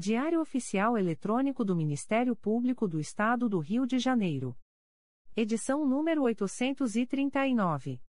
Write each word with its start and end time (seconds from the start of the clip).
Diário 0.00 0.40
Oficial 0.40 0.96
Eletrônico 0.96 1.62
do 1.62 1.76
Ministério 1.76 2.34
Público 2.34 2.88
do 2.88 2.98
Estado 2.98 3.50
do 3.50 3.58
Rio 3.58 3.86
de 3.86 3.98
Janeiro. 3.98 4.56
Edição 5.36 5.86
número 5.86 6.22
839. 6.22 8.00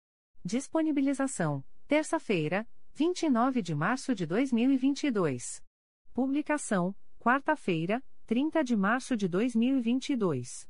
Disponibilização: 0.45 1.64
terça-feira, 1.88 2.64
29 2.95 3.61
de 3.61 3.74
março 3.74 4.14
de 4.14 4.24
2022. 4.24 5.64
Publicação: 6.12 6.95
quarta-feira, 7.18 8.00
30 8.25 8.62
de 8.62 8.77
março 8.77 9.16
de 9.16 9.27
2022. 9.27 10.68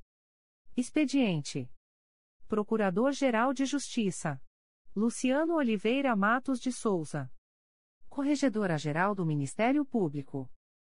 Expediente: 0.75 1.71
Procurador-Geral 2.49 3.53
de 3.53 3.67
Justiça 3.67 4.41
Luciano 4.97 5.57
Oliveira 5.57 6.17
Matos 6.17 6.59
de 6.59 6.73
Souza. 6.73 7.31
Corregedora-Geral 8.09 9.15
do 9.15 9.27
Ministério 9.27 9.85
Público. 9.85 10.51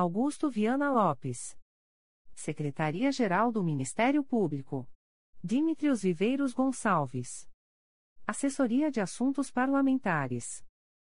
Augusto 0.00 0.48
Viana 0.48 0.90
Lopes. 0.90 1.58
Secretaria-Geral 2.32 3.52
do 3.52 3.62
Ministério 3.62 4.24
Público. 4.24 4.88
Dimitrios 5.44 6.00
Viveiros 6.00 6.54
Gonçalves. 6.54 7.46
Assessoria 8.26 8.90
de 8.90 8.98
Assuntos 8.98 9.50
Parlamentares. 9.50 10.64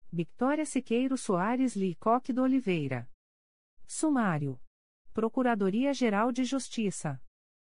Victoria 0.09 0.65
Siqueiro 0.65 1.17
Soares 1.17 1.75
Licoque 1.75 2.31
do 2.31 2.41
Oliveira. 2.41 3.11
Sumário. 3.85 4.61
Procuradoria-Geral 5.13 6.31
de 6.31 6.45
Justiça. 6.45 7.21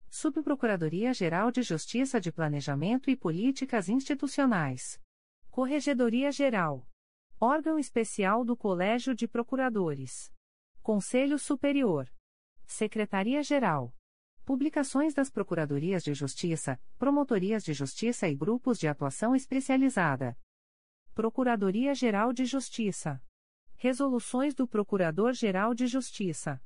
Subprocuradoria-Geral 0.09 1.53
de 1.53 1.63
Justiça 1.63 2.21
de 2.21 2.33
Planejamento 2.33 3.09
e 3.09 3.15
Políticas 3.15 3.89
Institucionais. 3.89 5.01
Corregedoria-Geral. 5.49 6.85
Órgão 7.39 7.79
Especial 7.79 8.45
do 8.45 8.57
Colégio 8.57 9.15
de 9.15 9.29
Procuradores. 9.29 10.33
Conselho 10.91 11.39
Superior. 11.39 12.13
Secretaria-Geral. 12.67 13.95
Publicações 14.45 15.15
das 15.15 15.31
Procuradorias 15.31 16.03
de 16.03 16.15
Justiça, 16.15 16.81
Promotorias 16.99 17.63
de 17.63 17.73
Justiça 17.73 18.27
e 18.27 18.35
Grupos 18.35 18.77
de 18.77 18.89
Atuação 18.89 19.37
Especializada. 19.37 20.37
Procuradoria-Geral 21.15 22.33
de 22.33 22.45
Justiça. 22.45 23.23
Resoluções 23.77 24.53
do 24.53 24.67
Procurador-Geral 24.67 25.75
de 25.75 25.87
Justiça. 25.87 26.61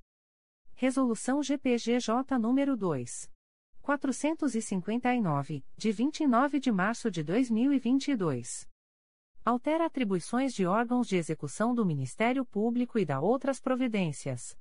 Resolução 0.73 1.43
GPGJ 1.43 2.39
nº 2.39 2.77
2. 2.77 3.31
459, 3.83 5.63
de 5.77 5.93
29 5.93 6.61
de 6.61 6.73
março 6.73 7.11
de 7.11 7.23
2022. 7.23 8.67
Altera 9.47 9.85
atribuições 9.85 10.55
de 10.55 10.65
órgãos 10.65 11.07
de 11.07 11.17
execução 11.17 11.75
do 11.75 11.85
Ministério 11.85 12.47
Público 12.47 12.99
e 12.99 13.05
da 13.05 13.21
outras 13.21 13.61
providências. 13.61 14.57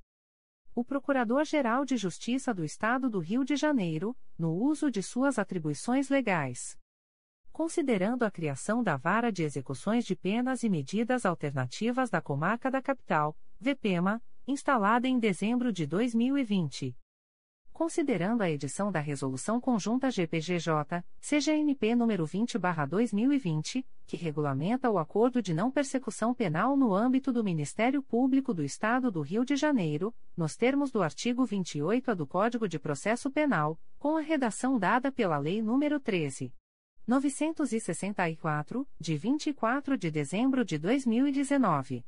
O 0.74 0.84
Procurador-Geral 0.84 1.86
de 1.86 1.96
Justiça 1.96 2.52
do 2.52 2.62
Estado 2.62 3.08
do 3.08 3.18
Rio 3.18 3.46
de 3.46 3.56
Janeiro, 3.56 4.14
no 4.38 4.52
uso 4.52 4.90
de 4.90 5.02
suas 5.02 5.38
atribuições 5.38 6.10
legais. 6.10 6.78
Considerando 7.50 8.24
a 8.24 8.30
criação 8.30 8.82
da 8.82 8.98
Vara 8.98 9.32
de 9.32 9.42
Execuções 9.42 10.04
de 10.04 10.14
Penas 10.14 10.62
e 10.62 10.68
Medidas 10.68 11.24
Alternativas 11.24 12.10
da 12.10 12.20
Comarca 12.20 12.70
da 12.70 12.82
Capital, 12.82 13.34
VPEMA, 13.58 14.22
instalada 14.46 15.08
em 15.08 15.18
dezembro 15.18 15.72
de 15.72 15.86
2020 15.86 16.94
considerando 17.74 18.40
a 18.42 18.48
edição 18.48 18.92
da 18.92 19.00
Resolução 19.00 19.60
Conjunta 19.60 20.08
GPGJ, 20.08 21.04
CGNP 21.20 21.88
nº 21.88 22.24
20/2020, 22.24 23.84
que 24.06 24.16
regulamenta 24.16 24.88
o 24.88 24.96
acordo 24.96 25.42
de 25.42 25.52
não 25.52 25.72
persecução 25.72 26.32
penal 26.32 26.76
no 26.76 26.94
âmbito 26.94 27.32
do 27.32 27.42
Ministério 27.42 28.00
Público 28.00 28.54
do 28.54 28.62
Estado 28.62 29.10
do 29.10 29.20
Rio 29.20 29.44
de 29.44 29.56
Janeiro, 29.56 30.14
nos 30.36 30.56
termos 30.56 30.92
do 30.92 31.02
artigo 31.02 31.44
28A 31.44 32.14
do 32.14 32.26
Código 32.28 32.68
de 32.68 32.78
Processo 32.78 33.28
Penal, 33.28 33.76
com 33.98 34.16
a 34.16 34.20
redação 34.20 34.78
dada 34.78 35.10
pela 35.10 35.36
Lei 35.36 35.60
nº 35.60 36.00
13. 36.00 36.54
964, 37.06 38.88
de 39.00 39.16
24 39.16 39.98
de 39.98 40.10
dezembro 40.12 40.64
de 40.64 40.78
2019 40.78 42.04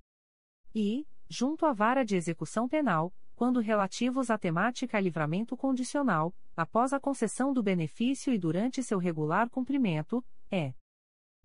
E, 0.74 1.06
junto 1.28 1.64
à 1.64 1.72
vara 1.72 2.04
de 2.04 2.16
execução 2.16 2.68
penal, 2.68 3.14
quando 3.40 3.58
relativos 3.58 4.28
à 4.28 4.36
temática 4.36 5.00
livramento 5.00 5.56
condicional, 5.56 6.34
após 6.54 6.92
a 6.92 7.00
concessão 7.00 7.54
do 7.54 7.62
benefício 7.62 8.34
e 8.34 8.38
durante 8.38 8.82
seu 8.82 8.98
regular 8.98 9.48
cumprimento, 9.48 10.22
é 10.50 10.74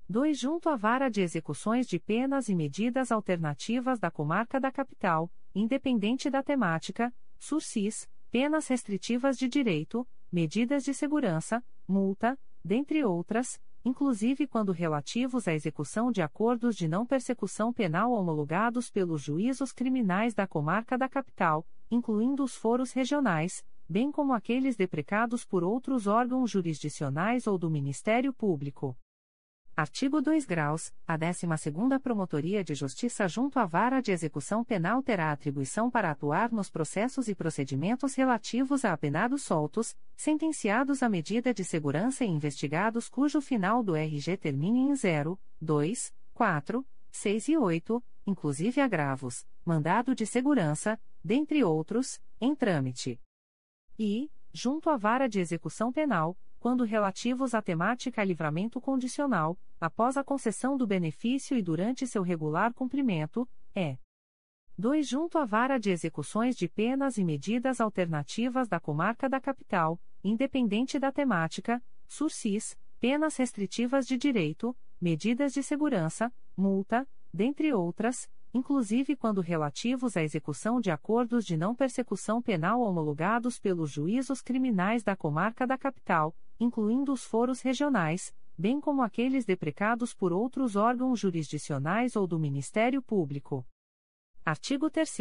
2. 0.09 0.37
Junto 0.37 0.67
à 0.67 0.75
vara 0.75 1.07
de 1.07 1.21
execuções 1.21 1.87
de 1.87 1.97
penas 1.97 2.49
e 2.49 2.53
medidas 2.53 3.13
alternativas 3.13 3.97
da 3.97 4.11
comarca 4.11 4.59
da 4.59 4.73
capital, 4.73 5.31
independente 5.55 6.29
da 6.29 6.43
temática, 6.43 7.15
sursis, 7.39 8.09
penas 8.29 8.67
restritivas 8.67 9.37
de 9.37 9.47
direito, 9.47 10.05
medidas 10.29 10.83
de 10.83 10.93
segurança, 10.93 11.63
multa, 11.87 12.37
dentre 12.61 13.05
outras, 13.05 13.57
inclusive 13.85 14.47
quando 14.47 14.73
relativos 14.73 15.47
à 15.47 15.53
execução 15.53 16.11
de 16.11 16.21
acordos 16.21 16.75
de 16.75 16.89
não 16.89 17.05
persecução 17.05 17.71
penal 17.71 18.11
homologados 18.11 18.91
pelos 18.91 19.21
juízos 19.21 19.71
criminais 19.71 20.33
da 20.33 20.45
comarca 20.45 20.97
da 20.97 21.07
capital, 21.07 21.65
incluindo 21.89 22.43
os 22.43 22.55
foros 22.55 22.91
regionais, 22.91 23.63
bem 23.87 24.11
como 24.11 24.33
aqueles 24.33 24.75
deprecados 24.75 25.45
por 25.45 25.63
outros 25.63 26.07
órgãos 26.07 26.49
jurisdicionais 26.51 27.47
ou 27.47 27.57
do 27.57 27.69
Ministério 27.69 28.33
Público. 28.33 28.97
Artigo 29.77 30.21
2 30.21 30.45
graus, 30.45 30.93
a 31.05 31.17
12ª 31.17 31.99
Promotoria 31.99 32.63
de 32.63 32.73
Justiça 32.73 33.27
junto 33.27 33.59
à 33.59 33.65
Vara 33.65 34.01
de 34.01 34.09
Execução 34.09 34.63
Penal 34.63 35.03
terá 35.03 35.33
atribuição 35.33 35.91
para 35.91 36.09
atuar 36.09 36.49
nos 36.49 36.69
processos 36.69 37.27
e 37.27 37.35
procedimentos 37.35 38.15
relativos 38.15 38.85
a 38.85 38.93
apenados 38.93 39.43
soltos, 39.43 39.93
sentenciados 40.15 41.03
à 41.03 41.09
medida 41.09 41.53
de 41.53 41.65
segurança 41.65 42.23
e 42.23 42.29
investigados 42.29 43.09
cujo 43.09 43.41
final 43.41 43.83
do 43.83 43.97
RG 43.97 44.37
termine 44.37 44.79
em 44.79 44.95
0, 44.95 45.37
2, 45.59 46.13
4, 46.33 46.85
6 47.11 47.49
e 47.49 47.57
8, 47.57 48.03
inclusive 48.25 48.79
agravos, 48.79 49.45
mandado 49.65 50.15
de 50.15 50.25
segurança, 50.25 50.97
dentre 51.25 51.63
outros, 51.63 52.21
em 52.39 52.53
trâmite. 52.53 53.19
E, 53.97 54.29
junto 54.53 54.91
à 54.91 54.95
Vara 54.95 55.27
de 55.27 55.39
Execução 55.39 55.91
Penal, 55.91 56.37
quando 56.59 56.83
relativos 56.83 57.55
à 57.55 57.63
temática 57.63 58.23
livramento 58.23 58.79
condicional, 58.79 59.57
após 59.81 60.17
a 60.17 60.23
concessão 60.23 60.77
do 60.77 60.85
benefício 60.85 61.57
e 61.57 61.63
durante 61.63 62.05
seu 62.05 62.21
regular 62.21 62.75
cumprimento, 62.75 63.49
é 63.73 63.97
2. 64.77 65.07
Junto 65.07 65.39
à 65.39 65.45
vara 65.45 65.79
de 65.79 65.89
execuções 65.89 66.55
de 66.55 66.67
penas 66.67 67.17
e 67.17 67.23
medidas 67.23 67.81
alternativas 67.81 68.67
da 68.67 68.79
comarca 68.79 69.27
da 69.27 69.39
capital, 69.39 69.99
independente 70.23 70.99
da 70.99 71.11
temática, 71.11 71.81
sursis, 72.07 72.77
penas 72.99 73.35
restritivas 73.37 74.05
de 74.05 74.15
direito, 74.15 74.77
medidas 75.01 75.53
de 75.53 75.63
segurança, 75.63 76.31
multa, 76.55 77.07
dentre 77.33 77.73
outras, 77.73 78.29
inclusive 78.55 79.17
quando 79.17 79.41
relativos 79.41 80.15
à 80.15 80.23
execução 80.23 80.79
de 80.79 80.89
acordos 80.89 81.43
de 81.43 81.57
não 81.57 81.75
persecução 81.75 82.41
penal 82.41 82.79
homologados 82.79 83.59
pelos 83.59 83.91
juízos 83.91 84.41
criminais 84.41 85.03
da 85.03 85.13
comarca 85.13 85.67
da 85.67 85.77
capital, 85.77 86.33
incluindo 86.57 87.11
os 87.11 87.25
foros 87.25 87.59
regionais, 87.59 88.33
bem 88.57 88.79
como 88.79 89.01
aqueles 89.01 89.43
deprecados 89.43 90.13
por 90.13 90.31
outros 90.31 90.77
órgãos 90.77 91.19
jurisdicionais 91.19 92.15
ou 92.15 92.25
do 92.25 92.39
Ministério 92.39 93.01
Público. 93.01 93.67
Artigo 94.45 94.89
3 94.89 95.17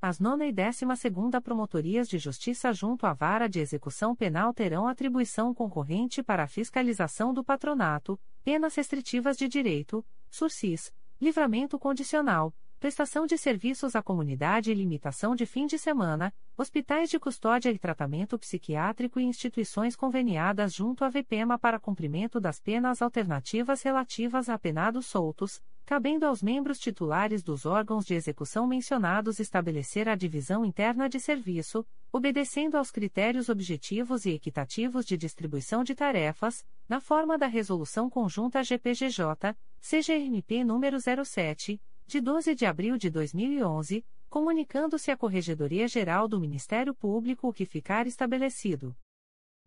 As 0.00 0.20
nona 0.20 0.46
e 0.46 0.52
décima 0.52 0.94
segunda 0.94 1.40
Promotorias 1.40 2.08
de 2.08 2.18
Justiça 2.18 2.72
junto 2.72 3.04
à 3.04 3.12
Vara 3.12 3.48
de 3.48 3.58
Execução 3.58 4.14
Penal 4.14 4.54
terão 4.54 4.86
atribuição 4.86 5.52
concorrente 5.52 6.22
para 6.22 6.44
a 6.44 6.48
fiscalização 6.48 7.34
do 7.34 7.42
patronato, 7.42 8.16
penas 8.44 8.76
restritivas 8.76 9.36
de 9.36 9.48
direito, 9.48 10.06
sursis, 10.30 10.94
livramento 11.20 11.80
condicional, 11.80 12.54
prestação 12.86 13.26
de 13.26 13.36
serviços 13.36 13.96
à 13.96 14.00
comunidade 14.00 14.70
e 14.70 14.74
limitação 14.74 15.34
de 15.34 15.44
fim 15.44 15.66
de 15.66 15.76
semana, 15.76 16.32
hospitais 16.56 17.10
de 17.10 17.18
custódia 17.18 17.68
e 17.72 17.80
tratamento 17.80 18.38
psiquiátrico 18.38 19.18
e 19.18 19.24
instituições 19.24 19.96
conveniadas 19.96 20.72
junto 20.72 21.04
à 21.04 21.08
VPEMA 21.08 21.58
para 21.58 21.80
cumprimento 21.80 22.38
das 22.38 22.60
penas 22.60 23.02
alternativas 23.02 23.82
relativas 23.82 24.48
a 24.48 24.56
penados 24.56 25.06
soltos, 25.06 25.60
cabendo 25.84 26.26
aos 26.26 26.40
membros 26.40 26.78
titulares 26.78 27.42
dos 27.42 27.66
órgãos 27.66 28.06
de 28.06 28.14
execução 28.14 28.68
mencionados 28.68 29.40
estabelecer 29.40 30.08
a 30.08 30.14
divisão 30.14 30.64
interna 30.64 31.08
de 31.08 31.18
serviço, 31.18 31.84
obedecendo 32.12 32.76
aos 32.76 32.92
critérios 32.92 33.48
objetivos 33.48 34.26
e 34.26 34.30
equitativos 34.30 35.04
de 35.04 35.16
distribuição 35.16 35.82
de 35.82 35.92
tarefas, 35.92 36.64
na 36.88 37.00
forma 37.00 37.36
da 37.36 37.48
Resolução 37.48 38.08
Conjunta 38.08 38.62
GPGJ, 38.62 39.56
CGNP 39.80 40.62
número 40.62 40.98
07, 41.00 41.80
de 42.06 42.20
12 42.20 42.54
de 42.54 42.64
abril 42.64 42.96
de 42.96 43.10
2011, 43.10 44.06
comunicando-se 44.30 45.10
à 45.10 45.16
Corregedoria 45.16 45.88
Geral 45.88 46.28
do 46.28 46.38
Ministério 46.38 46.94
Público 46.94 47.48
o 47.48 47.52
que 47.52 47.66
ficar 47.66 48.06
estabelecido. 48.06 48.96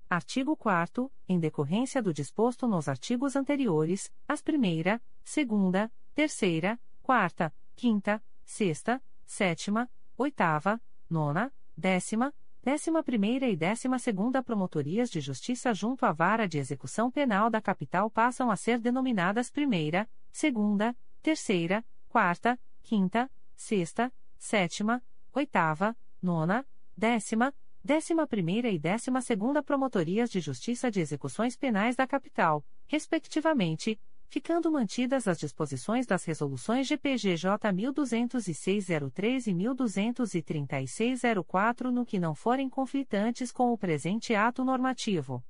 Artigo 0.10 0.56
4 0.56 1.12
em 1.28 1.38
decorrência 1.38 2.02
do 2.02 2.14
disposto 2.14 2.66
nos 2.66 2.88
artigos 2.88 3.36
anteriores, 3.36 4.12
as 4.28 4.42
primeira, 4.42 5.02
segunda, 5.24 5.92
terceira, 6.16 6.80
quarta, 7.04 7.54
quinta, 7.76 8.24
sexta, 8.46 9.04
sétima, 9.26 9.90
oitava, 10.18 10.82
nona, 11.10 11.54
décima, 11.78 12.34
décima 12.64 13.04
primeira 13.04 13.48
e 13.50 13.56
décima 13.56 14.00
segunda 14.00 14.42
promotorias 14.42 15.10
de 15.10 15.20
justiça 15.20 15.74
junto 15.74 16.06
à 16.06 16.14
vara 16.14 16.48
de 16.48 16.58
execução 16.58 17.12
penal 17.12 17.50
da 17.50 17.62
capital 17.62 18.10
passam 18.10 18.50
a 18.50 18.56
ser 18.56 18.80
denominadas 18.80 19.52
primeira, 19.52 20.10
segunda, 20.32 20.96
terceira, 21.22 21.86
quarta, 22.10 22.60
quinta, 22.82 23.32
sexta, 23.56 24.12
sétima, 24.38 25.02
oitava, 25.34 25.96
nona, 26.22 26.68
décima, 26.98 27.54
décima 27.84 28.26
primeira 28.28 28.70
e 28.70 28.78
décima 28.78 29.22
segunda 29.22 29.64
promotorias 29.64 30.30
de 30.30 30.42
justiça 30.42 30.92
de 30.92 31.00
execuções 31.00 31.56
penais 31.56 31.96
da 31.96 32.08
capital, 32.08 32.66
respectivamente, 32.88 34.00
ficando 34.28 34.72
mantidas 34.72 35.28
as 35.28 35.40
disposições 35.40 36.06
das 36.06 36.24
resoluções 36.24 36.86
GPGJ 36.88 37.74
1206-03 37.74 39.48
e 39.48 39.54
1236-04 39.54 41.90
no 41.92 42.06
que 42.06 42.20
não 42.20 42.36
forem 42.36 42.70
conflitantes 42.70 43.52
com 43.52 43.72
o 43.72 43.78
presente 43.78 44.36
ato 44.36 44.66
normativo. 44.66 45.44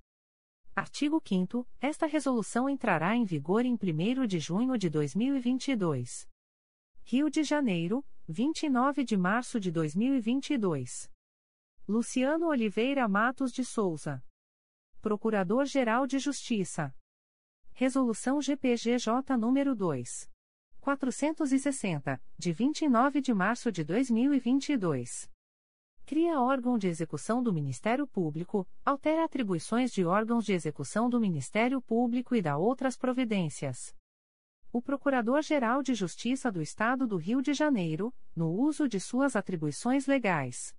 Artigo 0.76 1.20
5 1.26 1.66
Esta 1.82 2.06
resolução 2.06 2.70
entrará 2.70 3.16
em 3.16 3.26
vigor 3.26 3.66
em 3.66 3.74
1 3.74 3.78
de 4.26 4.40
junho 4.40 4.78
de 4.78 4.90
2022. 4.90 6.30
Rio 7.12 7.28
de 7.28 7.44
Janeiro, 7.44 8.06
29 8.28 9.04
de 9.04 9.18
março 9.18 9.60
de 9.60 9.72
2022. 9.72 11.10
Luciano 11.88 12.46
Oliveira 12.50 13.08
Matos 13.08 13.52
de 13.52 13.66
Souza. 13.66 14.24
Procurador-Geral 15.02 16.06
de 16.06 16.20
Justiça. 16.20 16.96
Resolução 17.72 18.40
GPGJ 18.40 19.24
nº 19.40 19.74
2. 19.74 20.30
460, 20.80 22.22
de 22.38 22.54
29 22.54 23.22
de 23.22 23.34
março 23.34 23.72
de 23.72 23.84
2022. 23.84 25.28
Cria 26.06 26.40
órgão 26.40 26.78
de 26.78 26.88
execução 26.88 27.42
do 27.42 27.52
Ministério 27.52 28.06
Público, 28.06 28.68
altera 28.86 29.26
atribuições 29.26 29.92
de 29.92 30.06
órgãos 30.06 30.46
de 30.46 30.54
execução 30.54 31.10
do 31.10 31.20
Ministério 31.20 31.82
Público 31.82 32.36
e 32.36 32.42
dá 32.44 32.56
outras 32.56 32.96
providências 32.96 33.98
o 34.72 34.82
Procurador-Geral 34.82 35.82
de 35.82 35.96
Justiça 35.96 36.52
do 36.52 36.62
Estado 36.62 37.08
do 37.08 37.18
Rio 37.18 37.42
de 37.42 37.54
Janeiro, 37.54 38.14
no 38.36 38.52
uso 38.52 38.88
de 38.88 39.00
suas 39.00 39.36
atribuições 39.36 40.06
legais. 40.06 40.76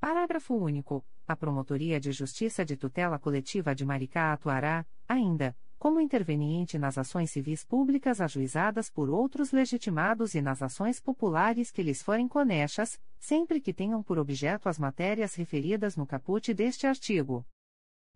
Parágrafo 0.00 0.54
único. 0.54 1.04
A 1.28 1.36
Promotoria 1.36 2.00
de 2.00 2.12
Justiça 2.12 2.64
de 2.64 2.78
Tutela 2.78 3.18
Coletiva 3.18 3.74
de 3.74 3.84
Maricá 3.84 4.32
atuará, 4.32 4.86
ainda, 5.06 5.54
como 5.82 6.00
interveniente 6.00 6.78
nas 6.78 6.96
ações 6.96 7.32
civis 7.32 7.64
públicas 7.64 8.20
ajuizadas 8.20 8.88
por 8.88 9.10
outros 9.10 9.50
legitimados 9.50 10.32
e 10.32 10.40
nas 10.40 10.62
ações 10.62 11.00
populares 11.00 11.72
que 11.72 11.82
lhes 11.82 12.00
forem 12.00 12.28
conexas, 12.28 13.00
sempre 13.18 13.60
que 13.60 13.74
tenham 13.74 14.00
por 14.00 14.16
objeto 14.16 14.68
as 14.68 14.78
matérias 14.78 15.34
referidas 15.34 15.96
no 15.96 16.06
caput 16.06 16.54
deste 16.54 16.86
artigo. 16.86 17.44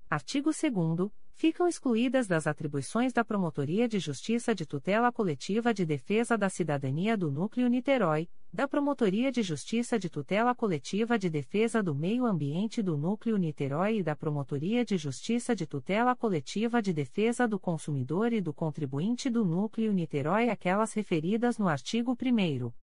Artigo 0.09 0.51
2 0.53 1.11
ficam 1.35 1.67
excluídas 1.67 2.29
das 2.29 2.47
atribuições 2.47 3.13
da 3.13 3.25
Promotoria 3.25 3.89
de 3.89 3.99
Justiça 3.99 4.55
de 4.55 4.65
Tutela 4.65 5.11
Coletiva 5.11 5.75
de 5.75 5.85
Defesa 5.85 6.39
da 6.39 6.49
Cidadania 6.49 7.17
do 7.17 7.29
Núcleo 7.29 7.67
Niterói, 7.67 8.29
da 8.53 8.69
Promotoria 8.69 9.33
de 9.33 9.43
Justiça 9.43 9.99
de 9.99 10.09
Tutela 10.09 10.55
Coletiva 10.55 11.19
de 11.19 11.29
Defesa 11.29 11.83
do 11.83 11.93
Meio 11.93 12.25
Ambiente 12.25 12.85
do 12.85 12.97
Núcleo 12.97 13.37
Niterói 13.37 13.99
e 13.99 14.03
da 14.05 14.15
Promotoria 14.15 14.85
de 14.85 14.97
Justiça 14.97 15.57
de 15.57 15.67
Tutela 15.67 16.15
Coletiva 16.15 16.81
de 16.81 16.93
Defesa 16.93 17.49
do 17.49 17.59
Consumidor 17.59 18.33
e 18.33 18.41
do 18.41 18.55
Contribuinte 18.55 19.29
do 19.29 19.45
Núcleo 19.45 19.93
Niterói, 19.93 20.51
aquelas 20.51 20.93
referidas 20.93 21.59
no 21.59 21.67
artigo 21.67 22.13
1 22.13 22.86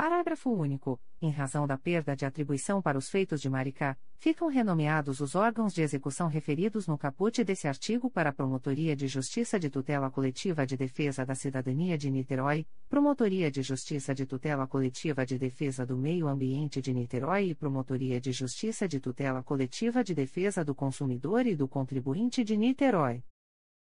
Parágrafo 0.00 0.48
único. 0.48 0.98
Em 1.20 1.30
razão 1.30 1.66
da 1.66 1.76
perda 1.76 2.16
de 2.16 2.24
atribuição 2.24 2.80
para 2.80 2.96
os 2.96 3.10
feitos 3.10 3.38
de 3.38 3.50
Maricá, 3.50 3.98
ficam 4.16 4.48
renomeados 4.48 5.20
os 5.20 5.34
órgãos 5.34 5.74
de 5.74 5.82
execução 5.82 6.26
referidos 6.26 6.86
no 6.86 6.96
caput 6.96 7.44
desse 7.44 7.68
artigo 7.68 8.10
para 8.10 8.30
a 8.30 8.32
Promotoria 8.32 8.96
de 8.96 9.06
Justiça 9.06 9.60
de 9.60 9.68
Tutela 9.68 10.10
Coletiva 10.10 10.64
de 10.64 10.74
Defesa 10.74 11.26
da 11.26 11.34
Cidadania 11.34 11.98
de 11.98 12.10
Niterói, 12.10 12.66
Promotoria 12.88 13.50
de 13.50 13.60
Justiça 13.60 14.14
de 14.14 14.24
Tutela 14.24 14.66
Coletiva 14.66 15.26
de 15.26 15.38
Defesa 15.38 15.84
do 15.84 15.98
Meio 15.98 16.28
Ambiente 16.28 16.80
de 16.80 16.94
Niterói 16.94 17.50
e 17.50 17.54
Promotoria 17.54 18.18
de 18.18 18.32
Justiça 18.32 18.88
de 18.88 19.00
Tutela 19.00 19.42
Coletiva 19.42 20.02
de 20.02 20.14
Defesa 20.14 20.64
do 20.64 20.74
Consumidor 20.74 21.46
e 21.46 21.54
do 21.54 21.68
Contribuinte 21.68 22.42
de 22.42 22.56
Niterói. 22.56 23.22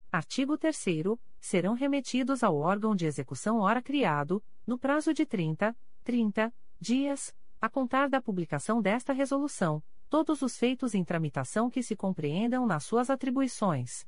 Artigo 0.09 0.57
3 0.57 0.85
serão 1.37 1.73
remetidos 1.73 2.43
ao 2.43 2.55
órgão 2.55 2.95
de 2.95 3.05
execução 3.05 3.59
ora 3.59 3.81
criado, 3.81 4.41
no 4.65 4.77
prazo 4.77 5.13
de 5.13 5.25
30, 5.25 5.75
30 6.07 6.53
dias, 6.79 7.35
a 7.59 7.67
contar 7.67 8.07
da 8.07 8.21
publicação 8.21 8.81
desta 8.81 9.11
resolução, 9.11 9.83
todos 10.09 10.41
os 10.41 10.57
feitos 10.57 10.95
em 10.95 11.03
tramitação 11.03 11.69
que 11.69 11.83
se 11.83 11.97
compreendam 11.97 12.65
nas 12.65 12.85
suas 12.85 13.09
atribuições. 13.09 14.07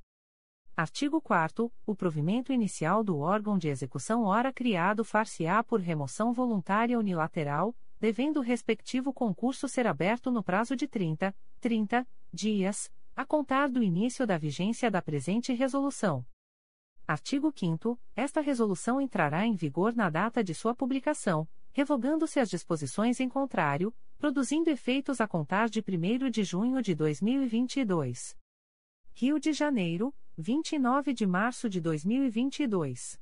Artigo 0.78 1.20
4 1.20 1.70
O 1.86 1.94
provimento 1.94 2.54
inicial 2.54 3.04
do 3.04 3.20
órgão 3.20 3.58
de 3.58 3.68
execução 3.68 4.24
ora 4.24 4.54
criado 4.54 5.04
far-se-á 5.04 5.62
por 5.62 5.82
remoção 5.82 6.32
voluntária 6.32 6.98
unilateral, 6.98 7.76
devendo 8.00 8.38
o 8.38 8.44
respectivo 8.44 9.12
concurso 9.12 9.68
ser 9.68 9.86
aberto 9.86 10.32
no 10.32 10.42
prazo 10.42 10.78
de 10.78 10.88
30, 10.88 11.36
30 11.60 12.08
dias, 12.32 12.90
a 13.14 13.26
contar 13.26 13.68
do 13.68 13.84
início 13.84 14.26
da 14.26 14.38
vigência 14.38 14.90
da 14.90 15.02
presente 15.02 15.52
resolução. 15.52 16.26
Artigo 17.06 17.52
5 17.54 18.00
Esta 18.16 18.40
resolução 18.40 19.02
entrará 19.02 19.46
em 19.46 19.54
vigor 19.54 19.94
na 19.94 20.10
data 20.10 20.42
de 20.42 20.54
sua 20.54 20.74
publicação, 20.74 21.46
revogando-se 21.72 22.40
as 22.40 22.50
disposições 22.50 23.20
em 23.20 23.30
contrário, 23.30 23.94
produzindo 24.18 24.70
efeitos 24.70 25.22
a 25.22 25.28
contar 25.28 25.70
de 25.70 25.80
1 25.80 26.30
de 26.30 26.44
junho 26.44 26.82
de 26.82 26.94
2022. 26.94 28.38
Rio 29.14 29.40
de 29.40 29.54
Janeiro, 29.54 30.14
29 30.38 31.14
de 31.14 31.26
março 31.26 31.70
de 31.70 31.80
2022. 31.82 33.20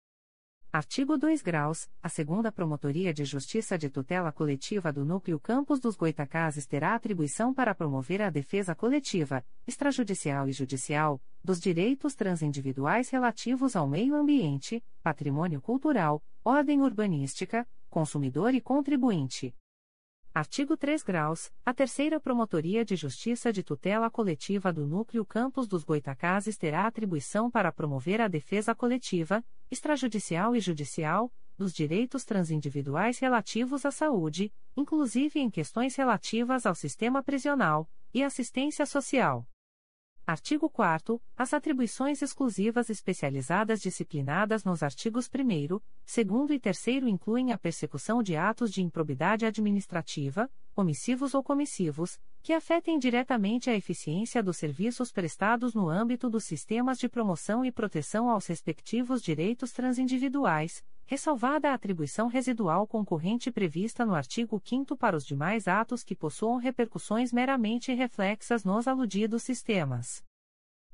Artigo 0.73 1.17
2 1.17 1.43
graus, 1.43 1.89
a 2.03 2.09
segunda 2.09 2.53
Promotoria 2.53 3.15
de 3.15 3.25
Justiça 3.25 3.79
de 3.79 3.89
Tutela 3.89 4.31
Coletiva 4.31 4.93
do 4.93 5.05
Núcleo 5.05 5.41
Campos 5.41 5.81
dos 5.81 5.97
Goitacazes 5.97 6.67
terá 6.67 6.95
atribuição 6.95 7.55
para 7.55 7.75
promover 7.75 8.21
a 8.21 8.29
defesa 8.29 8.75
coletiva, 8.75 9.45
extrajudicial 9.67 10.49
e 10.49 10.53
judicial, 10.53 11.21
dos 11.43 11.61
direitos 11.61 12.15
transindividuais 12.15 13.09
relativos 13.09 13.75
ao 13.75 13.89
meio 13.89 14.15
ambiente, 14.15 14.85
patrimônio 15.03 15.63
cultural, 15.63 16.23
ordem 16.45 16.83
urbanística, 16.83 17.67
consumidor 17.89 18.53
e 18.53 18.61
contribuinte. 18.61 19.55
Artigo 20.37 20.77
3 20.77 21.03
graus, 21.03 21.51
a 21.65 21.73
terceira 21.73 22.21
Promotoria 22.21 22.85
de 22.85 22.95
Justiça 22.95 23.51
de 23.51 23.63
Tutela 23.63 24.11
Coletiva 24.11 24.71
do 24.71 24.87
Núcleo 24.87 25.25
Campos 25.25 25.67
dos 25.67 25.83
Goitacazes 25.83 26.59
terá 26.59 26.87
atribuição 26.87 27.51
para 27.51 27.73
promover 27.73 28.21
a 28.21 28.29
defesa 28.29 28.75
coletiva, 28.75 29.43
extrajudicial 29.71 30.55
e 30.55 30.61
judicial, 30.61 31.33
dos 31.57 31.73
direitos 31.73 32.23
transindividuais 32.27 33.19
relativos 33.19 33.87
à 33.87 33.91
saúde, 33.91 34.53
inclusive 34.77 35.41
em 35.41 35.49
questões 35.49 35.97
relativas 35.97 36.67
ao 36.67 36.75
sistema 36.75 37.23
prisional, 37.23 37.89
e 38.13 38.23
assistência 38.23 38.85
social. 38.85 39.49
Artigo 40.27 40.69
4 40.69 41.23
As 41.37 41.55
atribuições 41.55 42.21
exclusivas 42.21 42.91
especializadas 42.91 43.81
disciplinadas 43.81 44.65
nos 44.65 44.83
artigos 44.83 45.31
1 45.33 46.27
2 46.27 46.51
e 46.51 46.59
3 46.59 46.87
incluem 47.07 47.53
a 47.53 47.59
persecução 47.59 48.25
de 48.25 48.35
atos 48.35 48.73
de 48.73 48.83
improbidade 48.83 49.47
administrativa, 49.47 50.51
omissivos 50.75 51.33
ou 51.33 51.45
comissivos, 51.45 52.19
que 52.43 52.53
afetem 52.53 52.99
diretamente 52.99 53.71
a 53.71 53.77
eficiência 53.77 54.43
dos 54.43 54.57
serviços 54.57 55.13
prestados 55.13 55.75
no 55.75 55.89
âmbito 55.89 56.29
dos 56.29 56.43
sistemas 56.43 56.99
de 56.99 57.09
promoção 57.09 57.65
e 57.65 57.71
proteção 57.71 58.29
aos 58.29 58.49
respectivos 58.49 59.23
direitos 59.23 59.71
transindividuais, 59.71 60.83
ressalvada 61.07 61.71
a 61.71 61.75
atribuição 61.75 62.27
residual 62.27 62.85
concorrente 62.85 63.51
prevista 63.51 64.05
no 64.05 64.15
artigo 64.15 64.61
5 64.63 64.97
para 64.97 65.17
os 65.17 65.25
demais 65.25 65.69
atos 65.69 66.03
que 66.03 66.17
possuam 66.17 66.57
repercussões 66.57 67.33
meramente 67.33 67.95
reflexas 67.95 68.65
nos 68.65 68.89
aludidos 68.89 69.45
sistemas. 69.45 70.25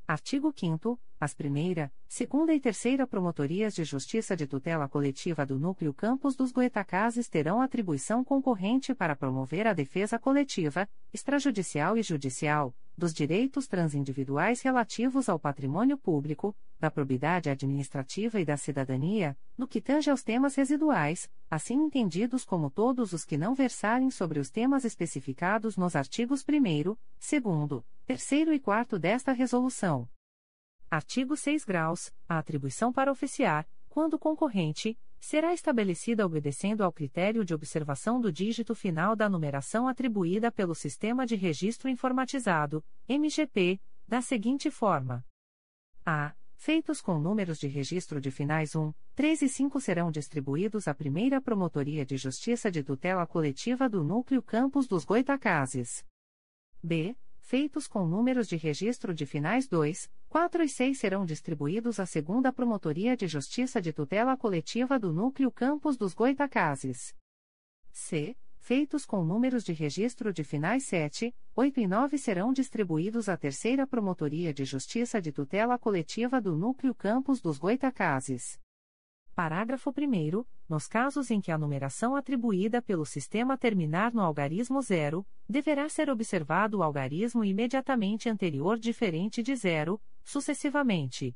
Artigo 0.07 0.52
5 0.54 1.00
As 1.19 1.33
primeira, 1.33 1.90
segunda 2.07 2.52
e 2.52 2.61
terceira 2.61 3.07
Promotorias 3.07 3.75
de 3.75 3.85
Justiça 3.85 4.37
de 4.37 4.47
Tutela 4.47 4.87
Coletiva 4.87 5.47
do 5.47 5.59
Núcleo 5.59 5.95
Campos 5.95 6.37
dos 6.37 6.52
Goitacazes 6.52 7.28
terão 7.31 7.62
atribuição 7.62 8.23
concorrente 8.23 8.95
para 8.95 9.16
promover 9.16 9.66
a 9.66 9.73
defesa 9.73 10.19
coletiva, 10.19 10.87
extrajudicial 11.14 11.97
e 11.97 12.02
judicial, 12.02 12.75
dos 12.96 13.12
direitos 13.12 13.66
transindividuais 13.66 14.62
relativos 14.62 15.28
ao 15.28 15.38
patrimônio 15.38 15.96
público, 15.96 16.54
da 16.78 16.90
probidade 16.90 17.49
administrativa 17.49 18.40
e 18.40 18.44
da 18.44 18.56
cidadania, 18.56 19.37
no 19.56 19.66
que 19.66 19.80
tange 19.80 20.11
aos 20.11 20.22
temas 20.22 20.54
residuais, 20.54 21.30
assim 21.50 21.75
entendidos 21.75 22.44
como 22.44 22.70
todos 22.70 23.12
os 23.12 23.25
que 23.25 23.37
não 23.37 23.54
versarem 23.54 24.11
sobre 24.11 24.38
os 24.38 24.50
temas 24.50 24.84
especificados 24.84 25.76
nos 25.76 25.96
artigos 25.96 26.44
1, 26.44 27.66
2, 27.66 27.84
3 28.06 28.32
e 28.54 28.58
4 28.58 28.99
desta 28.99 29.32
resolução. 29.32 30.08
Artigo 30.90 31.37
6 31.37 31.64
graus. 31.64 32.12
A 32.28 32.38
atribuição 32.38 32.92
para 32.92 33.11
oficiar, 33.11 33.66
quando 33.88 34.18
concorrente, 34.18 34.99
será 35.22 35.54
estabelecida 35.54 36.26
obedecendo 36.26 36.82
ao 36.82 36.92
critério 36.92 37.44
de 37.44 37.54
observação 37.54 38.20
do 38.20 38.32
dígito 38.32 38.74
final 38.74 39.14
da 39.14 39.28
numeração 39.28 39.86
atribuída 39.86 40.50
pelo 40.50 40.74
Sistema 40.74 41.24
de 41.24 41.36
Registro 41.36 41.88
Informatizado, 41.88 42.84
MGP, 43.08 43.80
da 44.06 44.20
seguinte 44.20 44.68
forma: 44.68 45.24
a. 46.04 46.34
Feitos 46.56 47.00
com 47.00 47.18
números 47.18 47.58
de 47.58 47.66
registro 47.66 48.20
de 48.20 48.30
finais 48.30 48.76
1, 48.76 48.92
3 49.16 49.42
e 49.42 49.48
5 49.48 49.80
serão 49.80 50.12
distribuídos 50.12 50.86
à 50.86 50.94
primeira 50.94 51.40
Promotoria 51.40 52.06
de 52.06 52.16
Justiça 52.16 52.70
de 52.70 52.84
Tutela 52.84 53.26
Coletiva 53.26 53.88
do 53.88 54.04
Núcleo 54.04 54.40
Campos 54.40 54.86
dos 54.86 55.04
Goitacazes. 55.04 56.04
B 56.80 57.16
feitos 57.52 57.87
com 57.87 58.06
números 58.06 58.49
de 58.49 58.56
registro 58.56 59.12
de 59.12 59.26
finais 59.26 59.68
2, 59.68 60.11
4 60.30 60.62
e 60.62 60.68
6 60.71 60.99
serão 60.99 61.26
distribuídos 61.26 62.00
à 62.00 62.06
segunda 62.06 62.50
Promotoria 62.50 63.14
de 63.14 63.26
Justiça 63.26 63.78
de 63.78 63.92
Tutela 63.92 64.35
Coletiva 64.38 64.99
do 64.99 65.12
Núcleo 65.12 65.52
Campos 65.52 65.99
dos 65.99 66.14
Goitacazes. 66.14 67.14
C. 67.92 68.35
Feitos 68.56 69.04
com 69.04 69.23
números 69.23 69.64
de 69.64 69.75
registro 69.75 70.32
de 70.32 70.42
finais 70.42 70.85
7, 70.85 71.35
8 71.54 71.80
e 71.80 71.87
9 71.87 72.16
serão 72.16 72.54
distribuídos 72.54 73.28
à 73.28 73.37
terceira 73.37 73.87
Promotoria 73.87 74.54
de 74.54 74.64
Justiça 74.64 75.21
de 75.21 75.30
Tutela 75.30 75.78
Coletiva 75.78 76.40
do 76.40 76.56
Núcleo 76.56 76.94
Campos 76.94 77.38
dos 77.42 77.59
Goitacazes. 77.59 78.59
Parágrafo 79.34 79.90
1. 79.90 80.44
Nos 80.68 80.86
casos 80.86 81.30
em 81.30 81.40
que 81.40 81.50
a 81.50 81.56
numeração 81.56 82.14
atribuída 82.14 82.82
pelo 82.82 83.06
sistema 83.06 83.56
terminar 83.56 84.12
no 84.12 84.20
algarismo 84.20 84.82
zero, 84.82 85.26
deverá 85.48 85.88
ser 85.88 86.10
observado 86.10 86.78
o 86.78 86.82
algarismo 86.82 87.42
imediatamente 87.42 88.28
anterior 88.28 88.78
diferente 88.78 89.42
de 89.42 89.56
zero, 89.56 89.98
sucessivamente. 90.22 91.34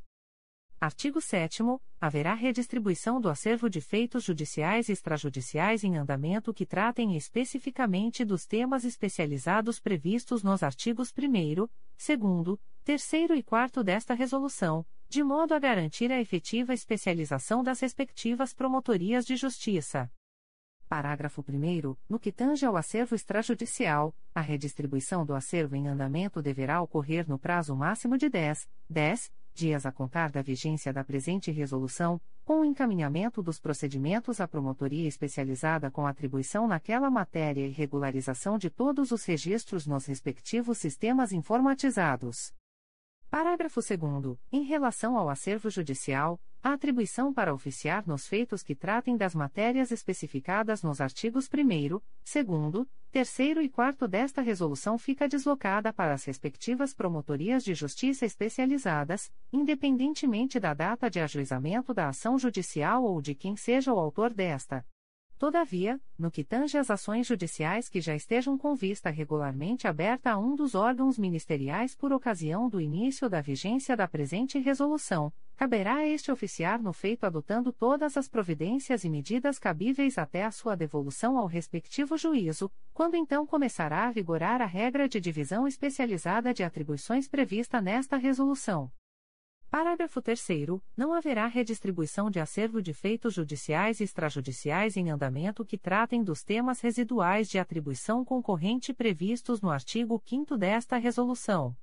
Artigo 0.79 1.23
7. 1.23 1.63
Haverá 1.99 2.35
redistribuição 2.35 3.19
do 3.19 3.31
acervo 3.31 3.71
de 3.71 3.81
feitos 3.81 4.25
judiciais 4.25 4.91
e 4.91 4.93
extrajudiciais 4.93 5.83
em 5.83 5.97
andamento 5.97 6.53
que 6.53 6.67
tratem 6.67 7.17
especificamente 7.17 8.27
dos 8.27 8.45
temas 8.45 8.85
especializados 8.85 9.81
previstos 9.81 10.43
nos 10.43 10.63
artigos 10.63 11.11
1, 11.17 11.65
2, 12.43 12.59
3 12.85 13.13
e 13.39 13.43
4 13.43 13.83
desta 13.83 14.13
Resolução 14.13 14.85
de 15.09 15.23
modo 15.23 15.55
a 15.55 15.59
garantir 15.59 16.11
a 16.11 16.21
efetiva 16.21 16.75
especialização 16.75 17.63
das 17.63 17.81
respectivas 17.81 18.53
promotorias 18.53 19.25
de 19.25 19.37
justiça. 19.37 20.11
Parágrafo 20.89 21.45
1. 21.49 21.97
No 22.09 22.19
que 22.19 22.31
tange 22.31 22.65
ao 22.65 22.77
acervo 22.77 23.15
extrajudicial, 23.15 24.15
a 24.35 24.41
redistribuição 24.41 25.27
do 25.27 25.35
acervo 25.35 25.75
em 25.75 25.89
andamento 25.89 26.41
deverá 26.41 26.81
ocorrer 26.81 27.29
no 27.29 27.39
prazo 27.39 27.75
máximo 27.75 28.17
de 28.17 28.29
10, 28.29 28.69
10 28.89 29.33
dias 29.57 29.87
a 29.87 29.91
contar 29.91 30.31
da 30.31 30.43
vigência 30.43 30.93
da 30.93 31.03
presente 31.03 31.51
resolução, 31.51 32.21
com 32.45 32.61
o 32.61 32.65
encaminhamento 32.65 33.43
dos 33.43 33.59
procedimentos 33.59 34.41
à 34.41 34.47
promotoria 34.47 35.09
especializada 35.09 35.91
com 35.91 36.07
atribuição 36.07 36.69
naquela 36.69 37.11
matéria 37.11 37.67
e 37.67 37.71
regularização 37.71 38.59
de 38.59 38.69
todos 38.69 39.11
os 39.11 39.25
registros 39.25 39.87
nos 39.87 40.05
respectivos 40.07 40.79
sistemas 40.79 41.33
informatizados. 41.33 42.53
Parágrafo 43.31 43.81
2. 43.81 44.39
Em 44.53 44.63
relação 44.63 45.17
ao 45.17 45.29
acervo 45.29 45.69
judicial, 45.69 46.41
a 46.63 46.73
atribuição 46.73 47.33
para 47.35 47.53
oficiar 47.53 48.07
nos 48.07 48.27
feitos 48.27 48.63
que 48.63 48.75
tratem 48.75 49.17
das 49.17 49.35
matérias 49.35 49.91
especificadas 49.91 50.83
nos 50.83 51.01
artigos 51.01 51.49
1, 51.49 52.71
2, 52.71 52.87
3 53.13 53.39
e 53.63 53.69
4 53.69 54.09
desta 54.09 54.41
resolução 54.41 54.97
fica 54.97 55.29
deslocada 55.29 55.93
para 55.93 56.15
as 56.15 56.25
respectivas 56.25 56.95
promotorias 56.95 57.65
de 57.65 57.75
justiça 57.75 58.25
especializadas, 58.25 59.31
independentemente 59.53 60.59
da 60.61 60.73
data 60.73 61.11
de 61.11 61.21
ajuizamento 61.21 61.93
da 61.93 62.09
ação 62.09 62.39
judicial 62.39 63.05
ou 63.05 63.21
de 63.21 63.35
quem 63.35 63.57
seja 63.57 63.93
o 63.93 63.99
autor 63.99 64.33
desta. 64.33 64.85
Todavia, 65.39 66.01
no 66.19 66.31
que 66.31 66.43
tange 66.43 66.79
às 66.79 66.91
ações 66.91 67.27
judiciais 67.27 67.91
que 67.91 68.01
já 68.01 68.17
estejam 68.17 68.57
com 68.57 68.75
vista 68.75 69.11
regularmente 69.11 69.87
aberta 69.87 70.31
a 70.31 70.39
um 70.39 70.57
dos 70.57 70.75
órgãos 70.75 71.19
ministeriais 71.19 71.95
por 71.95 72.11
ocasião 72.11 72.71
do 72.71 72.81
início 72.81 73.29
da 73.29 73.43
vigência 73.43 73.95
da 73.95 74.09
presente 74.09 74.59
resolução, 74.59 75.31
caberá 75.55 75.97
a 75.97 76.09
este 76.09 76.33
oficiar 76.33 76.83
no 76.83 76.91
feito 76.91 77.25
adotando 77.25 77.71
todas 77.71 78.17
as 78.17 78.29
providências 78.29 79.05
e 79.05 79.11
medidas 79.11 79.59
cabíveis 79.59 80.17
até 80.17 80.43
a 80.43 80.51
sua 80.51 80.75
devolução 80.75 81.37
ao 81.37 81.47
respectivo 81.47 82.17
juízo, 82.17 82.73
quando 82.95 83.15
então 83.15 83.47
começará 83.47 84.07
a 84.07 84.13
vigorar 84.13 84.63
a 84.63 84.67
regra 84.67 85.07
de 85.07 85.21
divisão 85.21 85.69
especializada 85.69 86.55
de 86.55 86.63
atribuições 86.63 87.29
prevista 87.29 87.79
nesta 87.79 88.17
resolução. 88.17 88.91
Parágrafo 89.71 90.23
3 90.23 90.47
Não 90.97 91.13
haverá 91.13 91.47
redistribuição 91.47 92.31
de 92.31 92.39
acervo 92.39 92.81
de 92.81 92.95
feitos 92.95 93.35
judiciais 93.35 94.01
e 94.01 94.05
extrajudiciais 94.05 94.97
em 94.97 95.11
andamento 95.11 95.65
que 95.65 95.77
tratem 95.77 96.23
dos 96.23 96.45
temas 96.45 96.81
residuais 96.81 97.49
de 97.49 97.59
atribuição 97.59 98.25
concorrente 98.25 98.95
previstos 98.95 99.61
no 99.61 99.69
artigo 99.69 100.23
5 100.25 100.57
desta 100.57 100.97
resolução. 100.97 101.77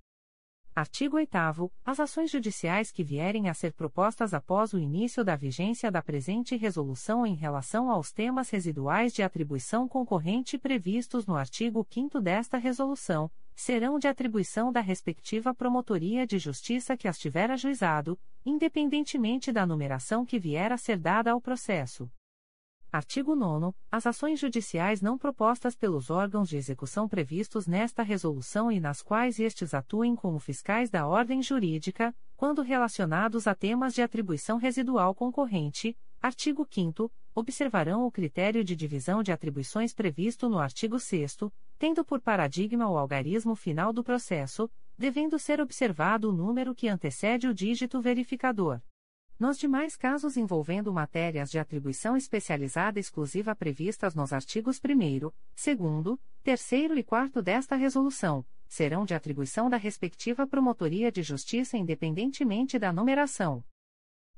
Artigo 0.73 1.17
8 1.17 1.71
As 1.85 1.99
ações 1.99 2.31
judiciais 2.31 2.89
que 2.89 3.03
vierem 3.03 3.47
a 3.47 3.53
ser 3.53 3.73
propostas 3.73 4.33
após 4.33 4.73
o 4.73 4.79
início 4.79 5.23
da 5.23 5.35
vigência 5.35 5.91
da 5.91 6.01
presente 6.01 6.55
resolução 6.55 7.27
em 7.27 7.35
relação 7.35 7.91
aos 7.91 8.11
temas 8.11 8.49
residuais 8.49 9.13
de 9.13 9.21
atribuição 9.21 9.87
concorrente 9.87 10.57
previstos 10.57 11.27
no 11.27 11.35
artigo 11.35 11.85
5 11.91 12.19
desta 12.21 12.57
resolução, 12.57 13.29
serão 13.55 13.99
de 13.99 14.07
atribuição 14.07 14.71
da 14.71 14.81
respectiva 14.81 15.53
promotoria 15.53 16.25
de 16.25 16.37
justiça 16.37 16.97
que 16.97 17.07
as 17.07 17.17
tiver 17.17 17.51
ajuizado, 17.51 18.19
independentemente 18.45 19.51
da 19.51 19.65
numeração 19.65 20.25
que 20.25 20.39
vier 20.39 20.71
a 20.71 20.77
ser 20.77 20.97
dada 20.97 21.31
ao 21.31 21.41
processo. 21.41 22.09
Artigo 22.91 23.35
9. 23.35 23.75
As 23.91 24.05
ações 24.05 24.39
judiciais 24.39 25.01
não 25.01 25.17
propostas 25.17 25.75
pelos 25.75 26.11
órgãos 26.11 26.47
de 26.47 26.57
execução 26.57 27.09
previstos 27.09 27.65
nesta 27.65 28.03
resolução 28.03 28.71
e 28.71 28.79
nas 28.79 29.01
quais 29.01 29.39
estes 29.39 29.73
atuem 29.73 30.15
como 30.15 30.37
fiscais 30.37 30.91
da 30.91 31.07
ordem 31.07 31.41
jurídica, 31.41 32.15
quando 32.35 32.61
relacionados 32.61 33.47
a 33.47 33.55
temas 33.55 33.95
de 33.95 34.03
atribuição 34.03 34.57
residual 34.57 35.15
concorrente, 35.15 35.97
artigo 36.21 36.67
5 36.69 37.11
observarão 37.33 38.05
o 38.05 38.11
critério 38.11 38.63
de 38.63 38.75
divisão 38.75 39.23
de 39.23 39.31
atribuições 39.31 39.91
previsto 39.91 40.47
no 40.47 40.59
artigo 40.59 40.99
6 40.99 41.37
tendo 41.83 42.05
por 42.05 42.21
paradigma 42.21 42.89
o 42.89 42.97
algarismo 42.97 43.57
final 43.57 43.91
do 43.91 44.05
processo, 44.05 44.71
devendo 44.97 45.37
ser 45.37 45.59
observado 45.59 46.29
o 46.29 46.31
número 46.31 46.73
que 46.73 46.87
antecede 46.87 47.45
o 47.45 47.53
dígito 47.53 47.99
verificador. 47.99 48.79
Nos 49.37 49.57
demais 49.57 49.97
casos 49.97 50.37
envolvendo 50.37 50.93
matérias 50.93 51.51
de 51.51 51.59
atribuição 51.59 52.15
especializada 52.15 53.01
exclusiva 53.01 53.53
previstas 53.53 54.15
nos 54.15 54.31
artigos 54.31 54.79
1, 54.79 56.01
2, 56.01 56.19
3 56.41 56.71
e 56.99 57.03
4 57.03 57.41
desta 57.43 57.75
resolução, 57.75 58.45
serão 58.65 59.03
de 59.03 59.13
atribuição 59.13 59.69
da 59.69 59.75
respectiva 59.75 60.47
Promotoria 60.47 61.11
de 61.11 61.21
Justiça 61.21 61.77
independentemente 61.77 62.79
da 62.79 62.93
numeração. 62.93 63.61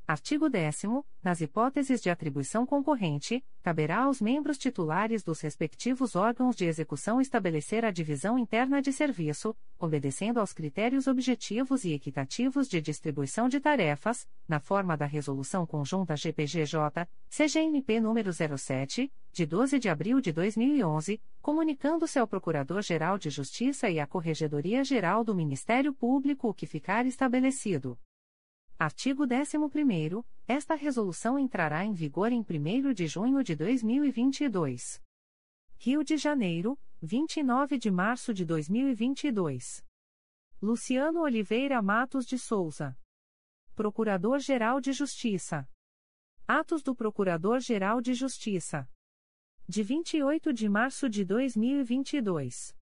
Artigo 0.08 0.48
10 0.48 0.84
nas 1.24 1.42
hipóteses 1.42 2.00
de 2.00 2.12
atribuição 2.12 2.64
concorrente, 2.64 3.44
caberá 3.64 4.04
aos 4.04 4.22
membros 4.22 4.56
titulares 4.56 5.24
dos 5.24 5.42
respectivos 5.42 6.16
órgãos 6.16 6.56
de 6.56 6.66
execução 6.66 7.20
estabelecer 7.20 7.84
a 7.84 7.90
divisão 7.90 8.38
interna 8.38 8.84
de 8.84 8.94
serviço, 8.94 9.56
obedecendo 9.80 10.40
aos 10.40 10.54
critérios 10.54 11.08
objetivos 11.08 11.84
e 11.86 11.94
equitativos 11.94 12.68
de 12.68 12.80
distribuição 12.80 13.50
de 13.50 13.60
tarefas, 13.60 14.28
na 14.48 14.60
forma 14.60 14.96
da 14.96 15.08
Resolução 15.08 15.66
Conjunta 15.66 16.16
GPGJ, 16.16 17.08
CGNP 17.28 18.00
número 18.00 18.30
07, 18.32 19.12
de 19.34 19.46
12 19.48 19.80
de 19.80 19.90
abril 19.90 20.22
de 20.22 20.32
2011, 20.32 21.20
comunicando-se 21.42 22.20
ao 22.20 22.28
Procurador-Geral 22.28 23.18
de 23.18 23.32
Justiça 23.32 23.90
e 23.90 24.00
à 24.00 24.06
Corregedoria-Geral 24.06 25.24
do 25.24 25.34
Ministério 25.34 25.92
Público 25.92 26.48
o 26.48 26.54
que 26.54 26.68
ficar 26.68 27.08
estabelecido. 27.08 27.98
Artigo 28.78 29.24
11. 29.24 30.22
Esta 30.46 30.76
resolução 30.76 31.40
entrará 31.40 31.86
em 31.86 31.94
vigor 31.94 32.34
em 32.34 32.42
1 32.42 32.94
de 32.94 33.08
junho 33.08 33.42
de 33.42 33.56
2022. 33.56 35.02
Rio 35.78 36.04
de 36.04 36.18
Janeiro, 36.18 36.78
29 37.02 37.78
de 37.78 37.90
março 37.90 38.34
de 38.34 38.44
2022. 38.44 39.82
Luciano 40.62 41.22
Oliveira 41.22 41.82
Matos 41.82 42.26
de 42.26 42.38
Souza. 42.38 42.98
Procurador-Geral 43.76 44.82
de 44.82 44.92
Justiça. 44.92 45.66
Atos 46.46 46.84
do 46.84 46.94
Procurador-Geral 46.94 48.02
de 48.02 48.14
Justiça. 48.14 48.90
De 49.66 49.84
28 49.84 50.52
de 50.52 50.68
março 50.68 51.10
de 51.10 51.24
2022. 51.24 52.76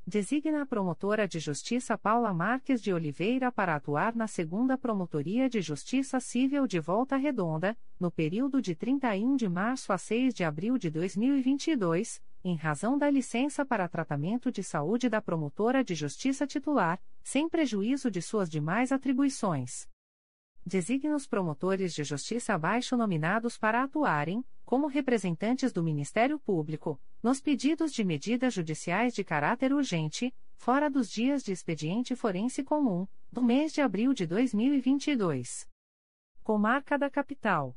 Designa 0.06 0.62
a 0.62 0.66
promotora 0.66 1.28
de 1.28 1.38
justiça 1.38 1.96
Paula 1.96 2.32
Marques 2.32 2.82
de 2.82 2.92
Oliveira 2.92 3.52
para 3.52 3.76
atuar 3.76 4.16
na 4.16 4.26
segunda 4.26 4.76
Promotoria 4.76 5.48
de 5.48 5.60
Justiça 5.60 6.18
Civil 6.18 6.66
de 6.66 6.80
Volta 6.80 7.16
Redonda, 7.16 7.76
no 7.98 8.10
período 8.10 8.62
de 8.62 8.74
31 8.74 9.36
de 9.36 9.48
março 9.48 9.92
a 9.92 9.98
6 9.98 10.34
de 10.34 10.42
abril 10.42 10.78
de 10.78 10.90
2022, 10.90 12.20
em 12.42 12.56
razão 12.56 12.96
da 12.96 13.10
licença 13.10 13.64
para 13.64 13.86
tratamento 13.88 14.50
de 14.50 14.62
saúde 14.62 15.08
da 15.08 15.20
promotora 15.20 15.84
de 15.84 15.94
justiça 15.94 16.46
titular, 16.46 16.98
sem 17.22 17.48
prejuízo 17.48 18.10
de 18.10 18.22
suas 18.22 18.48
demais 18.48 18.90
atribuições. 18.90 19.86
Designa 20.64 21.14
os 21.14 21.26
promotores 21.26 21.94
de 21.94 22.04
justiça 22.04 22.54
abaixo 22.54 22.96
nominados 22.96 23.58
para 23.58 23.82
atuarem, 23.82 24.44
como 24.64 24.86
representantes 24.86 25.72
do 25.72 25.82
Ministério 25.82 26.38
Público, 26.38 26.98
nos 27.22 27.40
pedidos 27.40 27.92
de 27.92 28.02
medidas 28.04 28.54
judiciais 28.54 29.14
de 29.14 29.22
caráter 29.22 29.72
urgente, 29.72 30.34
fora 30.54 30.88
dos 30.88 31.10
dias 31.10 31.42
de 31.42 31.52
expediente 31.52 32.16
forense 32.16 32.64
comum, 32.64 33.06
do 33.30 33.42
mês 33.42 33.72
de 33.72 33.80
abril 33.80 34.14
de 34.14 34.26
2022. 34.26 35.68
Comarca 36.42 36.98
da 36.98 37.10
Capital. 37.10 37.76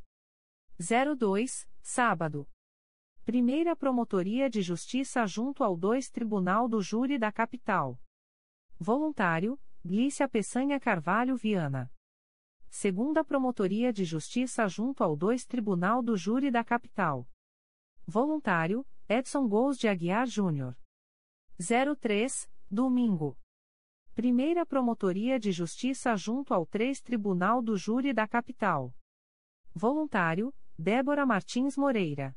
02, 0.80 1.68
sábado. 1.82 2.48
Primeira 3.26 3.76
Promotoria 3.76 4.50
de 4.50 4.62
Justiça 4.62 5.26
junto 5.26 5.64
ao 5.64 5.78
2 5.78 6.10
Tribunal 6.10 6.68
do 6.68 6.82
Júri 6.82 7.18
da 7.18 7.32
Capital. 7.32 8.00
Voluntário, 8.80 9.60
Glícia 9.84 10.28
Peçanha 10.28 10.80
Carvalho 10.80 11.36
Viana. 11.36 11.92
Segunda 12.70 13.24
Promotoria 13.24 13.94
de 13.94 14.04
Justiça 14.04 14.68
junto 14.68 15.04
ao 15.04 15.16
2 15.16 15.46
Tribunal 15.46 16.02
do 16.02 16.18
Júri 16.18 16.50
da 16.50 16.64
Capital. 16.64 17.28
Voluntário, 18.06 18.86
Edson 19.08 19.48
Gous 19.48 19.78
de 19.78 19.88
Aguiar 19.88 20.28
Júnior. 20.28 20.78
03, 22.00 22.50
domingo. 22.70 23.38
Primeira 24.16 24.66
Promotoria 24.66 25.40
de 25.40 25.52
Justiça 25.52 26.16
junto 26.16 26.54
ao 26.54 26.66
3 26.66 27.02
Tribunal 27.02 27.62
do 27.62 27.76
Júri 27.76 28.14
da 28.14 28.28
Capital. 28.28 28.96
Voluntário, 29.74 30.54
Débora 30.78 31.26
Martins 31.26 31.76
Moreira 31.76 32.36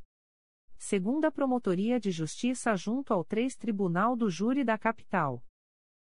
segunda 0.78 1.32
Promotoria 1.32 1.98
de 1.98 2.10
Justiça 2.10 2.76
junto 2.76 3.12
ao 3.12 3.24
3 3.24 3.56
Tribunal 3.56 4.16
do 4.16 4.30
Júri 4.30 4.62
da 4.62 4.78
Capital. 4.78 5.42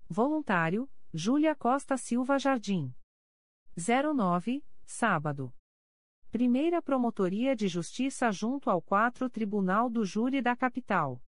Voluntário, 0.09 0.89
Júlia 1.13 1.55
Costa 1.55 1.97
Silva 1.97 2.39
Jardim. 2.39 2.93
09, 3.75 4.63
sábado. 4.85 5.53
Primeira 6.33 6.81
Promotoria 6.81 7.55
de 7.55 7.67
Justiça 7.67 8.31
junto 8.31 8.67
ao 8.67 8.81
4 8.81 9.29
Tribunal 9.29 9.87
do 9.87 10.03
Júri 10.03 10.41
da 10.41 10.55
Capital. 10.55 11.21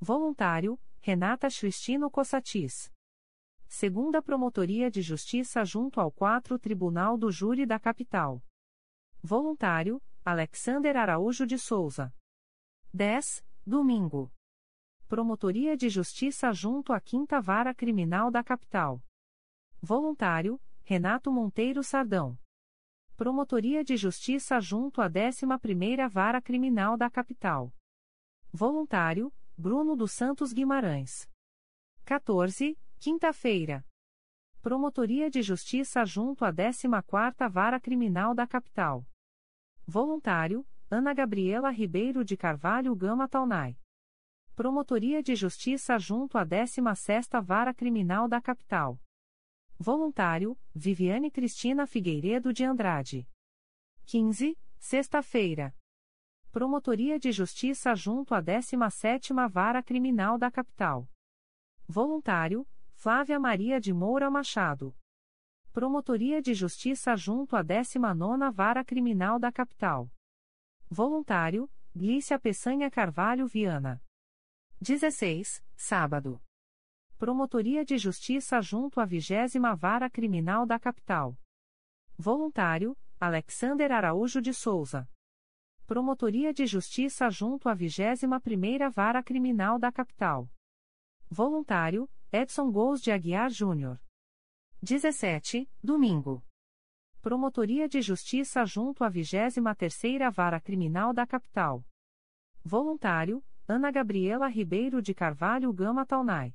Voluntário, 0.00 0.76
Renata 1.00 1.46
Cristino 1.46 2.10
Cossatis. 2.10 2.92
Segunda 3.68 4.20
Promotoria 4.20 4.90
de 4.90 5.02
Justiça 5.02 5.64
junto 5.64 6.00
ao 6.00 6.10
4 6.10 6.58
Tribunal 6.58 7.16
do 7.16 7.30
Júri 7.30 7.64
da 7.64 7.78
Capital. 7.78 8.42
Voluntário, 9.22 10.02
Alexander 10.24 10.96
Araújo 10.96 11.46
de 11.46 11.56
Souza. 11.56 12.12
10, 12.92 13.46
domingo. 13.64 14.32
Promotoria 15.06 15.76
de 15.76 15.88
Justiça 15.88 16.52
junto 16.52 16.92
à 16.92 17.00
Quinta 17.00 17.40
Vara 17.40 17.72
Criminal 17.72 18.32
da 18.32 18.42
Capital. 18.42 19.00
Voluntário, 19.80 20.60
Renato 20.82 21.30
Monteiro 21.30 21.84
Sardão. 21.84 22.36
Promotoria 23.16 23.84
de 23.84 23.96
Justiça 23.96 24.58
junto 24.60 25.00
à 25.00 25.08
11ª 25.08 26.08
Vara 26.08 26.42
Criminal 26.42 26.96
da 26.96 27.08
Capital. 27.08 27.72
Voluntário, 28.52 29.32
Bruno 29.56 29.94
dos 29.94 30.10
Santos 30.10 30.52
Guimarães. 30.52 31.30
14, 32.04 32.76
quinta-feira. 32.98 33.86
Promotoria 34.60 35.30
de 35.30 35.42
Justiça 35.42 36.04
junto 36.04 36.44
à 36.44 36.52
14ª 36.52 37.48
Vara 37.48 37.78
Criminal 37.78 38.34
da 38.34 38.48
Capital. 38.48 39.06
Voluntário, 39.86 40.66
Ana 40.90 41.14
Gabriela 41.14 41.70
Ribeiro 41.70 42.24
de 42.24 42.36
Carvalho 42.36 42.96
Gama 42.96 43.28
Taunay. 43.28 43.78
Promotoria 44.56 45.22
de 45.22 45.36
Justiça 45.36 46.00
junto 46.00 46.36
à 46.36 46.44
16ª 46.44 47.40
Vara 47.40 47.72
Criminal 47.72 48.26
da 48.26 48.40
Capital. 48.40 48.98
Voluntário, 49.78 50.58
Viviane 50.74 51.30
Cristina 51.30 51.86
Figueiredo 51.86 52.52
de 52.52 52.64
Andrade. 52.64 53.28
15, 54.06 54.58
sexta-feira. 54.78 55.74
Promotoria 56.52 57.18
de 57.18 57.32
Justiça 57.32 57.94
junto 57.94 58.34
à 58.34 58.42
17ª 58.42 59.48
Vara 59.48 59.82
Criminal 59.82 60.38
da 60.38 60.50
Capital. 60.50 61.10
Voluntário, 61.88 62.66
Flávia 62.92 63.40
Maria 63.40 63.80
de 63.80 63.92
Moura 63.92 64.30
Machado. 64.30 64.96
Promotoria 65.72 66.40
de 66.40 66.54
Justiça 66.54 67.16
junto 67.16 67.56
à 67.56 67.64
19ª 67.64 68.52
Vara 68.52 68.84
Criminal 68.84 69.40
da 69.40 69.50
Capital. 69.50 70.08
Voluntário, 70.88 71.68
Glícia 71.94 72.38
Peçanha 72.38 72.88
Carvalho 72.90 73.46
Viana. 73.48 74.00
16, 74.80 75.64
sábado. 75.74 76.40
Promotoria 77.24 77.86
de 77.86 77.96
Justiça 77.96 78.60
junto 78.60 79.00
à 79.00 79.06
20 79.06 79.58
Vara 79.78 80.10
Criminal 80.10 80.66
da 80.66 80.78
Capital. 80.78 81.34
Voluntário, 82.18 82.94
Alexander 83.18 83.90
Araújo 83.92 84.42
de 84.42 84.52
Souza. 84.52 85.08
Promotoria 85.86 86.52
de 86.52 86.66
Justiça 86.66 87.30
junto 87.30 87.70
à 87.70 87.74
21ª 87.74 88.90
Vara 88.90 89.22
Criminal 89.22 89.78
da 89.78 89.90
Capital. 89.90 90.50
Voluntário, 91.30 92.10
Edson 92.30 92.70
Gous 92.70 93.00
de 93.00 93.10
Aguiar 93.10 93.48
Júnior. 93.48 93.98
17, 94.82 95.66
domingo. 95.82 96.44
Promotoria 97.22 97.88
de 97.88 98.02
Justiça 98.02 98.66
junto 98.66 99.02
à 99.02 99.10
23ª 99.10 100.30
Vara 100.30 100.60
Criminal 100.60 101.14
da 101.14 101.26
Capital. 101.26 101.82
Voluntário, 102.62 103.42
Ana 103.66 103.90
Gabriela 103.90 104.46
Ribeiro 104.46 105.00
de 105.00 105.14
Carvalho 105.14 105.72
Gama 105.72 106.04
Taunay. 106.04 106.54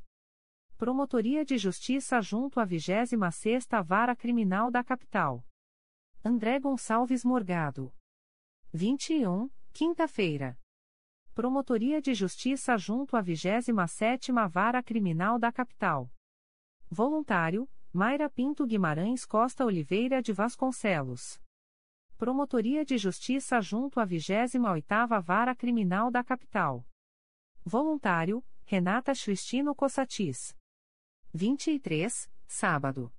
Promotoria 0.79 1.43
de 1.43 1.57
Justiça 1.57 2.21
junto 2.21 2.57
à 2.57 2.65
26ª 2.65 3.83
Vara 3.83 4.15
Criminal 4.15 4.71
da 4.71 4.81
Capital. 4.81 5.45
André 6.23 6.57
Gonçalves 6.57 7.25
Morgado. 7.25 7.93
21, 8.71 9.49
quinta-feira. 9.73 10.57
Promotoria 11.35 12.01
de 12.01 12.13
Justiça 12.13 12.77
junto 12.77 13.17
à 13.17 13.21
27ª 13.21 14.47
Vara 14.47 14.81
Criminal 14.81 15.37
da 15.37 15.51
Capital. 15.51 16.09
Voluntário, 16.89 17.69
Mayra 17.91 18.29
Pinto 18.29 18.65
Guimarães 18.65 19.25
Costa 19.25 19.65
Oliveira 19.65 20.21
de 20.21 20.31
Vasconcelos. 20.31 21.41
Promotoria 22.17 22.85
de 22.85 22.97
Justiça 22.97 23.59
junto 23.59 23.99
à 23.99 24.07
28ª 24.07 25.21
Vara 25.21 25.53
Criminal 25.53 26.09
da 26.09 26.23
Capital. 26.23 26.87
Voluntário, 27.65 28.41
Renata 28.63 29.11
Cristino 29.11 29.75
Cossatis. 29.75 30.57
23, 31.31 32.27
sábado. 32.47 33.13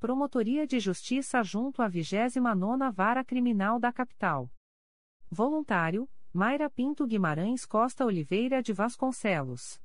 Promotoria 0.00 0.66
de 0.66 0.80
Justiça 0.80 1.40
junto 1.44 1.80
à 1.82 1.88
29ª 1.88 2.90
Vara 2.90 3.24
Criminal 3.24 3.78
da 3.78 3.92
Capital. 3.92 4.50
Voluntário, 5.30 6.10
Mayra 6.32 6.68
Pinto 6.68 7.06
Guimarães 7.06 7.64
Costa 7.64 8.04
Oliveira 8.04 8.60
de 8.60 8.72
Vasconcelos. 8.72 9.80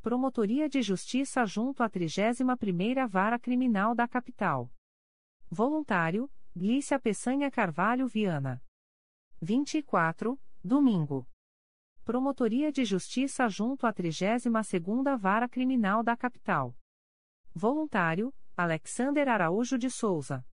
Promotoria 0.00 0.68
de 0.68 0.82
Justiça 0.82 1.46
junto 1.46 1.84
à 1.84 1.88
31ª 1.88 3.06
Vara 3.06 3.38
Criminal 3.38 3.94
da 3.94 4.08
Capital. 4.08 4.68
Voluntário, 5.48 6.28
Glícia 6.54 6.98
Peçanha 6.98 7.48
Carvalho 7.48 8.08
Viana. 8.08 8.60
24, 9.40 10.36
domingo. 10.64 11.28
Promotoria 12.04 12.72
de 12.72 12.84
Justiça 12.84 13.48
junto 13.48 13.86
à 13.86 13.92
32ª 13.92 15.16
Vara 15.16 15.48
Criminal 15.48 16.02
da 16.02 16.16
Capital. 16.16 16.76
Voluntário, 17.54 18.34
Alexander 18.56 19.28
Araújo 19.28 19.78
de 19.78 19.88
Souza. 19.88 20.44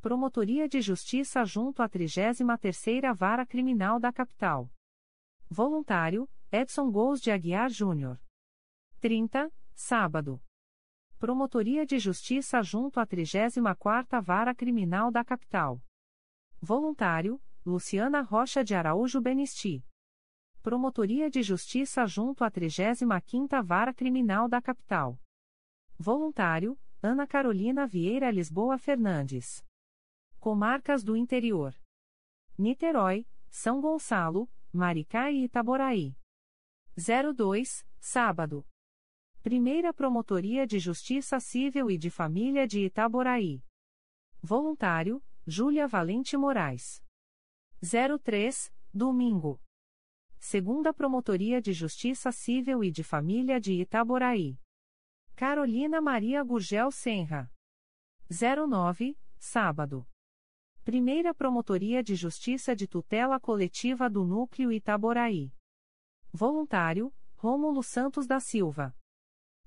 Promotoria 0.00 0.66
de 0.66 0.80
Justiça 0.80 1.44
junto 1.44 1.82
à 1.82 1.88
33ª 1.88 3.14
Vara 3.14 3.44
Criminal 3.44 4.00
da 4.00 4.10
Capital. 4.10 4.72
Voluntário, 5.50 6.26
Edson 6.50 6.90
Gous 6.90 7.20
de 7.20 7.30
Aguiar 7.30 7.68
Júnior. 7.68 8.18
30, 9.00 9.52
sábado. 9.74 10.42
Promotoria 11.18 11.84
de 11.84 11.98
Justiça 11.98 12.62
junto 12.62 12.98
à 12.98 13.06
34ª 13.06 14.22
Vara 14.22 14.54
Criminal 14.54 15.10
da 15.10 15.22
Capital. 15.22 15.82
Voluntário, 16.58 17.38
Luciana 17.66 18.22
Rocha 18.22 18.64
de 18.64 18.74
Araújo 18.74 19.20
Benisti. 19.20 19.84
Promotoria 20.62 21.30
de 21.30 21.42
Justiça 21.42 22.06
junto 22.06 22.44
à 22.44 22.50
35ª 22.50 23.62
Vara 23.62 23.94
Criminal 23.94 24.46
da 24.46 24.60
Capital. 24.60 25.18
Voluntário, 25.98 26.78
Ana 27.02 27.26
Carolina 27.26 27.86
Vieira 27.86 28.30
Lisboa 28.30 28.76
Fernandes. 28.76 29.64
Comarcas 30.38 31.02
do 31.02 31.16
Interior. 31.16 31.74
Niterói, 32.58 33.26
São 33.48 33.80
Gonçalo, 33.80 34.50
Maricá 34.70 35.30
e 35.30 35.44
Itaboraí. 35.44 36.14
02, 36.94 37.86
sábado. 37.98 38.66
Primeira 39.42 39.94
Promotoria 39.94 40.66
de 40.66 40.78
Justiça 40.78 41.40
Civil 41.40 41.90
e 41.90 41.96
de 41.96 42.10
Família 42.10 42.66
de 42.66 42.84
Itaboraí. 42.84 43.64
Voluntário, 44.42 45.24
Júlia 45.46 45.88
Valente 45.88 46.36
Moraes. 46.36 47.02
03, 48.22 48.70
domingo. 48.92 49.58
Segunda 50.42 50.92
Promotoria 50.94 51.60
de 51.60 51.70
Justiça 51.74 52.32
Civil 52.32 52.82
e 52.82 52.90
de 52.90 53.04
Família 53.04 53.60
de 53.60 53.74
Itaboraí. 53.74 54.58
Carolina 55.36 56.00
Maria 56.00 56.42
Gurgel 56.42 56.90
Senra. 56.90 57.52
09, 58.28 59.18
sábado. 59.38 60.08
Primeira 60.82 61.34
Promotoria 61.34 62.02
de 62.02 62.14
Justiça 62.16 62.74
de 62.74 62.88
Tutela 62.88 63.38
Coletiva 63.38 64.08
do 64.08 64.24
Núcleo 64.24 64.72
Itaboraí. 64.72 65.52
Voluntário, 66.32 67.14
Rômulo 67.36 67.82
Santos 67.82 68.26
da 68.26 68.40
Silva. 68.40 68.96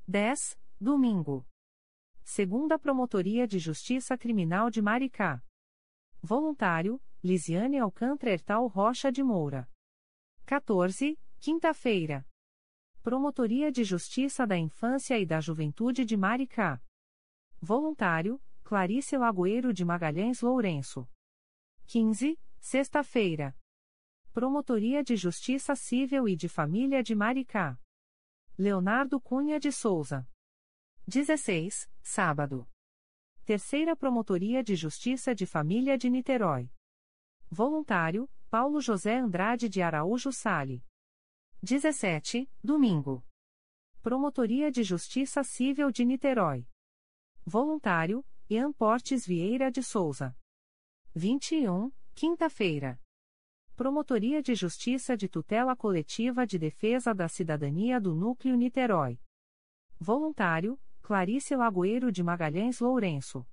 10, 0.08 0.60
domingo. 0.82 1.48
Segunda 2.24 2.80
Promotoria 2.80 3.48
de 3.48 3.60
Justiça 3.60 4.18
Criminal 4.18 4.72
de 4.72 4.82
Maricá. 4.82 5.42
Voluntário, 6.22 7.00
Lisiane 7.24 7.78
Alcântara 7.78 8.32
Ertal 8.34 8.66
Rocha 8.68 9.12
de 9.12 9.22
Moura. 9.24 9.70
14, 10.45 11.17
quinta-feira. 11.39 12.27
Promotoria 13.01 13.71
de 13.71 13.84
Justiça 13.86 14.45
da 14.45 14.58
Infância 14.58 15.17
e 15.17 15.25
da 15.25 15.39
Juventude 15.39 16.03
de 16.03 16.17
Maricá. 16.17 16.84
Voluntário, 17.62 18.41
Clarice 18.62 19.17
Lagoeiro 19.17 19.73
de 19.73 19.86
Magalhães 19.86 20.41
Lourenço. 20.41 21.08
15, 21.88 22.38
sexta-feira. 22.60 23.58
Promotoria 24.34 25.01
de 25.01 25.15
Justiça 25.15 25.75
Civil 25.75 26.27
e 26.27 26.36
de 26.36 26.49
Família 26.49 27.01
de 27.01 27.15
Maricá. 27.15 27.79
Leonardo 28.58 29.21
Cunha 29.21 29.60
de 29.62 29.71
Souza. 29.71 30.27
16, 31.08 31.89
sábado. 32.01 32.67
Terceira 33.45 33.95
Promotoria 33.95 34.62
de 34.62 34.75
Justiça 34.75 35.34
de 35.34 35.45
Família 35.45 35.97
de 35.97 36.10
Niterói. 36.10 36.69
Voluntário, 37.49 38.29
Paulo 38.54 38.80
José 38.80 39.18
Andrade 39.18 39.68
de 39.68 39.82
Araújo 39.82 40.32
Sale. 40.32 40.86
17, 41.63 42.48
domingo. 42.63 43.26
Promotoria 44.00 44.72
de 44.72 44.84
Justiça 44.84 45.44
Civil 45.44 45.92
de 45.92 46.06
Niterói. 46.06 46.68
Voluntário, 47.44 48.24
Ian 48.48 48.72
Portes 48.72 49.26
Vieira 49.26 49.72
de 49.72 49.82
Souza. 49.82 50.38
21, 51.16 51.92
quinta-feira. 52.13 53.02
Promotoria 53.76 54.39
de 54.39 54.54
Justiça 54.54 55.18
de 55.18 55.28
Tutela 55.28 55.76
Coletiva 55.76 56.46
de 56.46 56.60
Defesa 56.60 57.12
da 57.12 57.28
Cidadania 57.28 58.00
do 58.00 58.13
Núcleo 58.13 58.56
Niterói. 58.56 59.20
Voluntário, 60.00 60.80
Clarice 61.02 61.56
Lagoeiro 61.56 62.12
de 62.12 62.22
Magalhães 62.22 62.80
Lourenço. 62.80 63.48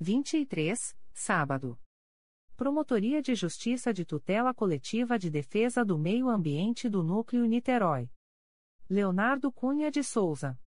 23, 0.00 0.98
sábado. 1.14 1.78
Promotoria 2.56 3.20
de 3.20 3.34
Justiça 3.34 3.92
de 3.92 4.02
Tutela 4.02 4.54
Coletiva 4.54 5.18
de 5.18 5.28
Defesa 5.28 5.84
do 5.84 5.98
Meio 5.98 6.30
Ambiente 6.30 6.88
do 6.88 7.02
Núcleo 7.02 7.44
Niterói. 7.44 8.10
Leonardo 8.88 9.52
Cunha 9.52 9.90
de 9.90 10.02
Souza. 10.02 10.58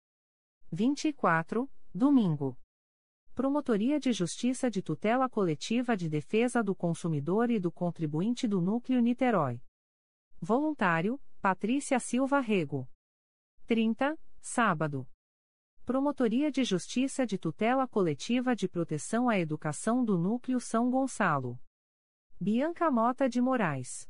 24, 0.72 1.68
domingo. 1.92 2.56
Promotoria 3.34 4.00
de 4.00 4.14
Justiça 4.14 4.70
de 4.70 4.84
Tutela 4.84 5.28
Coletiva 5.28 5.98
de 5.98 6.08
Defesa 6.08 6.62
do 6.62 6.76
Consumidor 6.76 7.50
e 7.50 7.60
do 7.60 7.72
Contribuinte 7.72 8.48
do 8.48 8.62
Núcleo 8.62 9.02
Niterói. 9.02 9.60
Voluntário, 10.40 11.20
Patrícia 11.42 12.00
Silva 12.00 12.40
Rego. 12.40 12.88
30, 13.66 14.16
sábado. 14.40 15.08
Promotoria 15.84 16.52
de 16.52 16.64
Justiça 16.64 17.26
de 17.26 17.40
Tutela 17.40 17.88
Coletiva 17.88 18.56
de 18.56 18.70
Proteção 18.70 19.28
à 19.28 19.40
Educação 19.40 20.06
do 20.06 20.20
Núcleo 20.20 20.60
São 20.60 20.92
Gonçalo. 20.92 21.60
Bianca 22.42 22.90
Mota 22.90 23.28
de 23.28 23.42
Moraes. 23.42 24.10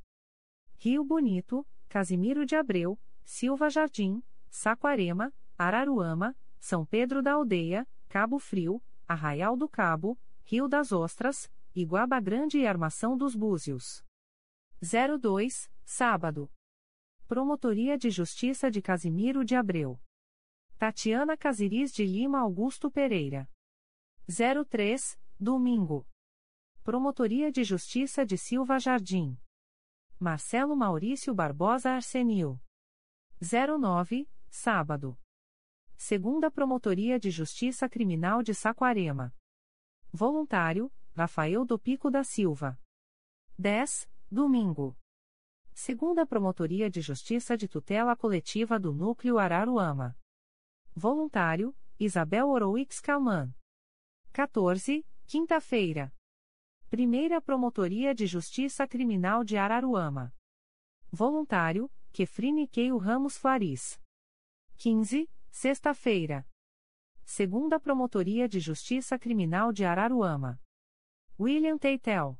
Rio 0.78 1.04
Bonito, 1.04 1.65
Casimiro 1.88 2.46
de 2.46 2.56
Abreu, 2.56 3.00
Silva 3.26 3.72
Jardim, 3.72 4.22
Saquarema, 4.52 5.34
Araruama, 5.58 6.38
São 6.60 6.86
Pedro 6.86 7.24
da 7.24 7.34
Aldeia, 7.34 7.88
Cabo 8.08 8.38
Frio, 8.38 8.84
Arraial 9.08 9.58
do 9.58 9.68
Cabo, 9.68 10.15
Rio 10.44 10.68
das 10.68 10.92
Ostras, 10.92 11.52
Iguaba 11.74 12.20
Grande 12.20 12.60
e 12.60 12.68
Armação 12.68 13.18
dos 13.18 13.36
Búzios. 13.36 14.06
02, 14.80 15.68
sábado. 15.84 16.52
Promotoria 17.28 17.98
de 17.98 18.12
Justiça 18.12 18.70
de 18.70 18.80
Casimiro 18.80 19.44
de 19.44 19.56
Abreu. 19.56 20.00
Tatiana 20.78 21.36
Casiris 21.36 21.92
de 21.92 22.06
Lima 22.06 22.42
Augusto 22.42 22.92
Pereira. 22.92 23.50
03, 24.28 25.20
domingo. 25.39 26.06
Promotoria 26.84 27.52
de 27.52 27.63
Justiça 27.63 28.26
de 28.26 28.38
Silva 28.38 28.80
Jardim. 28.80 29.38
Marcelo 30.20 30.76
Maurício 30.76 31.36
Barbosa 31.36 31.92
Arsenil. 31.92 32.60
09, 33.39 34.28
sábado. 34.50 35.20
Segunda 35.96 36.50
Promotoria 36.50 37.20
de 37.20 37.30
Justiça 37.30 37.88
Criminal 37.88 38.42
de 38.42 38.56
Saquarema. 38.56 39.36
Voluntário, 40.12 40.92
Rafael 41.15 41.63
do 41.65 41.78
Pico 41.78 42.10
da 42.10 42.24
Silva. 42.24 42.80
10, 43.58 44.10
domingo. 44.32 44.98
Segunda 45.74 46.26
Promotoria 46.26 46.89
de 46.89 47.02
Justiça 47.02 47.56
de 47.56 47.68
Tutela 47.68 48.15
Coletiva 48.15 48.80
do 48.80 48.94
Núcleo 48.94 49.38
Araruama. 49.38 50.18
Voluntário, 50.96 51.76
Isabel 52.00 52.48
Oroix 52.50 53.00
Calman. 53.00 53.54
14, 54.32 55.06
quinta-feira. 55.28 56.12
Primeira 56.89 57.39
Promotoria 57.39 58.15
de 58.15 58.25
Justiça 58.25 58.88
Criminal 58.88 59.43
de 59.43 59.56
Araruama. 59.58 60.34
Voluntário, 61.12 61.88
Kefrine 62.12 62.67
Keio 62.67 62.97
Ramos 62.97 63.38
Faris. 63.38 64.02
15, 64.78 65.30
sexta-feira. 65.52 66.47
Segunda 67.23 67.80
Promotoria 67.80 68.49
de 68.49 68.60
Justiça 68.60 69.19
Criminal 69.19 69.71
de 69.71 69.86
Araruama. 69.86 70.60
William 71.39 71.78
Teitel. 71.78 72.39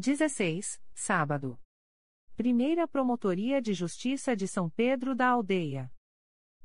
16, 0.00 0.82
sábado. 0.92 1.56
Primeira 2.34 2.88
Promotoria 2.88 3.62
de 3.62 3.72
Justiça 3.72 4.34
de 4.34 4.48
São 4.48 4.68
Pedro 4.68 5.14
da 5.14 5.28
Aldeia. 5.28 5.92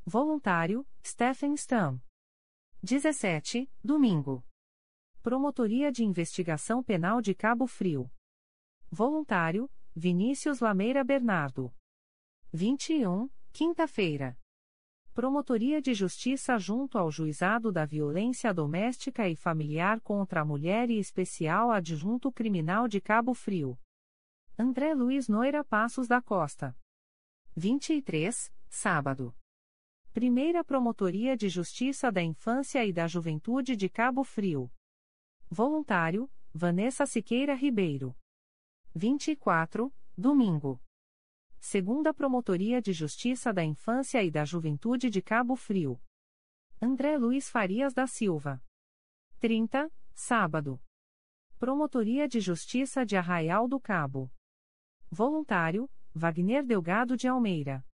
Voluntário, 0.03 0.83
Stephen 1.05 1.53
Stam. 1.55 2.01
17, 2.81 3.71
domingo. 3.83 4.43
Promotoria 5.25 5.91
de 5.91 6.03
Investigação 6.03 6.83
Penal 6.83 7.19
de 7.19 7.33
Cabo 7.33 7.65
Frio. 7.65 8.11
Voluntário, 8.91 9.67
Vinícius 9.95 10.59
Lameira 10.59 11.03
Bernardo. 11.03 11.73
21, 12.53 13.27
quinta-feira. 13.51 14.37
Promotoria 15.15 15.81
de 15.81 15.95
Justiça 15.95 16.59
junto 16.59 16.99
ao 16.99 17.09
Juizado 17.09 17.71
da 17.71 17.85
Violência 17.85 18.53
Doméstica 18.53 19.27
e 19.27 19.35
Familiar 19.35 19.99
contra 19.99 20.41
a 20.41 20.45
Mulher 20.45 20.91
e 20.91 20.99
Especial 20.99 21.71
Adjunto 21.71 22.31
Criminal 22.31 22.87
de 22.87 23.01
Cabo 23.01 23.33
Frio. 23.33 23.79
André 24.55 24.93
Luiz 24.93 25.27
Noira 25.27 25.63
Passos 25.63 26.07
da 26.07 26.21
Costa. 26.21 26.77
23, 27.55 28.53
sábado. 28.69 29.35
Primeira 30.13 30.63
Promotoria 30.63 31.35
de 31.35 31.49
Justiça 31.49 32.11
da 32.11 32.21
Infância 32.21 32.85
e 32.85 32.93
da 32.93 33.07
Juventude 33.07 33.75
de 33.75 33.89
Cabo 33.89 34.23
Frio. 34.23 34.71
Voluntário, 35.49 36.29
Vanessa 36.53 37.05
Siqueira 37.05 37.53
Ribeiro. 37.53 38.15
24, 38.95 39.93
domingo. 40.17 40.81
Segunda 41.59 42.13
Promotoria 42.13 42.81
de 42.81 42.93
Justiça 42.93 43.53
da 43.53 43.63
Infância 43.63 44.23
e 44.23 44.31
da 44.31 44.43
Juventude 44.43 45.09
de 45.09 45.21
Cabo 45.21 45.55
Frio. 45.55 46.01
André 46.81 47.17
Luiz 47.17 47.49
Farias 47.49 47.93
da 47.93 48.07
Silva. 48.07 48.61
30, 49.39 49.91
sábado. 50.13 50.81
Promotoria 51.59 52.27
de 52.27 52.39
Justiça 52.39 53.05
de 53.05 53.15
Arraial 53.15 53.67
do 53.67 53.79
Cabo. 53.79 54.31
Voluntário, 55.11 55.89
Wagner 56.13 56.65
Delgado 56.65 57.15
de 57.15 57.27
Almeida. 57.27 57.85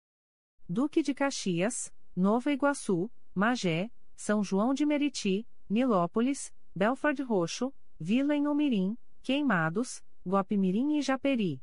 Duque 0.69 1.03
de 1.03 1.13
Caxias, 1.13 1.93
Nova 2.15 2.53
Iguaçu, 2.53 3.11
Magé, 3.35 3.91
São 4.17 4.43
João 4.43 4.73
de 4.73 4.87
Meriti, 4.87 5.47
Nilópolis, 5.69 6.53
Belford 6.75 7.23
Roxo, 7.23 7.75
Vila 7.99 8.35
em 8.35 8.47
Omirim, 8.47 8.97
Queimados, 9.23 10.03
Guapimirim 10.27 10.97
e 10.99 11.03
Japeri. 11.03 11.61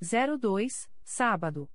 02, 0.00 0.88
sábado. 1.02 1.68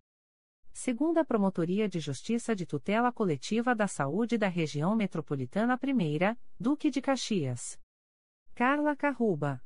Segunda 0.71 1.23
Promotoria 1.23 1.87
de 1.87 1.99
Justiça 1.99 2.55
de 2.55 2.65
Tutela 2.65 3.11
Coletiva 3.11 3.75
da 3.75 3.87
Saúde 3.87 4.37
da 4.37 4.47
Região 4.47 4.95
Metropolitana 4.95 5.79
I, 5.81 6.37
Duque 6.59 6.89
de 6.89 7.01
Caxias. 7.01 7.79
Carla 8.53 8.95
Carruba. 8.95 9.61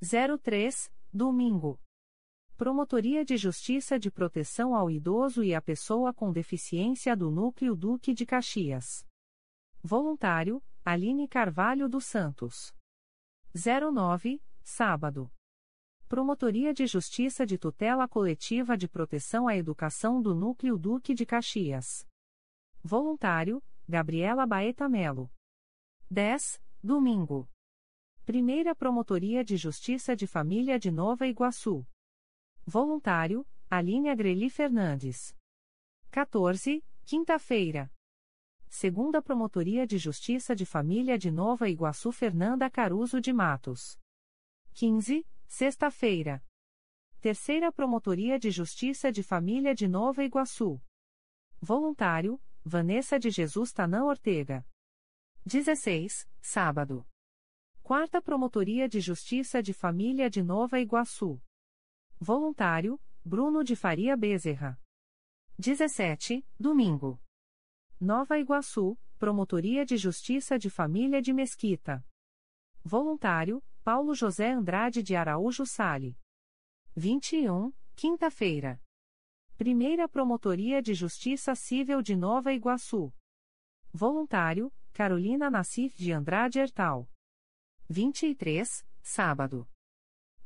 03, 0.00 0.90
domingo. 1.12 1.80
Promotoria 2.56 3.24
de 3.24 3.36
Justiça 3.36 3.98
de 3.98 4.10
Proteção 4.10 4.74
ao 4.74 4.88
Idoso 4.90 5.42
e 5.42 5.54
à 5.54 5.60
Pessoa 5.60 6.14
com 6.14 6.32
Deficiência 6.32 7.16
do 7.16 7.30
Núcleo 7.30 7.74
Duque 7.74 8.14
de 8.14 8.24
Caxias. 8.24 9.04
Voluntário, 9.82 10.62
Aline 10.86 11.26
Carvalho 11.26 11.88
dos 11.88 12.04
Santos. 12.04 12.76
09, 13.54 14.42
sábado. 14.62 15.32
Promotoria 16.06 16.74
de 16.74 16.86
Justiça 16.86 17.46
de 17.46 17.56
Tutela 17.56 18.06
Coletiva 18.06 18.76
de 18.76 18.86
Proteção 18.86 19.48
à 19.48 19.56
Educação 19.56 20.20
do 20.20 20.34
Núcleo 20.34 20.76
Duque 20.76 21.14
de 21.14 21.24
Caxias. 21.24 22.06
Voluntário, 22.82 23.64
Gabriela 23.88 24.46
Baeta 24.46 24.86
Melo. 24.86 25.32
10, 26.10 26.62
domingo. 26.82 27.48
Primeira 28.26 28.74
Promotoria 28.74 29.42
de 29.42 29.56
Justiça 29.56 30.14
de 30.14 30.26
Família 30.26 30.78
de 30.78 30.90
Nova 30.90 31.26
Iguaçu. 31.26 31.86
Voluntário, 32.66 33.46
Aline 33.70 34.10
Agreli 34.10 34.50
Fernandes. 34.50 35.34
14, 36.10 36.84
quinta-feira. 37.06 37.90
Segunda 38.76 39.22
Promotoria 39.22 39.86
de 39.86 39.98
Justiça 39.98 40.52
de 40.52 40.66
Família 40.66 41.16
de 41.16 41.30
Nova 41.30 41.68
Iguaçu 41.68 42.10
Fernanda 42.10 42.68
Caruso 42.68 43.20
de 43.20 43.32
Matos. 43.32 43.96
15, 44.72 45.24
sexta-feira. 45.46 46.44
Terceira 47.20 47.70
Promotoria 47.70 48.36
de 48.36 48.50
Justiça 48.50 49.12
de 49.12 49.22
Família 49.22 49.76
de 49.76 49.86
Nova 49.86 50.24
Iguaçu. 50.24 50.82
Voluntário, 51.60 52.42
Vanessa 52.64 53.16
de 53.16 53.30
Jesus 53.30 53.72
Tanã 53.72 54.06
Ortega. 54.06 54.66
16, 55.46 56.28
sábado. 56.42 57.06
Quarta 57.80 58.20
Promotoria 58.20 58.88
de 58.88 58.98
Justiça 59.00 59.62
de 59.62 59.72
Família 59.72 60.28
de 60.28 60.42
Nova 60.42 60.80
Iguaçu. 60.80 61.40
Voluntário, 62.18 63.00
Bruno 63.24 63.62
de 63.62 63.76
Faria 63.76 64.16
Bezerra. 64.16 64.76
17, 65.60 66.44
domingo. 66.58 67.23
Nova 68.00 68.38
Iguaçu, 68.38 68.98
Promotoria 69.18 69.86
de 69.86 69.96
Justiça 69.96 70.58
de 70.58 70.68
Família 70.68 71.22
de 71.22 71.32
Mesquita. 71.32 72.04
Voluntário, 72.82 73.62
Paulo 73.84 74.14
José 74.14 74.50
Andrade 74.50 75.02
de 75.02 75.14
Araújo 75.14 75.64
Sale. 75.64 76.18
21, 76.96 77.72
quinta-feira. 77.94 78.82
Primeira 79.56 80.08
Promotoria 80.08 80.82
de 80.82 80.92
Justiça 80.92 81.54
Civil 81.54 82.02
de 82.02 82.16
Nova 82.16 82.52
Iguaçu. 82.52 83.14
Voluntário, 83.92 84.72
Carolina 84.92 85.48
Nassif 85.48 85.96
de 85.96 86.12
Andrade 86.12 86.58
Hertal. 86.58 87.08
23, 87.88 88.84
sábado. 89.02 89.68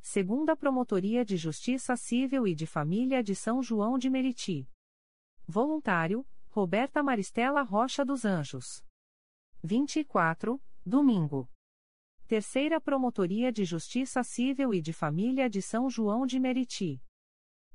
Segunda 0.03 0.55
Promotoria 0.55 1.25
de 1.25 1.37
Justiça 1.37 1.97
Civil 1.97 2.47
e 2.47 2.55
de 2.55 2.67
Família 2.67 3.23
de 3.23 3.35
São 3.35 3.63
João 3.63 3.99
de 3.99 4.11
Meriti. 4.11 4.69
Voluntário, 5.47 6.27
Roberta 6.59 7.05
Maristela 7.05 7.63
Rocha 7.63 8.05
dos 8.05 8.25
Anjos. 8.25 8.85
24, 9.63 10.61
domingo. 10.85 11.49
Terceira 12.27 12.81
Promotoria 12.81 13.53
de 13.53 13.65
Justiça 13.65 14.25
Civil 14.25 14.75
e 14.75 14.83
de 14.83 14.93
Família 14.93 15.49
de 15.49 15.63
São 15.63 15.89
João 15.89 16.27
de 16.27 16.41
Meriti. 16.41 17.01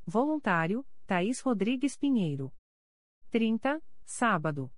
Voluntário, 0.05 0.85
Thaís 1.07 1.39
Rodrigues 1.39 1.95
Pinheiro. 1.95 2.53
30, 3.29 3.81
sábado. 4.03 4.69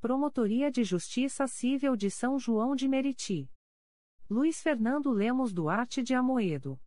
Promotoria 0.00 0.70
de 0.70 0.84
Justiça 0.84 1.48
Civil 1.48 1.96
de 1.96 2.12
São 2.12 2.38
João 2.38 2.76
de 2.76 2.86
Meriti. 2.86 3.50
Luiz 4.30 4.62
Fernando 4.62 5.10
Lemos 5.10 5.52
Duarte 5.52 6.04
de 6.04 6.14
Amoedo. 6.14 6.80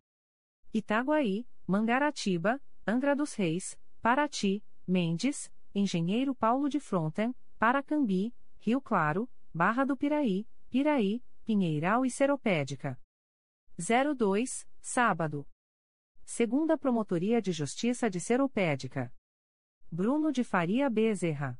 Itaguaí, 0.72 1.46
Mangaratiba, 1.66 2.58
Angra 2.86 3.14
dos 3.14 3.34
Reis, 3.34 3.78
Paraty, 4.00 4.64
Mendes, 4.86 5.52
Engenheiro 5.74 6.34
Paulo 6.34 6.68
de 6.68 6.80
Fronten, 6.80 7.34
Paracambi, 7.58 8.34
Rio 8.58 8.80
Claro, 8.80 9.28
Barra 9.52 9.84
do 9.84 9.96
Piraí, 9.96 10.46
Piraí, 10.70 11.22
Pinheiral 11.44 12.04
e 12.04 12.10
Seropédica. 12.10 13.00
02, 13.78 14.68
sábado. 14.80 15.46
Segunda 16.24 16.76
Promotoria 16.76 17.40
de 17.40 17.52
Justiça 17.52 18.10
de 18.10 18.20
Seropédica. 18.20 19.12
Bruno 19.90 20.30
de 20.30 20.44
Faria 20.44 20.90
Bezerra. 20.90 21.58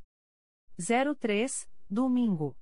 03, 0.76 1.68
domingo. 1.88 2.56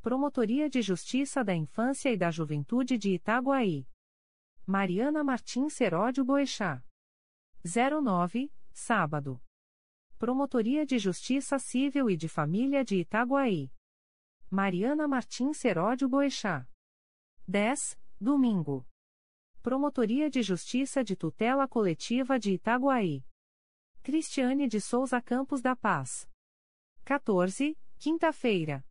Promotoria 0.00 0.70
de 0.70 0.80
Justiça 0.80 1.44
da 1.44 1.54
Infância 1.54 2.10
e 2.10 2.16
da 2.16 2.30
Juventude 2.30 2.96
de 2.96 3.14
Itaguaí. 3.14 3.86
Mariana 4.64 5.22
Martins 5.22 5.74
Seródio 5.74 6.24
Boechat. 6.24 6.82
09, 7.62 8.50
sábado. 8.72 9.42
Promotoria 10.18 10.86
de 10.86 10.98
Justiça 10.98 11.58
Civil 11.58 12.08
e 12.08 12.16
de 12.16 12.26
Família 12.26 12.82
de 12.82 12.96
Itaguaí. 12.96 13.70
Mariana 14.50 15.06
Martins 15.06 15.58
Seródio 15.58 16.08
Boechat. 16.08 16.66
10, 17.46 18.00
domingo. 18.18 18.86
Promotoria 19.62 20.30
de 20.30 20.42
Justiça 20.42 21.04
de 21.04 21.14
Tutela 21.14 21.68
Coletiva 21.68 22.38
de 22.38 22.52
Itaguaí. 22.52 23.26
Cristiane 24.02 24.66
de 24.66 24.80
Souza 24.80 25.20
Campos 25.20 25.60
da 25.60 25.76
Paz. 25.76 26.26
14, 27.04 27.78
quinta-feira. 27.98 28.82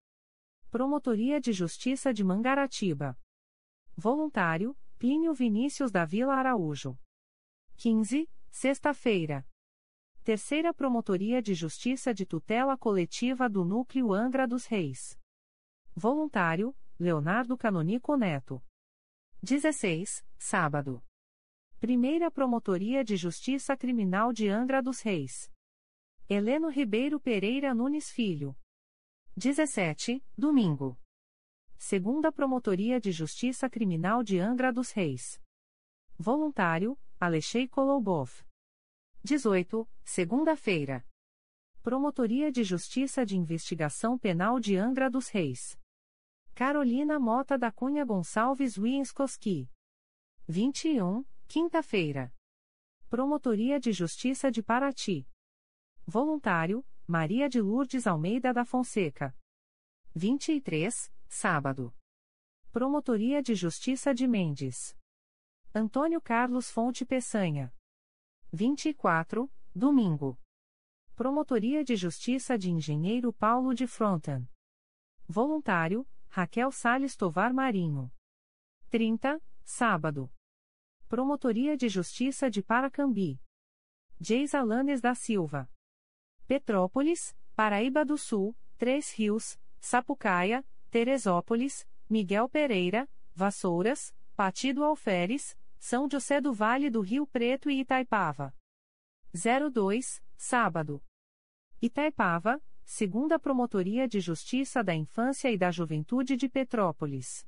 Promotoria 0.69 1.41
de 1.41 1.51
Justiça 1.51 2.13
de 2.13 2.23
Mangaratiba. 2.23 3.17
Voluntário, 3.97 4.77
Plínio 4.99 5.33
Vinícius 5.33 5.91
da 5.91 6.05
Vila 6.05 6.35
Araújo. 6.35 6.95
15, 7.77 8.29
sexta-feira. 8.51 9.43
Terceira 10.25 10.73
Promotoria 10.73 11.39
de 11.39 11.53
Justiça 11.53 12.11
de 12.11 12.25
Tutela 12.25 12.75
Coletiva 12.75 13.47
do 13.47 13.63
Núcleo 13.63 14.11
Angra 14.11 14.47
dos 14.47 14.65
Reis. 14.65 15.19
Voluntário, 15.95 16.75
Leonardo 16.99 17.55
Canonico 17.55 18.17
Neto. 18.17 18.59
16, 19.43 20.25
sábado. 20.35 21.03
Primeira 21.79 22.31
Promotoria 22.31 23.03
de 23.03 23.15
Justiça 23.15 23.77
Criminal 23.77 24.33
de 24.33 24.49
Angra 24.49 24.81
dos 24.81 24.99
Reis. 25.01 25.51
Heleno 26.27 26.69
Ribeiro 26.69 27.19
Pereira 27.19 27.75
Nunes 27.75 28.09
Filho. 28.09 28.57
17, 29.37 30.25
domingo. 30.35 30.99
Segunda 31.77 32.31
Promotoria 32.31 32.99
de 32.99 33.11
Justiça 33.11 33.69
Criminal 33.69 34.23
de 34.23 34.39
Angra 34.39 34.73
dos 34.73 34.89
Reis. 34.89 35.39
Voluntário, 36.17 36.97
Alexei 37.19 37.67
Kolobov. 37.67 38.43
18, 39.25 39.89
segunda-feira. 40.03 41.03
Promotoria 41.81 42.51
de 42.51 42.63
Justiça 42.63 43.25
de 43.25 43.35
Investigação 43.35 44.19
Penal 44.19 44.59
de 44.59 44.77
Angra 44.77 45.09
dos 45.09 45.29
Reis. 45.29 45.75
Carolina 46.53 47.19
Mota 47.19 47.57
da 47.57 47.71
Cunha 47.71 48.05
Gonçalves 48.05 48.77
Wienskoski. 48.77 49.67
21, 50.47 51.25
quinta-feira. 51.47 52.31
Promotoria 53.09 53.79
de 53.79 53.91
Justiça 53.91 54.51
de 54.51 54.61
Paraty. 54.61 55.27
Voluntário, 56.05 56.85
Maria 57.07 57.49
de 57.49 57.59
Lourdes 57.59 58.05
Almeida 58.05 58.53
da 58.53 58.63
Fonseca. 58.63 59.35
23, 60.13 61.11
sábado. 61.27 61.91
Promotoria 62.71 63.41
de 63.41 63.55
Justiça 63.55 64.13
de 64.13 64.27
Mendes. 64.27 64.95
Antônio 65.73 66.21
Carlos 66.21 66.69
Fonte 66.69 67.03
Peçanha. 67.03 67.74
24, 68.51 69.51
domingo. 69.73 70.37
Promotoria 71.15 71.83
de 71.83 71.95
Justiça 71.95 72.57
de 72.57 72.71
Engenheiro 72.71 73.33
Paulo 73.33 73.73
de 73.73 73.87
Fronten. 73.87 74.47
Voluntário, 75.27 76.07
Raquel 76.27 76.71
Sales 76.71 77.15
Tovar 77.15 77.53
Marinho. 77.53 78.11
30, 78.89 79.41
sábado. 79.63 80.31
Promotoria 81.07 81.75
de 81.75 81.89
Justiça 81.89 82.49
de 82.49 82.61
Paracambi. 82.61 83.41
Geis 84.19 84.53
Alanes 84.53 85.01
da 85.01 85.15
Silva. 85.15 85.69
Petrópolis, 86.47 87.35
Paraíba 87.55 88.05
do 88.05 88.17
Sul, 88.17 88.55
Três 88.77 89.11
Rios, 89.13 89.59
Sapucaia, 89.79 90.65
Teresópolis, 90.89 91.87
Miguel 92.09 92.47
Pereira, 92.47 93.09
Vassouras, 93.33 94.13
Partido 94.35 94.83
Alferes, 94.83 95.57
São 95.77 96.09
José 96.09 96.41
do 96.41 96.53
Vale 96.53 96.89
do 96.89 97.01
Rio 97.01 97.27
Preto 97.27 97.69
e 97.69 97.81
Itaipava. 97.81 98.53
02, 99.33 100.23
sábado. 100.37 101.03
Itaipava, 101.81 102.61
segunda 102.83 103.37
Promotoria 103.37 104.07
de 104.07 104.19
Justiça 104.19 104.83
da 104.83 104.95
Infância 104.95 105.51
e 105.51 105.57
da 105.57 105.71
Juventude 105.71 106.35
de 106.37 106.47
Petrópolis. 106.47 107.45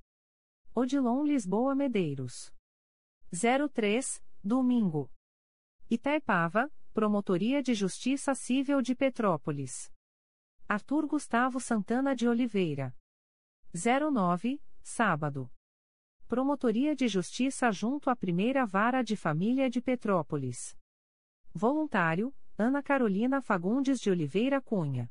Odilon 0.76 1.24
Lisboa 1.24 1.74
Medeiros. 1.74 2.54
03, 3.74 4.24
domingo. 4.44 5.12
Itaipava, 5.90 6.72
Promotoria 6.94 7.64
de 7.64 7.74
Justiça 7.74 8.36
Civil 8.36 8.82
de 8.82 8.96
Petrópolis. 8.96 9.92
Arthur 10.68 11.08
Gustavo 11.08 11.60
Santana 11.60 12.16
de 12.16 12.28
Oliveira. 12.28 12.94
09, 13.74 14.62
sábado. 14.82 15.50
Promotoria 16.28 16.94
de 16.94 17.08
Justiça 17.08 17.72
junto 17.72 18.10
à 18.10 18.16
Primeira 18.16 18.66
Vara 18.66 19.02
de 19.02 19.16
Família 19.16 19.70
de 19.70 19.82
Petrópolis. 19.82 20.78
Voluntário, 21.54 22.36
Ana 22.58 22.84
Carolina 22.84 23.42
Fagundes 23.42 23.98
de 24.02 24.12
Oliveira 24.12 24.62
Cunha. 24.62 25.10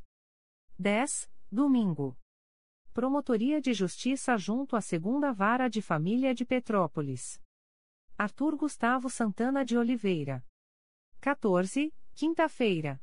10, 0.78 1.30
domingo. 1.50 2.14
Promotoria 2.92 3.62
de 3.62 3.72
Justiça 3.72 4.36
junto 4.36 4.76
à 4.76 4.82
Segunda 4.82 5.32
Vara 5.32 5.70
de 5.70 5.80
Família 5.80 6.34
de 6.34 6.44
Petrópolis. 6.44 7.40
Arthur 8.18 8.54
Gustavo 8.54 9.08
Santana 9.08 9.64
de 9.64 9.78
Oliveira. 9.78 10.44
14, 11.22 11.94
quinta-feira. 12.14 13.02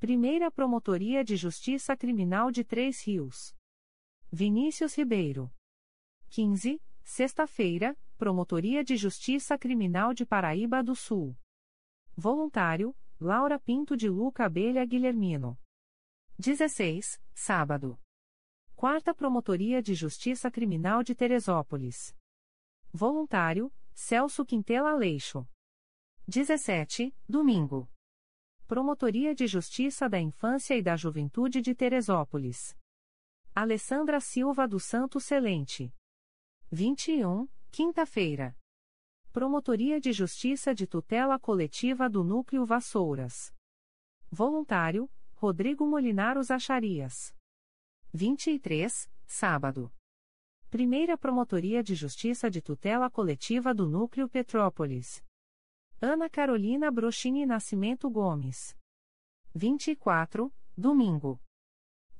Primeira 0.00 0.50
Promotoria 0.50 1.22
de 1.22 1.36
Justiça 1.36 1.96
Criminal 1.96 2.50
de 2.50 2.64
Três 2.64 3.00
Rios. 3.06 3.54
Vinícius 4.28 4.96
Ribeiro. 4.96 5.48
15, 6.30 6.82
sexta-feira, 7.08 7.96
Promotoria 8.18 8.84
de 8.84 8.94
Justiça 8.94 9.56
Criminal 9.56 10.12
de 10.12 10.26
Paraíba 10.26 10.82
do 10.82 10.94
Sul. 10.94 11.34
Voluntário, 12.14 12.94
Laura 13.18 13.58
Pinto 13.58 13.96
de 13.96 14.10
Luca 14.10 14.44
Abelha 14.44 14.84
Guilhermino. 14.84 15.58
16, 16.38 17.18
sábado. 17.34 17.98
Quarta 18.76 19.14
Promotoria 19.14 19.82
de 19.82 19.94
Justiça 19.94 20.50
Criminal 20.50 21.02
de 21.02 21.14
Teresópolis. 21.14 22.14
Voluntário, 22.92 23.72
Celso 23.94 24.44
Quintela 24.44 24.92
Leixo. 24.92 25.48
17, 26.26 27.16
domingo. 27.26 27.90
Promotoria 28.66 29.34
de 29.34 29.46
Justiça 29.46 30.10
da 30.10 30.20
Infância 30.20 30.76
e 30.76 30.82
da 30.82 30.94
Juventude 30.94 31.62
de 31.62 31.74
Teresópolis. 31.74 32.76
Alessandra 33.54 34.20
Silva 34.20 34.68
do 34.68 34.78
Santo 34.78 35.18
Celente. 35.18 35.90
21, 36.70 37.48
quinta-feira. 37.70 38.54
Promotoria 39.32 39.98
de 39.98 40.12
Justiça 40.12 40.74
de 40.74 40.86
Tutela 40.86 41.38
Coletiva 41.38 42.10
do 42.10 42.22
Núcleo 42.22 42.66
Vassouras. 42.66 43.54
Voluntário, 44.30 45.10
Rodrigo 45.34 45.86
Molinaros 45.86 46.50
Acharias. 46.50 47.34
23, 48.12 49.10
sábado. 49.24 49.90
Primeira 50.68 51.16
Promotoria 51.16 51.82
de 51.82 51.94
Justiça 51.94 52.50
de 52.50 52.60
Tutela 52.60 53.08
Coletiva 53.10 53.72
do 53.72 53.88
Núcleo 53.88 54.28
Petrópolis. 54.28 55.24
Ana 56.02 56.28
Carolina 56.28 56.90
Brochini 56.90 57.46
Nascimento 57.46 58.10
Gomes. 58.10 58.76
24, 59.54 60.52
domingo. 60.76 61.40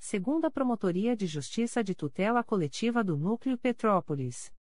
Segunda 0.00 0.48
Promotoria 0.48 1.16
de 1.16 1.26
Justiça 1.26 1.82
de 1.82 1.92
Tutela 1.92 2.44
Coletiva 2.44 3.02
do 3.02 3.16
Núcleo 3.16 3.58
Petrópolis. 3.58 4.54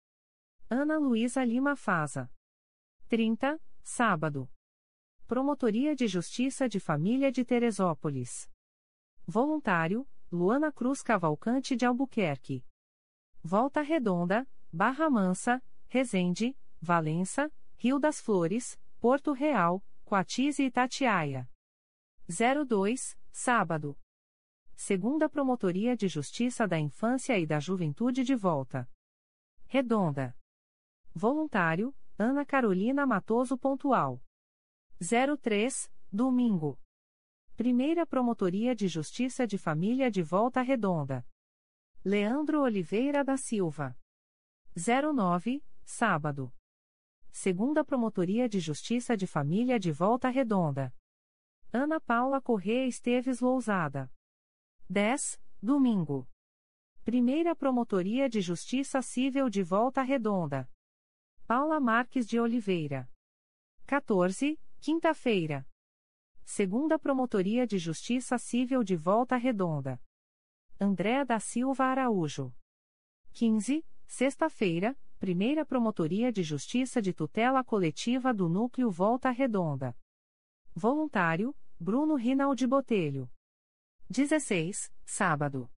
Ana 0.67 0.97
Luísa 0.97 1.43
Lima 1.45 1.75
Faza. 1.75 2.29
30, 3.07 3.61
sábado. 3.83 4.49
Promotoria 5.27 5.95
de 5.95 6.07
Justiça 6.07 6.67
de 6.67 6.79
Família 6.79 7.31
de 7.31 7.45
Teresópolis. 7.45 8.49
Voluntário, 9.27 10.09
Luana 10.31 10.71
Cruz 10.71 11.03
Cavalcante 11.03 11.75
de 11.75 11.85
Albuquerque. 11.85 12.65
Volta 13.43 13.81
Redonda, 13.81 14.45
Barra 14.73 15.07
Mansa, 15.07 15.63
Resende, 15.87 16.57
Valença, 16.81 17.53
Rio 17.77 17.99
das 17.99 18.19
Flores, 18.19 18.77
Porto 18.99 19.33
Real, 19.33 19.85
Coatis 20.03 20.57
e 20.57 20.63
Itatiaia. 20.63 21.47
02, 22.27 23.17
sábado. 23.31 23.97
Segunda 24.79 25.27
Promotoria 25.27 25.97
de 25.97 26.07
Justiça 26.07 26.67
da 26.67 26.77
Infância 26.77 27.37
e 27.37 27.47
da 27.47 27.59
Juventude 27.59 28.23
de 28.23 28.35
Volta. 28.35 28.87
Redonda. 29.65 30.37
Voluntário, 31.15 31.95
Ana 32.17 32.45
Carolina 32.45 33.03
Matoso 33.03 33.57
Pontual. 33.57 34.21
03, 35.41 35.91
domingo. 36.13 36.79
Primeira 37.55 38.05
Promotoria 38.05 38.75
de 38.75 38.87
Justiça 38.87 39.47
de 39.47 39.57
Família 39.57 40.11
de 40.11 40.21
Volta 40.21 40.61
Redonda. 40.61 41.27
Leandro 42.05 42.61
Oliveira 42.61 43.23
da 43.23 43.35
Silva. 43.35 43.97
09, 44.75 45.65
sábado. 45.83 46.53
Segunda 47.31 47.83
Promotoria 47.83 48.47
de 48.47 48.59
Justiça 48.59 49.17
de 49.17 49.25
Família 49.25 49.79
de 49.79 49.91
Volta 49.91 50.29
Redonda. 50.29 50.93
Ana 51.73 51.99
Paula 51.99 52.39
Corrêa 52.39 52.85
Esteves 52.85 53.41
Lousada. 53.41 54.09
10. 54.89 55.37
Domingo. 55.61 56.25
Primeira 57.03 57.53
Promotoria 57.53 58.29
de 58.29 58.39
Justiça 58.39 59.01
Civil 59.01 59.49
de 59.49 59.61
Volta 59.61 60.01
Redonda. 60.01 60.65
Paula 61.45 61.77
Marques 61.77 62.25
de 62.25 62.39
Oliveira. 62.39 63.11
14. 63.85 64.57
Quinta-feira. 64.79 65.67
Segunda 66.45 66.97
Promotoria 66.97 67.67
de 67.67 67.77
Justiça 67.77 68.37
Civil 68.37 68.81
de 68.81 68.95
Volta 68.95 69.35
Redonda. 69.35 70.01
André 70.79 71.25
da 71.25 71.37
Silva 71.37 71.83
Araújo. 71.83 72.55
15. 73.33 73.85
Sexta-feira. 74.05 74.97
Primeira 75.19 75.65
Promotoria 75.65 76.31
de 76.31 76.43
Justiça 76.43 77.01
de 77.01 77.11
Tutela 77.11 77.61
Coletiva 77.61 78.33
do 78.33 78.47
Núcleo 78.47 78.89
Volta 78.89 79.31
Redonda. 79.31 79.93
Voluntário, 80.73 81.53
Bruno 81.77 82.15
Rinaldi 82.15 82.65
Botelho. 82.65 83.29
16. 84.09 84.89
Sábado. 85.05 85.69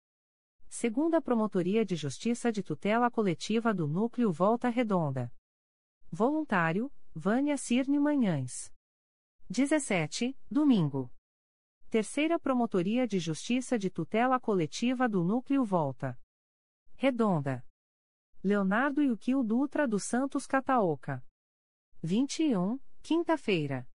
Segunda 0.69 1.19
Promotoria 1.19 1.83
de 1.83 1.97
Justiça 1.97 2.53
de 2.53 2.63
Tutela 2.63 3.11
Coletiva 3.11 3.73
do 3.73 3.89
Núcleo 3.89 4.31
Volta 4.31 4.69
Redonda. 4.69 5.33
Voluntário, 6.13 6.93
Vânia 7.15 7.57
Cirne 7.57 7.99
Manhães. 7.99 8.71
17. 9.49 10.39
Domingo. 10.51 11.11
Terceira 11.89 12.39
Promotoria 12.39 13.09
de 13.09 13.19
Justiça 13.19 13.79
de 13.79 13.89
Tutela 13.89 14.39
Coletiva 14.39 15.09
do 15.09 15.25
Núcleo 15.25 15.65
Volta. 15.65 16.21
Redonda. 16.97 17.65
Leonardo 18.45 19.01
Yuquil 19.01 19.43
Dutra 19.43 19.89
dos 19.89 20.05
Santos 20.05 20.47
Cataoca. 20.47 21.25
21. 22.03 22.79
Quinta-feira. 23.03 23.89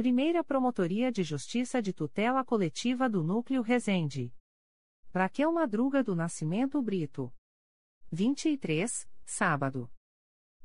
Primeira 0.00 0.42
Promotoria 0.42 1.12
de 1.12 1.22
Justiça 1.22 1.82
de 1.82 1.92
Tutela 1.92 2.42
Coletiva 2.42 3.06
do 3.06 3.22
Núcleo 3.22 3.60
Resende. 3.60 4.34
Raquel 5.14 5.52
Madruga 5.52 6.02
do 6.02 6.16
Nascimento 6.16 6.80
Brito. 6.80 7.30
23. 8.10 9.06
Sábado. 9.26 9.92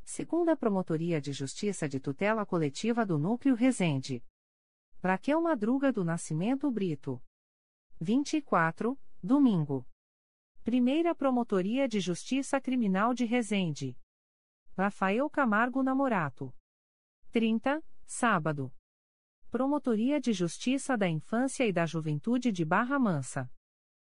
Segunda 0.06 0.56
Promotoria 0.56 1.20
de 1.20 1.34
Justiça 1.34 1.86
de 1.86 2.00
Tutela 2.00 2.46
Coletiva 2.46 3.06
do 3.06 3.20
Núcleo 3.20 3.56
Resende. 3.56 4.24
Raquel 5.04 5.42
Madruga 5.42 5.92
do 5.92 6.06
Nascimento 6.06 6.72
Brito. 6.72 7.22
24, 8.00 8.98
domingo. 9.22 9.86
Primeira 10.64 11.14
Promotoria 11.14 11.90
de 11.90 12.00
Justiça 12.00 12.62
Criminal 12.62 13.14
de 13.14 13.26
Resende. 13.26 13.98
Rafael 14.78 15.30
Camargo 15.30 15.84
Namorato. 15.84 16.56
30, 17.34 17.84
sábado. 18.06 18.74
Promotoria 19.56 20.20
de 20.20 20.34
Justiça 20.34 20.98
da 20.98 21.08
Infância 21.08 21.66
e 21.66 21.72
da 21.72 21.86
Juventude 21.86 22.52
de 22.52 22.66
Barra 22.66 23.00
Mansa. 23.00 23.50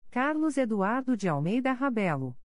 Carlos 0.09 0.57
Eduardo 0.57 1.15
de 1.15 1.29
Almeida 1.29 1.73
Rabelo. 1.73 2.35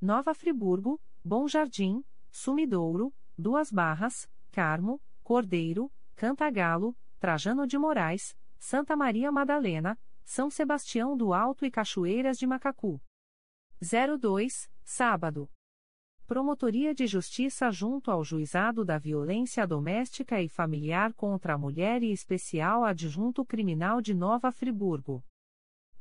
Nova 0.00 0.32
Friburgo, 0.32 1.00
Bom 1.24 1.48
Jardim, 1.48 2.04
Sumidouro, 2.30 3.12
Duas 3.36 3.72
Barras, 3.72 4.30
Carmo, 4.52 5.02
Cordeiro, 5.24 5.92
Cantagalo, 6.14 6.96
Trajano 7.18 7.66
de 7.66 7.76
Moraes, 7.76 8.36
Santa 8.56 8.94
Maria 8.94 9.32
Madalena, 9.32 9.98
São 10.22 10.48
Sebastião 10.48 11.16
do 11.16 11.34
Alto 11.34 11.66
e 11.66 11.72
Cachoeiras 11.72 12.38
de 12.38 12.46
Macacu. 12.46 13.02
02, 13.80 14.70
sábado. 14.84 15.50
Promotoria 16.32 16.94
de 16.94 17.06
Justiça 17.06 17.70
junto 17.70 18.10
ao 18.10 18.24
Juizado 18.24 18.86
da 18.86 18.96
Violência 18.96 19.66
Doméstica 19.66 20.40
e 20.40 20.48
Familiar 20.48 21.12
contra 21.12 21.52
a 21.52 21.58
Mulher 21.58 22.02
e 22.02 22.10
Especial 22.10 22.86
Adjunto 22.86 23.44
Criminal 23.44 24.00
de 24.00 24.14
Nova 24.14 24.50
Friburgo. 24.50 25.22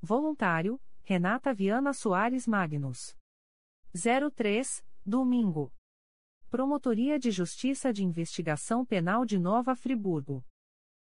Voluntário, 0.01 0.79
Renata 1.03 1.53
Viana 1.53 1.91
Soares 1.91 2.47
Magnus. 2.47 3.13
03, 4.33 4.81
domingo. 5.05 5.69
Promotoria 6.49 7.19
de 7.19 7.29
Justiça 7.29 7.91
de 7.91 8.01
Investigação 8.01 8.85
Penal 8.85 9.25
de 9.25 9.37
Nova 9.37 9.75
Friburgo. 9.75 10.45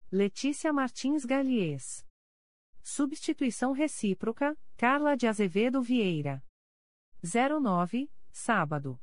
Letícia 0.09 0.71
Martins 0.71 1.25
Galies. 1.25 2.07
Substituição 2.81 3.73
recíproca, 3.73 4.57
Carla 4.77 5.17
de 5.17 5.27
Azevedo 5.27 5.81
Vieira. 5.81 6.41
09, 7.21 8.09
sábado. 8.31 8.97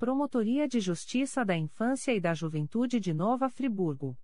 Promotoria 0.00 0.66
de 0.66 0.80
Justiça 0.80 1.44
da 1.44 1.54
Infância 1.54 2.10
e 2.14 2.18
da 2.18 2.32
Juventude 2.32 2.98
de 2.98 3.12
Nova 3.12 3.50
Friburgo. 3.50 4.18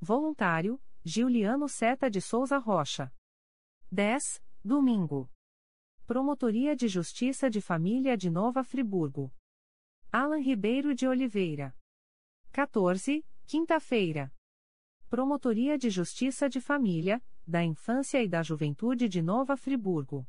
Voluntário, 0.00 0.80
Giuliano 1.04 1.68
Seta 1.68 2.10
de 2.10 2.22
Souza 2.22 2.56
Rocha. 2.56 3.12
10, 3.92 4.42
domingo. 4.64 5.30
Promotoria 6.06 6.74
de 6.74 6.88
Justiça 6.88 7.50
de 7.50 7.60
Família 7.60 8.16
de 8.16 8.30
Nova 8.30 8.64
Friburgo. 8.64 9.30
Alan 10.10 10.40
Ribeiro 10.40 10.94
de 10.94 11.06
Oliveira. 11.06 11.76
14, 12.50 13.26
quinta-feira. 13.44 14.32
Promotoria 15.10 15.76
de 15.76 15.90
Justiça 15.90 16.48
de 16.48 16.62
Família, 16.62 17.22
da 17.46 17.62
Infância 17.62 18.22
e 18.22 18.26
da 18.26 18.42
Juventude 18.42 19.06
de 19.06 19.20
Nova 19.20 19.54
Friburgo. 19.54 20.26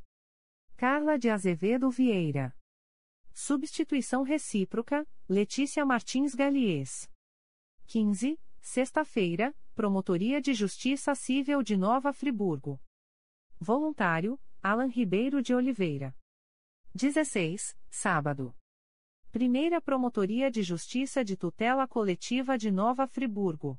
Carla 0.76 1.18
de 1.18 1.30
Azevedo 1.30 1.90
Vieira. 1.90 2.54
Substituição 3.38 4.24
recíproca, 4.24 5.06
Letícia 5.28 5.86
Martins 5.86 6.34
Galies. 6.34 7.12
15, 7.86 8.40
sexta-feira, 8.62 9.54
Promotoria 9.76 10.42
de 10.42 10.54
Justiça 10.54 11.14
Civil 11.14 11.62
de 11.62 11.76
Nova 11.76 12.14
Friburgo. 12.14 12.82
Voluntário, 13.60 14.40
Alan 14.64 14.88
Ribeiro 14.88 15.42
de 15.42 15.54
Oliveira. 15.54 16.16
16, 16.94 17.78
sábado. 17.90 18.56
Primeira 19.34 19.82
Promotoria 19.82 20.50
de 20.50 20.64
Justiça 20.64 21.22
de 21.22 21.36
Tutela 21.36 21.86
Coletiva 21.90 22.58
de 22.58 22.72
Nova 22.72 23.06
Friburgo. 23.06 23.78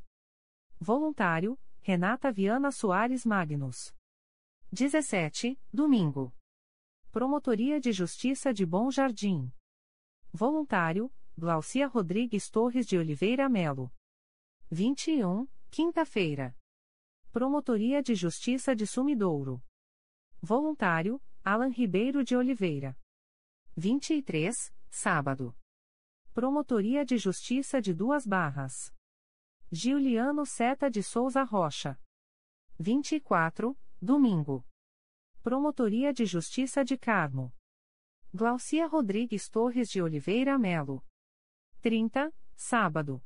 Voluntário, 0.78 1.58
Renata 1.80 2.30
Viana 2.30 2.70
Soares 2.70 3.24
Magnus. 3.24 3.94
17, 4.70 5.58
domingo. 5.72 6.30
Promotoria 7.16 7.80
de 7.80 7.92
Justiça 7.92 8.52
de 8.52 8.66
Bom 8.66 8.90
Jardim. 8.90 9.50
Voluntário, 10.34 11.10
Glaucia 11.34 11.86
Rodrigues 11.86 12.50
Torres 12.50 12.86
de 12.86 12.98
Oliveira 12.98 13.48
Melo. 13.48 13.90
21, 14.70 15.48
quinta-feira. 15.70 16.54
Promotoria 17.32 18.02
de 18.02 18.14
Justiça 18.14 18.76
de 18.76 18.86
Sumidouro. 18.86 19.64
Voluntário, 20.42 21.18
Alan 21.42 21.70
Ribeiro 21.70 22.22
de 22.22 22.36
Oliveira. 22.36 22.94
23, 23.74 24.70
sábado. 24.90 25.56
Promotoria 26.34 27.02
de 27.02 27.16
Justiça 27.16 27.80
de 27.80 27.94
Duas 27.94 28.26
Barras. 28.26 28.92
Giuliano 29.72 30.44
Seta 30.44 30.90
de 30.90 31.02
Souza 31.02 31.42
Rocha. 31.44 31.98
24, 32.78 33.74
domingo. 34.02 34.66
Promotoria 35.46 36.12
de 36.12 36.26
Justiça 36.26 36.84
de 36.84 36.98
Carmo. 36.98 37.54
Glaucia 38.34 38.84
Rodrigues 38.84 39.48
Torres 39.48 39.88
de 39.88 40.02
Oliveira 40.02 40.58
Melo. 40.58 41.06
30, 41.80 42.34
sábado. 42.56 43.22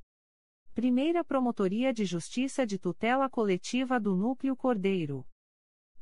Primeira 0.75 1.25
Promotoria 1.25 1.95
de 1.95 2.05
Justiça 2.05 2.67
de 2.67 2.79
Tutela 2.79 3.31
Coletiva 3.31 3.99
do 3.99 4.15
Núcleo 4.15 4.55
Cordeiro. 4.55 5.27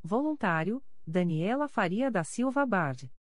Voluntário, 0.03 0.85
Daniela 1.07 1.69
Faria 1.69 2.11
da 2.11 2.25
Silva 2.25 2.67
Bard. 2.67 3.15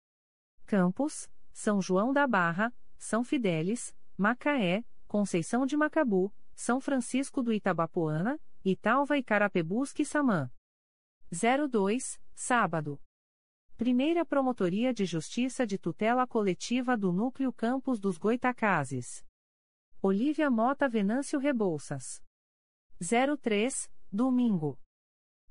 Campos, 0.65 1.31
são 1.53 1.83
João 1.83 2.15
da 2.15 2.27
Barra, 2.27 2.75
São 2.97 3.23
Fidélis, 3.23 3.95
Macaé, 4.17 4.83
Conceição 5.07 5.67
de 5.67 5.77
Macabu, 5.77 6.33
São 6.55 6.81
Francisco 6.81 7.43
do 7.43 7.53
Itabapoana, 7.53 8.41
Italva 8.65 9.19
e 9.19 9.23
Carapebusque 9.23 10.03
Samã. 10.03 10.51
02, 11.31 12.19
sábado. 12.37 13.01
Primeira 13.79 14.25
Promotoria 14.25 14.93
de 14.93 15.07
Justiça 15.07 15.67
de 15.67 15.79
Tutela 15.79 16.27
Coletiva 16.27 16.95
do 16.97 17.11
Núcleo 17.11 17.51
Campos 17.51 17.99
dos 17.99 18.19
Goitacazes. 18.19 19.25
Olívia 20.03 20.51
Mota 20.51 20.87
Venâncio 20.87 21.39
Rebouças. 21.39 22.23
03, 23.41 23.91
domingo. 24.13 24.79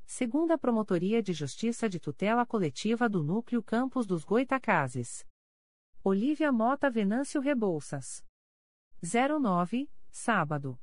Segunda 0.06 0.60
Promotoria 0.60 1.24
de 1.24 1.34
Justiça 1.34 1.90
de 1.90 2.00
Tutela 2.00 2.46
Coletiva 2.46 3.10
do 3.10 3.24
Núcleo 3.24 3.64
Campos 3.64 4.06
dos 4.06 4.24
Goitacazes. 4.24 5.28
Olívia 6.04 6.52
Mota 6.52 6.88
Venâncio 6.88 7.42
Rebouças. 7.42 8.24
09, 9.02 9.90
sábado. 10.12 10.80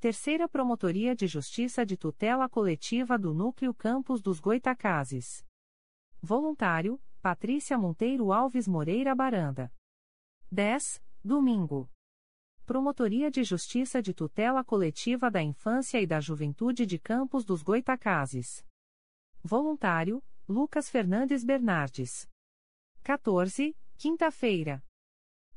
Terceira 0.00 0.48
Promotoria 0.48 1.12
de 1.12 1.26
Justiça 1.26 1.84
de 1.84 1.96
Tutela 1.96 2.48
Coletiva 2.48 3.18
do 3.18 3.34
Núcleo 3.34 3.74
Campos 3.74 4.22
dos 4.22 4.38
Goitacazes. 4.38 5.44
Voluntário, 6.22 7.02
Patrícia 7.20 7.76
Monteiro 7.76 8.32
Alves 8.32 8.68
Moreira 8.68 9.12
Baranda. 9.12 9.72
10, 10.52 11.02
domingo. 11.24 11.90
Promotoria 12.64 13.28
de 13.28 13.42
Justiça 13.42 14.00
de 14.00 14.14
Tutela 14.14 14.62
Coletiva 14.62 15.32
da 15.32 15.42
Infância 15.42 16.00
e 16.00 16.06
da 16.06 16.20
Juventude 16.20 16.86
de 16.86 16.96
Campos 16.96 17.44
dos 17.44 17.60
Goitacazes. 17.60 18.64
Voluntário, 19.42 20.22
Lucas 20.48 20.88
Fernandes 20.88 21.42
Bernardes. 21.42 22.28
14, 23.02 23.76
quinta-feira. 23.96 24.80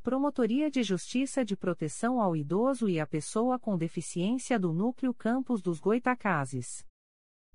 Promotoria 0.03 0.71
de 0.71 0.81
Justiça 0.81 1.45
de 1.45 1.55
Proteção 1.55 2.19
ao 2.19 2.35
Idoso 2.35 2.89
e 2.89 2.99
à 2.99 3.05
Pessoa 3.05 3.59
com 3.59 3.77
Deficiência 3.77 4.57
do 4.57 4.73
Núcleo 4.73 5.13
Campos 5.13 5.61
dos 5.61 5.79
Goitacazes. 5.79 6.83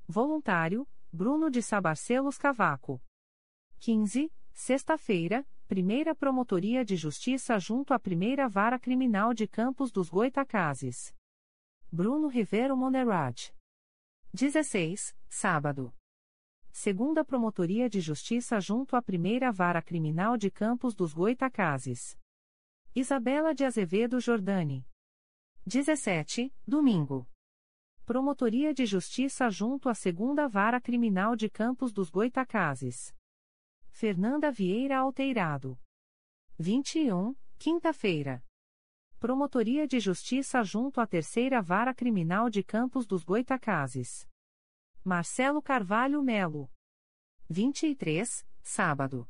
Voluntário, 0.06 0.88
Bruno 1.12 1.50
de 1.50 1.60
Sabarcelos 1.60 2.38
Cavaco. 2.38 3.02
15, 3.80 4.32
sexta-feira, 4.52 5.44
Primeira 5.66 6.14
Promotoria 6.14 6.84
de 6.84 6.94
Justiça 6.94 7.58
junto 7.58 7.92
à 7.92 7.98
Primeira 7.98 8.48
Vara 8.48 8.78
Criminal 8.78 9.34
de 9.34 9.48
Campos 9.48 9.90
dos 9.90 10.08
Goitacazes. 10.08 11.12
Bruno 11.90 12.28
Rivero 12.28 12.76
Monerad. 12.76 13.52
16, 14.32 15.16
sábado. 15.28 15.92
Segunda 16.70 17.24
Promotoria 17.24 17.90
de 17.90 18.00
Justiça 18.00 18.60
junto 18.60 18.94
à 18.94 19.02
Primeira 19.02 19.50
Vara 19.50 19.82
Criminal 19.82 20.36
de 20.36 20.48
Campos 20.48 20.94
dos 20.94 21.12
Goitacazes. 21.12 22.16
Isabela 22.98 23.54
de 23.54 23.62
Azevedo 23.62 24.18
Jordani. 24.18 24.88
17, 25.66 26.50
domingo. 26.66 27.28
Promotoria 28.06 28.72
de 28.72 28.86
Justiça 28.86 29.50
junto 29.50 29.90
à 29.90 29.94
Segunda 29.94 30.48
Vara 30.48 30.80
Criminal 30.80 31.36
de 31.36 31.50
Campos 31.50 31.92
dos 31.92 32.08
Goitacazes. 32.08 33.14
Fernanda 33.90 34.50
Vieira 34.50 34.96
Alteirado. 34.96 35.78
21, 36.58 37.36
quinta-feira. 37.58 38.42
Promotoria 39.18 39.86
de 39.86 40.00
Justiça 40.00 40.62
junto 40.62 40.98
à 40.98 41.06
Terceira 41.06 41.60
Vara 41.60 41.92
Criminal 41.92 42.48
de 42.48 42.64
Campos 42.64 43.06
dos 43.06 43.22
Goitacazes. 43.22 44.26
Marcelo 45.04 45.60
Carvalho 45.60 46.22
Melo. 46.22 46.70
23, 47.50 48.48
sábado. 48.62 49.28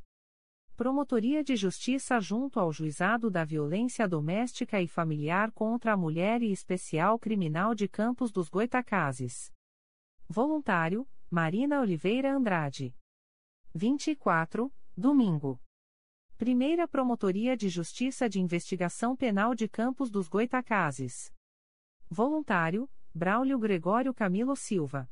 Promotoria 0.76 1.42
de 1.42 1.56
Justiça 1.56 2.20
junto 2.20 2.60
ao 2.60 2.70
Juizado 2.70 3.30
da 3.30 3.46
Violência 3.46 4.06
Doméstica 4.06 4.78
e 4.78 4.86
Familiar 4.86 5.50
contra 5.50 5.94
a 5.94 5.96
Mulher 5.96 6.42
e 6.42 6.52
Especial 6.52 7.18
Criminal 7.18 7.74
de 7.74 7.88
Campos 7.88 8.30
dos 8.30 8.50
Goitacazes. 8.50 9.50
Voluntário, 10.28 11.08
Marina 11.30 11.80
Oliveira 11.80 12.30
Andrade. 12.30 12.94
24, 13.74 14.70
domingo. 14.94 15.58
Primeira 16.36 16.86
Promotoria 16.86 17.56
de 17.56 17.70
Justiça 17.70 18.28
de 18.28 18.38
Investigação 18.38 19.16
Penal 19.16 19.54
de 19.54 19.66
Campos 19.66 20.10
dos 20.10 20.28
Goitacazes. 20.28 21.32
Voluntário, 22.10 22.86
Braulio 23.14 23.58
Gregório 23.58 24.12
Camilo 24.12 24.54
Silva. 24.54 25.10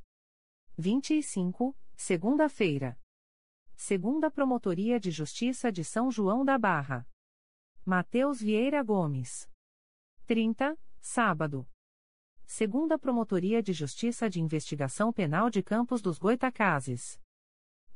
25, 0.77 1.75
segunda-feira. 1.97 2.99
Segunda 3.77 4.31
Promotoria 4.31 4.99
de 4.99 5.11
Justiça 5.11 5.71
de 5.71 5.85
São 5.85 6.11
João 6.11 6.45
da 6.45 6.57
Barra. 6.57 7.07
Mateus 7.85 8.41
Vieira 8.41 8.83
Gomes. 8.83 9.51
30, 10.27 10.79
sábado. 11.01 11.69
Segunda 12.47 12.99
Promotoria 12.99 13.63
de 13.63 13.73
Justiça 13.73 14.31
de 14.31 14.41
Investigação 14.41 15.13
Penal 15.13 15.51
de 15.51 15.63
Campos 15.63 16.01
dos 16.01 16.19
Goitacazes. 16.19 17.21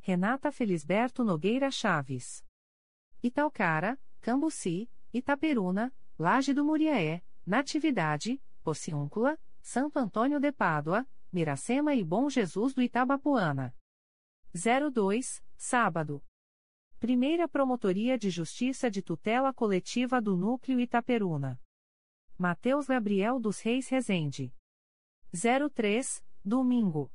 Renata 0.00 0.52
Felisberto 0.52 1.24
Nogueira 1.24 1.70
Chaves. 1.70 2.44
Italcara, 3.22 3.98
Cambuci, 4.20 4.90
Itaperuna, 5.12 5.94
Laje 6.18 6.52
do 6.52 6.64
Muriaé, 6.64 7.22
Natividade, 7.46 8.42
Pociúncula, 8.62 9.38
Santo 9.62 9.98
Antônio 9.98 10.38
de 10.38 10.52
Pádua, 10.52 11.06
Miracema 11.32 11.94
e 11.94 12.04
Bom 12.04 12.28
Jesus 12.28 12.74
do 12.74 12.82
Itabapuana. 12.82 13.74
02, 14.54 15.42
sábado. 15.56 16.24
Primeira 16.98 17.46
Promotoria 17.46 18.18
de 18.18 18.30
Justiça 18.30 18.90
de 18.90 19.02
Tutela 19.02 19.52
Coletiva 19.52 20.20
do 20.20 20.36
Núcleo 20.36 20.80
Itaperuna. 20.80 21.60
Mateus 22.36 22.86
Gabriel 22.86 23.38
dos 23.38 23.60
Reis 23.60 23.88
Rezende. 23.88 24.52
03, 25.74 26.24
domingo. 26.44 27.12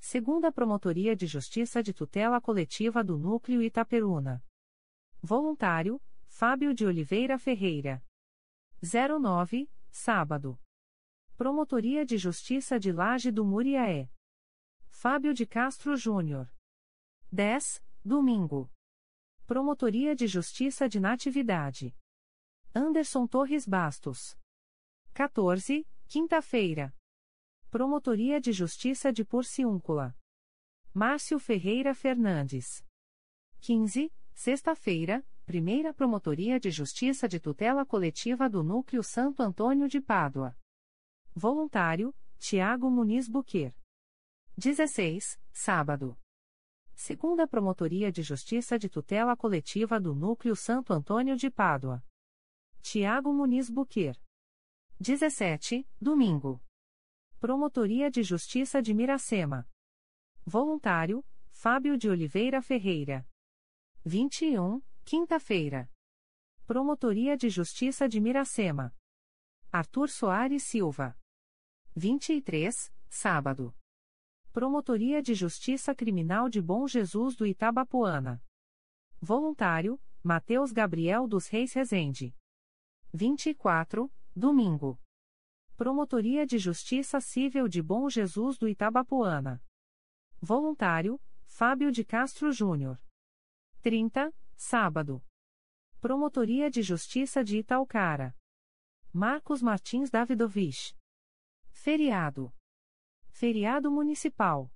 Segunda 0.00 0.50
Promotoria 0.50 1.14
de 1.14 1.26
Justiça 1.26 1.82
de 1.82 1.94
Tutela 1.94 2.40
Coletiva 2.40 3.04
do 3.04 3.16
Núcleo 3.16 3.62
Itaperuna. 3.62 4.44
Voluntário, 5.22 6.02
Fábio 6.26 6.74
de 6.74 6.84
Oliveira 6.84 7.38
Ferreira. 7.38 8.04
09, 8.82 9.70
sábado. 9.90 10.58
Promotoria 11.36 12.04
de 12.04 12.18
Justiça 12.18 12.78
de 12.78 12.92
Laje 12.92 13.30
do 13.30 13.44
Muriaé. 13.44 14.10
Fábio 15.00 15.32
de 15.32 15.46
Castro 15.46 15.96
Júnior. 15.96 16.52
10, 17.30 17.80
domingo. 18.04 18.68
Promotoria 19.46 20.12
de 20.12 20.26
Justiça 20.26 20.88
de 20.88 20.98
Natividade. 20.98 21.96
Anderson 22.74 23.24
Torres 23.28 23.64
Bastos. 23.64 24.36
14, 25.14 25.86
quinta-feira. 26.08 26.92
Promotoria 27.70 28.40
de 28.40 28.50
Justiça 28.50 29.12
de 29.12 29.24
Porciúncula. 29.24 30.16
Márcio 30.92 31.38
Ferreira 31.38 31.94
Fernandes. 31.94 32.84
15, 33.60 34.12
sexta-feira, 34.34 35.24
Primeira 35.46 35.94
Promotoria 35.94 36.58
de 36.58 36.72
Justiça 36.72 37.28
de 37.28 37.38
Tutela 37.38 37.86
Coletiva 37.86 38.50
do 38.50 38.64
Núcleo 38.64 39.04
Santo 39.04 39.44
Antônio 39.44 39.86
de 39.86 40.00
Pádua. 40.00 40.58
Voluntário, 41.32 42.12
Tiago 42.36 42.90
Muniz 42.90 43.28
Buquer. 43.28 43.77
16, 44.58 45.40
sábado. 45.52 46.18
Segunda 46.92 47.46
Promotoria 47.46 48.10
de 48.10 48.22
Justiça 48.22 48.76
de 48.76 48.88
Tutela 48.88 49.36
Coletiva 49.36 50.00
do 50.00 50.16
Núcleo 50.16 50.56
Santo 50.56 50.92
Antônio 50.92 51.36
de 51.36 51.48
Pádua. 51.48 52.04
Tiago 52.82 53.32
Muniz 53.32 53.70
Buquer. 53.70 54.20
17, 54.98 55.88
domingo. 56.00 56.60
Promotoria 57.38 58.10
de 58.10 58.24
Justiça 58.24 58.82
de 58.82 58.92
Miracema. 58.92 59.64
Voluntário, 60.44 61.24
Fábio 61.52 61.96
de 61.96 62.10
Oliveira 62.10 62.60
Ferreira. 62.60 63.24
21, 64.04 64.82
quinta-feira. 65.04 65.88
Promotoria 66.66 67.36
de 67.36 67.48
Justiça 67.48 68.08
de 68.08 68.20
Miracema. 68.20 68.92
Arthur 69.70 70.08
Soares 70.08 70.64
Silva. 70.64 71.16
23, 71.94 72.92
sábado. 73.08 73.77
Promotoria 74.52 75.22
de 75.22 75.34
Justiça 75.34 75.94
Criminal 75.94 76.48
de 76.48 76.60
Bom 76.60 76.88
Jesus 76.88 77.36
do 77.36 77.46
Itabapoana. 77.46 78.42
Voluntário, 79.20 80.00
Mateus 80.22 80.72
Gabriel 80.72 81.28
dos 81.28 81.46
Reis 81.48 81.72
Rezende. 81.74 82.34
24, 83.12 84.10
domingo. 84.34 84.98
Promotoria 85.76 86.46
de 86.46 86.58
Justiça 86.58 87.20
Civil 87.20 87.68
de 87.68 87.82
Bom 87.82 88.08
Jesus 88.08 88.58
do 88.58 88.66
Itabapoana. 88.66 89.62
Voluntário, 90.40 91.20
Fábio 91.44 91.92
de 91.92 92.04
Castro 92.04 92.50
Júnior. 92.50 92.98
30, 93.82 94.34
sábado. 94.56 95.22
Promotoria 96.00 96.70
de 96.70 96.82
Justiça 96.82 97.44
de 97.44 97.58
Italcara. 97.58 98.34
Marcos 99.12 99.62
Martins 99.62 100.10
Davidovich. 100.10 100.96
Feriado. 101.70 102.52
Feriado 103.38 103.88
Municipal. 103.88 104.68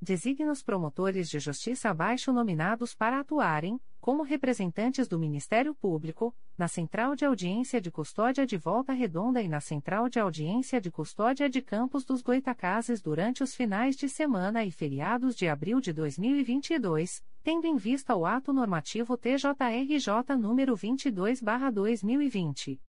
Designa 0.00 0.52
os 0.52 0.62
promotores 0.62 1.28
de 1.28 1.40
justiça 1.40 1.90
abaixo 1.90 2.32
nominados 2.32 2.94
para 2.94 3.18
atuarem, 3.18 3.80
como 4.00 4.22
representantes 4.22 5.08
do 5.08 5.18
Ministério 5.18 5.74
Público, 5.74 6.32
na 6.56 6.68
Central 6.68 7.16
de 7.16 7.24
Audiência 7.24 7.80
de 7.80 7.90
Custódia 7.90 8.46
de 8.46 8.56
Volta 8.56 8.92
Redonda 8.92 9.42
e 9.42 9.48
na 9.48 9.60
Central 9.60 10.08
de 10.08 10.20
Audiência 10.20 10.80
de 10.80 10.88
Custódia 10.88 11.50
de 11.50 11.60
Campos 11.60 12.04
dos 12.04 12.22
Goitacazes 12.22 13.02
durante 13.02 13.42
os 13.42 13.56
finais 13.56 13.96
de 13.96 14.08
semana 14.08 14.64
e 14.64 14.70
feriados 14.70 15.34
de 15.34 15.48
abril 15.48 15.80
de 15.80 15.92
2022, 15.92 17.24
tendo 17.42 17.66
em 17.66 17.74
vista 17.74 18.14
o 18.14 18.24
ato 18.24 18.52
normativo 18.52 19.16
TJRJ 19.16 20.36
número 20.38 20.76
22/2020. 20.76 22.80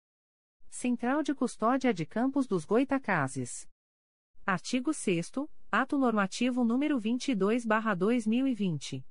Central 0.69 1.23
de 1.23 1.33
Custódia 1.33 1.91
de 1.91 2.05
Campos 2.05 2.45
dos 2.45 2.65
Goitacazes. 2.65 3.70
Artigo 4.45 4.91
6 4.91 5.31
Ato 5.71 5.97
normativo 5.99 6.63
número 6.63 6.99
22/2020. 6.99 9.05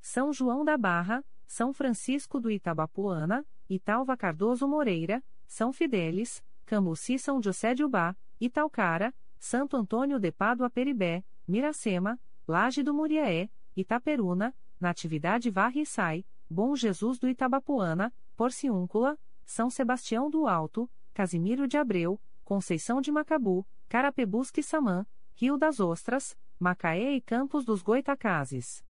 São 0.00 0.32
João 0.32 0.64
da 0.64 0.76
Barra, 0.76 1.24
São 1.46 1.72
Francisco 1.72 2.40
do 2.40 2.50
Itabapuana, 2.50 3.46
Italva 3.70 4.16
Cardoso 4.16 4.66
Moreira, 4.66 5.22
São 5.46 5.72
Fidélis, 5.72 6.42
Camuci 6.66 7.20
São 7.20 7.40
José 7.40 7.72
de 7.72 7.84
Ubá, 7.84 8.16
Italcara, 8.40 9.14
Santo 9.38 9.76
Antônio 9.76 10.18
de 10.18 10.32
Pádua 10.32 10.68
Peribé, 10.68 11.24
Miracema, 11.46 12.20
Laje 12.46 12.82
do 12.82 12.92
Muriaé, 12.92 13.48
Itaperuna, 13.76 14.52
Natividade 14.80 15.50
Varre 15.50 15.82
e 15.82 15.86
Sai, 15.86 16.26
Bom 16.50 16.74
Jesus 16.74 17.20
do 17.20 17.28
Itabapuana, 17.28 18.12
Porciúncula, 18.36 19.16
São 19.44 19.70
Sebastião 19.70 20.28
do 20.28 20.48
Alto, 20.48 20.90
Casimiro 21.14 21.68
de 21.68 21.78
Abreu, 21.78 22.20
Conceição 22.44 23.00
de 23.00 23.12
Macabu, 23.12 23.64
Carapebusque 23.88 24.62
Samã, 24.62 25.06
Rio 25.34 25.56
das 25.56 25.80
Ostras, 25.80 26.38
Macaé 26.58 27.14
e 27.14 27.22
Campos 27.22 27.64
dos 27.64 27.80
Goitacazes. 27.80 28.84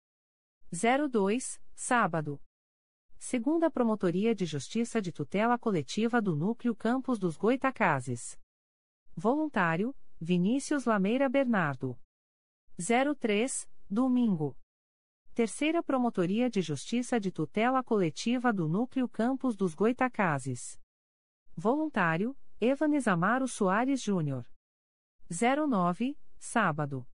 02, 0.73 1.63
sábado. 1.73 2.43
Segunda 3.17 3.71
Promotoria 3.71 4.35
de 4.35 4.45
Justiça 4.45 5.01
de 5.01 5.13
Tutela 5.13 5.57
Coletiva 5.57 6.21
do 6.21 6.35
Núcleo 6.35 6.75
Campos 6.75 7.17
dos 7.17 7.37
Goitacazes. 7.37 8.37
Voluntário, 9.15 9.95
Vinícius 10.21 10.85
Lameira 10.85 11.29
Bernardo. 11.29 11.97
03, 12.77 13.71
domingo. 13.89 14.57
Terceira 15.33 15.81
Promotoria 15.81 16.51
de 16.51 16.61
Justiça 16.61 17.21
de 17.21 17.31
Tutela 17.31 17.85
Coletiva 17.85 18.53
do 18.53 18.67
Núcleo 18.67 19.09
Campos 19.09 19.55
dos 19.55 19.77
Goitacazes. 19.77 20.77
Voluntário, 21.55 22.37
Evanes 22.61 23.07
Amaro 23.07 23.47
Soares 23.47 24.03
Júnior. 24.03 24.45
09, 25.31 26.19
sábado. 26.39 27.07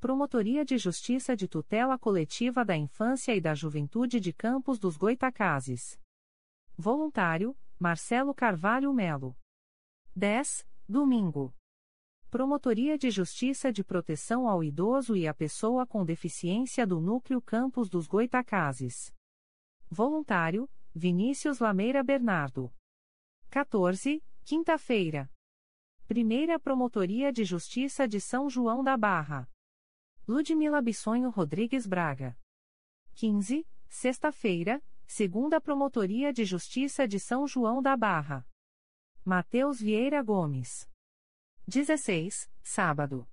Promotoria 0.00 0.64
de 0.64 0.78
Justiça 0.78 1.36
de 1.36 1.46
Tutela 1.46 1.98
Coletiva 1.98 2.64
da 2.64 2.74
Infância 2.74 3.36
e 3.36 3.40
da 3.40 3.54
Juventude 3.54 4.18
de 4.18 4.32
Campos 4.32 4.78
dos 4.78 4.96
Goitacazes. 4.96 6.00
Voluntário, 6.74 7.54
Marcelo 7.78 8.34
Carvalho 8.34 8.94
Melo. 8.94 9.36
10, 10.16 10.66
domingo. 10.88 11.54
Promotoria 12.30 12.96
de 12.96 13.10
Justiça 13.10 13.70
de 13.70 13.84
Proteção 13.84 14.48
ao 14.48 14.64
Idoso 14.64 15.14
e 15.14 15.28
à 15.28 15.34
Pessoa 15.34 15.86
com 15.86 16.02
Deficiência 16.02 16.86
do 16.86 16.98
Núcleo 16.98 17.42
Campos 17.42 17.90
dos 17.90 18.06
Goitacazes. 18.06 19.14
Voluntário, 19.90 20.68
Vinícius 20.94 21.58
Lameira 21.58 22.02
Bernardo. 22.02 22.72
14, 23.50 24.24
quinta-feira. 24.44 25.30
Primeira 26.06 26.60
Promotoria 26.60 27.32
de 27.32 27.44
Justiça 27.44 28.06
de 28.06 28.20
São 28.20 28.50
João 28.50 28.84
da 28.84 28.94
Barra. 28.94 29.50
Ludmila 30.28 30.82
Bissonho 30.82 31.30
Rodrigues 31.30 31.86
Braga. 31.86 32.38
15, 33.14 33.66
sexta-feira, 33.88 34.84
Segunda 35.06 35.62
Promotoria 35.62 36.30
de 36.30 36.44
Justiça 36.44 37.08
de 37.08 37.18
São 37.18 37.46
João 37.46 37.80
da 37.80 37.96
Barra. 37.96 38.46
Mateus 39.24 39.80
Vieira 39.80 40.22
Gomes. 40.22 40.86
16, 41.66 42.50
sábado. 42.62 43.26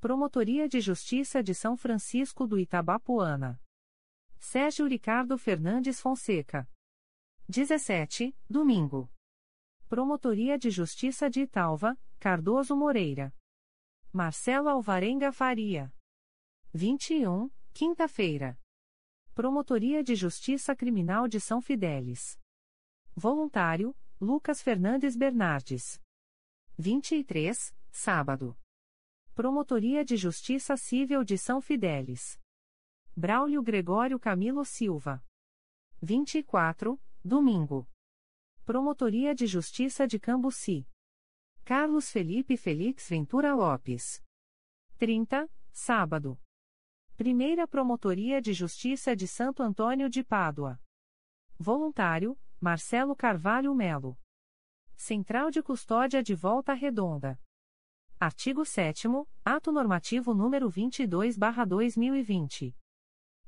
Promotoria 0.00 0.66
de 0.66 0.80
Justiça 0.80 1.42
de 1.42 1.54
São 1.54 1.76
Francisco 1.76 2.46
do 2.46 2.58
Itabapuana. 2.58 3.60
Sérgio 4.38 4.86
Ricardo 4.86 5.36
Fernandes 5.36 6.00
Fonseca. 6.00 6.66
17, 7.46 8.34
domingo. 8.48 9.10
Promotoria 9.90 10.56
de 10.56 10.70
Justiça 10.70 11.28
de 11.28 11.40
Italva, 11.40 11.98
Cardoso 12.20 12.76
Moreira. 12.76 13.34
Marcelo 14.12 14.68
Alvarenga 14.68 15.32
Faria. 15.32 15.92
21, 16.72 17.50
quinta-feira. 17.74 18.56
Promotoria 19.34 20.04
de 20.04 20.14
Justiça 20.14 20.76
Criminal 20.76 21.26
de 21.26 21.40
São 21.40 21.60
Fidélis. 21.60 22.38
Voluntário, 23.16 23.92
Lucas 24.20 24.62
Fernandes 24.62 25.16
Bernardes. 25.16 26.00
23, 26.78 27.74
sábado. 27.90 28.56
Promotoria 29.34 30.04
de 30.04 30.16
Justiça 30.16 30.76
Civil 30.76 31.24
de 31.24 31.36
São 31.36 31.60
Fidélis. 31.60 32.38
Braulio 33.16 33.60
Gregório 33.60 34.20
Camilo 34.20 34.64
Silva. 34.64 35.20
24, 36.00 36.96
domingo. 37.24 37.88
Promotoria 38.64 39.34
de 39.34 39.46
Justiça 39.46 40.06
de 40.06 40.18
Cambuci. 40.18 40.86
Carlos 41.64 42.10
Felipe 42.10 42.56
Felix 42.56 43.08
Ventura 43.08 43.54
Lopes. 43.54 44.22
30, 44.96 45.50
sábado. 45.72 46.40
Primeira 47.16 47.66
Promotoria 47.66 48.40
de 48.40 48.52
Justiça 48.52 49.16
de 49.16 49.26
Santo 49.26 49.62
Antônio 49.62 50.08
de 50.08 50.22
Pádua. 50.22 50.80
Voluntário, 51.58 52.38
Marcelo 52.60 53.16
Carvalho 53.16 53.74
Melo. 53.74 54.16
Central 54.94 55.50
de 55.50 55.62
Custódia 55.62 56.22
de 56.22 56.34
Volta 56.34 56.72
Redonda. 56.72 57.40
Artigo 58.20 58.64
7 58.64 59.08
Ato 59.44 59.72
Normativo 59.72 60.34
número 60.34 60.70
22/2020. 60.70 62.76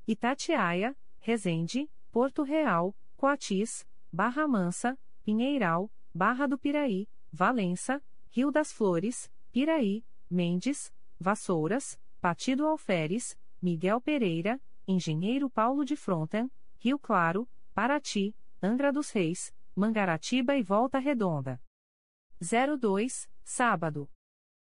Itatiaia, 0.05 0.97
Resende, 1.19 1.89
Porto 2.11 2.43
Real, 2.43 2.93
Coatis, 3.15 3.87
Barra 4.13 4.47
Mansa, 4.47 4.95
Pinheiral, 5.23 5.91
Barra 6.13 6.47
do 6.47 6.55
Piraí, 6.55 7.09
Valença, 7.31 7.99
Rio 8.29 8.51
das 8.51 8.71
Flores, 8.71 9.27
Piraí, 9.51 10.05
Mendes, 10.29 10.93
Vassouras, 11.19 11.99
Partido 12.21 12.67
Alferes, 12.67 13.35
Miguel 13.59 13.99
Pereira, 13.99 14.61
Engenheiro 14.87 15.49
Paulo 15.49 15.83
de 15.83 15.95
Fronten, 15.95 16.51
Rio 16.77 16.99
Claro, 16.99 17.49
Paraty, 17.73 18.35
Angra 18.61 18.93
dos 18.93 19.09
Reis, 19.09 19.51
Mangaratiba 19.75 20.55
e 20.55 20.61
Volta 20.61 20.99
Redonda. 20.99 21.59
02, 22.39 23.27
sábado. 23.43 24.07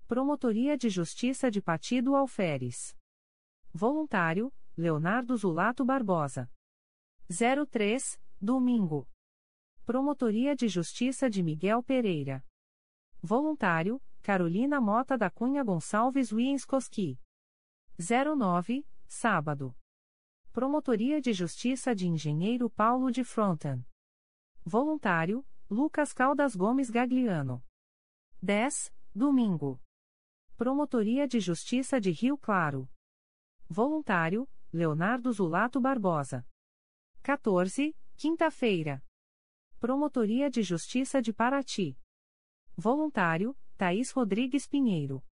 Promotoria 0.07 0.79
de 0.79 0.89
Justiça 0.89 1.51
de 1.51 1.61
Partido 1.61 2.15
Alferes. 2.15 2.97
Voluntário, 3.73 4.53
Leonardo 4.77 5.37
Zulato 5.37 5.85
Barbosa. 5.85 6.49
03, 7.29 8.21
domingo. 8.41 9.09
Promotoria 9.87 10.57
de 10.57 10.67
Justiça 10.67 11.29
de 11.29 11.43
Miguel 11.43 11.83
Pereira. 11.83 12.43
Voluntário, 13.23 14.01
Carolina 14.23 14.81
Mota 14.81 15.19
da 15.19 15.29
Cunha 15.29 15.63
Gonçalves 15.63 16.33
Wienskoski. 16.33 17.21
09, 17.99 18.87
sábado. 19.07 19.77
Promotoria 20.55 21.21
de 21.21 21.35
Justiça 21.35 21.95
de 21.95 22.09
Engenheiro 22.09 22.71
Paulo 22.71 23.11
de 23.11 23.23
Fronten. 23.25 23.85
Voluntário, 24.65 25.47
Lucas 25.69 26.15
Caldas 26.15 26.57
Gomes 26.57 26.89
Gagliano. 26.89 27.63
10, 28.41 28.91
domingo. 29.15 29.83
Promotoria 30.57 31.29
de 31.29 31.41
Justiça 31.41 32.01
de 32.01 32.11
Rio 32.11 32.39
Claro. 32.39 32.89
Voluntário, 33.69 34.49
Leonardo 34.73 35.31
Zulato 35.31 35.79
Barbosa. 35.79 36.47
14, 37.23 37.95
quinta-feira. 38.17 39.05
Promotoria 39.85 40.49
de 40.49 40.63
Justiça 40.63 41.21
de 41.21 41.31
Paraty. 41.31 41.95
Voluntário, 42.75 43.55
Thaís 43.77 44.11
Rodrigues 44.13 44.67
Pinheiro. 44.67 45.23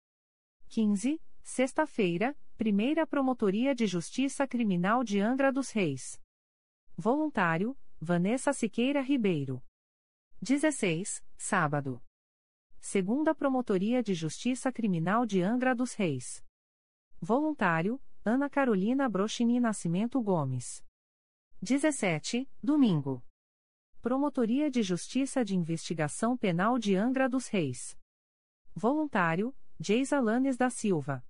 15, 0.69 1.19
sexta-feira, 1.43 2.37
Primeira 2.59 3.07
Promotoria 3.07 3.75
de 3.75 3.87
Justiça 3.87 4.47
Criminal 4.47 5.03
de 5.03 5.21
Angra 5.21 5.51
dos 5.51 5.71
Reis. 5.71 6.21
Voluntário, 6.95 7.75
Vanessa 7.99 8.53
Siqueira 8.53 9.01
Ribeiro. 9.01 9.65
16, 10.43 11.25
sábado. 11.39 12.03
Segunda 12.79 13.35
Promotoria 13.35 14.03
de 14.03 14.13
Justiça 14.13 14.71
Criminal 14.71 15.25
de 15.25 15.41
Angra 15.41 15.75
dos 15.75 15.95
Reis. 15.95 16.45
Voluntário, 17.19 17.99
Ana 18.23 18.51
Carolina 18.51 19.09
Brochini 19.09 19.59
Nascimento 19.59 20.21
Gomes. 20.21 20.85
17, 21.63 22.47
domingo. 22.63 23.25
Promotoria 24.03 24.69
de 24.69 24.83
Justiça 24.83 25.45
de 25.45 25.55
Investigação 25.55 26.37
Penal 26.37 26.77
de 26.77 26.97
Angra 26.97 27.29
dos 27.29 27.47
Reis. 27.47 27.97
Voluntário, 28.75 29.55
Geisa 29.79 30.19
Lanes 30.19 30.57
da 30.57 30.69
Silva. 30.69 31.25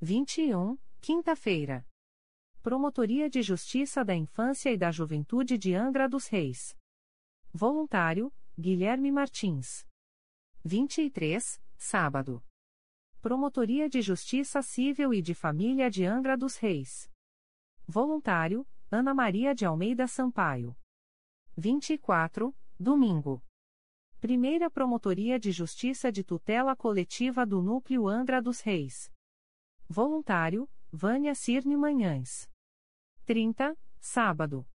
21, 0.00 0.78
quinta-feira. 1.02 1.86
Promotoria 2.62 3.28
de 3.28 3.42
Justiça 3.42 4.02
da 4.02 4.14
Infância 4.14 4.72
e 4.72 4.78
da 4.78 4.90
Juventude 4.90 5.58
de 5.58 5.74
Angra 5.74 6.08
dos 6.08 6.26
Reis. 6.26 6.74
Voluntário, 7.52 8.32
Guilherme 8.58 9.12
Martins. 9.12 9.86
23, 10.64 11.62
sábado. 11.76 12.42
Promotoria 13.20 13.90
de 13.90 14.00
Justiça 14.00 14.62
Civil 14.62 15.12
e 15.12 15.20
de 15.20 15.34
Família 15.34 15.90
de 15.90 16.06
Angra 16.06 16.34
dos 16.34 16.56
Reis. 16.56 17.10
Voluntário, 17.86 18.66
Ana 18.90 19.12
Maria 19.12 19.54
de 19.54 19.66
Almeida 19.66 20.06
Sampaio. 20.06 20.74
24, 21.60 22.56
domingo. 22.78 23.44
Primeira 24.18 24.70
Promotoria 24.70 25.38
de 25.38 25.52
Justiça 25.52 26.10
de 26.10 26.24
Tutela 26.24 26.74
Coletiva 26.74 27.44
do 27.44 27.60
Núcleo 27.60 28.08
Angra 28.08 28.40
dos 28.40 28.60
Reis. 28.62 29.12
Voluntário, 29.86 30.66
Vânia 30.90 31.34
Cirne 31.34 31.76
Manhães. 31.76 32.48
30, 33.26 33.76
sábado. 34.00 34.66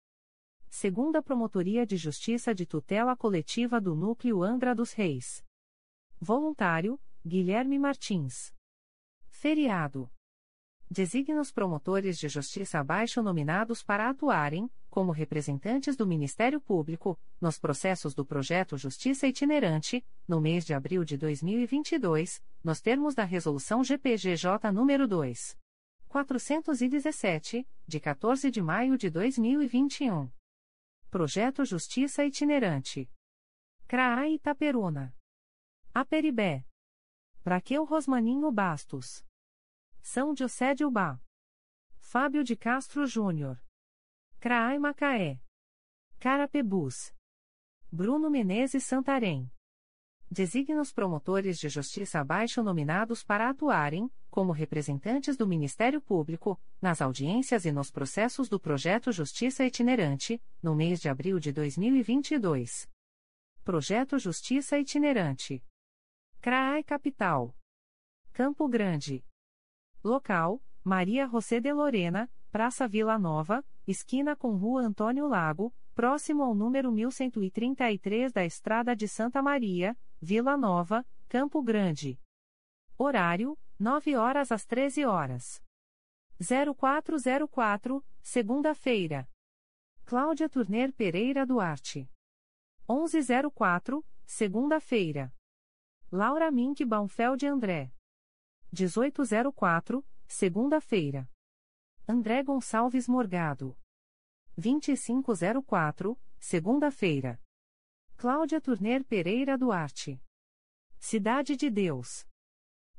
Segunda 0.68 1.22
Promotoria 1.22 1.86
de 1.86 1.96
Justiça 1.96 2.54
de 2.54 2.66
Tutela 2.66 3.16
Coletiva 3.16 3.80
do 3.80 3.94
Núcleo 3.94 4.42
Angra 4.42 4.74
dos 4.74 4.92
Reis. 4.92 5.42
Voluntário, 6.20 7.00
Guilherme 7.24 7.78
Martins. 7.78 8.52
Feriado. 9.30 10.12
Designa 10.90 11.40
os 11.40 11.50
promotores 11.50 12.18
de 12.18 12.28
justiça 12.28 12.78
abaixo 12.78 13.22
nominados 13.22 13.82
para 13.82 14.10
atuarem, 14.10 14.70
como 14.94 15.10
representantes 15.10 15.96
do 15.96 16.06
Ministério 16.06 16.60
Público, 16.60 17.18
nos 17.40 17.58
processos 17.58 18.14
do 18.14 18.24
projeto 18.24 18.78
Justiça 18.78 19.26
Itinerante, 19.26 20.06
no 20.28 20.40
mês 20.40 20.64
de 20.64 20.72
abril 20.72 21.04
de 21.04 21.16
2022, 21.16 22.40
nos 22.62 22.80
termos 22.80 23.12
da 23.12 23.24
Resolução 23.24 23.82
GPGJ 23.82 24.70
nº 24.72 25.06
2. 25.08 25.58
417, 26.06 27.68
de 27.84 27.98
14 27.98 28.48
de 28.52 28.62
maio 28.62 28.96
de 28.96 29.10
2021. 29.10 30.30
Projeto 31.10 31.64
Justiça 31.64 32.24
Itinerante. 32.24 33.10
CRAA 33.88 34.28
Itaperuna. 34.28 35.12
Aperibé. 35.92 36.64
Braqueu 37.42 37.84
Rosmaninho 37.84 38.52
Bastos. 38.52 39.26
São 40.00 40.36
José 40.36 40.72
de 40.72 40.84
Ubá. 40.84 41.20
Fábio 41.98 42.44
de 42.44 42.54
Castro 42.54 43.04
Júnior. 43.08 43.60
CRAI 44.44 44.78
Macaé. 44.78 45.40
Carapebus. 46.20 47.14
Bruno 47.90 48.28
Menezes 48.28 48.84
Santarém. 48.84 49.50
Designa 50.30 50.82
os 50.82 50.92
promotores 50.92 51.58
de 51.58 51.70
justiça 51.70 52.20
abaixo 52.20 52.62
nominados 52.62 53.24
para 53.24 53.48
atuarem, 53.48 54.12
como 54.28 54.52
representantes 54.52 55.38
do 55.38 55.46
Ministério 55.46 55.98
Público, 55.98 56.60
nas 56.78 57.00
audiências 57.00 57.64
e 57.64 57.72
nos 57.72 57.90
processos 57.90 58.46
do 58.46 58.60
projeto 58.60 59.10
Justiça 59.10 59.64
Itinerante, 59.64 60.38
no 60.62 60.74
mês 60.74 61.00
de 61.00 61.08
abril 61.08 61.38
de 61.38 61.50
2022. 61.50 62.86
Projeto 63.64 64.18
Justiça 64.18 64.78
Itinerante. 64.78 65.64
CRAI 66.42 66.84
Capital. 66.84 67.56
Campo 68.30 68.68
Grande. 68.68 69.24
Local: 70.04 70.62
Maria 70.84 71.26
José 71.26 71.60
de 71.60 71.72
Lorena, 71.72 72.30
Praça 72.54 72.86
Vila 72.86 73.18
Nova, 73.18 73.66
esquina 73.84 74.36
com 74.36 74.54
Rua 74.54 74.80
Antônio 74.82 75.26
Lago, 75.26 75.74
próximo 75.92 76.44
ao 76.44 76.54
número 76.54 76.92
1133 76.92 78.32
da 78.32 78.44
Estrada 78.44 78.94
de 78.94 79.08
Santa 79.08 79.42
Maria, 79.42 79.98
Vila 80.22 80.56
Nova, 80.56 81.04
Campo 81.28 81.60
Grande. 81.60 82.16
Horário: 82.96 83.58
9 83.76 84.14
horas 84.14 84.52
às 84.52 84.64
13 84.64 85.04
horas. 85.04 85.60
0404, 86.38 88.06
segunda-feira. 88.22 89.28
Cláudia 90.04 90.48
Turner 90.48 90.92
Pereira 90.92 91.44
Duarte. 91.44 92.08
1104, 92.88 94.06
segunda-feira. 94.24 95.34
Laura 96.08 96.52
Mink 96.52 96.84
Baumfeld 96.84 97.44
André. 97.48 97.92
1804, 98.72 100.06
segunda-feira. 100.28 101.28
André 102.06 102.42
Gonçalves 102.42 103.08
Morgado. 103.08 103.74
2504, 104.58 106.20
segunda-feira. 106.38 107.40
Cláudia 108.18 108.60
Turner 108.60 109.02
Pereira 109.06 109.56
Duarte. 109.56 110.22
Cidade 110.98 111.56
de 111.56 111.70
Deus. 111.70 112.26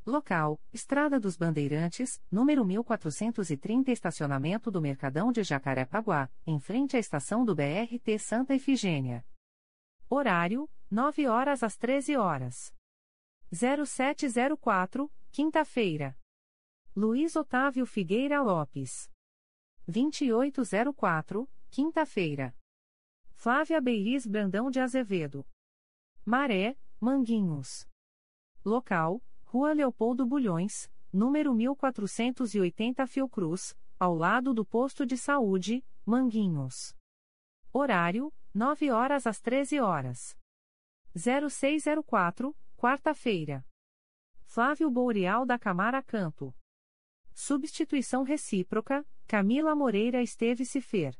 Local: 0.03 0.59
Estrada 0.73 1.19
dos 1.19 1.37
Bandeirantes, 1.37 2.19
número 2.31 2.65
1430, 2.65 3.91
estacionamento 3.91 4.71
do 4.71 4.81
Mercadão 4.81 5.31
de 5.31 5.43
Jacarepaguá, 5.43 6.27
em 6.45 6.59
frente 6.59 6.97
à 6.97 6.99
estação 6.99 7.45
do 7.45 7.53
BRT 7.53 8.17
Santa 8.17 8.55
Efigênia. 8.55 9.23
Horário: 10.09 10.67
9 10.89 11.27
horas 11.27 11.61
às 11.61 11.77
13 11.77 12.17
horas. 12.17 12.73
0704, 13.51 15.11
quinta-feira. 15.31 16.17
Luiz 16.97 17.35
Otávio 17.35 17.85
Figueira 17.85 18.41
Lopes. 18.41 19.11
2804, 19.85 21.45
quinta-feira. 21.69 22.55
Flávia 23.33 23.81
Beiris 23.81 24.25
Brandão 24.25 24.71
de 24.71 24.79
Azevedo. 24.79 25.45
Maré, 26.25 26.77
Manguinhos. 26.97 27.85
Local: 28.63 29.21
Rua 29.43 29.73
Leopoldo 29.73 30.25
Bulhões, 30.25 30.89
número 31.11 31.53
1480 31.53 33.05
Fiocruz, 33.07 33.77
ao 33.99 34.15
lado 34.15 34.53
do 34.53 34.65
posto 34.65 35.05
de 35.05 35.17
saúde, 35.17 35.85
Manguinhos. 36.05 36.95
Horário: 37.73 38.33
9 38.53 38.89
horas 38.89 39.27
às 39.27 39.41
13 39.41 39.81
horas. 39.81 40.37
0604, 41.13 42.55
quarta-feira. 42.77 43.67
Flávio 44.45 44.89
Boreal 44.89 45.45
da 45.45 45.59
Camara 45.59 46.01
Canto. 46.01 46.55
Substituição 47.37 48.23
recíproca, 48.23 49.05
Camila 49.27 49.75
Moreira 49.75 50.23
Esteves 50.23 50.69
Cifer. 50.69 51.13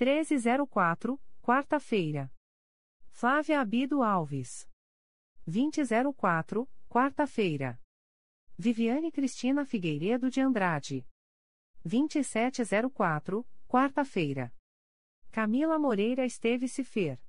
1304, 0.00 1.20
quarta-feira. 1.42 2.32
Flávia 3.10 3.60
Abido 3.60 4.02
Alves. 4.02 4.66
2004, 5.46 6.66
quarta-feira. 6.88 7.78
Viviane 8.56 9.12
Cristina 9.12 9.66
Figueiredo 9.66 10.30
de 10.30 10.40
Andrade. 10.40 11.06
2704, 11.84 13.46
quarta-feira. 13.68 14.50
Camila 15.30 15.78
Moreira 15.78 16.24
Esteves 16.24 16.72
Cifer. 16.72 17.20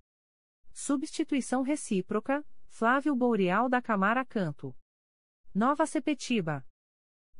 Substituição 0.71 1.61
recíproca, 1.61 2.41
Flávio 2.69 3.13
Boreal 3.13 3.67
da 3.67 3.81
Camara 3.81 4.23
Canto. 4.23 4.73
Nova 5.53 5.85
Sepetiba. 5.85 6.65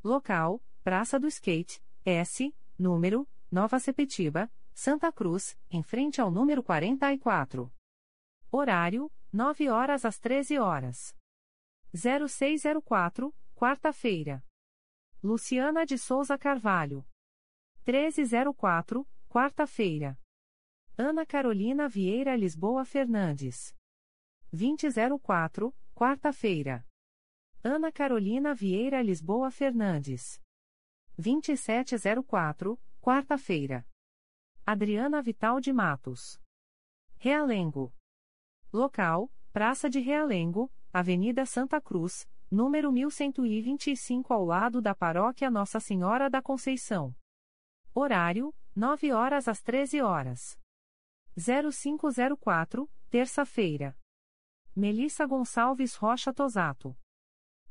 Local: 0.04 0.62
Praça 0.84 1.20
do 1.20 1.28
Skate, 1.28 1.82
S, 2.06 2.56
número, 2.78 3.28
Nova 3.52 3.80
Sepetiba, 3.80 4.52
Santa 4.74 5.12
Cruz, 5.12 5.58
em 5.70 5.82
frente 5.82 6.22
ao 6.22 6.30
número 6.30 6.64
44. 6.64 7.74
Horário: 8.52 9.12
9 9.34 9.70
horas 9.70 10.06
às 10.06 10.20
13 10.20 10.60
horas. 10.60 11.16
0604, 11.94 13.34
quarta-feira. 13.56 14.44
Luciana 15.24 15.86
de 15.86 15.98
Souza 15.98 16.38
Carvalho. 16.38 17.06
1304, 17.86 19.08
quarta-feira. 19.28 20.20
Ana 20.98 21.26
Carolina 21.26 21.88
Vieira 21.90 22.36
Lisboa 22.36 22.86
Fernandes. 22.86 23.76
2004, 24.54 25.76
quarta-feira. 25.94 26.87
Ana 27.70 27.92
Carolina 27.92 28.54
Vieira 28.54 29.02
Lisboa 29.02 29.52
Fernandes. 29.52 30.42
2704, 31.18 32.80
quarta-feira. 33.02 33.86
Adriana 34.66 35.22
Vital 35.22 35.60
de 35.60 35.74
Matos. 35.74 36.40
Realengo. 37.18 37.94
Local: 38.72 39.30
Praça 39.52 39.90
de 39.90 40.00
Realengo, 40.00 40.72
Avenida 40.94 41.46
Santa 41.46 41.82
Cruz, 41.82 42.26
número 42.50 42.90
1125 42.90 44.34
ao 44.34 44.46
lado 44.46 44.82
da 44.82 44.96
Paróquia 44.96 45.52
Nossa 45.52 45.82
Senhora 45.82 46.30
da 46.30 46.42
Conceição. 46.42 47.14
Horário: 47.94 48.56
9 48.74 49.12
horas 49.12 49.46
às 49.50 49.62
13 49.62 50.02
horas. 50.02 50.58
0504, 51.36 52.90
terça-feira. 53.10 53.94
Melissa 54.74 55.26
Gonçalves 55.26 55.96
Rocha 55.96 56.34
Tosato. 56.34 56.98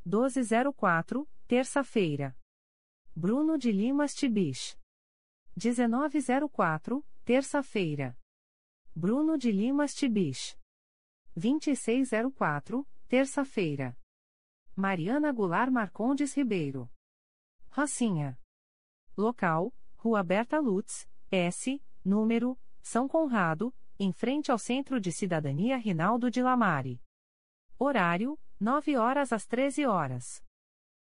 1204, 0.06 1.28
terça-feira. 1.48 2.38
Bruno 3.12 3.58
de 3.58 3.72
Limas 3.72 4.14
Tibich. 4.14 4.78
1904, 5.56 7.04
terça-feira. 7.24 8.16
Bruno 8.94 9.36
de 9.36 9.50
Limas 9.50 9.92
Tibich. 9.96 10.56
2604, 11.34 12.86
terça-feira. 13.08 13.98
Mariana 14.76 15.32
Goulart 15.32 15.72
Marcondes 15.72 16.34
Ribeiro. 16.34 16.88
Rocinha. 17.68 18.38
Local: 19.16 19.74
Rua 19.96 20.22
Berta 20.22 20.60
Lutz, 20.60 21.10
S, 21.32 21.82
número, 22.04 22.56
São 22.80 23.08
Conrado, 23.08 23.74
em 23.98 24.12
frente 24.12 24.52
ao 24.52 24.58
Centro 24.58 25.00
de 25.00 25.10
Cidadania 25.10 25.76
Rinaldo 25.76 26.30
de 26.30 26.40
Lamare. 26.40 27.02
Horário: 27.76 28.38
9 28.58 28.96
horas 28.96 29.34
às 29.34 29.44
13 29.46 29.84
horas. 29.84 30.42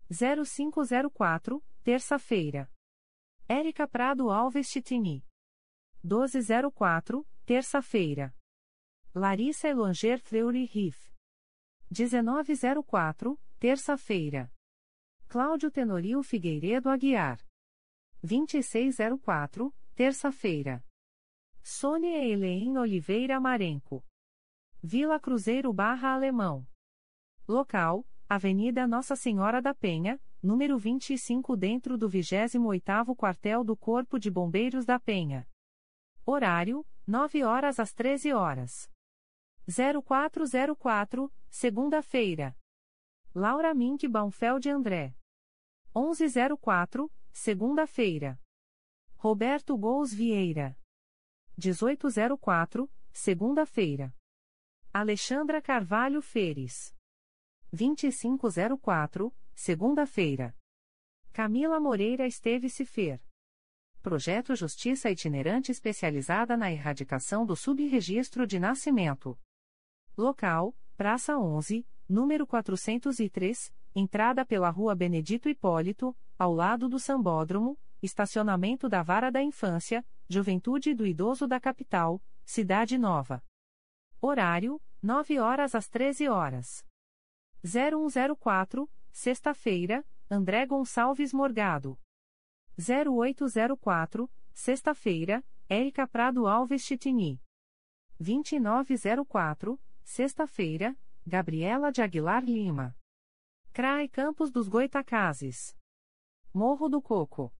0504, 0.10 1.64
terça-feira. 1.84 2.72
Érica 3.48 3.88
Prado 3.88 4.32
Alves 4.32 4.68
Titini. 4.68 5.24
1204, 6.04 7.24
terça-feira. 7.46 8.36
Larissa 9.14 9.68
Elanger 9.68 10.20
Fleury 10.20 10.66
Riff. 10.66 11.14
1904, 11.91 13.39
terça-feira. 13.60 14.52
Cláudio 15.28 15.70
Tenorio 15.70 16.24
Figueiredo 16.24 16.89
Aguiar. 16.89 17.39
2604, 18.24 19.72
terça-feira. 19.93 20.84
Sônia 21.62 22.24
Helein 22.24 22.78
Oliveira 22.78 23.39
Marenco. 23.39 24.04
Vila 24.82 25.20
Cruzeiro 25.20 25.72
Barra 25.72 26.14
Alemão. 26.14 26.68
Local: 27.48 28.04
Avenida 28.28 28.88
Nossa 28.88 29.16
Senhora 29.16 29.62
da 29.62 29.72
Penha, 29.74 30.20
número 30.41 30.80
25 30.80 31.56
dentro 31.56 31.96
do 31.96 32.10
28º 32.10 33.16
Quartel 33.16 33.64
do 33.64 33.78
Corpo 33.78 34.18
de 34.18 34.32
Bombeiros 34.32 34.84
da 34.84 35.00
Penha. 35.00 35.48
Horário: 36.26 36.84
9 37.06 37.43
horas 37.43 37.80
às 37.80 37.93
13 37.93 38.34
horas. 38.34 38.89
0404, 39.68 41.32
segunda-feira. 41.50 42.58
Laura 43.34 43.76
Mink 43.76 44.08
Baumfeld 44.08 44.68
André. 44.68 45.16
1104, 45.96 47.12
segunda-feira. 47.32 48.41
Roberto 49.18 49.78
Gous 49.78 50.12
Vieira. 50.12 50.76
1804, 51.58 52.89
segunda-feira. 53.14 54.16
Alexandra 54.91 55.62
Carvalho 55.62 56.22
Feres. 56.22 56.95
2504, 57.76 59.36
segunda-feira. 59.53 60.55
Camila 61.34 61.78
Moreira 61.78 62.26
Esteve 62.26 62.69
Cifer. 62.69 63.21
Projeto 64.01 64.55
Justiça 64.55 65.11
Itinerante 65.11 65.71
Especializada 65.71 66.55
na 66.55 66.71
Erradicação 66.71 67.45
do 67.45 67.55
Subregistro 67.55 68.47
de 68.47 68.59
Nascimento. 68.59 69.38
Local: 70.17 70.73
Praça 70.95 71.38
11, 71.38 71.86
número 72.07 72.47
403, 72.47 73.73
entrada 73.93 74.45
pela 74.45 74.69
Rua 74.69 74.95
Benedito 74.95 75.49
Hipólito, 75.49 76.15
ao 76.39 76.53
lado 76.53 76.88
do 76.88 76.97
Sambódromo, 76.97 77.78
estacionamento 78.01 78.88
da 78.88 79.03
Vara 79.03 79.30
da 79.30 79.41
Infância, 79.41 80.05
Juventude 80.30 80.93
do 80.93 81.05
Idoso 81.05 81.45
da 81.45 81.59
Capital, 81.59 82.23
Cidade 82.45 82.97
Nova. 82.97 83.43
Horário: 84.21 84.82
9 85.01 85.39
horas 85.39 85.76
às 85.76 85.89
13 85.89 86.30
horas. 86.30 86.86
0104, 87.66 88.88
sexta-feira, 89.11 90.05
André 90.30 90.68
Gonçalves 90.68 91.34
Morgado. 91.34 91.97
0804, 92.78 94.30
sexta-feira, 94.53 95.43
Érica 95.68 96.07
Prado 96.07 96.45
Alves 96.45 96.84
Chitini. 96.84 97.41
2904, 98.20 99.82
sexta-feira, 100.03 100.95
Gabriela 101.26 101.91
de 101.91 102.03
Aguilar 102.03 102.45
Lima. 102.45 102.95
CRAE 103.74 104.09
Campos 104.09 104.51
dos 104.51 104.68
Goitacazes. 104.68 105.76
Morro 106.53 106.88
do 106.88 107.01
Coco. 107.01 107.51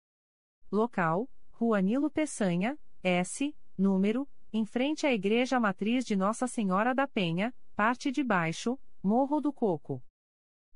Local: 0.72 1.28
Rua 1.50 1.82
Nilo 1.82 2.12
Peçanha, 2.12 2.78
S, 3.02 3.58
número, 3.76 4.30
em 4.54 4.66
frente 4.68 5.08
à 5.08 5.12
Igreja 5.12 5.60
Matriz 5.60 6.06
de 6.06 6.16
Nossa 6.16 6.46
Senhora 6.46 6.94
da 6.94 7.08
Penha, 7.08 7.52
parte 7.76 8.12
de 8.12 8.24
baixo, 8.24 8.80
Morro 9.06 9.40
do 9.40 9.54
Coco. 9.54 10.04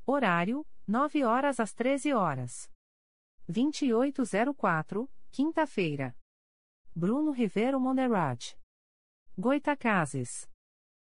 Horário: 0.06 0.64
9 0.88 1.24
horas 1.24 1.60
às 1.60 1.74
13 1.74 2.14
horas. 2.14 2.72
2804, 3.48 5.12
quinta-feira. 5.32 6.16
Bruno 6.96 7.32
Rivero 7.32 7.80
Monerad. 7.80 8.56
Goitacazes. 9.36 10.48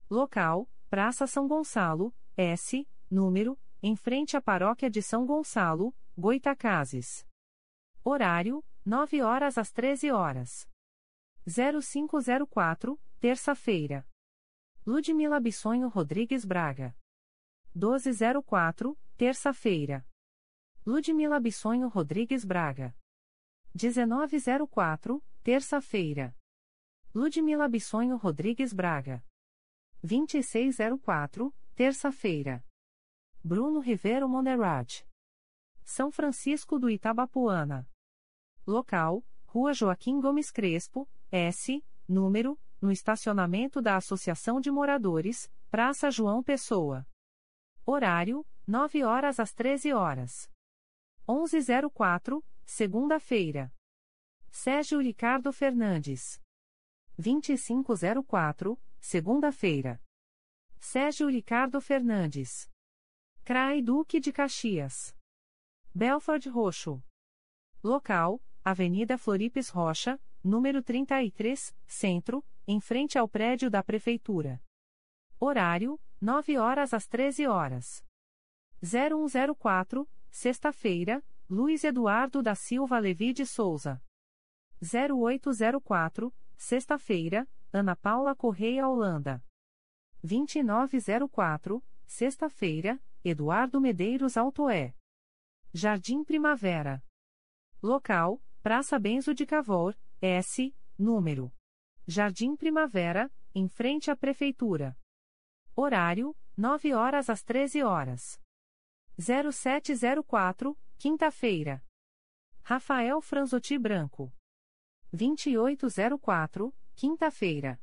Local: 0.09 0.67
Praça 0.89 1.27
São 1.27 1.47
Gonçalo, 1.47 2.15
S, 2.35 2.89
número, 3.11 3.61
em 3.83 3.95
frente 3.95 4.35
à 4.35 4.41
Paróquia 4.41 4.89
de 4.89 5.03
São 5.03 5.27
Gonçalo, 5.27 5.95
Goitacazes. 6.17 7.27
Horário: 8.03 8.65
9 8.87 9.21
horas 9.21 9.59
às 9.59 9.71
13 9.71 10.11
horas. 10.11 10.67
0504, 11.47 12.99
terça-feira. 13.21 14.09
Ludmila 14.87 15.39
Bissonho 15.39 15.89
Rodrigues 15.89 16.47
Braga. 16.47 16.97
1204, 17.75 18.99
terça-feira. 19.17 20.07
Ludmila 20.85 21.41
Bissonho 21.41 21.89
Rodrigues 21.89 22.45
Braga. 22.45 22.95
1904, 23.75 25.25
terça-feira. 25.43 26.37
Ludmila 27.15 27.67
Bissonho 27.69 28.17
Rodrigues 28.17 28.75
Braga. 28.75 29.25
2604, 30.03 31.55
terça-feira. 31.75 32.63
Bruno 33.43 33.81
Rivero 33.81 34.29
Monerad. 34.29 35.07
São 35.83 36.13
Francisco 36.13 36.79
do 36.79 36.91
Itabapuana. 36.91 37.89
Local: 38.67 39.25
Rua 39.47 39.73
Joaquim 39.73 40.21
Gomes 40.21 40.51
Crespo, 40.51 41.09
S, 41.31 41.83
número, 42.07 42.61
no 42.81 42.93
estacionamento 42.93 43.81
da 43.81 43.97
Associação 43.97 44.61
de 44.61 44.71
Moradores, 44.71 45.51
Praça 45.71 46.11
João 46.11 46.43
Pessoa. 46.43 47.07
Horário: 47.85 48.47
9 48.67 49.03
horas 49.03 49.41
às 49.41 49.53
13 49.53 49.93
horas. 49.93 50.49
1104, 51.29 52.45
segunda-feira. 52.65 53.73
Sérgio 54.51 55.01
Ricardo 55.01 55.53
Fernandes. 55.53 56.41
2504, 57.19 58.81
segunda-feira. 59.01 60.01
Sérgio 60.79 61.29
Ricardo 61.29 61.81
Fernandes. 61.81 62.71
CRAI 63.45 63.83
Duque 63.83 64.21
de 64.21 64.33
Caxias. 64.33 65.17
Belford 65.93 66.49
Roxo. 66.49 67.03
Local: 67.83 68.41
Avenida 68.65 69.19
Floripes 69.19 69.69
Rocha, 69.69 70.21
número 70.43 70.83
33, 70.83 71.75
Centro, 71.85 72.45
em 72.65 72.81
frente 72.81 73.19
ao 73.19 73.29
prédio 73.29 73.69
da 73.69 73.83
Prefeitura. 73.83 74.63
Horário: 75.41 76.01
9 76.23 76.57
horas 76.57 76.95
às 76.95 77.09
13 77.09 77.49
horas. 77.49 78.07
0104, 78.81 80.09
sexta-feira, 80.31 81.21
Luiz 81.51 81.83
Eduardo 81.83 82.41
da 82.41 82.55
Silva 82.55 83.01
Levi 83.01 83.33
de 83.33 83.45
Souza. 83.45 84.01
0804, 84.81 86.33
sexta-feira, 86.57 87.49
Ana 87.73 87.97
Paula 87.97 88.37
Correia 88.37 88.87
Holanda. 88.87 89.45
2904, 90.23 91.85
sexta-feira, 92.07 93.03
Eduardo 93.25 93.81
Medeiros 93.81 94.37
Altoé. 94.37 94.95
Jardim 95.75 96.23
Primavera. 96.23 97.03
Local: 97.83 98.41
Praça 98.63 98.97
Benzo 98.97 99.35
de 99.35 99.45
Cavour, 99.45 99.99
S, 100.21 100.73
número. 100.97 101.53
Jardim 102.07 102.55
Primavera, 102.55 103.29
em 103.53 103.67
frente 103.67 104.09
à 104.09 104.15
Prefeitura. 104.15 104.97
Horário: 105.75 106.37
9 106.55 106.93
horas 106.93 107.31
às 107.31 107.43
13 107.43 107.83
horas. 107.83 108.39
0704, 109.19 110.79
quinta-feira. 110.99 111.83
Rafael 112.63 113.21
Franzotti 113.23 113.79
Branco. 113.79 114.31
2804, 115.13 116.75
quinta-feira. 116.95 117.81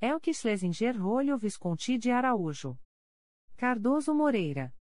Elke 0.00 0.34
Schlesinger 0.34 1.00
Rolho 1.00 1.38
Visconti 1.38 1.96
de 1.96 2.10
Araújo. 2.10 2.76
Cardoso 3.56 4.12
Moreira. 4.12 4.74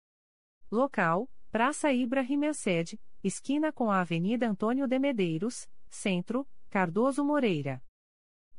Local: 0.72 1.30
Praça 1.52 1.94
Ibrahim 1.94 2.38
Merced, 2.38 3.00
esquina 3.24 3.72
com 3.72 3.92
a 3.92 4.02
Avenida 4.02 4.50
Antônio 4.50 4.88
de 4.88 4.98
Medeiros, 4.98 5.70
Centro, 5.88 6.48
Cardoso 6.72 7.24
Moreira. 7.24 7.84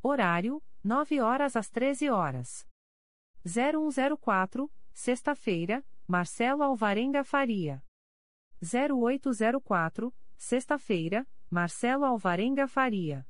Horário: 0.01 0.63
9 0.83 1.21
horas 1.21 1.57
às 1.57 1.69
13 1.69 2.09
horas. 2.09 2.65
0104, 3.47 4.73
sexta-feira, 4.95 5.85
Marcelo 6.09 6.63
Alvarenga 6.63 7.23
Faria. 7.23 7.85
0804, 8.63 10.15
sexta-feira, 10.35 11.29
Marcelo 11.51 12.07
Alvarenga 12.07 12.67
Faria. 12.67 13.27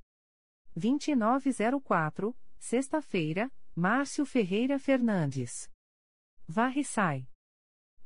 2904, 0.77 2.37
sexta-feira, 2.61 3.53
Márcio 3.75 4.25
Ferreira 4.25 4.79
Fernandes. 4.79 5.69
Varre 6.47 6.85
Sai. 6.85 7.29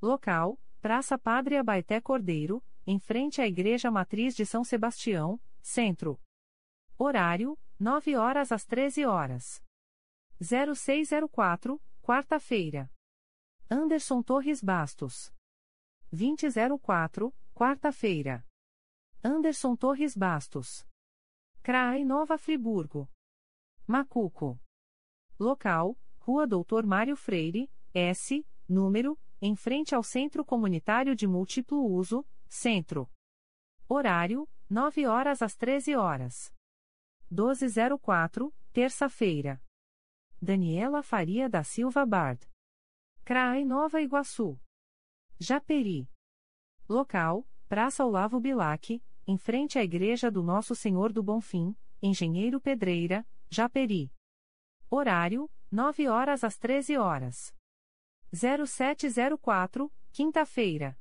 Local: 0.01 0.59
Praça 0.81 1.19
Padre 1.19 1.59
Abaité 1.59 2.01
Cordeiro, 2.01 2.65
em 2.87 2.99
frente 2.99 3.43
à 3.43 3.47
Igreja 3.47 3.91
Matriz 3.91 4.35
de 4.35 4.47
São 4.47 4.65
Sebastião, 4.65 5.39
Centro. 5.61 6.19
Horário: 6.97 7.59
9 7.79 8.17
horas 8.17 8.51
às 8.51 8.65
13 8.65 9.05
horas. 9.05 9.63
0604, 10.41 11.79
quarta-feira. 12.09 12.91
Anderson 13.71 14.23
Torres 14.23 14.63
Bastos. 14.63 15.31
2004, 16.11 17.35
quarta-feira. 17.53 18.47
Anderson 19.23 19.77
Torres 19.77 20.17
Bastos. 20.17 20.87
CRAI 21.63 22.05
Nova 22.07 22.39
Friburgo. 22.39 23.11
Macuco. 23.87 24.59
Local: 25.39 25.99
Rua 26.21 26.47
Doutor 26.47 26.87
Mário 26.87 27.15
Freire, 27.15 27.71
S, 27.93 28.43
número, 28.67 29.19
em 29.39 29.55
frente 29.55 29.95
ao 29.95 30.03
Centro 30.03 30.43
Comunitário 30.47 31.15
de 31.15 31.27
Múltiplo 31.27 31.85
Uso, 31.85 32.27
Centro. 32.49 33.07
Horário: 33.87 34.49
9 34.71 35.07
horas 35.07 35.43
às 35.43 35.55
13 35.55 35.95
horas. 35.95 36.55
1204, 37.31 38.51
terça-feira. 38.73 39.63
Daniela 40.41 41.03
Faria 41.03 41.49
da 41.49 41.64
Silva 41.64 42.07
Bard. 42.07 42.49
CRAI 43.24 43.64
Nova 43.64 44.01
Iguaçu. 44.01 44.59
Japeri. 45.39 46.09
Local: 46.89 47.47
Praça 47.68 48.05
Olavo 48.05 48.41
Bilac, 48.41 49.03
em 49.26 49.36
frente 49.36 49.78
à 49.78 49.82
Igreja 49.82 50.30
do 50.30 50.43
Nosso 50.43 50.76
Senhor 50.76 51.12
do 51.12 51.22
Bonfim, 51.24 51.76
Engenheiro 52.01 52.61
Pedreira, 52.61 53.26
Japeri. 53.51 54.12
Horário: 54.89 55.51
9 55.70 56.09
horas 56.09 56.45
às 56.45 56.57
13 56.57 56.97
horas. 56.97 57.53
0704, 58.32 59.93
quinta-feira. 60.12 60.97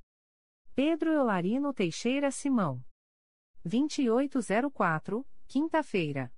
Pedro 0.74 1.12
Eularino 1.12 1.74
Teixeira 1.74 2.32
Simão. 2.32 2.84
2804, 3.64 5.26
quinta-feira. 5.48 6.34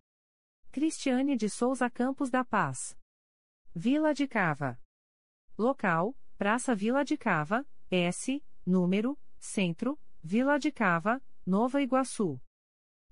Cristiane 0.71 1.35
de 1.35 1.49
Souza 1.49 1.89
Campos 1.89 2.29
da 2.29 2.45
Paz. 2.45 2.95
Vila 3.73 4.13
de 4.13 4.27
Cava. 4.27 4.79
Local: 5.57 6.15
Praça 6.37 6.75
Vila 6.75 7.03
de 7.03 7.17
Cava, 7.17 7.67
S, 7.89 8.43
número, 8.63 9.17
Centro, 9.39 9.99
Vila 10.21 10.59
de 10.59 10.71
Cava, 10.71 11.23
Nova 11.43 11.81
Iguaçu. 11.81 12.39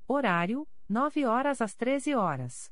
Horário: 0.08 0.70
9 0.88 1.26
horas 1.26 1.60
às 1.60 1.74
13 1.74 2.14
horas. 2.14 2.72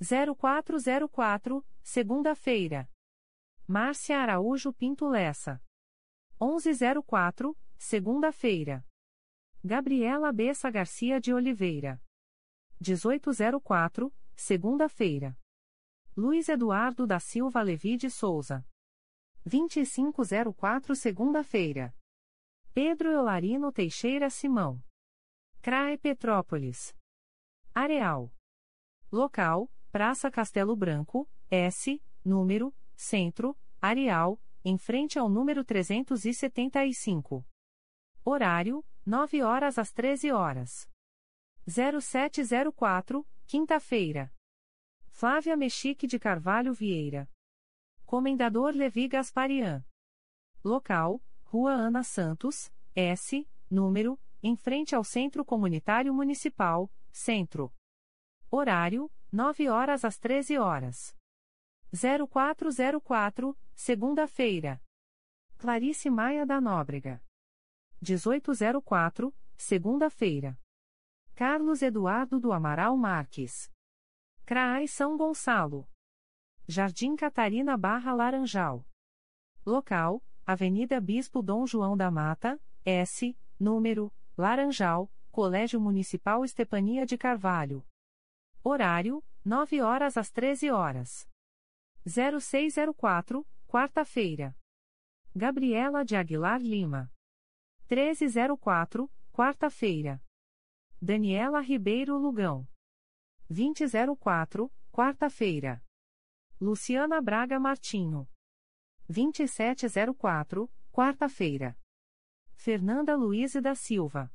0404, 0.00 1.62
segunda-feira. 1.82 2.90
Márcia 3.66 4.18
Araújo 4.18 4.72
Pinto 4.72 5.06
Lessa. 5.06 5.62
1104, 6.40 7.54
segunda-feira. 7.76 8.82
Gabriela 9.62 10.32
Bessa 10.32 10.70
Garcia 10.70 11.20
de 11.20 11.34
Oliveira. 11.34 12.00
1804, 12.80 14.12
segunda-feira. 14.36 15.36
Luiz 16.16 16.48
Eduardo 16.48 17.06
da 17.06 17.18
Silva 17.18 17.60
Levi 17.60 17.96
de 17.96 18.08
Souza. 18.08 18.64
2504, 19.44 20.94
segunda-feira. 20.94 21.94
Pedro 22.72 23.10
Eularino 23.10 23.72
Teixeira 23.72 24.30
Simão. 24.30 24.80
CRAE 25.60 25.98
Petrópolis. 25.98 26.94
Areal. 27.74 28.32
Local: 29.10 29.68
Praça 29.90 30.30
Castelo 30.30 30.76
Branco, 30.76 31.28
S, 31.50 32.00
número, 32.24 32.72
Centro, 32.94 33.56
Areal, 33.80 34.40
em 34.64 34.78
frente 34.78 35.18
ao 35.18 35.28
número 35.28 35.64
375. 35.64 37.44
Horário: 38.24 38.84
9 39.04 39.42
horas 39.42 39.78
às 39.78 39.90
13 39.90 40.30
horas. 40.30 40.88
0704, 41.68 43.26
quinta-feira. 43.46 44.32
Flávia 45.10 45.54
Mexique 45.54 46.06
de 46.06 46.18
Carvalho 46.18 46.72
Vieira. 46.72 47.30
Comendador 48.06 48.74
Levi 48.74 49.06
Gasparian. 49.06 49.84
Local: 50.64 51.22
Rua 51.42 51.72
Ana 51.72 52.02
Santos, 52.02 52.72
S, 52.96 53.46
número, 53.70 54.18
em 54.42 54.56
frente 54.56 54.94
ao 54.94 55.04
Centro 55.04 55.44
Comunitário 55.44 56.14
Municipal, 56.14 56.90
Centro. 57.12 57.70
Horário: 58.50 59.12
9 59.30 59.68
horas 59.68 60.06
às 60.06 60.18
13 60.18 60.56
horas. 60.56 61.14
0404, 61.92 63.54
segunda-feira. 63.74 64.82
Clarice 65.58 66.08
Maia 66.08 66.46
da 66.46 66.62
Nóbrega. 66.62 67.22
1804, 68.00 69.34
segunda-feira. 69.58 70.58
Carlos 71.38 71.82
Eduardo 71.82 72.40
do 72.40 72.52
Amaral 72.52 72.96
Marques. 72.96 73.70
CRAI 74.44 74.88
São 74.88 75.16
Gonçalo. 75.16 75.88
Jardim 76.66 77.14
Catarina 77.14 77.76
Barra 77.76 78.12
Laranjal. 78.12 78.84
Local: 79.64 80.20
Avenida 80.44 81.00
Bispo 81.00 81.40
Dom 81.40 81.64
João 81.64 81.96
da 81.96 82.10
Mata, 82.10 82.60
S, 82.84 83.38
número, 83.56 84.12
Laranjal, 84.36 85.08
Colégio 85.30 85.80
Municipal 85.80 86.44
Estepania 86.44 87.06
de 87.06 87.16
Carvalho. 87.16 87.86
Horário: 88.64 89.24
9 89.44 89.80
horas 89.80 90.16
às 90.16 90.32
13 90.32 90.72
horas. 90.72 91.24
0604, 92.04 93.46
quarta-feira. 93.68 94.56
Gabriela 95.36 96.04
de 96.04 96.16
Aguilar 96.16 96.60
Lima. 96.60 97.08
1304, 97.88 99.08
quarta-feira. 99.30 100.20
Daniela 101.00 101.60
Ribeiro 101.60 102.18
Lugão. 102.18 102.66
2004, 103.48 104.68
quarta-feira. 104.90 105.80
Luciana 106.60 107.22
Braga 107.22 107.60
Martinho. 107.60 108.28
2704, 109.08 110.68
quarta-feira. 110.90 111.78
Fernanda 112.52 113.14
Luiz 113.14 113.52
da 113.62 113.76
Silva. 113.76 114.28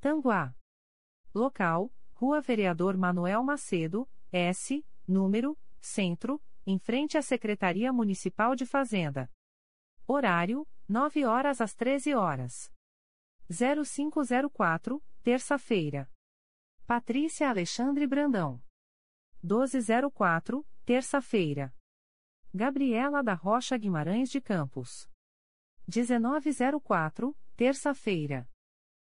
Tanguá. 0.00 0.54
Local: 1.34 1.92
Rua 2.14 2.40
Vereador 2.40 2.96
Manuel 2.96 3.42
Macedo, 3.42 4.08
S, 4.30 4.86
número, 5.08 5.58
Centro, 5.80 6.40
em 6.64 6.78
frente 6.78 7.18
à 7.18 7.22
Secretaria 7.22 7.92
Municipal 7.92 8.54
de 8.54 8.64
Fazenda. 8.64 9.28
Horário: 10.06 10.64
9 10.88 11.24
horas 11.24 11.60
às 11.60 11.74
13 11.74 12.14
horas. 12.14 12.72
0504, 13.48 15.02
terça-feira. 15.22 16.10
Patrícia 16.86 17.48
Alexandre 17.48 18.06
Brandão. 18.06 18.62
1204, 19.42 20.66
terça-feira. 20.84 21.74
Gabriela 22.52 23.22
da 23.22 23.34
Rocha 23.34 23.76
Guimarães 23.76 24.30
de 24.30 24.40
Campos. 24.40 25.08
1904, 25.86 27.36
terça-feira. 27.56 28.48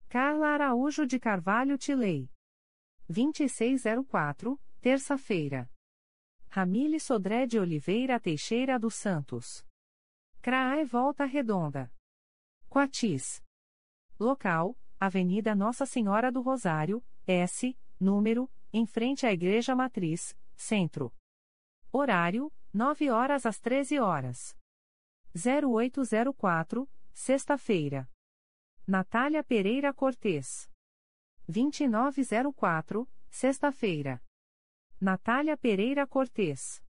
Carla 0.08 0.48
Araújo 0.48 1.06
de 1.06 1.18
Carvalho 1.18 1.76
Tilei. 1.76 2.30
2604, 3.08 4.60
terça-feira. 4.80 5.70
Ramile 6.48 7.00
Sodré 7.00 7.46
de 7.46 7.58
Oliveira 7.58 8.20
Teixeira 8.20 8.78
dos 8.78 8.94
Santos. 8.94 9.66
CRAE 10.40 10.84
Volta 10.84 11.24
Redonda. 11.24 11.92
Quatis. 12.68 13.42
Local: 14.20 14.78
Avenida 14.98 15.54
Nossa 15.54 15.84
Senhora 15.84 16.30
do 16.30 16.40
Rosário, 16.40 17.04
S, 17.26 17.76
número, 17.98 18.50
em 18.72 18.86
frente 18.86 19.26
à 19.26 19.32
Igreja 19.32 19.74
Matriz, 19.74 20.36
Centro. 20.56 21.12
Horário: 21.92 22.52
9 22.72 23.10
horas 23.10 23.46
às 23.46 23.60
13 23.60 23.98
horas. 24.00 24.56
0804, 25.34 26.88
sexta-feira. 27.12 28.08
Natália 28.86 29.42
Pereira 29.42 29.92
Cortes. 29.92 30.70
2904, 31.48 33.08
sexta-feira. 33.30 34.22
Natália 35.00 35.56
Pereira 35.56 36.06
Cortes. 36.06 36.82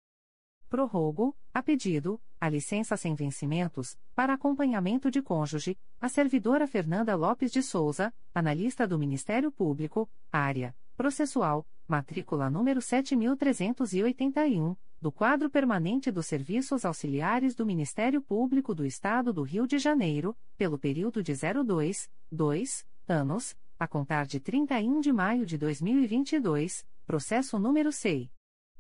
Prorrogo, 0.68 1.36
a 1.52 1.62
pedido, 1.62 2.20
a 2.44 2.48
licença 2.50 2.94
sem 2.94 3.14
vencimentos, 3.14 3.96
para 4.14 4.34
acompanhamento 4.34 5.10
de 5.10 5.22
cônjuge, 5.22 5.78
a 5.98 6.10
servidora 6.10 6.66
Fernanda 6.66 7.16
Lopes 7.16 7.50
de 7.50 7.62
Souza, 7.62 8.12
analista 8.34 8.86
do 8.86 8.98
Ministério 8.98 9.50
Público, 9.50 10.06
área, 10.30 10.76
processual, 10.94 11.66
matrícula 11.88 12.50
número 12.50 12.82
7381, 12.82 14.76
do 15.00 15.10
quadro 15.10 15.48
permanente 15.48 16.10
dos 16.10 16.26
serviços 16.26 16.84
auxiliares 16.84 17.54
do 17.54 17.64
Ministério 17.64 18.20
Público 18.20 18.74
do 18.74 18.84
Estado 18.84 19.32
do 19.32 19.40
Rio 19.40 19.66
de 19.66 19.78
Janeiro, 19.78 20.36
pelo 20.58 20.78
período 20.78 21.22
de 21.22 21.32
02, 21.32 22.10
2 22.30 22.86
anos, 23.08 23.56
a 23.78 23.88
contar 23.88 24.26
de 24.26 24.38
31 24.38 25.00
de 25.00 25.14
maio 25.14 25.46
de 25.46 25.56
2022, 25.56 26.84
processo 27.06 27.58
número 27.58 27.90
SEI. 27.90 28.30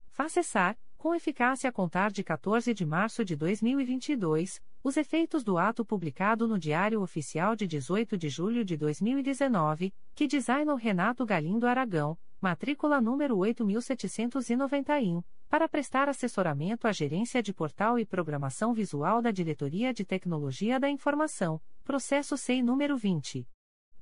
Facessar, 0.10 0.78
com 0.98 1.14
eficácia 1.16 1.70
a 1.70 1.74
contar 1.74 2.12
de 2.12 2.22
14 2.24 2.74
de 2.74 2.86
março 2.86 3.26
de 3.26 3.36
2022, 3.36 4.62
os 4.84 4.98
efeitos 4.98 5.44
do 5.44 5.58
ato 5.58 5.84
publicado 5.86 6.48
no 6.48 6.60
Diário 6.60 7.02
Oficial 7.02 7.56
de 7.56 7.66
18 7.66 8.18
de 8.18 8.30
julho 8.30 8.66
de 8.66 8.78
2019, 8.78 9.92
que 10.14 10.28
designou 10.28 10.76
Renato 10.76 11.26
Galindo 11.26 11.66
Aragão, 11.66 12.18
matrícula 12.42 13.00
número 13.00 13.38
8791, 13.38 15.24
para 15.48 15.70
prestar 15.70 16.10
assessoramento 16.10 16.88
à 16.88 16.92
Gerência 16.92 17.44
de 17.44 17.54
Portal 17.54 18.00
e 18.00 18.06
Programação 18.06 18.74
Visual 18.74 19.22
da 19.22 19.30
Diretoria 19.30 19.94
de 19.94 20.04
Tecnologia 20.04 20.80
da 20.80 20.90
Informação, 20.90 21.62
processo 21.84 22.36
SEI 22.36 22.64
número 22.64 22.98
20. 22.98 23.48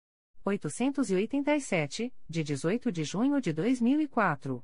887, 0.45 2.13
de 2.27 2.43
18 2.43 2.91
de 2.91 3.03
junho 3.03 3.39
de 3.39 3.53
2004. 3.53 4.63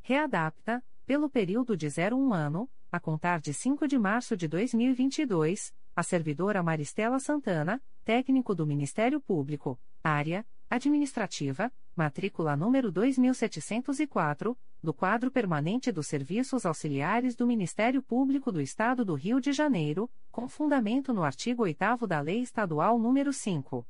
Readapta, 0.00 0.84
pelo 1.06 1.28
período 1.28 1.76
de 1.76 1.88
01 1.88 2.32
ano, 2.32 2.70
a 2.90 3.00
contar 3.00 3.40
de 3.40 3.52
5 3.52 3.88
de 3.88 3.98
março 3.98 4.36
de 4.36 4.46
2022, 4.46 5.72
a 5.94 6.02
servidora 6.02 6.62
Maristela 6.62 7.18
Santana, 7.18 7.82
técnico 8.04 8.54
do 8.54 8.66
Ministério 8.66 9.20
Público, 9.20 9.78
área 10.02 10.44
administrativa, 10.68 11.70
matrícula 11.94 12.56
número 12.56 12.90
2704, 12.90 14.56
do 14.82 14.94
quadro 14.94 15.30
permanente 15.30 15.92
dos 15.92 16.06
serviços 16.06 16.64
auxiliares 16.64 17.36
do 17.36 17.46
Ministério 17.46 18.02
Público 18.02 18.50
do 18.50 18.60
Estado 18.60 19.04
do 19.04 19.14
Rio 19.14 19.40
de 19.40 19.52
Janeiro, 19.52 20.10
com 20.30 20.48
fundamento 20.48 21.12
no 21.12 21.22
artigo 21.22 21.62
8 21.62 22.06
da 22.06 22.20
Lei 22.20 22.40
Estadual 22.40 22.98
número 22.98 23.32
5. 23.32 23.86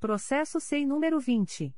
Processo 0.00 0.58
SEI 0.58 0.86
número 0.86 1.20
20. 1.20 1.76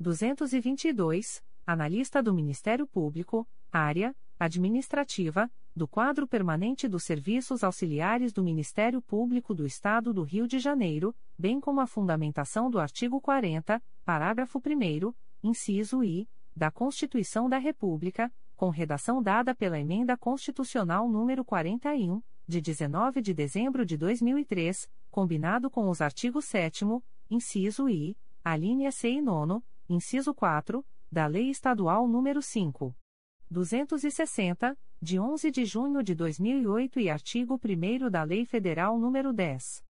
222, 0.01 1.43
analista 1.67 2.23
do 2.23 2.35
Ministério 2.35 2.87
Público, 2.87 3.47
área 3.73 4.15
administrativa, 4.39 5.51
do 5.75 5.89
quadro 5.89 6.27
permanente 6.29 6.87
dos 6.87 7.03
serviços 7.03 7.65
auxiliares 7.65 8.33
do 8.33 8.43
Ministério 8.43 9.03
Público 9.03 9.55
do 9.55 9.67
Estado 9.67 10.13
do 10.13 10.23
Rio 10.23 10.47
de 10.47 10.59
Janeiro, 10.59 11.15
bem 11.37 11.61
como 11.61 11.81
a 11.81 11.87
fundamentação 11.87 12.71
do 12.71 12.79
artigo 12.79 13.21
40, 13.21 13.83
parágrafo 14.05 14.59
1 14.59 15.13
inciso 15.43 16.05
I, 16.05 16.29
da 16.55 16.71
Constituição 16.71 17.49
da 17.49 17.59
República, 17.59 18.33
com 18.55 18.71
redação 18.71 19.21
dada 19.21 19.55
pela 19.55 19.79
Emenda 19.79 20.17
Constitucional 20.17 21.09
número 21.09 21.45
41, 21.45 22.23
de 22.47 22.61
19 22.61 23.21
de 23.21 23.35
dezembro 23.35 23.85
de 23.85 23.97
2003, 23.97 24.89
combinado 25.11 25.69
com 25.69 25.89
os 25.89 26.01
artigos 26.01 26.45
7 26.45 26.85
inciso 27.29 27.89
I, 27.89 28.17
alínea 28.45 28.93
C 28.93 29.11
e 29.11 29.23
9, 29.23 29.61
inciso 29.89 30.33
4, 30.33 30.85
da 31.15 31.29
Lei 31.29 31.49
Estadual 31.49 32.09
número 32.09 32.43
5. 32.43 32.93
260, 33.49 34.77
de 35.01 35.21
11 35.21 35.49
de 35.53 35.65
junho 35.65 36.03
de 36.03 36.13
2008 36.13 36.99
e 36.99 37.09
artigo 37.09 37.55
1 37.55 38.11
da 38.11 38.25
Lei 38.25 38.45
Federal 38.45 38.99
nº 38.99 39.33
10. 39.33 39.85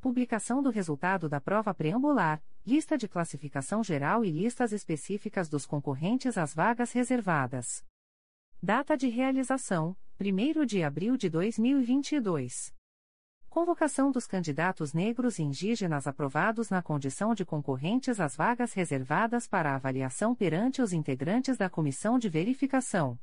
Publicação 0.00 0.62
do 0.62 0.70
resultado 0.70 1.28
da 1.28 1.40
prova 1.40 1.74
preambular, 1.74 2.40
lista 2.64 2.96
de 2.96 3.08
classificação 3.08 3.82
geral 3.82 4.24
e 4.24 4.30
listas 4.30 4.70
específicas 4.70 5.48
dos 5.48 5.66
concorrentes 5.66 6.38
às 6.38 6.54
vagas 6.54 6.92
reservadas. 6.92 7.84
Data 8.62 8.96
de 8.96 9.08
realização: 9.08 9.96
1 10.20 10.64
de 10.64 10.84
abril 10.84 11.16
de 11.16 11.28
2022. 11.28 12.72
Convocação 13.48 14.12
dos 14.12 14.28
candidatos 14.28 14.92
negros 14.92 15.40
e 15.40 15.42
indígenas 15.42 16.06
aprovados 16.06 16.70
na 16.70 16.80
condição 16.80 17.34
de 17.34 17.44
concorrentes 17.44 18.20
às 18.20 18.36
vagas 18.36 18.74
reservadas 18.74 19.48
para 19.48 19.74
avaliação 19.74 20.36
perante 20.36 20.80
os 20.80 20.92
integrantes 20.92 21.56
da 21.56 21.68
comissão 21.68 22.16
de 22.16 22.28
verificação. 22.28 23.18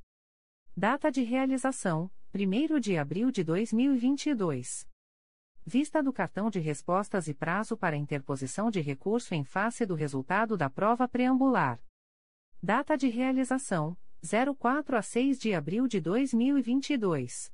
Data 0.76 1.10
de 1.10 1.24
realização: 1.24 2.11
1 2.45 2.80
de 2.80 2.97
abril 2.97 3.31
de 3.31 3.43
2022. 3.43 4.88
Vista 5.65 6.03
do 6.03 6.14
cartão 6.14 6.49
de 6.49 6.59
respostas 6.59 7.27
e 7.27 7.34
prazo 7.34 7.76
para 7.76 7.97
interposição 7.97 8.69
de 8.69 8.80
recurso 8.80 9.34
em 9.34 9.43
face 9.43 9.85
do 9.85 9.95
resultado 9.95 10.55
da 10.55 10.69
prova 10.69 11.07
preambular. 11.07 11.81
Data 12.61 12.95
de 12.95 13.07
realização: 13.07 13.97
04 14.57 14.97
a 14.97 15.01
6 15.01 15.39
de 15.39 15.53
abril 15.53 15.88
de 15.88 15.99
2022. 15.99 17.51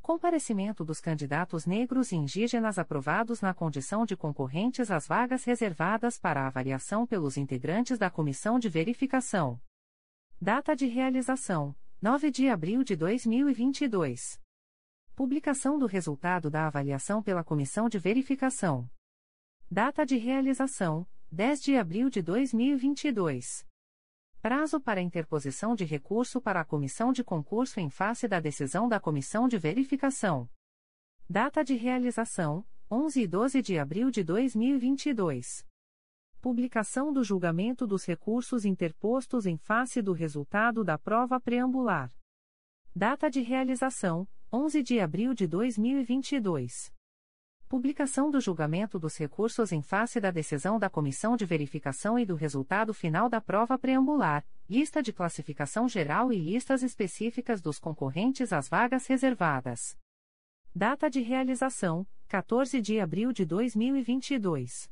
Comparecimento 0.00 0.84
dos 0.84 1.00
candidatos 1.00 1.64
negros 1.64 2.12
e 2.12 2.16
indígenas 2.16 2.78
aprovados 2.78 3.40
na 3.40 3.54
condição 3.54 4.04
de 4.04 4.16
concorrentes 4.16 4.90
às 4.90 5.06
vagas 5.06 5.44
reservadas 5.44 6.18
para 6.18 6.46
avaliação 6.46 7.06
pelos 7.06 7.36
integrantes 7.36 7.98
da 7.98 8.10
Comissão 8.10 8.58
de 8.58 8.68
Verificação. 8.68 9.60
Data 10.40 10.74
de 10.74 10.86
realização: 10.86 11.74
9 12.02 12.32
de 12.32 12.48
abril 12.48 12.82
de 12.82 12.96
2022. 12.96 14.40
Publicação 15.14 15.78
do 15.78 15.86
resultado 15.86 16.50
da 16.50 16.66
avaliação 16.66 17.22
pela 17.22 17.44
Comissão 17.44 17.88
de 17.88 17.96
Verificação. 17.96 18.90
Data 19.70 20.04
de 20.04 20.16
realização: 20.16 21.06
10 21.30 21.62
de 21.62 21.76
abril 21.76 22.10
de 22.10 22.20
2022. 22.20 23.64
Prazo 24.40 24.80
para 24.80 25.00
interposição 25.00 25.76
de 25.76 25.84
recurso 25.84 26.40
para 26.40 26.62
a 26.62 26.64
comissão 26.64 27.12
de 27.12 27.22
concurso 27.22 27.78
em 27.78 27.88
face 27.88 28.26
da 28.26 28.40
decisão 28.40 28.88
da 28.88 28.98
comissão 28.98 29.46
de 29.46 29.56
verificação. 29.56 30.50
Data 31.30 31.62
de 31.62 31.76
realização: 31.76 32.66
11 32.90 33.20
e 33.20 33.28
12 33.28 33.62
de 33.62 33.78
abril 33.78 34.10
de 34.10 34.24
2022. 34.24 35.64
Publicação 36.42 37.12
do 37.12 37.22
julgamento 37.22 37.86
dos 37.86 38.04
recursos 38.04 38.64
interpostos 38.64 39.46
em 39.46 39.56
face 39.56 40.02
do 40.02 40.12
resultado 40.12 40.82
da 40.82 40.98
prova 40.98 41.38
preambular. 41.38 42.12
Data 42.92 43.30
de 43.30 43.40
realização: 43.42 44.26
11 44.52 44.82
de 44.82 44.98
abril 44.98 45.34
de 45.34 45.46
2022. 45.46 46.92
Publicação 47.68 48.28
do 48.28 48.40
julgamento 48.40 48.98
dos 48.98 49.16
recursos 49.16 49.70
em 49.70 49.82
face 49.82 50.18
da 50.20 50.32
decisão 50.32 50.80
da 50.80 50.90
Comissão 50.90 51.36
de 51.36 51.46
Verificação 51.46 52.18
e 52.18 52.26
do 52.26 52.34
resultado 52.34 52.92
final 52.92 53.28
da 53.28 53.40
prova 53.40 53.78
preambular, 53.78 54.44
lista 54.68 55.00
de 55.00 55.12
classificação 55.12 55.88
geral 55.88 56.32
e 56.32 56.38
listas 56.40 56.82
específicas 56.82 57.62
dos 57.62 57.78
concorrentes 57.78 58.52
às 58.52 58.68
vagas 58.68 59.06
reservadas. 59.06 59.96
Data 60.74 61.08
de 61.08 61.20
realização: 61.20 62.04
14 62.26 62.80
de 62.80 62.98
abril 62.98 63.32
de 63.32 63.46
2022. 63.46 64.90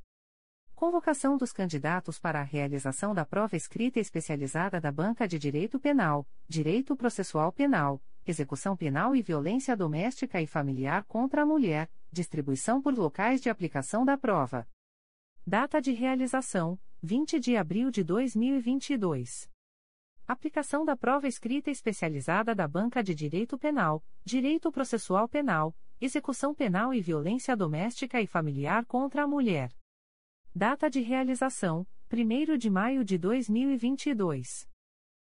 Convocação 0.80 1.36
dos 1.36 1.52
candidatos 1.52 2.18
para 2.18 2.40
a 2.40 2.42
realização 2.42 3.12
da 3.12 3.22
prova 3.22 3.54
escrita 3.54 4.00
especializada 4.00 4.80
da 4.80 4.90
Banca 4.90 5.28
de 5.28 5.38
Direito 5.38 5.78
Penal, 5.78 6.26
Direito 6.48 6.96
Processual 6.96 7.52
Penal, 7.52 8.02
Execução 8.26 8.74
Penal 8.74 9.14
e 9.14 9.20
Violência 9.20 9.76
Doméstica 9.76 10.40
e 10.40 10.46
Familiar 10.46 11.04
contra 11.04 11.42
a 11.42 11.44
Mulher 11.44 11.90
Distribuição 12.10 12.80
por 12.80 12.94
locais 12.94 13.42
de 13.42 13.50
aplicação 13.50 14.06
da 14.06 14.16
prova. 14.16 14.66
Data 15.46 15.82
de 15.82 15.92
realização: 15.92 16.80
20 17.02 17.38
de 17.38 17.58
abril 17.58 17.90
de 17.90 18.02
2022. 18.02 19.50
Aplicação 20.26 20.86
da 20.86 20.96
prova 20.96 21.28
escrita 21.28 21.70
especializada 21.70 22.54
da 22.54 22.66
Banca 22.66 23.04
de 23.04 23.14
Direito 23.14 23.58
Penal, 23.58 24.02
Direito 24.24 24.72
Processual 24.72 25.28
Penal, 25.28 25.76
Execução 26.00 26.54
Penal 26.54 26.94
e 26.94 27.02
Violência 27.02 27.54
Doméstica 27.54 28.18
e 28.22 28.26
Familiar 28.26 28.86
contra 28.86 29.24
a 29.24 29.26
Mulher. 29.26 29.70
Data 30.54 30.88
de 30.90 31.00
realização: 31.00 31.86
1 32.12 32.58
de 32.58 32.68
maio 32.68 33.02
de 33.04 33.16
2022. 33.16 34.68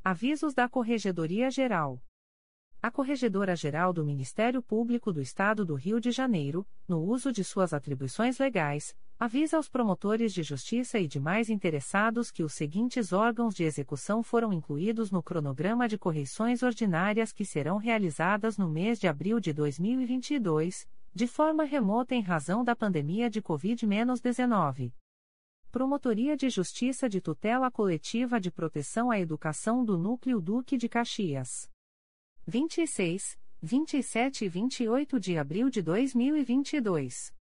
Avisos 0.02 0.54
da 0.54 0.66
Corregedoria 0.68 1.50
Geral. 1.50 2.02
A 2.80 2.90
Corregedora 2.90 3.54
Geral 3.56 3.92
do 3.92 4.04
Ministério 4.04 4.62
Público 4.62 5.12
do 5.12 5.20
Estado 5.20 5.64
do 5.64 5.74
Rio 5.74 6.00
de 6.00 6.12
Janeiro, 6.12 6.64
no 6.86 7.00
uso 7.00 7.32
de 7.32 7.42
suas 7.42 7.74
atribuições 7.74 8.38
legais, 8.38 8.96
avisa 9.18 9.56
aos 9.56 9.68
promotores 9.68 10.32
de 10.32 10.44
justiça 10.44 10.98
e 10.98 11.08
demais 11.08 11.50
interessados 11.50 12.30
que 12.30 12.44
os 12.44 12.52
seguintes 12.52 13.12
órgãos 13.12 13.52
de 13.52 13.64
execução 13.64 14.22
foram 14.22 14.52
incluídos 14.52 15.10
no 15.10 15.20
cronograma 15.22 15.88
de 15.88 15.98
correições 15.98 16.62
ordinárias 16.62 17.32
que 17.32 17.44
serão 17.44 17.78
realizadas 17.78 18.56
no 18.56 18.68
mês 18.68 19.00
de 19.00 19.08
abril 19.08 19.40
de 19.40 19.52
2022, 19.52 20.88
de 21.12 21.26
forma 21.26 21.64
remota 21.64 22.14
em 22.14 22.20
razão 22.20 22.62
da 22.62 22.76
pandemia 22.76 23.28
de 23.28 23.42
Covid-19. 23.42 24.92
Promotoria 25.72 26.36
de 26.36 26.48
Justiça 26.48 27.08
de 27.08 27.20
Tutela 27.20 27.70
Coletiva 27.72 28.40
de 28.40 28.52
Proteção 28.52 29.10
à 29.10 29.18
Educação 29.18 29.84
do 29.84 29.98
Núcleo 29.98 30.40
Duque 30.40 30.78
de 30.78 30.88
Caxias. 30.88 31.68
26, 32.46 33.36
27 33.60 34.44
e 34.44 34.48
28 34.48 35.20
de 35.20 35.36
abril 35.36 35.68
de 35.68 35.82
2022. 35.82 37.36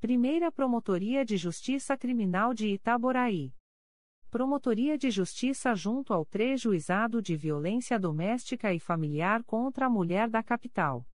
Primeira 0.00 0.52
Promotoria 0.52 1.24
de 1.24 1.36
Justiça 1.36 1.96
Criminal 1.98 2.54
de 2.54 2.68
Itaboraí. 2.68 3.52
Promotoria 4.30 4.96
de 4.96 5.10
Justiça 5.10 5.74
junto 5.74 6.14
ao 6.14 6.24
Trejuizado 6.24 7.20
de 7.20 7.34
Violência 7.34 7.98
Doméstica 7.98 8.72
e 8.72 8.78
Familiar 8.78 9.42
contra 9.42 9.86
a 9.86 9.90
Mulher 9.90 10.30
da 10.30 10.40
Capital. 10.40 11.04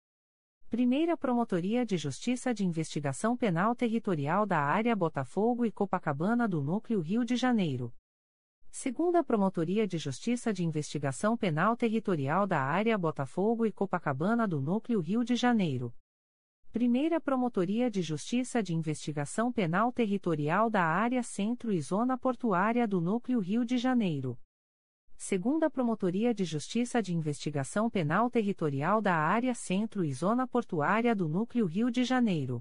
Primeira 0.68 1.16
Promotoria 1.16 1.86
de 1.86 1.96
Justiça 1.96 2.52
de 2.52 2.66
Investigação 2.66 3.34
Penal 3.34 3.74
Territorial 3.74 4.44
da 4.44 4.60
Área 4.60 4.94
Botafogo 4.94 5.64
e 5.64 5.72
Copacabana 5.72 6.46
do 6.46 6.62
Núcleo 6.62 7.00
Rio 7.00 7.24
de 7.24 7.36
Janeiro. 7.36 7.90
Segunda 8.70 9.24
Promotoria 9.24 9.88
de 9.88 9.96
Justiça 9.96 10.52
de 10.52 10.62
Investigação 10.62 11.38
Penal 11.38 11.74
Territorial 11.74 12.46
da 12.46 12.60
Área 12.60 12.98
Botafogo 12.98 13.64
e 13.64 13.72
Copacabana 13.72 14.46
do 14.46 14.60
Núcleo 14.60 15.00
Rio 15.00 15.24
de 15.24 15.36
Janeiro. 15.36 15.94
Primeira 16.74 17.20
Promotoria 17.20 17.88
de 17.88 18.02
Justiça 18.02 18.60
de 18.60 18.74
Investigação 18.74 19.52
Penal 19.52 19.92
Territorial 19.92 20.68
da 20.68 20.82
Área 20.82 21.22
Centro 21.22 21.72
e 21.72 21.80
Zona 21.80 22.18
Portuária 22.18 22.88
do 22.88 23.00
Núcleo 23.00 23.38
Rio 23.38 23.64
de 23.64 23.78
Janeiro. 23.78 24.36
Segunda 25.16 25.70
Promotoria 25.70 26.34
de 26.34 26.44
Justiça 26.44 27.00
de 27.00 27.14
Investigação 27.14 27.88
Penal 27.88 28.28
Territorial 28.28 29.00
da 29.00 29.14
Área 29.14 29.54
Centro 29.54 30.04
e 30.04 30.12
Zona 30.12 30.48
Portuária 30.48 31.14
do 31.14 31.28
Núcleo 31.28 31.64
Rio 31.64 31.92
de 31.92 32.02
Janeiro. 32.02 32.60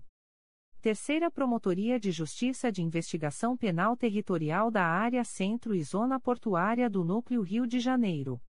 Terceira 0.79 1.31
Promotoria 1.31 1.99
de 1.99 2.11
Justiça 2.11 2.71
de 2.71 2.83
Investigação 2.83 3.57
Penal 3.57 3.97
Territorial 3.97 4.69
da 4.69 4.85
Área 4.85 5.23
Centro 5.23 5.73
e 5.73 5.81
Zona 5.81 6.19
Portuária 6.19 6.87
do 6.87 7.03
Núcleo 7.03 7.41
Rio 7.41 7.65
de 7.65 7.79
Janeiro. 7.79 8.39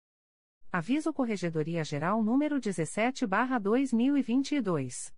Aviso 0.71 1.11
Corregedoria 1.11 1.83
Geral 1.83 2.23
número 2.23 2.61
17/2022. 2.61 5.11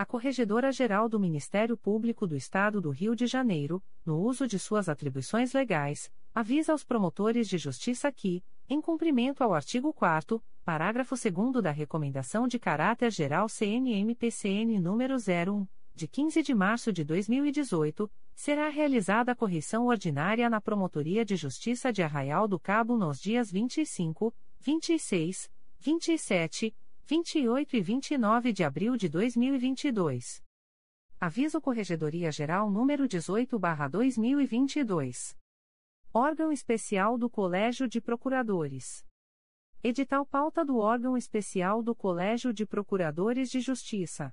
A 0.00 0.06
Corregedora-Geral 0.06 1.10
do 1.10 1.20
Ministério 1.20 1.76
Público 1.76 2.26
do 2.26 2.34
Estado 2.34 2.80
do 2.80 2.88
Rio 2.88 3.14
de 3.14 3.26
Janeiro, 3.26 3.82
no 4.02 4.18
uso 4.18 4.46
de 4.46 4.58
suas 4.58 4.88
atribuições 4.88 5.52
legais, 5.52 6.10
avisa 6.34 6.72
aos 6.72 6.82
promotores 6.82 7.46
de 7.46 7.58
justiça 7.58 8.10
que, 8.10 8.42
em 8.66 8.80
cumprimento 8.80 9.44
ao 9.44 9.52
artigo 9.52 9.92
4 9.92 10.42
parágrafo 10.64 11.14
2 11.14 11.62
da 11.62 11.70
Recomendação 11.70 12.48
de 12.48 12.58
Caráter 12.58 13.10
Geral 13.10 13.46
CNMPCN 13.46 14.80
número 14.80 15.16
01, 15.16 15.66
de 15.94 16.08
15 16.08 16.42
de 16.44 16.54
março 16.54 16.90
de 16.94 17.04
2018, 17.04 18.10
será 18.34 18.70
realizada 18.70 19.32
a 19.32 19.36
correção 19.36 19.84
ordinária 19.84 20.48
na 20.48 20.62
Promotoria 20.62 21.26
de 21.26 21.36
Justiça 21.36 21.92
de 21.92 22.02
Arraial 22.02 22.48
do 22.48 22.58
Cabo 22.58 22.96
nos 22.96 23.20
dias 23.20 23.52
25, 23.52 24.34
26, 24.60 25.50
27, 25.78 26.74
28 27.10 27.76
e 27.76 27.80
29 27.80 28.52
de 28.52 28.62
abril 28.62 28.96
de 28.96 29.08
2022. 29.08 30.44
Aviso 31.18 31.60
Corregedoria 31.60 32.30
Geral 32.30 32.70
número 32.70 33.08
18/2022. 33.08 35.36
Órgão 36.14 36.52
Especial 36.52 37.18
do 37.18 37.28
Colégio 37.28 37.88
de 37.88 38.00
Procuradores. 38.00 39.04
Edital 39.82 40.24
pauta 40.24 40.64
do 40.64 40.78
órgão 40.78 41.16
especial 41.16 41.82
do 41.82 41.96
Colégio 41.96 42.52
de 42.52 42.64
Procuradores 42.64 43.50
de 43.50 43.58
Justiça. 43.58 44.32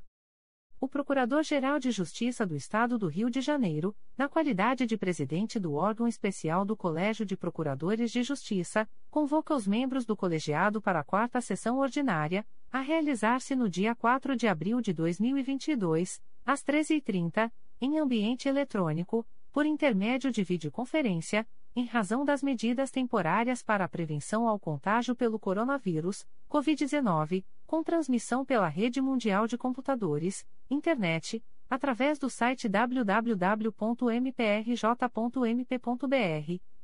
O 0.80 0.88
Procurador-Geral 0.88 1.80
de 1.80 1.90
Justiça 1.90 2.46
do 2.46 2.56
Estado 2.56 3.00
do 3.00 3.08
Rio 3.08 3.32
de 3.32 3.42
Janeiro, 3.42 3.98
na 4.16 4.30
qualidade 4.30 4.86
de 4.86 4.96
presidente 4.96 5.60
do 5.60 5.74
órgão 5.74 6.08
especial 6.08 6.64
do 6.64 6.78
Colégio 6.78 7.26
de 7.26 7.36
Procuradores 7.36 8.12
de 8.12 8.22
Justiça, 8.22 8.88
convoca 9.10 9.56
os 9.56 9.66
membros 9.66 10.06
do 10.06 10.16
colegiado 10.16 10.80
para 10.80 11.00
a 11.00 11.04
quarta 11.04 11.42
sessão 11.42 11.80
ordinária, 11.80 12.46
a 12.72 12.80
realizar-se 12.80 13.56
no 13.56 13.70
dia 13.70 13.96
4 13.96 14.36
de 14.36 14.48
abril 14.48 14.82
de 14.82 14.94
2022, 14.94 16.22
às 16.46 16.64
13h30, 16.64 17.52
em 17.80 17.98
ambiente 17.98 18.48
eletrônico, 18.48 19.26
por 19.52 19.66
intermédio 19.66 20.32
de 20.32 20.44
videoconferência, 20.44 21.48
em 21.76 21.86
razão 21.86 22.26
das 22.26 22.42
medidas 22.42 22.90
temporárias 22.90 23.62
para 23.62 23.86
a 23.86 23.88
prevenção 23.88 24.48
ao 24.48 24.60
contágio 24.60 25.16
pelo 25.16 25.40
coronavírus, 25.40 26.26
Covid-19, 26.50 27.46
com 27.66 27.84
transmissão 27.84 28.44
pela 28.44 28.68
Rede 28.68 29.00
Mundial 29.02 29.46
de 29.46 29.58
Computadores, 29.58 30.46
Internet, 30.70 31.44
através 31.70 32.18
do 32.18 32.30
site 32.30 32.68
www.mprj.mp.br, 32.68 33.68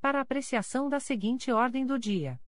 para 0.01 0.21
apreciação 0.21 0.89
da 0.89 0.99
seguinte 0.99 1.51
ordem 1.51 1.85
do 1.85 1.97
dia. 1.97 2.39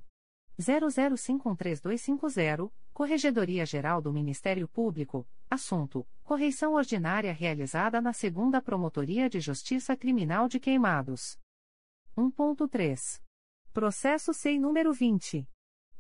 00513250, 0.60 2.70
Corregedoria 2.96 3.64
Geral 3.66 4.02
do 4.02 4.14
Ministério 4.14 4.70
Público, 4.70 5.28
assunto: 5.50 6.08
correição 6.24 6.76
ordinária 6.76 7.34
realizada 7.34 8.00
na 8.00 8.14
Segunda 8.14 8.62
Promotoria 8.62 9.30
de 9.30 9.42
Justiça 9.42 9.98
Criminal 9.98 10.48
de 10.48 10.62
Queimados. 10.62 11.38
1.3. 12.18 13.22
Processo 13.74 14.34
SEI 14.34 14.58
número 14.58 14.94
20. 14.94 15.46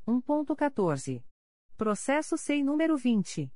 1.14. 0.07 1.23
Processo 1.75 2.37
SEI 2.37 2.63
número 2.63 2.95
20. 2.95 3.51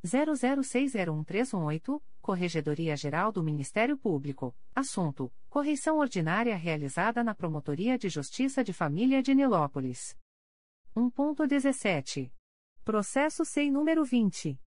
00601318, 0.04 2.00
Corregedoria 2.26 2.96
Geral 2.96 3.30
do 3.30 3.40
Ministério 3.40 3.96
Público. 3.96 4.52
Assunto: 4.74 5.32
Correição 5.48 5.98
ordinária 5.98 6.56
realizada 6.56 7.22
na 7.22 7.36
Promotoria 7.36 7.96
de 7.96 8.08
Justiça 8.08 8.64
de 8.64 8.72
Família 8.72 9.22
de 9.22 9.32
Nilópolis. 9.32 10.18
1.17. 10.96 12.32
Processo 12.84 13.44
SEI 13.44 13.70
número 13.70 14.04
20. 14.04 14.60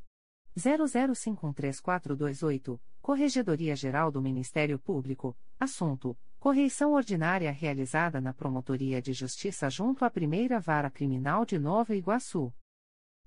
00513428, 0.57 2.79
Corregedoria 3.07 3.73
Geral 3.73 4.11
do 4.11 4.21
Ministério 4.21 4.77
Público, 4.77 5.33
assunto: 5.57 6.19
correição 6.37 6.91
ordinária 6.91 7.49
realizada 7.53 8.19
na 8.19 8.33
Promotoria 8.33 9.01
de 9.01 9.13
Justiça 9.13 9.69
junto 9.69 10.03
à 10.03 10.09
Primeira 10.09 10.59
Vara 10.59 10.91
Criminal 10.91 11.45
de 11.45 11.57
Nova 11.57 11.95
Iguaçu. 11.95 12.53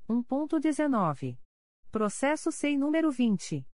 1.19. 0.06 1.38
Processo 1.90 2.52
SEI 2.52 2.76
número 2.76 3.10
20. 3.10 3.66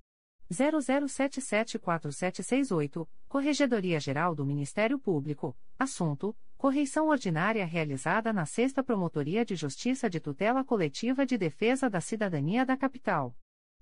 00774768, 0.51 3.07
Corregedoria 3.29 4.01
Geral 4.01 4.35
do 4.35 4.47
Ministério 4.47 4.99
Público, 4.99 5.55
assunto: 5.79 6.35
correição 6.57 7.09
ordinária 7.09 7.67
realizada 7.67 8.33
na 8.33 8.47
Sexta 8.47 8.83
Promotoria 8.83 9.45
de 9.45 9.55
Justiça 9.57 10.09
de 10.09 10.19
Tutela 10.21 10.65
Coletiva 10.65 11.27
de 11.27 11.37
Defesa 11.37 11.91
da 11.91 12.01
Cidadania 12.01 12.65
da 12.65 12.79
Capital. 12.79 13.37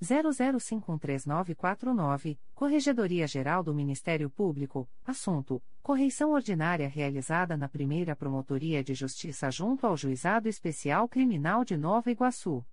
00513949, 0.02 2.38
Corregedoria 2.54 3.26
Geral 3.26 3.64
do 3.64 3.74
Ministério 3.74 4.30
Público, 4.30 4.88
assunto: 5.04 5.62
correição 5.82 6.30
ordinária 6.32 6.88
realizada 6.88 7.56
na 7.56 7.68
primeira 7.68 8.14
Promotoria 8.14 8.84
de 8.84 8.94
Justiça 8.94 9.50
junto 9.50 9.86
ao 9.86 9.96
Juizado 9.96 10.48
Especial 10.48 11.08
Criminal 11.08 11.64
de 11.64 11.76
Nova 11.76 12.10
Iguaçu. 12.10 12.64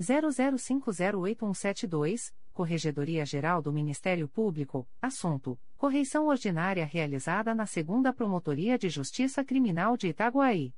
00508172, 0.00 2.32
Corregedoria 2.52 3.26
Geral 3.26 3.60
do 3.60 3.72
Ministério 3.72 4.28
Público, 4.28 4.88
assunto: 5.02 5.58
correição 5.76 6.28
ordinária 6.28 6.86
realizada 6.86 7.52
na 7.52 7.66
Segunda 7.66 8.12
Promotoria 8.12 8.78
de 8.78 8.88
Justiça 8.88 9.44
Criminal 9.44 9.96
de 9.96 10.06
Itaguaí. 10.06 10.72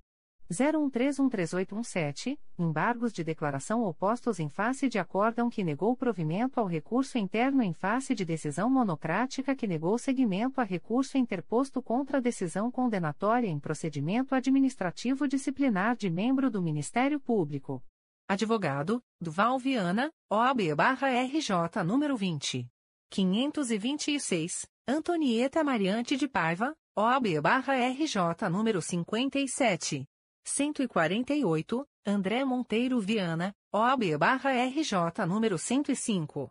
01313817, 0.52 2.38
embargos 2.58 3.14
de 3.14 3.24
declaração 3.24 3.82
opostos 3.82 4.38
em 4.38 4.50
face 4.50 4.90
de 4.90 4.98
acórdão 4.98 5.48
que 5.48 5.64
negou 5.64 5.96
provimento 5.96 6.60
ao 6.60 6.66
recurso 6.66 7.16
interno 7.16 7.62
em 7.62 7.72
face 7.72 8.14
de 8.14 8.26
decisão 8.26 8.68
monocrática 8.68 9.56
que 9.56 9.66
negou 9.66 9.96
seguimento 9.96 10.60
a 10.60 10.64
recurso 10.64 11.16
interposto 11.16 11.80
contra 11.80 12.20
decisão 12.20 12.70
condenatória 12.70 13.48
em 13.48 13.58
procedimento 13.58 14.34
administrativo 14.34 15.26
disciplinar 15.26 15.96
de 15.96 16.10
membro 16.10 16.50
do 16.50 16.60
Ministério 16.60 17.18
Público. 17.18 17.82
Advogado, 18.28 19.00
Duval 19.20 19.56
Viana, 19.56 20.10
OAB-RJ 20.28 21.84
número 21.84 22.16
20. 22.16 22.68
526, 23.08 24.66
Antonieta 24.84 25.62
Mariante 25.62 26.16
de 26.16 26.26
Paiva, 26.26 26.74
OAB-RJ 26.96 28.50
número 28.50 28.82
57. 28.82 30.04
148, 30.44 31.86
André 32.04 32.44
Monteiro 32.44 32.98
Viana, 32.98 33.54
OAB-RJ 33.72 35.24
número 35.24 35.56
105. 35.56 36.50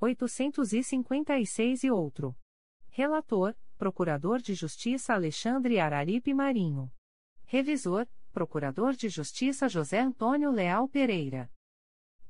856 0.00 1.82
e 1.82 1.90
outro. 1.90 2.36
Relator, 2.88 3.56
Procurador 3.76 4.40
de 4.40 4.54
Justiça 4.54 5.14
Alexandre 5.14 5.80
Araripe 5.80 6.32
Marinho. 6.32 6.88
Revisor, 7.44 8.06
Procurador 8.36 8.94
de 8.94 9.08
Justiça 9.08 9.66
José 9.66 9.98
Antônio 9.98 10.50
Leal 10.50 10.86
Pereira. 10.90 11.50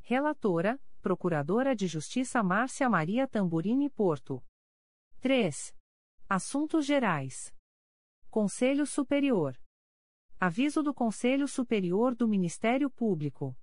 Relatora, 0.01 0.81
Procuradora 1.07 1.77
de 1.77 1.87
Justiça 1.87 2.43
Márcia 2.43 2.91
Maria 2.91 3.29
Tamburini 3.29 3.89
Porto. 3.89 4.43
3. 5.21 5.73
Assuntos 6.29 6.85
Gerais. 6.85 7.55
Conselho 8.29 8.85
Superior. 8.85 9.57
Aviso 10.41 10.83
do 10.83 10.93
Conselho 10.93 11.47
Superior 11.47 12.13
do 12.13 12.27
Ministério 12.27 12.91
Público. 12.91 13.57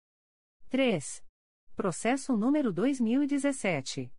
3. 0.69 1.25
Processo 1.75 2.37
número 2.37 2.73
2017 2.73 4.13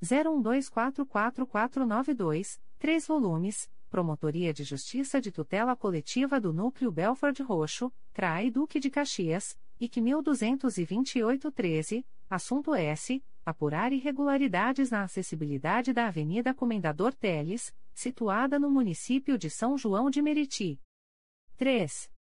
01244492, 0.00 2.60
3 2.78 3.06
volumes, 3.08 3.68
Promotoria 3.90 4.52
de 4.52 4.62
Justiça 4.62 5.20
de 5.20 5.32
Tutela 5.32 5.74
Coletiva 5.74 6.40
do 6.40 6.52
Núcleo 6.52 6.92
Belford 6.92 7.42
Roxo, 7.42 7.92
CRAI 8.12 8.48
Duque 8.50 8.78
de 8.78 8.90
Caxias, 8.90 9.58
IC 9.80 10.00
122813, 10.00 12.04
assunto 12.28 12.74
S. 12.74 13.24
Apurar 13.48 13.92
irregularidades 13.94 14.90
na 14.90 15.04
acessibilidade 15.04 15.94
da 15.94 16.08
Avenida 16.08 16.52
Comendador 16.52 17.14
Teles, 17.14 17.74
situada 17.94 18.58
no 18.58 18.70
município 18.70 19.38
de 19.38 19.48
São 19.48 19.78
João 19.78 20.10
de 20.10 20.20
Meriti. 20.20 20.78
3. 21.56 22.12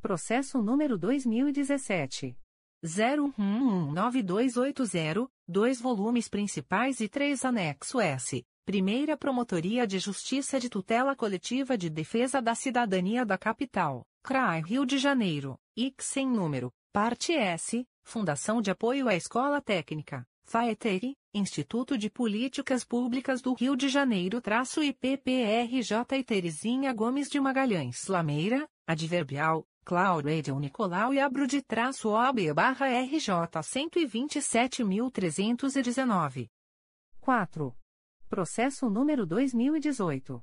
Processo 0.00 0.62
número 0.62 0.96
2017. 0.96 2.38
01119280, 2.84 5.28
dois 5.48 5.80
volumes 5.80 6.28
principais 6.28 7.00
e 7.00 7.08
três 7.08 7.44
anexo 7.44 7.98
S. 7.98 8.46
Primeira 8.64 9.16
Promotoria 9.16 9.88
de 9.88 9.98
Justiça 9.98 10.60
de 10.60 10.68
Tutela 10.68 11.16
Coletiva 11.16 11.76
de 11.76 11.90
Defesa 11.90 12.40
da 12.40 12.54
Cidadania 12.54 13.26
da 13.26 13.36
Capital, 13.36 14.06
CRAI 14.22 14.62
Rio 14.62 14.86
de 14.86 14.98
Janeiro, 14.98 15.58
IC 15.76 16.00
sem 16.00 16.28
número, 16.28 16.72
parte 16.92 17.32
S, 17.32 17.84
Fundação 18.04 18.62
de 18.62 18.70
Apoio 18.70 19.08
à 19.08 19.16
Escola 19.16 19.60
Técnica, 19.60 20.24
FAETERI, 20.48 21.16
Instituto 21.34 21.98
de 21.98 22.08
Políticas 22.08 22.84
Públicas 22.84 23.42
do 23.42 23.52
Rio 23.52 23.74
de 23.74 23.88
Janeiro 23.88 24.40
traço 24.40 24.80
IPPRJ 24.80 26.16
e 26.16 26.22
Terezinha 26.22 26.92
Gomes 26.92 27.28
de 27.28 27.40
Magalhães 27.40 28.06
Lameira, 28.06 28.64
Adverbial, 28.86 29.66
Cláudio 29.84 30.56
Nicolau 30.60 31.12
e 31.12 31.18
Abro 31.18 31.48
de 31.48 31.60
traço 31.60 32.10
OB 32.10 32.54
barra 32.54 32.86
RJ 32.86 33.28
127.319. 33.60 36.48
4. 37.20 37.76
Processo 38.28 38.88
número 38.88 39.26
2018. 39.26 40.40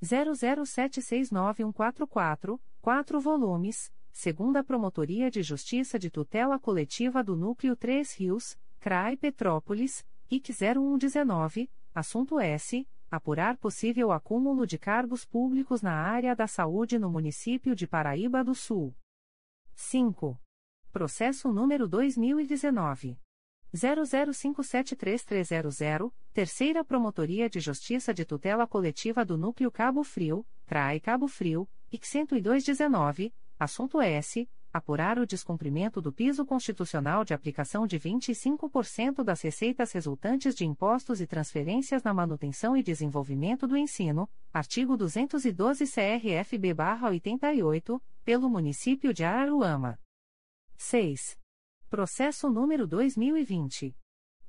00769144, 0.00 2.60
4 2.80 3.20
volumes, 3.20 3.92
segunda 4.12 4.62
Promotoria 4.62 5.28
de 5.28 5.42
Justiça 5.42 5.98
de 5.98 6.08
Tutela 6.08 6.56
Coletiva 6.56 7.24
do 7.24 7.34
Núcleo 7.34 7.74
3 7.74 8.14
Rios, 8.14 8.56
CRAI 8.80 9.16
Petrópolis, 9.18 10.06
IC 10.30 10.54
0119, 10.54 11.70
assunto 11.94 12.40
S. 12.40 12.88
Apurar 13.10 13.58
possível 13.58 14.10
acúmulo 14.10 14.66
de 14.66 14.78
cargos 14.78 15.26
públicos 15.26 15.82
na 15.82 15.92
área 15.92 16.34
da 16.34 16.46
saúde 16.46 16.98
no 16.98 17.10
município 17.10 17.76
de 17.76 17.86
Paraíba 17.86 18.42
do 18.42 18.54
Sul. 18.54 18.96
5. 19.74 20.40
Processo 20.90 21.52
número 21.52 21.86
2019. 21.86 23.20
00573300, 23.74 26.10
Terceira 26.32 26.82
Promotoria 26.82 27.50
de 27.50 27.60
Justiça 27.60 28.14
de 28.14 28.24
Tutela 28.24 28.66
Coletiva 28.66 29.26
do 29.26 29.36
Núcleo 29.36 29.70
Cabo 29.70 30.02
Frio, 30.02 30.46
CRAI 30.64 31.00
Cabo 31.00 31.28
Frio, 31.28 31.68
IC 31.92 32.26
10219, 32.26 33.34
assunto 33.58 34.00
S. 34.00 34.48
Apurar 34.72 35.18
o 35.18 35.26
descumprimento 35.26 36.00
do 36.00 36.12
piso 36.12 36.46
constitucional 36.46 37.24
de 37.24 37.34
aplicação 37.34 37.88
de 37.88 37.98
25% 37.98 39.24
das 39.24 39.42
receitas 39.42 39.90
resultantes 39.90 40.54
de 40.54 40.64
impostos 40.64 41.20
e 41.20 41.26
transferências 41.26 42.04
na 42.04 42.14
manutenção 42.14 42.76
e 42.76 42.82
desenvolvimento 42.82 43.66
do 43.66 43.76
ensino, 43.76 44.30
artigo 44.52 44.96
212 44.96 45.82
CRFB-88, 45.84 48.00
pelo 48.24 48.48
município 48.48 49.12
de 49.12 49.24
Araruama. 49.24 49.98
6. 50.76 51.36
Processo 51.88 52.48
número 52.48 52.86
2020. 52.86 53.92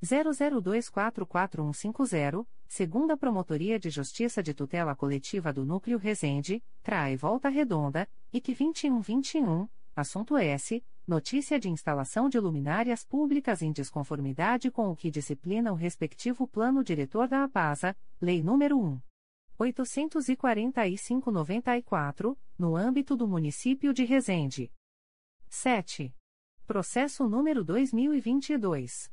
00244150, 0.04 2.46
segunda 2.68 3.18
Promotoria 3.18 3.80
de 3.80 3.90
Justiça 3.90 4.44
de 4.44 4.54
Tutela 4.54 4.96
Coletiva 4.96 5.52
do 5.52 5.66
Núcleo 5.66 5.98
Resende, 5.98 6.64
Trai 6.84 7.16
Volta 7.16 7.50
Redonda, 7.50 8.08
IC 8.32 8.54
2121, 8.54 9.68
assunto 9.96 10.36
S. 10.38 10.84
Notícia 11.08 11.60
de 11.60 11.70
instalação 11.70 12.28
de 12.30 12.40
luminárias 12.40 13.04
públicas 13.04 13.62
em 13.62 13.72
desconformidade 13.72 14.72
com 14.72 14.90
o 14.90 14.96
que 14.96 15.12
disciplina 15.12 15.72
o 15.72 15.76
respectivo 15.76 16.48
Plano 16.48 16.84
Diretor 16.84 17.28
da 17.28 17.44
APASA, 17.44 17.96
Lei 18.22 18.42
nº 18.42 18.74
1. 18.74 19.00
845-94, 19.60 22.36
no 22.58 22.76
âmbito 22.76 23.16
do 23.16 23.28
município 23.28 23.94
de 23.94 24.04
Resende. 24.04 24.72
7. 25.50 26.12
Processo 26.66 27.28
número 27.28 27.64
2022. 27.64 29.12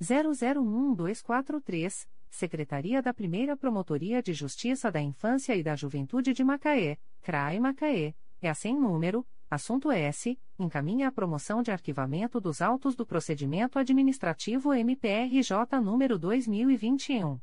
001243, 0.00 2.06
Secretaria 2.28 3.00
da 3.00 3.14
Primeira 3.14 3.56
Promotoria 3.56 4.22
de 4.22 4.34
Justiça 4.34 4.90
da 4.90 5.00
Infância 5.00 5.56
e 5.56 5.62
da 5.62 5.74
Juventude 5.74 6.34
de 6.34 6.44
Macaé, 6.44 6.98
CRAE 7.22 7.58
Macaé, 7.60 8.14
é 8.42 8.52
sem 8.52 8.78
número, 8.78 9.26
assunto 9.50 9.90
S, 9.90 10.38
encaminha 10.58 11.08
a 11.08 11.12
promoção 11.12 11.62
de 11.62 11.70
arquivamento 11.70 12.38
dos 12.40 12.60
autos 12.60 12.94
do 12.94 13.06
procedimento 13.06 13.78
administrativo 13.78 14.74
MPRJ 14.74 15.80
número 15.82 16.18
2021. 16.18 17.40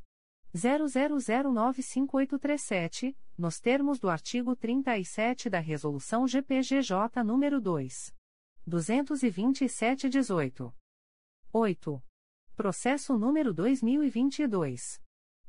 00095837, 0.55 3.15
nos 3.37 3.59
termos 3.59 3.99
do 3.99 4.09
artigo 4.09 4.55
37 4.55 5.49
da 5.49 5.59
Resolução 5.59 6.25
GPGJ 6.27 7.23
número 7.25 7.59
2. 7.59 8.13
227-18. 8.69 10.71
8. 11.51 12.03
Processo 12.55 13.17
número 13.17 13.51
2022. 13.53 15.02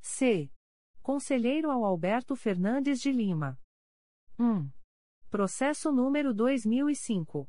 C. 0.00 0.50
Conselheiro 1.02 1.70
ao 1.70 1.84
Alberto 1.84 2.34
Fernandes 2.34 2.98
de 2.98 3.12
Lima. 3.12 3.60
1. 4.38 4.66
Processo 5.28 5.92
número 5.92 6.32
2005 6.32 7.46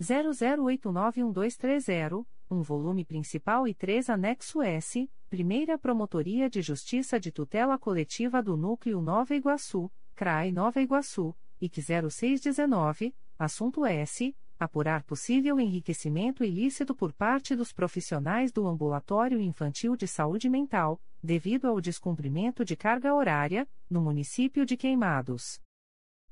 00891230, 0.00 2.24
um 2.48 2.62
volume 2.62 3.04
principal 3.04 3.66
e 3.66 3.74
três 3.74 4.08
anexo 4.08 4.62
S, 4.62 5.10
Primeira 5.28 5.76
Promotoria 5.76 6.48
de 6.48 6.62
Justiça 6.62 7.18
de 7.18 7.32
Tutela 7.32 7.76
Coletiva 7.76 8.40
do 8.40 8.56
Núcleo 8.56 9.02
Nova 9.02 9.34
Iguaçu, 9.34 9.90
CRAI 10.14 10.52
Nova 10.52 10.80
Iguaçu, 10.80 11.34
IC 11.60 11.82
0619, 12.08 13.12
assunto 13.36 13.84
S. 13.84 14.32
Apurar 14.56 15.02
possível 15.02 15.58
enriquecimento 15.58 16.44
ilícito 16.44 16.94
por 16.94 17.12
parte 17.12 17.56
dos 17.56 17.72
profissionais 17.72 18.52
do 18.52 18.64
Ambulatório 18.68 19.40
Infantil 19.40 19.96
de 19.96 20.06
Saúde 20.06 20.48
Mental, 20.48 21.02
devido 21.20 21.66
ao 21.66 21.80
descumprimento 21.80 22.64
de 22.64 22.76
carga 22.76 23.12
horária, 23.12 23.68
no 23.90 24.00
município 24.00 24.64
de 24.64 24.76
Queimados. 24.76 25.60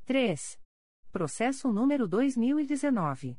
3. 0.05 0.62
Processo 1.13 1.71
número 1.71 2.09
2019. 2.09 3.39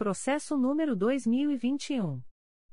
Processo 0.00 0.56
número 0.56 0.96
2021. 0.96 2.22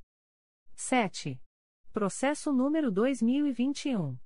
7. 0.76 1.38
Processo 1.92 2.54
número 2.54 2.90
2021. 2.90 4.18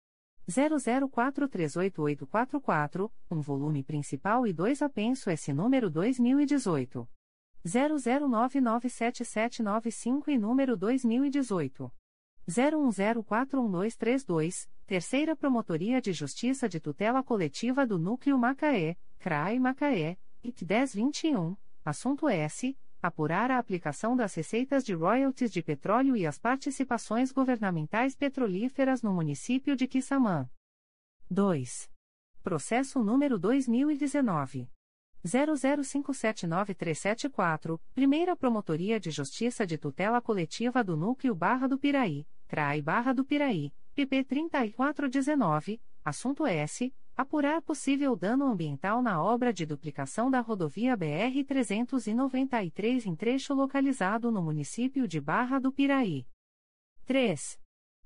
00438844, 0.49 3.11
um 3.29 3.41
volume 3.41 3.83
principal 3.83 4.47
e 4.47 4.53
dois 4.53 4.81
apenso 4.81 5.29
S 5.29 5.53
número 5.53 5.87
2018. 5.89 7.07
00997795 7.63 10.29
e 10.29 10.37
número 10.37 10.75
2018. 10.75 11.93
01041232, 12.51 14.67
Terceira 14.85 15.35
Promotoria 15.35 15.99
de 16.01 16.11
Justiça 16.11 16.67
de 16.67 16.81
Tutela 16.81 17.23
Coletiva 17.23 17.87
do 17.87 17.97
Núcleo 17.97 18.37
Macaé, 18.37 18.97
CRAI 19.19 19.57
Macaé, 19.57 20.17
IT 20.43 20.65
1021, 20.65 21.55
assunto 21.85 22.27
S. 22.27 22.77
Apurar 23.01 23.49
a 23.49 23.57
aplicação 23.57 24.13
das 24.15 24.35
receitas 24.35 24.83
de 24.83 24.93
royalties 24.93 25.51
de 25.51 25.63
petróleo 25.63 26.15
e 26.15 26.27
as 26.27 26.37
participações 26.37 27.31
governamentais 27.31 28.15
petrolíferas 28.15 29.01
no 29.01 29.11
município 29.11 29.75
de 29.75 29.87
Quissamã. 29.87 30.47
2. 31.29 31.89
Processo 32.43 33.03
número 33.03 33.39
2019. 33.39 34.69
00579374, 35.25 37.79
Primeira 37.93 38.35
Promotoria 38.35 38.99
de 38.99 39.09
Justiça 39.09 39.65
de 39.65 39.77
Tutela 39.77 40.21
Coletiva 40.21 40.83
do 40.83 40.97
Núcleo 40.97 41.33
Barra 41.33 41.65
do 41.67 41.77
Piraí, 41.77 42.27
CRAI 42.51 42.81
Barra 42.81 43.13
do 43.13 43.23
Piraí, 43.23 43.71
PP 43.95 44.25
3419, 44.25 45.79
assunto 46.03 46.45
S. 46.45 46.93
Apurar 47.15 47.61
possível 47.61 48.13
dano 48.13 48.45
ambiental 48.45 49.01
na 49.01 49.23
obra 49.23 49.53
de 49.53 49.65
duplicação 49.65 50.29
da 50.29 50.41
rodovia 50.41 50.97
BR-393 50.97 53.05
em 53.05 53.15
trecho 53.15 53.53
localizado 53.53 54.29
no 54.29 54.41
município 54.41 55.07
de 55.07 55.21
Barra 55.21 55.59
do 55.59 55.71
Piraí. 55.71 56.27
3. 57.05 57.57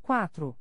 4. 0.03 0.55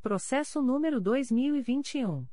Processo 0.00 0.60
número 0.60 1.00
2021. 1.00 2.31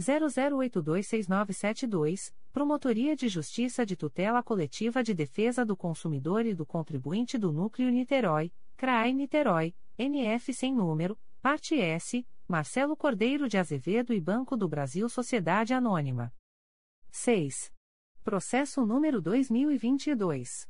00826972, 0.00 2.32
Promotoria 2.52 3.16
de 3.16 3.28
Justiça 3.28 3.84
de 3.84 3.96
Tutela 3.96 4.40
Coletiva 4.42 5.02
de 5.02 5.12
Defesa 5.14 5.64
do 5.64 5.76
Consumidor 5.76 6.46
e 6.46 6.54
do 6.54 6.66
Contribuinte 6.66 7.38
do 7.38 7.52
Núcleo 7.52 7.90
Niterói, 7.90 8.52
CRAI 8.76 9.12
Niterói, 9.12 9.74
NF 9.98 10.52
sem 10.52 10.74
número, 10.74 11.18
parte 11.40 11.78
S, 11.78 12.26
Marcelo 12.46 12.94
Cordeiro 12.96 13.48
de 13.48 13.56
Azevedo 13.58 14.12
e 14.12 14.20
Banco 14.20 14.56
do 14.56 14.68
Brasil 14.68 15.08
Sociedade 15.08 15.74
Anônima. 15.74 16.32
6. 17.10 17.72
Processo 18.22 18.84
número 18.84 19.20
2022. 19.20 20.68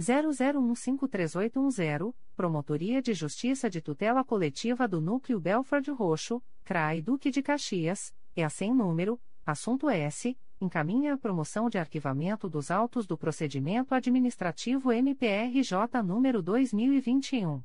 00153810, 0.00 2.14
Promotoria 2.34 3.02
de 3.02 3.12
Justiça 3.12 3.68
de 3.68 3.82
Tutela 3.82 4.24
Coletiva 4.24 4.88
do 4.88 5.00
Núcleo 5.00 5.38
Belford 5.38 5.90
Roxo, 5.90 6.42
CRAI 6.64 7.02
Duque 7.02 7.30
de 7.30 7.42
Caxias, 7.42 8.14
e 8.36 8.42
a 8.42 8.48
sem 8.48 8.74
número, 8.74 9.20
assunto 9.44 9.90
S, 9.90 10.38
encaminha 10.60 11.14
a 11.14 11.18
promoção 11.18 11.68
de 11.68 11.78
arquivamento 11.78 12.48
dos 12.48 12.70
autos 12.70 13.04
do 13.06 13.18
procedimento 13.18 13.92
administrativo 13.94 14.92
MPRJ 14.92 16.02
número 16.04 16.40
2021 16.42 17.64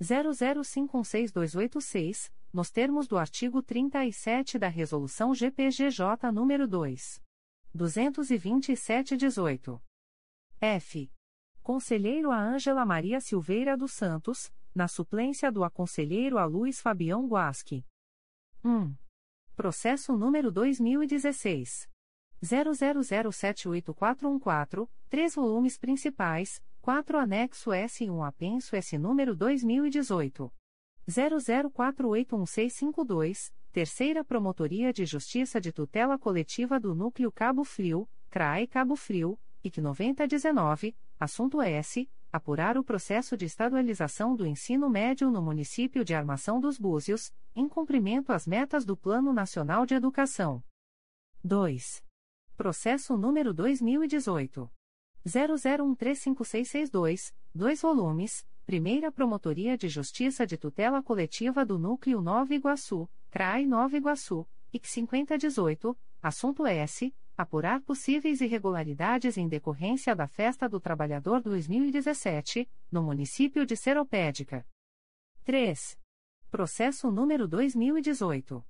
00516286, 0.00 2.32
nos 2.52 2.70
termos 2.70 3.06
do 3.06 3.16
artigo 3.16 3.62
37 3.62 4.58
da 4.58 4.66
Resolução 4.68 5.34
GPGJ 5.34 6.30
nº 6.32 6.66
2. 6.66 7.22
227-18. 7.74 9.80
F. 10.60 11.10
Conselheiro 11.62 12.30
a 12.30 12.38
Ângela 12.38 12.84
Maria 12.84 13.18
Silveira 13.20 13.74
dos 13.76 13.92
Santos, 13.92 14.52
na 14.74 14.88
suplência 14.88 15.52
do 15.52 15.64
aconselheiro 15.64 16.38
a 16.38 16.44
Luiz 16.44 16.80
Fabião 16.80 17.26
Guasque. 17.26 17.84
1. 18.64 18.94
Processo 19.54 20.16
número 20.16 20.50
2016. 20.50 21.86
00078414, 22.42 24.88
três 25.08 25.34
volumes 25.34 25.76
principais, 25.78 26.62
4 26.80 27.18
anexo 27.18 27.70
S1 27.70 28.26
apenso 28.26 28.74
S 28.74 28.96
número 28.98 29.36
2018. 29.36 30.50
00481652, 31.08 33.52
Terceira 33.70 34.24
Promotoria 34.24 34.90
de 34.92 35.04
Justiça 35.04 35.60
de 35.60 35.70
Tutela 35.70 36.18
Coletiva 36.18 36.80
do 36.80 36.92
Núcleo 36.94 37.30
Cabo 37.30 37.62
Frio, 37.62 38.08
CRAE 38.30 38.66
Cabo 38.66 38.96
Frio, 38.96 39.38
IC 39.62 39.80
9019, 39.80 40.96
assunto 41.20 41.60
S. 41.60 42.08
Apurar 42.32 42.78
o 42.78 42.82
processo 42.82 43.36
de 43.36 43.44
estadualização 43.44 44.34
do 44.34 44.46
ensino 44.46 44.88
médio 44.88 45.30
no 45.30 45.42
município 45.42 46.02
de 46.02 46.14
Armação 46.14 46.58
dos 46.58 46.78
Búzios, 46.78 47.30
em 47.54 47.68
cumprimento 47.68 48.32
às 48.32 48.46
metas 48.46 48.86
do 48.86 48.96
Plano 48.96 49.34
Nacional 49.34 49.84
de 49.84 49.94
Educação. 49.94 50.64
2. 51.44 52.02
Processo 52.56 53.18
número 53.18 53.52
2018. 53.52 54.72
00135662, 55.26 57.34
2 57.54 57.82
volumes, 57.82 58.46
Primeira 58.64 59.12
Promotoria 59.12 59.76
de 59.76 59.90
Justiça 59.90 60.46
de 60.46 60.56
Tutela 60.56 61.02
Coletiva 61.02 61.66
do 61.66 61.78
Núcleo 61.78 62.22
Nova 62.22 62.54
Iguaçu, 62.54 63.06
CRAI 63.30 63.66
Nova 63.66 63.94
Iguaçu, 63.94 64.48
IC 64.72 64.88
5018, 64.88 65.94
assunto 66.22 66.66
S. 66.66 67.14
Apurar 67.36 67.80
possíveis 67.80 68.40
irregularidades 68.42 69.36
em 69.38 69.48
decorrência 69.48 70.14
da 70.14 70.26
Festa 70.26 70.68
do 70.68 70.78
Trabalhador 70.78 71.40
2017, 71.40 72.68
no 72.90 73.02
município 73.02 73.64
de 73.64 73.74
Seropédica. 73.74 74.66
3. 75.44 75.98
Processo 76.50 77.10
número 77.10 77.48
2018. 77.48 78.62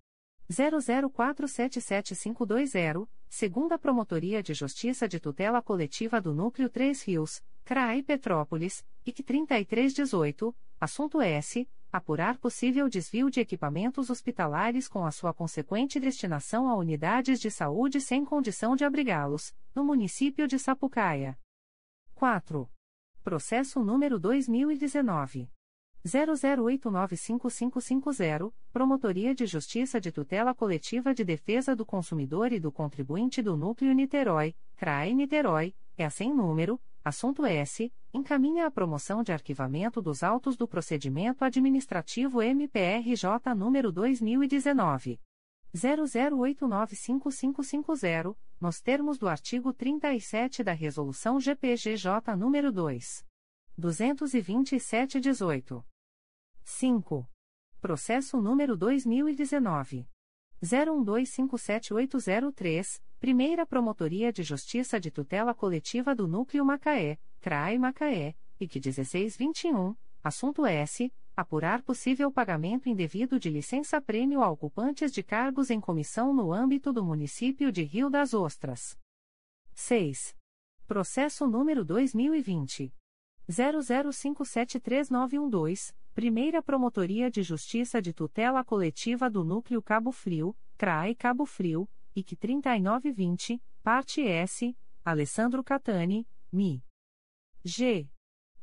00477520, 0.50 3.08
segunda 3.28 3.76
Promotoria 3.78 4.42
de 4.42 4.54
Justiça 4.54 5.08
de 5.08 5.18
Tutela 5.18 5.60
Coletiva 5.60 6.20
do 6.20 6.32
Núcleo 6.32 6.68
3 6.68 7.02
Rios, 7.02 7.42
CRAI 7.64 8.00
Petrópolis, 8.02 8.84
IC 9.04 9.24
3318, 9.24 10.54
assunto 10.80 11.20
S. 11.20 11.68
Apurar 11.92 12.38
possível 12.38 12.88
desvio 12.88 13.28
de 13.28 13.38
equipamentos 13.38 14.08
hospitalares 14.08 14.88
com 14.88 15.04
a 15.04 15.10
sua 15.10 15.34
consequente 15.34 16.00
destinação 16.00 16.66
a 16.66 16.74
unidades 16.74 17.38
de 17.38 17.50
saúde 17.50 18.00
sem 18.00 18.24
condição 18.24 18.74
de 18.74 18.82
abrigá-los, 18.82 19.54
no 19.74 19.84
município 19.84 20.48
de 20.48 20.58
Sapucaia. 20.58 21.38
4. 22.14 22.66
Processo 23.22 23.84
número 23.84 24.18
2019. 24.18 25.50
00895550, 26.02 28.50
Promotoria 28.72 29.34
de 29.34 29.44
Justiça 29.44 30.00
de 30.00 30.10
Tutela 30.10 30.54
Coletiva 30.54 31.12
de 31.12 31.22
Defesa 31.22 31.76
do 31.76 31.84
Consumidor 31.84 32.52
e 32.52 32.58
do 32.58 32.72
Contribuinte 32.72 33.42
do 33.42 33.54
Núcleo 33.54 33.92
Niterói, 33.92 34.56
CRAE 34.76 35.14
Niterói, 35.14 35.74
é 35.96 36.08
sem 36.08 36.32
número, 36.34 36.80
assunto 37.04 37.44
S, 37.44 37.92
encaminha 38.12 38.66
a 38.66 38.70
promoção 38.70 39.22
de 39.22 39.32
arquivamento 39.32 40.00
dos 40.00 40.22
autos 40.22 40.56
do 40.56 40.68
procedimento 40.68 41.44
administrativo 41.44 42.40
MPRJ 42.42 43.54
número 43.56 43.90
2019 43.90 45.20
00895550, 45.74 48.36
nos 48.60 48.80
termos 48.80 49.18
do 49.18 49.26
artigo 49.26 49.72
37 49.72 50.62
da 50.62 50.72
Resolução 50.72 51.40
GPGJ 51.40 52.36
número 52.36 52.70
2. 52.70 53.26
227-18. 53.80 55.82
5. 56.62 57.26
Processo 57.80 58.40
número 58.40 58.76
2019. 58.76 60.06
01257803, 60.62 63.02
Primeira 63.22 63.64
Promotoria 63.64 64.30
de 64.32 64.42
Justiça 64.42 64.98
de 64.98 65.08
Tutela 65.08 65.54
Coletiva 65.54 66.12
do 66.12 66.26
Núcleo 66.26 66.64
Macaé, 66.64 67.20
CRAI 67.40 67.78
Macaé, 67.78 68.34
IC 68.58 68.80
1621, 68.80 69.94
assunto 70.24 70.66
S. 70.66 71.08
Apurar 71.36 71.82
possível 71.82 72.32
pagamento 72.32 72.88
indevido 72.88 73.38
de 73.38 73.48
licença-prêmio 73.48 74.42
a 74.42 74.50
ocupantes 74.50 75.12
de 75.12 75.22
cargos 75.22 75.70
em 75.70 75.80
comissão 75.80 76.34
no 76.34 76.52
âmbito 76.52 76.92
do 76.92 77.04
município 77.04 77.70
de 77.70 77.84
Rio 77.84 78.10
das 78.10 78.34
Ostras. 78.34 78.98
6. 79.72 80.34
Processo 80.88 81.46
número 81.46 81.84
2020. 81.84 82.92
00573912, 83.48 85.94
Primeira 86.12 86.60
Promotoria 86.60 87.30
de 87.30 87.44
Justiça 87.44 88.02
de 88.02 88.12
Tutela 88.12 88.64
Coletiva 88.64 89.30
do 89.30 89.44
Núcleo 89.44 89.80
Cabo 89.80 90.10
Frio, 90.10 90.56
CRAE 90.76 91.14
Cabo 91.14 91.46
Frio, 91.46 91.88
IC 92.14 92.36
3920, 92.36 93.58
Parte 93.82 94.20
S, 94.20 94.76
Alessandro 95.02 95.64
Catani, 95.64 96.28
MI. 96.52 96.84
G. 97.64 98.06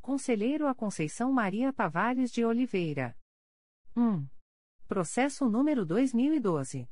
Conselheiro 0.00 0.68
a 0.68 0.74
Conceição 0.74 1.32
Maria 1.32 1.72
Tavares 1.72 2.30
de 2.30 2.44
Oliveira. 2.44 3.18
1. 3.96 4.24
Processo 4.86 5.50
número 5.50 5.84
2012. 5.84 6.88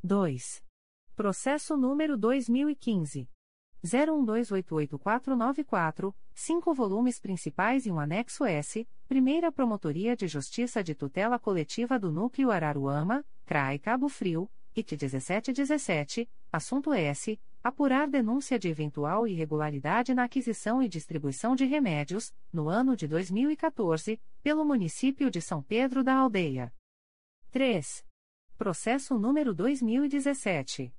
2. 0.00 0.62
Processo 1.16 1.76
número 1.76 2.16
2015. 2.16 3.28
01288494, 3.84 6.14
cinco 6.32 6.72
volumes 6.72 7.18
principais 7.18 7.84
e 7.84 7.90
um 7.90 7.98
anexo 7.98 8.44
S, 8.44 8.86
Primeira 9.08 9.50
Promotoria 9.50 10.16
de 10.16 10.28
Justiça 10.28 10.84
de 10.84 10.94
Tutela 10.94 11.36
Coletiva 11.36 11.98
do 11.98 12.12
Núcleo 12.12 12.52
Araruama, 12.52 13.26
CRAI 13.44 13.80
Cabo 13.80 14.08
Frio, 14.08 14.48
IT 14.76 14.96
1717, 14.96 16.30
assunto 16.52 16.92
S. 16.92 17.40
Apurar 17.64 18.06
denúncia 18.06 18.56
de 18.58 18.68
eventual 18.68 19.26
irregularidade 19.26 20.12
na 20.12 20.24
aquisição 20.24 20.82
e 20.82 20.88
distribuição 20.88 21.56
de 21.56 21.64
remédios, 21.64 22.30
no 22.52 22.68
ano 22.68 22.94
de 22.94 23.08
2014, 23.08 24.20
pelo 24.42 24.66
município 24.66 25.30
de 25.30 25.40
São 25.40 25.62
Pedro 25.62 26.04
da 26.04 26.14
Aldeia. 26.14 26.70
3. 27.50 28.04
Processo 28.58 29.18
número 29.18 29.54
2017. 29.54 30.94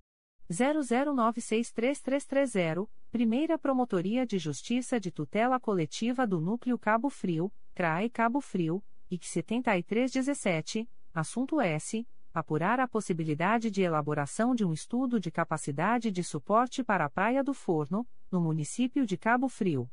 00963330, 0.50 2.90
Primeira 3.12 3.60
Promotoria 3.60 4.26
de 4.26 4.40
Justiça 4.40 5.00
de 5.00 5.12
Tutela 5.12 5.60
Coletiva 5.60 6.26
do 6.26 6.42
Núcleo 6.42 6.80
Cabo 6.80 7.12
Frio, 7.12 7.54
CRAE 7.76 8.10
Cabo 8.10 8.42
Frio, 8.42 8.84
IC 9.12 9.24
7317, 9.24 10.90
assunto 11.14 11.62
S. 11.62 12.08
Apurar 12.36 12.80
a 12.82 12.88
possibilidade 12.88 13.72
de 13.72 13.82
elaboração 13.82 14.54
de 14.54 14.66
um 14.66 14.74
estudo 14.74 15.22
de 15.22 15.32
capacidade 15.32 16.12
de 16.12 16.22
suporte 16.22 16.84
para 16.84 17.06
a 17.06 17.10
Praia 17.10 17.42
do 17.42 17.54
Forno, 17.54 18.06
no 18.30 18.42
município 18.42 19.06
de 19.06 19.16
Cabo 19.16 19.48
Frio. 19.48 19.90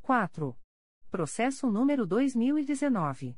4. 0.00 0.56
Processo 1.10 1.70
número 1.70 2.06
2019. 2.06 3.36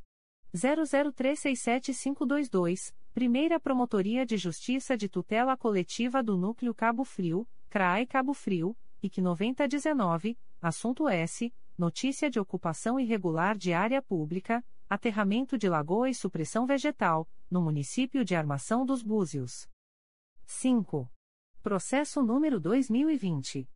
00367522, 0.55 2.95
Primeira 3.13 3.59
Promotoria 3.59 4.25
de 4.25 4.37
Justiça 4.37 4.97
de 4.97 5.09
Tutela 5.09 5.57
Coletiva 5.57 6.23
do 6.23 6.37
Núcleo 6.37 6.73
Cabo 6.73 7.03
Frio, 7.03 7.45
CRAE 7.69 8.07
Cabo 8.07 8.33
Frio, 8.33 8.77
IC 9.03 9.21
9019, 9.21 10.39
assunto 10.63 11.09
S. 11.09 11.53
Notícia 11.77 12.31
de 12.31 12.39
ocupação 12.39 13.01
irregular 13.01 13.59
de 13.59 13.73
área 13.73 14.01
pública, 14.01 14.65
aterramento 14.91 15.57
de 15.57 15.69
lagoa 15.69 16.11
e 16.11 16.15
supressão 16.15 16.67
vegetal, 16.67 17.31
no 17.49 17.63
município 17.63 18.25
de 18.25 18.35
Armação 18.35 18.85
dos 18.85 19.05
Búzios. 19.05 19.69
5. 20.45 21.09
Processo 21.63 22.21
número 22.21 22.59
2020. 22.59 23.71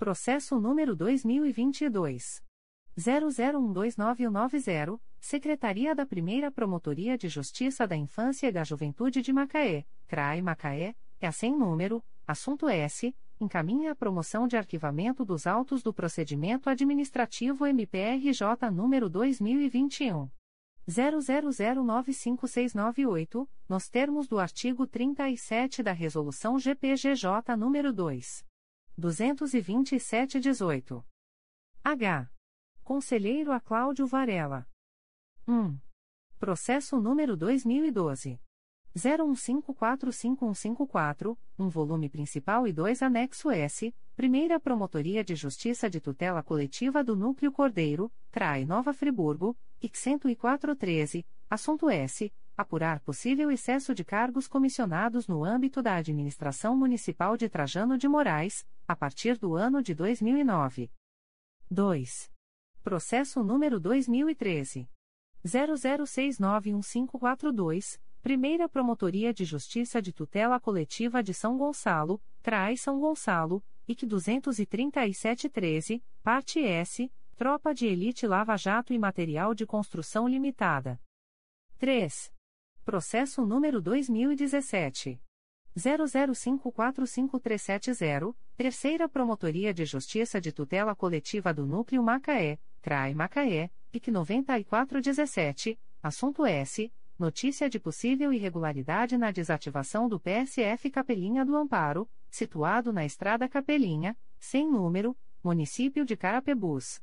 Processo 0.00 0.58
número 0.58 0.96
2022. 0.96 2.42
00129190, 2.98 4.98
Secretaria 5.20 5.94
da 5.94 6.04
Primeira 6.06 6.50
Promotoria 6.50 7.18
de 7.18 7.28
Justiça 7.28 7.86
da 7.86 7.94
Infância 7.94 8.46
e 8.46 8.52
da 8.52 8.64
Juventude 8.64 9.20
de 9.20 9.30
Macaé, 9.30 9.84
CRAI 10.08 10.40
Macaé, 10.40 10.94
é 11.20 11.30
sem 11.30 11.54
número, 11.54 12.02
assunto 12.26 12.66
S, 12.66 13.14
encaminha 13.38 13.92
a 13.92 13.94
promoção 13.94 14.48
de 14.48 14.56
arquivamento 14.56 15.22
dos 15.22 15.46
autos 15.46 15.82
do 15.82 15.92
procedimento 15.92 16.70
administrativo 16.70 17.66
MPRJ 17.66 18.70
número 18.72 19.10
2021. 19.10 20.30
00095698, 20.88 23.46
nos 23.68 23.90
termos 23.90 24.26
do 24.26 24.38
artigo 24.38 24.86
37 24.86 25.82
da 25.82 25.92
Resolução 25.92 26.58
GPGJ 26.58 27.54
nº 27.54 27.92
2. 27.92 28.48
227-18. 29.00 31.02
H. 31.82 32.30
Conselheiro 32.84 33.52
a 33.52 33.60
Cláudio 33.60 34.06
Varela. 34.06 34.68
1. 35.48 35.78
Processo 36.38 37.00
número 37.00 37.34
2012. 37.36 38.38
01545154, 38.96 41.36
um 41.58 41.68
volume 41.68 42.08
principal 42.08 42.66
e 42.66 42.72
dois 42.72 43.02
anexo 43.02 43.50
S, 43.50 43.94
Primeira 44.16 44.58
Promotoria 44.58 45.22
de 45.24 45.34
Justiça 45.34 45.88
de 45.88 46.00
Tutela 46.00 46.42
Coletiva 46.42 47.04
do 47.04 47.16
Núcleo 47.16 47.52
Cordeiro, 47.52 48.12
CRAI 48.30 48.64
Nova 48.64 48.92
Friburgo, 48.92 49.56
IC 49.80 49.96
10413, 49.96 51.26
assunto 51.48 51.88
S. 51.88 52.32
Apurar 52.60 53.00
possível 53.00 53.50
excesso 53.50 53.92
de 53.94 54.04
cargos 54.04 54.46
comissionados 54.46 55.26
no 55.26 55.42
âmbito 55.42 55.80
da 55.80 55.96
Administração 55.96 56.76
Municipal 56.76 57.34
de 57.34 57.48
Trajano 57.48 57.96
de 57.96 58.06
Moraes, 58.06 58.66
a 58.86 58.94
partir 58.94 59.38
do 59.38 59.56
ano 59.56 59.82
de 59.82 59.94
2009. 59.94 60.92
2. 61.70 62.30
Processo 62.82 63.42
número 63.42 63.80
2013. 63.80 64.86
00691542, 65.42 67.98
Primeira 68.20 68.68
Promotoria 68.68 69.32
de 69.32 69.46
Justiça 69.46 70.02
de 70.02 70.12
Tutela 70.12 70.60
Coletiva 70.60 71.22
de 71.22 71.32
São 71.32 71.56
Gonçalo, 71.56 72.20
CRAI 72.42 72.76
São 72.76 73.00
Gonçalo, 73.00 73.64
IC 73.88 74.04
23713, 74.04 76.04
Parte 76.22 76.62
S, 76.62 77.10
Tropa 77.36 77.72
de 77.72 77.86
Elite 77.86 78.26
Lava 78.26 78.54
Jato 78.58 78.92
e 78.92 78.98
Material 78.98 79.54
de 79.54 79.64
Construção 79.64 80.28
Limitada. 80.28 81.00
3. 81.78 82.30
Processo 82.90 83.46
número 83.46 83.80
2017. 83.80 85.22
00545370, 85.78 88.34
Terceira 88.56 89.08
Promotoria 89.08 89.72
de 89.72 89.84
Justiça 89.84 90.40
de 90.40 90.50
Tutela 90.50 90.96
Coletiva 90.96 91.54
do 91.54 91.64
Núcleo 91.64 92.02
Macaé, 92.02 92.58
CRAI 92.82 93.14
Macaé, 93.14 93.70
IC 93.92 94.10
9417, 94.10 95.78
assunto 96.02 96.44
S. 96.44 96.92
Notícia 97.16 97.70
de 97.70 97.78
possível 97.78 98.32
irregularidade 98.32 99.16
na 99.16 99.30
desativação 99.30 100.08
do 100.08 100.18
PSF 100.18 100.90
Capelinha 100.90 101.44
do 101.44 101.56
Amparo, 101.56 102.10
situado 102.28 102.92
na 102.92 103.04
Estrada 103.04 103.48
Capelinha, 103.48 104.18
sem 104.36 104.68
número, 104.68 105.16
município 105.44 106.04
de 106.04 106.16
Carapebus. 106.16 107.00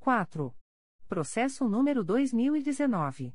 4. 0.00 0.56
Processo 1.06 1.68
número 1.68 2.02
2019. 2.02 3.34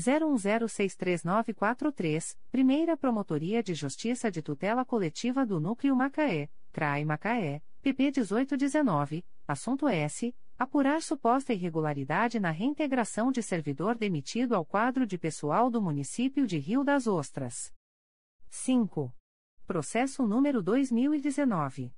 01063943, 0.00 2.36
Primeira 2.50 2.96
Promotoria 2.96 3.62
de 3.62 3.74
Justiça 3.74 4.30
de 4.30 4.42
Tutela 4.42 4.84
Coletiva 4.84 5.44
do 5.44 5.60
Núcleo 5.60 5.94
Macaé, 5.94 6.48
CRAI 6.72 7.04
Macaé, 7.04 7.62
PP 7.82 8.04
1819, 8.04 9.24
assunto 9.46 9.88
S. 9.88 10.34
Apurar 10.58 11.00
suposta 11.00 11.54
irregularidade 11.54 12.38
na 12.38 12.50
reintegração 12.50 13.32
de 13.32 13.42
servidor 13.42 13.96
demitido 13.96 14.54
ao 14.54 14.64
quadro 14.64 15.06
de 15.06 15.16
pessoal 15.16 15.70
do 15.70 15.80
município 15.80 16.46
de 16.46 16.58
Rio 16.58 16.84
das 16.84 17.06
Ostras. 17.06 17.72
5. 18.50 19.14
Processo 19.66 20.26
número 20.26 20.62
2019. 20.62 21.94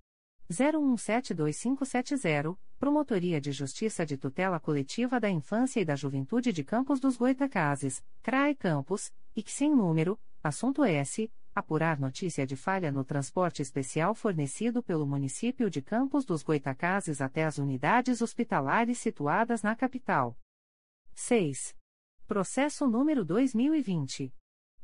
01172570, 0.52 2.56
Promotoria 2.78 3.40
de 3.40 3.52
Justiça 3.52 4.04
de 4.04 4.16
Tutela 4.16 4.60
Coletiva 4.60 5.18
da 5.18 5.30
Infância 5.30 5.80
e 5.80 5.84
da 5.84 5.96
Juventude 5.96 6.52
de 6.52 6.62
Campos 6.62 7.00
dos 7.00 7.16
Goitacazes, 7.16 8.04
CRAE 8.22 8.54
Campos, 8.54 9.10
e 9.34 9.42
que 9.42 9.50
sem 9.50 9.74
número, 9.74 10.20
assunto 10.42 10.84
S. 10.84 11.30
Apurar 11.54 12.00
notícia 12.00 12.46
de 12.46 12.56
falha 12.56 12.90
no 12.90 13.04
transporte 13.04 13.60
especial 13.62 14.14
fornecido 14.14 14.82
pelo 14.82 15.06
município 15.06 15.68
de 15.68 15.82
Campos 15.82 16.24
dos 16.24 16.42
Goitacazes 16.42 17.20
até 17.20 17.44
as 17.44 17.58
unidades 17.58 18.22
hospitalares 18.22 18.98
situadas 18.98 19.62
na 19.62 19.76
capital. 19.76 20.34
6. 21.14 21.76
Processo 22.26 22.86
número 22.86 23.22
2020. 23.24 24.32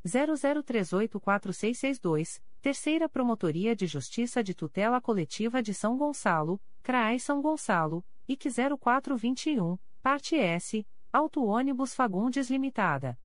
00384662, 0.07 2.43
Terceira 2.61 3.09
Promotoria 3.09 3.77
de 3.77 3.87
Justiça 3.87 4.43
de 4.43 4.53
Tutela 4.55 5.01
Coletiva 5.01 5.63
de 5.63 5.73
São 5.73 5.97
Gonçalo, 5.97 6.61
CRAI 6.83 7.19
São 7.19 7.41
Gonçalo, 7.41 8.05
IC 8.27 8.51
0421, 8.79 9.79
Parte 10.03 10.37
S, 10.37 10.87
Auto 11.13 11.45
Ônibus 11.45 11.95
Fagundes 11.95 12.51
Limitada. 12.51 13.19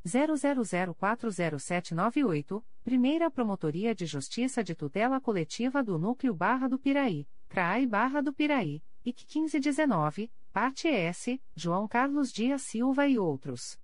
00040798, 0.05 2.61
Primeira 2.83 3.31
Promotoria 3.31 3.95
de 3.95 4.05
Justiça 4.05 4.61
de 4.61 4.75
Tutela 4.75 5.21
Coletiva 5.21 5.81
do 5.81 5.97
Núcleo 5.97 6.35
Barra 6.35 6.67
do 6.67 6.77
Piraí, 6.77 7.25
CRAI 7.47 7.87
Barra 7.87 8.21
do 8.21 8.33
Piraí, 8.33 8.83
IC 9.05 9.25
1519, 9.33 10.29
Parte 10.53 10.87
S, 10.87 11.41
João 11.55 11.87
Carlos 11.87 12.31
Dias 12.31 12.61
Silva 12.61 13.07
e 13.07 13.17
outros. 13.17 13.79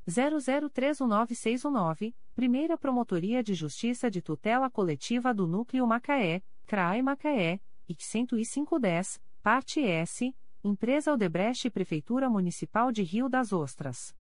00319619, 0.07 2.13
Primeira 2.35 2.77
Promotoria 2.77 3.43
de 3.43 3.55
Justiça 3.55 4.11
de 4.11 4.21
Tutela 4.21 4.69
Coletiva 4.69 5.33
do 5.33 5.47
Núcleo 5.47 5.87
Macaé, 5.87 6.43
CRAE 6.67 7.01
Macaé, 7.01 7.59
IC 7.89 7.99
10510, 7.99 9.19
Parte 9.41 9.81
S, 9.81 10.35
Empresa 10.63 11.13
Odebrecht 11.13 11.67
Prefeitura 11.71 12.29
Municipal 12.29 12.91
de 12.91 13.01
Rio 13.01 13.27
das 13.27 13.51
Ostras. 13.51 14.15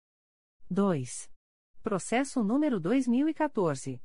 2. 0.69 1.29
Processo 1.83 2.41
número 2.41 2.79
2014. 2.79 4.01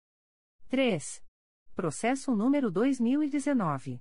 3. 0.68 1.22
Processo 1.74 2.34
número 2.34 2.70
2019. 2.70 4.00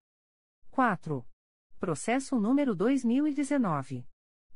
4. 0.71 1.23
Processo 1.79 2.41
número 2.41 2.75
2019. 2.75 4.07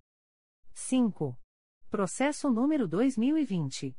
5. 0.72 1.38
Processo 1.90 2.50
número 2.50 2.88
2020. 2.88 3.98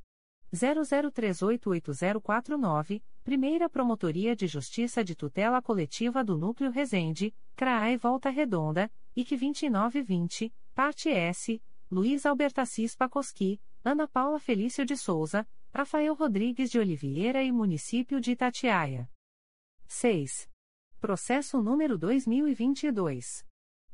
00388049, 0.50 3.02
Primeira 3.28 3.68
Promotoria 3.68 4.34
de 4.34 4.46
Justiça 4.46 5.04
de 5.04 5.14
Tutela 5.14 5.60
Coletiva 5.60 6.24
do 6.24 6.38
Núcleo 6.38 6.70
Resende, 6.70 7.34
CRAE 7.54 7.94
Volta 7.98 8.30
Redonda, 8.30 8.90
IC 9.14 9.36
2920, 9.36 10.50
Parte 10.74 11.10
S, 11.10 11.62
Luiz 11.90 12.24
Albertacis 12.24 12.96
Pacosqui, 12.96 13.60
Ana 13.84 14.08
Paula 14.08 14.40
Felício 14.40 14.82
de 14.82 14.96
Souza, 14.96 15.46
Rafael 15.74 16.14
Rodrigues 16.14 16.70
de 16.70 16.78
Oliveira 16.78 17.42
e 17.42 17.52
Município 17.52 18.18
de 18.18 18.30
Itatiaia. 18.30 19.10
6. 19.86 20.48
Processo 20.98 21.62
número 21.62 21.98
2022. 21.98 23.47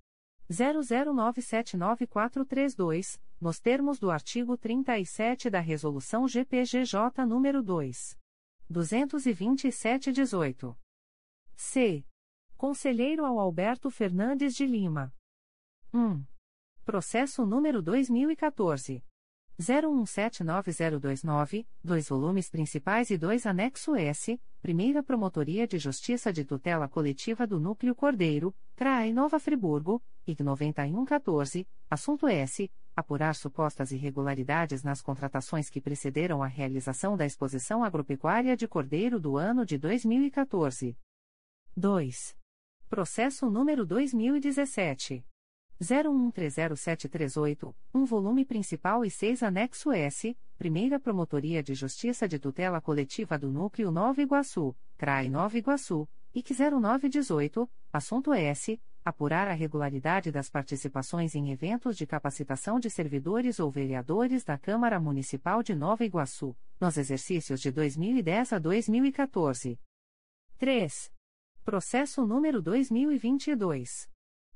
00979432, 0.49 3.19
nos 3.39 3.59
termos 3.59 3.99
do 3.99 4.09
artigo 4.11 4.57
37 4.57 5.49
da 5.49 5.59
Resolução 5.59 6.27
GPGJ 6.27 7.23
nº 7.25 7.61
2. 7.61 8.17
227-18. 8.71 10.75
C. 11.55 12.05
Conselheiro 12.57 13.25
ao 13.25 13.39
Alberto 13.39 13.89
Fernandes 13.89 14.53
de 14.55 14.65
Lima. 14.65 15.13
1. 15.93 16.25
Processo 16.83 17.45
número 17.45 17.81
2014. 17.81 19.01
01790029, 19.59 21.65
dois 21.83 22.09
volumes 22.09 22.49
principais 22.49 23.09
e 23.09 23.17
dois 23.17 23.45
anexo 23.45 23.95
S, 23.95 24.39
Primeira 24.61 25.03
Promotoria 25.03 25.67
de 25.67 25.77
Justiça 25.77 26.33
de 26.33 26.43
Tutela 26.43 26.87
Coletiva 26.87 27.45
do 27.45 27.59
Núcleo 27.59 27.93
Cordeiro, 27.93 28.55
CRAE 28.75 29.13
Nova 29.13 29.39
Friburgo, 29.39 30.01
IG 30.25 30.41
9114, 30.41 31.67
assunto 31.89 32.27
S. 32.27 32.71
Apurar 32.95 33.35
supostas 33.35 33.91
irregularidades 33.91 34.83
nas 34.83 35.01
contratações 35.01 35.69
que 35.69 35.81
precederam 35.81 36.43
a 36.43 36.47
realização 36.47 37.17
da 37.17 37.25
Exposição 37.25 37.83
Agropecuária 37.83 38.55
de 38.55 38.67
Cordeiro 38.67 39.19
do 39.19 39.35
ano 39.35 39.65
de 39.65 39.79
2014. 39.79 40.95
2. 41.75 42.37
Processo 42.87 43.49
número 43.49 43.83
2017. 43.85 45.25
01300738, 45.83 47.75
um 47.93 48.05
volume 48.05 48.45
principal 48.45 49.03
e 49.05 49.11
seis 49.11 49.43
anexo 49.43 49.91
S, 49.91 50.35
Primeira 50.57 50.99
Promotoria 50.99 51.61
de 51.61 51.73
Justiça 51.73 52.27
de 52.27 52.39
Tutela 52.39 52.79
Coletiva 52.79 53.37
do 53.37 53.51
Núcleo 53.51 53.91
Nova 53.91 54.21
Iguaçu, 54.21 54.75
CRAI 54.97 55.29
Nova 55.29 55.57
Iguaçu, 55.57 56.07
IC 56.33 56.53
0918, 56.53 57.69
assunto 57.91 58.33
S. 58.33 58.81
Apurar 59.05 59.49
a 59.49 59.53
regularidade 59.53 60.31
das 60.31 60.49
participações 60.49 61.35
em 61.35 61.51
eventos 61.51 61.97
de 61.97 62.07
capacitação 62.07 62.79
de 62.79 62.89
servidores 62.89 63.59
ou 63.59 63.69
vereadores 63.69 64.45
da 64.45 64.57
Câmara 64.57 64.97
Municipal 64.97 65.61
de 65.61 65.75
Nova 65.75 66.05
Iguaçu, 66.05 66.55
nos 66.79 66.97
exercícios 66.97 67.59
de 67.59 67.69
2010 67.69 68.53
a 68.53 68.59
2014. 68.59 69.77
3. 70.57 71.11
Processo 71.65 72.25
número 72.25 72.61
2022. 72.61 74.12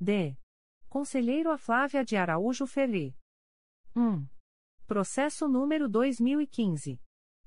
D. 0.00 0.36
Conselheiro 0.90 1.50
a 1.52 1.56
Flávia 1.56 2.04
de 2.04 2.16
Araújo 2.16 2.66
Ferri. 2.66 3.16
1. 3.94 4.26
Processo 4.88 5.46
número 5.46 5.88
2015. 5.88 7.00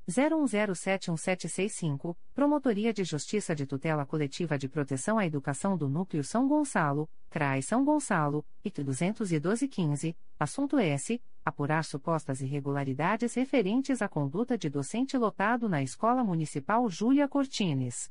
01071765, 0.08 2.16
Promotoria 2.34 2.94
de 2.94 3.04
Justiça 3.04 3.54
de 3.54 3.66
Tutela 3.66 4.06
Coletiva 4.06 4.58
de 4.58 4.70
Proteção 4.70 5.18
à 5.18 5.26
Educação 5.26 5.76
do 5.76 5.90
Núcleo 5.90 6.24
São 6.24 6.48
Gonçalo, 6.48 7.10
CRAI 7.30 7.62
São 7.62 7.84
Gonçalo, 7.84 8.46
IT 8.64 8.82
21215, 8.82 10.16
assunto 10.40 10.80
S. 10.80 11.22
Apurar 11.44 11.84
supostas 11.84 12.40
irregularidades 12.40 13.34
referentes 13.34 14.02
à 14.02 14.08
conduta 14.08 14.58
de 14.58 14.70
docente 14.70 15.18
lotado 15.18 15.68
na 15.68 15.84
Escola 15.84 16.24
Municipal 16.24 16.90
Júlia 16.90 17.28
Cortines. 17.28 18.10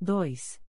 2. 0.00 0.62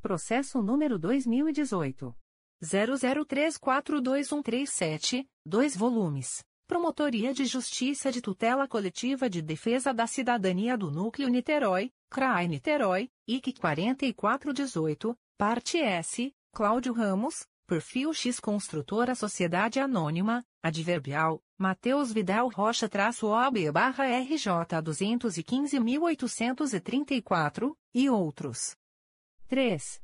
Processo 0.00 0.62
número 0.62 0.98
2018. 0.98 2.16
00342137, 2.62 5.26
2 5.44 5.76
volumes. 5.76 6.44
Promotoria 6.66 7.34
de 7.34 7.44
Justiça 7.44 8.10
de 8.10 8.22
Tutela 8.22 8.66
Coletiva 8.66 9.28
de 9.28 9.42
Defesa 9.42 9.92
da 9.92 10.06
Cidadania 10.06 10.78
do 10.78 10.90
Núcleo 10.90 11.28
Niterói, 11.28 11.92
CRAI 12.10 12.48
Niterói, 12.48 13.10
IC 13.28 13.58
4418, 13.58 15.14
Parte 15.36 15.76
S, 15.78 16.32
Cláudio 16.52 16.94
Ramos, 16.94 17.46
Perfil 17.66 18.14
X 18.14 18.40
Construtora 18.40 19.14
Sociedade 19.14 19.78
Anônima, 19.80 20.44
Adverbial, 20.62 21.42
Matheus 21.58 22.12
Vidal 22.12 22.48
Rocha-OB 22.48 23.72
barra 23.72 24.04
RJ 24.06 24.50
215.834, 24.82 27.74
e 27.94 28.10
outros. 28.10 28.76
3. 29.48 30.03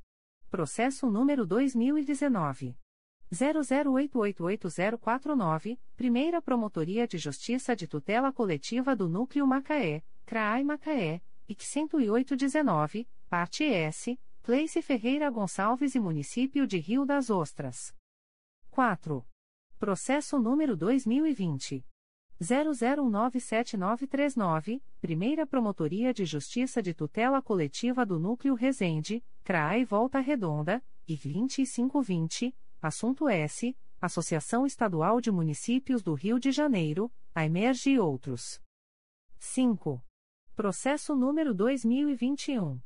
Processo 0.51 1.09
número 1.09 1.47
2019. 1.47 2.77
00888049, 3.33 5.79
Primeira 5.95 6.43
Promotoria 6.43 7.07
de 7.07 7.17
Justiça 7.19 7.77
de 7.77 7.87
Tutela 7.87 8.33
Coletiva 8.33 8.97
do 8.97 9.09
Núcleo 9.09 9.47
Macaé, 9.47 10.03
CRAI 10.27 10.65
Macaé, 10.65 11.23
IC 11.49 11.63
10819, 11.63 13.09
Parte 13.29 13.63
S, 13.63 14.19
Place 14.43 14.83
Ferreira 14.83 15.31
Gonçalves 15.31 15.95
e 15.95 16.01
Município 16.01 16.67
de 16.67 16.79
Rio 16.79 17.07
das 17.07 17.31
Ostras. 17.31 17.95
4. 18.71 19.25
Processo 19.79 20.41
número 20.41 20.77
2020. 20.77 21.87
00197939, 22.41 24.81
Primeira 25.01 25.45
Promotoria 25.47 26.13
de 26.15 26.25
Justiça 26.25 26.83
de 26.83 26.95
Tutela 26.95 27.43
Coletiva 27.43 28.07
do 28.07 28.19
Núcleo 28.19 28.55
Resende, 28.55 29.23
CRAI 29.45 29.85
Volta 29.85 30.19
Redonda, 30.21 30.83
e 31.07 31.15
2520, 31.17 32.57
assunto 32.81 33.29
S. 33.29 33.77
Associação 34.01 34.65
Estadual 34.65 35.21
de 35.21 35.31
Municípios 35.31 36.03
do 36.03 36.15
Rio 36.15 36.41
de 36.41 36.51
Janeiro, 36.51 37.13
a 37.35 37.45
Emerge 37.45 37.91
e 37.91 37.99
outros. 37.99 38.59
5. 39.39 40.03
Processo 40.57 41.15
número 41.15 41.53
2021. 41.53 42.81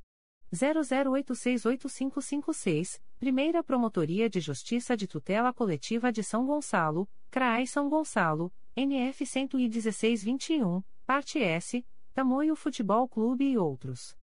00868556, 0.52 3.00
Primeira 3.18 3.62
Promotoria 3.62 4.28
de 4.28 4.40
Justiça 4.40 4.96
de 4.96 5.06
Tutela 5.06 5.52
Coletiva 5.52 6.10
de 6.10 6.24
São 6.24 6.44
Gonçalo, 6.44 7.08
CRAI 7.30 7.64
São 7.66 7.88
Gonçalo, 7.88 8.52
NF 8.76 9.24
11621, 9.24 10.82
Parte 11.06 11.38
S, 11.38 11.86
Tamoio 12.12 12.56
Futebol 12.56 13.08
Clube 13.08 13.44
e 13.44 13.56
outros. 13.56 14.16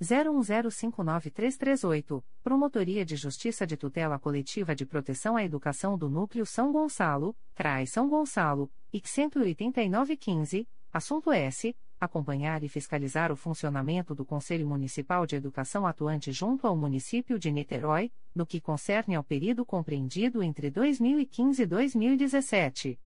01059338, 0.00 2.24
Promotoria 2.42 3.04
de 3.04 3.16
Justiça 3.16 3.66
de 3.66 3.76
Tutela 3.76 4.18
Coletiva 4.18 4.74
de 4.74 4.86
Proteção 4.86 5.36
à 5.36 5.44
Educação 5.44 5.98
do 5.98 6.08
Núcleo 6.08 6.46
São 6.46 6.72
Gonçalo, 6.72 7.36
CRAI 7.54 7.86
São 7.86 8.08
Gonçalo, 8.08 8.72
IC 8.94 9.06
18915, 9.06 10.66
Assunto 10.90 11.30
S. 11.30 11.76
Acompanhar 12.00 12.64
e 12.64 12.68
fiscalizar 12.68 13.30
o 13.30 13.36
funcionamento 13.36 14.14
do 14.14 14.24
Conselho 14.24 14.66
Municipal 14.66 15.26
de 15.26 15.36
Educação 15.36 15.86
atuante 15.86 16.32
junto 16.32 16.66
ao 16.66 16.74
município 16.74 17.38
de 17.38 17.52
Niterói, 17.52 18.10
no 18.34 18.46
que 18.46 18.58
concerne 18.58 19.16
ao 19.16 19.22
período 19.22 19.66
compreendido 19.66 20.42
entre 20.42 20.70
2015 20.70 21.60
e 21.60 21.66
2017. 21.66 22.98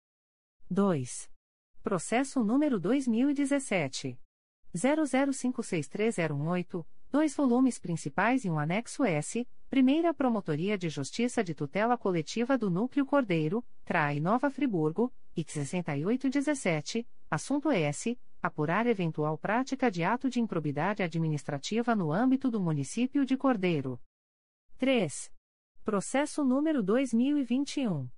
2. 0.73 1.29
Processo 1.83 2.45
número 2.45 2.79
2017. 2.79 4.17
00563018, 4.73 6.87
dois 7.11 7.35
volumes 7.35 7.81
principais 7.81 8.45
e 8.45 8.51
um 8.51 8.57
anexo 8.57 9.03
S, 9.03 9.49
Primeira 9.69 10.15
Promotoria 10.15 10.79
de 10.79 10.89
Justiça 10.89 11.43
de 11.43 11.57
Tutela 11.57 11.99
Coletiva 11.99 12.57
do 12.57 12.71
Núcleo 12.71 13.05
Cordeiro, 13.05 13.65
CRAI 13.85 14.21
Nova 14.21 14.49
Friburgo, 14.49 15.13
IC 15.37 15.65
6817, 15.65 17.05
assunto 17.29 17.73
S. 17.73 18.17
Apurar 18.41 18.87
eventual 18.87 19.37
prática 19.37 19.91
de 19.91 20.05
ato 20.05 20.31
de 20.31 20.39
improbidade 20.39 21.03
administrativa 21.03 21.97
no 21.97 22.13
âmbito 22.13 22.49
do 22.49 22.61
município 22.61 23.27
de 23.27 23.37
Cordeiro. 23.37 24.01
3. 24.79 25.33
Processo 25.83 26.45
número 26.45 26.81
2021. 26.81 28.09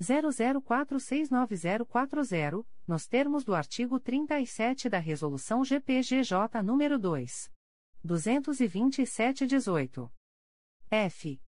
00469040, 0.00 2.64
nos 2.86 3.06
termos 3.06 3.44
do 3.44 3.54
artigo 3.54 4.00
37 4.00 4.88
da 4.88 4.98
Resolução 4.98 5.62
GPGJ 5.62 6.62
nº 6.62 6.96
2. 6.98 7.52
227-18. 8.04 10.10
F. 10.90 11.40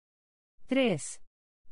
3. 0.67 1.21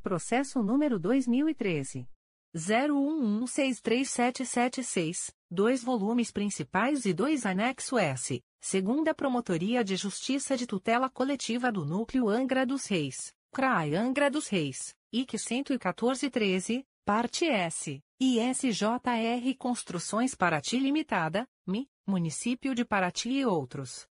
Processo 0.07 0.63
número 0.63 0.97
2013. 0.97 2.07
011637776, 2.55 5.35
dois 5.51 5.83
volumes 5.83 6.31
principais 6.31 7.03
e 7.03 7.13
dois 7.13 7.45
anexo 7.45 7.97
S, 7.97 8.41
segunda 8.61 9.13
Promotoria 9.13 9.83
de 9.83 9.97
Justiça 9.97 10.55
de 10.55 10.65
Tutela 10.65 11.09
Coletiva 11.09 11.69
do 11.73 11.83
Núcleo 11.83 12.29
Angra 12.29 12.65
dos 12.65 12.85
Reis, 12.85 13.33
CRAI 13.51 13.95
Angra 13.95 14.31
dos 14.31 14.47
Reis, 14.47 14.95
IC 15.11 15.37
11413, 15.37 16.87
parte 17.03 17.45
S, 17.45 18.01
ISJR 18.17 19.57
Construções 19.59 20.33
Paraty 20.33 20.79
Limitada, 20.79 21.45
MI, 21.65 21.85
Município 22.05 22.73
de 22.73 22.85
Paraty 22.85 23.29
e 23.29 23.45
outros. 23.45 24.07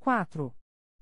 4. 0.00 0.54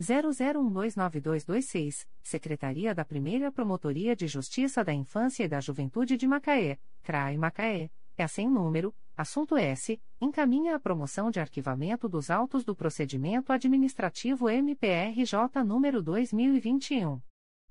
00129226, 0.01 2.07
Secretaria 2.23 2.95
da 2.95 3.05
Primeira 3.05 3.51
Promotoria 3.51 4.15
de 4.15 4.29
Justiça 4.29 4.85
da 4.85 4.95
Infância 4.95 5.43
e 5.43 5.49
da 5.49 5.61
Juventude 5.61 6.17
de 6.17 6.29
Macaé, 6.29 6.79
CRAI 7.03 7.37
Macaé, 7.37 7.91
é 8.17 8.27
sem 8.27 8.49
número, 8.49 8.95
assunto 9.17 9.57
S, 9.57 10.01
encaminha 10.21 10.75
a 10.77 10.81
promoção 10.81 11.31
de 11.31 11.41
arquivamento 11.41 12.07
dos 12.09 12.31
autos 12.31 12.63
do 12.65 12.77
procedimento 12.77 13.53
administrativo 13.53 14.49
MPRJ 14.49 15.65
número 15.65 16.01
2021 16.03 17.21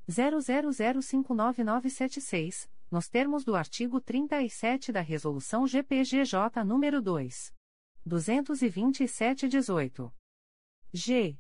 00059976, 0.10 2.70
nos 2.92 3.08
termos 3.08 3.46
do 3.46 3.56
artigo 3.56 4.02
37 4.02 4.92
da 4.92 5.02
resolução 5.02 5.66
GPGJ 5.66 6.66
número 6.66 7.02
2 7.02 7.54
227/18. 8.06 10.12
G. 10.92 11.40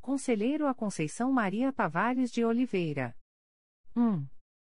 Conselheiro 0.00 0.66
a 0.66 0.74
Conceição 0.74 1.32
Maria 1.32 1.72
Tavares 1.72 2.30
de 2.30 2.44
Oliveira. 2.44 3.16
1. 3.96 4.26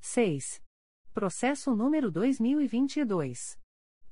6. 0.00 0.62
Processo 1.18 1.74
número 1.74 2.12
2022. 2.12 3.58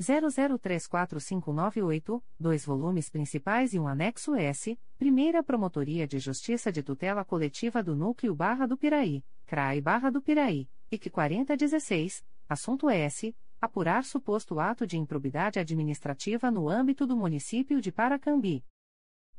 00345598, 0.00 2.22
dois 2.38 2.64
volumes 2.64 3.10
principais 3.10 3.74
e 3.74 3.80
um 3.80 3.88
anexo 3.88 4.36
S, 4.36 4.78
Primeira 4.96 5.42
Promotoria 5.42 6.06
de 6.06 6.20
Justiça 6.20 6.70
de 6.70 6.84
Tutela 6.84 7.24
Coletiva 7.24 7.82
do 7.82 7.96
Núcleo 7.96 8.32
Barra 8.34 8.66
do 8.66 8.78
Piraí, 8.78 9.24
CRAI 9.44 9.80
Barra 9.80 10.10
do 10.10 10.22
Piraí, 10.22 10.70
IC 10.90 11.10
4016, 11.10 12.24
assunto 12.48 12.88
S. 12.88 13.36
Apurar 13.60 14.04
suposto 14.04 14.60
ato 14.60 14.86
de 14.86 14.96
improbidade 14.96 15.58
administrativa 15.58 16.50
no 16.50 16.68
âmbito 16.68 17.06
do 17.06 17.16
município 17.16 17.80
de 17.80 17.92
Paracambi. 17.92 18.64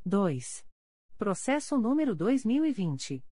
2. 0.04 0.64
Processo 1.18 1.76
número 1.76 2.14
2020. 2.14 3.24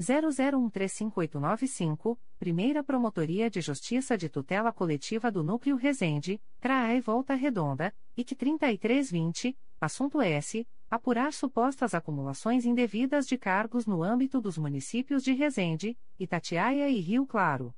00135895, 0.00 2.18
Primeira 2.38 2.82
Promotoria 2.82 3.50
de 3.50 3.60
Justiça 3.60 4.16
de 4.16 4.30
Tutela 4.30 4.72
Coletiva 4.72 5.30
do 5.30 5.44
Núcleo 5.44 5.76
Resende, 5.76 6.40
CRAE 6.58 7.00
Volta 7.00 7.34
Redonda, 7.34 7.94
IC 8.16 8.34
3320, 8.34 9.58
assunto 9.78 10.22
S. 10.22 10.66
Apurar 10.90 11.32
supostas 11.32 11.94
acumulações 11.94 12.66
indevidas 12.66 13.28
de 13.28 13.38
cargos 13.38 13.86
no 13.86 14.02
âmbito 14.02 14.40
dos 14.40 14.58
municípios 14.58 15.22
de 15.22 15.32
Resende, 15.32 15.96
Itatiaia 16.18 16.90
e 16.90 16.98
Rio 16.98 17.24
Claro. 17.24 17.72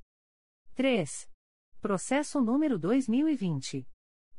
3. 0.73 1.29
Processo 1.79 2.41
número 2.41 2.79
2020. 2.79 3.87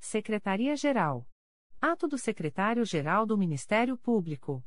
Secretaria-Geral. 0.00 1.24
Ato 1.80 2.08
do 2.08 2.18
Secretário-Geral 2.18 3.24
do 3.24 3.38
Ministério 3.38 3.96
Público. 3.96 4.64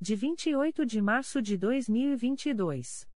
De 0.00 0.16
28 0.16 0.84
de 0.84 1.00
março 1.00 1.40
de 1.40 1.56
2022. 1.56 3.08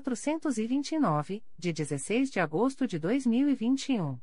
429, 0.00 1.44
de 1.58 1.70
16 1.70 2.30
de 2.30 2.40
agosto 2.40 2.86
de 2.86 2.98
2021. 2.98 4.18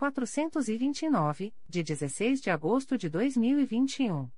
429, 0.00 1.52
de 1.68 1.82
16 1.82 2.40
de 2.40 2.48
agosto 2.48 2.96
de 2.96 3.10
2021. 3.10 4.30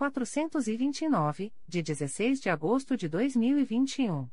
429, 0.00 1.52
de 1.68 1.82
16 1.82 2.40
de 2.40 2.48
agosto 2.48 2.96
de 2.96 3.06
2021. 3.06 4.30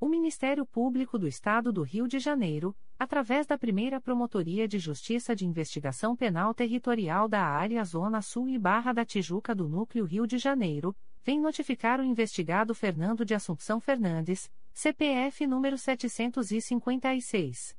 O 0.00 0.08
Ministério 0.08 0.66
Público 0.66 1.16
do 1.16 1.28
Estado 1.28 1.72
do 1.72 1.84
Rio 1.84 2.08
de 2.08 2.18
Janeiro, 2.18 2.76
através 2.98 3.46
da 3.46 3.56
primeira 3.56 4.00
Promotoria 4.00 4.66
de 4.66 4.80
Justiça 4.80 5.36
de 5.36 5.46
Investigação 5.46 6.16
Penal 6.16 6.52
Territorial 6.52 7.28
da 7.28 7.40
Área 7.40 7.84
Zona 7.84 8.20
Sul 8.20 8.48
e 8.48 8.58
Barra 8.58 8.92
da 8.92 9.04
Tijuca 9.04 9.54
do 9.54 9.68
Núcleo 9.68 10.04
Rio 10.04 10.26
de 10.26 10.38
Janeiro, 10.38 10.92
vem 11.22 11.40
notificar 11.40 12.00
o 12.00 12.04
investigado 12.04 12.74
Fernando 12.74 13.24
de 13.24 13.32
Assunção 13.32 13.78
Fernandes, 13.78 14.50
CPF 14.72 15.46
número 15.46 15.78
756. 15.78 17.78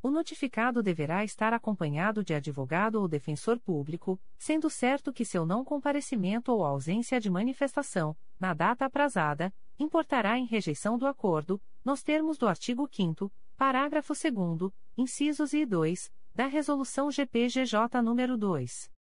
O 0.01 0.09
notificado 0.09 0.81
deverá 0.81 1.23
estar 1.23 1.53
acompanhado 1.53 2.23
de 2.23 2.33
advogado 2.33 2.95
ou 2.95 3.07
defensor 3.07 3.59
público, 3.59 4.19
sendo 4.39 4.71
certo 4.71 5.13
que 5.13 5.23
seu 5.23 5.45
não 5.45 5.63
comparecimento 5.63 6.51
ou 6.51 6.65
ausência 6.65 7.19
de 7.19 7.29
manifestação, 7.29 8.17
na 8.39 8.55
data 8.55 8.85
aprazada, 8.85 9.53
importará 9.77 10.37
em 10.39 10.45
rejeição 10.45 10.97
do 10.97 11.05
acordo, 11.05 11.61
nos 11.85 12.01
termos 12.01 12.39
do 12.39 12.47
artigo 12.47 12.89
5 12.91 13.31
parágrafo 13.55 14.13
2 14.13 14.71
incisos 14.97 15.53
e 15.53 15.63
2, 15.63 16.11
da 16.33 16.47
Resolução 16.47 17.11
GPGJ 17.11 18.01
nº 18.01 18.35
2. 18.35 18.96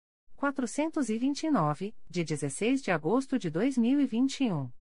429, 0.41 1.93
de 2.09 2.23
16 2.23 2.81
de 2.81 2.89
agosto 2.89 3.37
de 3.37 3.51
2021. 3.51 4.71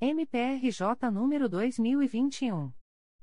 MPRJ 0.00 1.10
número 1.12 1.48
2021 1.48 2.72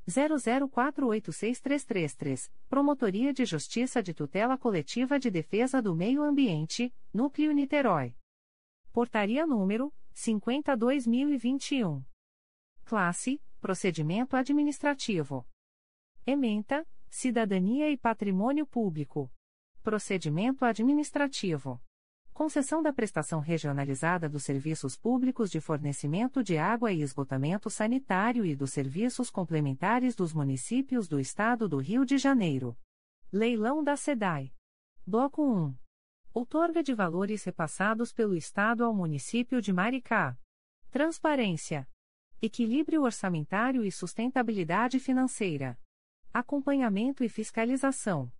00486333, 0.08 2.50
Promotoria 2.68 3.32
de 3.34 3.46
Justiça 3.46 4.02
de 4.02 4.14
Tutela 4.14 4.58
Coletiva 4.58 5.20
de 5.20 5.30
Defesa 5.30 5.82
do 5.82 5.94
Meio 5.96 6.24
Ambiente, 6.24 6.94
Núcleo 7.14 7.52
Niterói. 7.52 8.16
Portaria 8.92 9.46
número 9.46 9.94
52.021. 10.14 12.04
Classe: 12.84 13.40
Procedimento 13.60 14.36
Administrativo. 14.36 15.48
Ementa: 16.26 16.84
Cidadania 17.10 17.90
e 17.90 17.98
Patrimônio 17.98 18.66
Público. 18.66 19.32
Procedimento 19.84 20.66
Administrativo. 20.66 21.80
Concessão 22.34 22.82
da 22.82 22.94
prestação 22.94 23.40
regionalizada 23.40 24.28
dos 24.28 24.44
serviços 24.44 24.96
públicos 24.96 25.52
de 25.52 25.60
fornecimento 25.60 26.44
de 26.44 26.58
água 26.58 26.92
e 26.92 27.02
esgotamento 27.02 27.70
sanitário 27.70 28.46
e 28.46 28.56
dos 28.56 28.72
serviços 28.72 29.30
complementares 29.30 30.16
dos 30.16 30.34
municípios 30.34 31.08
do 31.08 31.20
Estado 31.20 31.68
do 31.68 31.78
Rio 31.78 32.06
de 32.06 32.18
Janeiro. 32.18 32.76
Leilão 33.32 33.84
da 33.84 33.96
SEDAI. 33.96 34.52
Bloco 35.06 35.44
1. 35.44 35.76
Outorga 36.34 36.82
de 36.82 36.94
valores 36.94 37.44
repassados 37.44 38.14
pelo 38.14 38.36
Estado 38.36 38.86
ao 38.86 38.94
município 38.94 39.62
de 39.62 39.74
Maricá. 39.74 40.38
Transparência. 40.90 41.88
Equilíbrio 42.42 43.04
orçamentário 43.04 43.84
e 43.84 43.92
sustentabilidade 43.92 45.00
financeira. 45.00 45.78
Acompanhamento 46.34 47.24
e 47.24 47.30
fiscalização. 47.30 48.32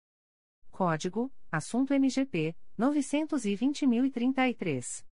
Código: 0.82 1.30
Assunto 1.52 1.94
MGP 1.94 2.56
920.033. 2.76 5.06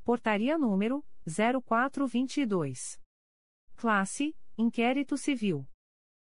Portaria 0.05 0.59
número 0.59 1.03
0422. 1.27 3.01
Classe: 3.77 4.37
Inquérito 4.57 5.17
Civil. 5.17 5.67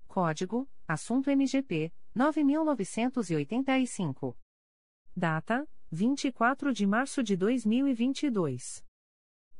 Código: 0.08 0.68
Assunto 0.88 1.30
MGP 1.30 1.93
9985. 2.16 4.35
Data: 5.16 5.69
24 5.92 6.74
de 6.74 6.88
março 6.88 7.22
de 7.22 7.38
2022. 7.38 8.84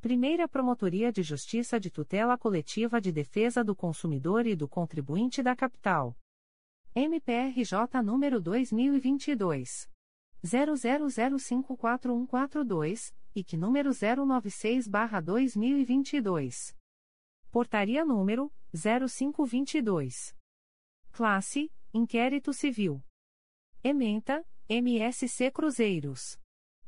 Primeira 0.00 0.46
Promotoria 0.46 1.10
de 1.10 1.24
Justiça 1.24 1.80
de 1.80 1.90
Tutela 1.90 2.38
Coletiva 2.38 3.00
de 3.00 3.10
Defesa 3.10 3.64
do 3.64 3.74
Consumidor 3.74 4.46
e 4.46 4.54
do 4.54 4.68
Contribuinte 4.68 5.42
da 5.42 5.56
Capital. 5.56 6.16
MPRJ 6.94 8.00
número 8.04 8.40
2022. 8.40 9.90
00054142, 10.44 13.12
e 13.34 13.42
que 13.42 13.56
número 13.56 13.90
096-2022. 13.90 16.83
Portaria 17.54 18.04
número 18.04 18.52
0522. 18.74 20.36
Classe: 21.12 21.70
Inquérito 21.92 22.52
Civil. 22.52 23.00
Ementa: 23.80 24.44
MSC 24.68 25.52
Cruzeiros. 25.52 26.36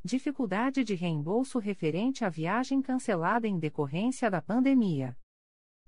Dificuldade 0.02 0.82
de 0.82 0.96
reembolso 0.96 1.60
referente 1.60 2.24
à 2.24 2.28
viagem 2.28 2.82
cancelada 2.82 3.46
em 3.46 3.60
decorrência 3.60 4.28
da 4.28 4.42
pandemia. 4.42 5.16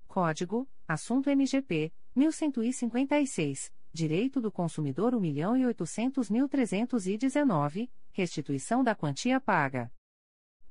Código: 0.07 0.65
Assunto 0.87 1.29
MGP 1.29 1.91
1156. 2.15 3.73
Direito 3.91 4.39
do 4.39 4.49
consumidor 4.49 5.13
1.800.319. 5.13 7.89
Restituição 8.13 8.81
da 8.81 8.95
quantia 8.95 9.41
paga. 9.41 9.91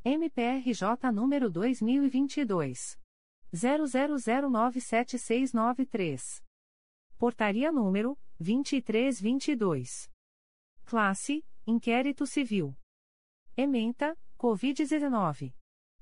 MPRJ 0.01 1.11
número 1.13 1.49
2022 1.49 2.97
00097693. 3.53 6.41
Portaria 7.17 7.69
número 7.69 8.17
2322. 8.39 10.09
Classe: 10.85 11.45
Inquérito 11.67 12.25
Civil. 12.25 12.73
Ementa: 13.57 14.17
COVID-19. 14.37 15.53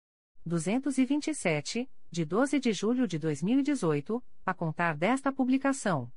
227, 0.46 1.90
de 2.12 2.26
12 2.26 2.60
de 2.60 2.74
julho 2.74 3.08
de 3.08 3.20
2018, 3.20 4.24
a 4.46 4.54
contar 4.54 4.98
desta 4.98 5.32
publicação. 5.32 6.12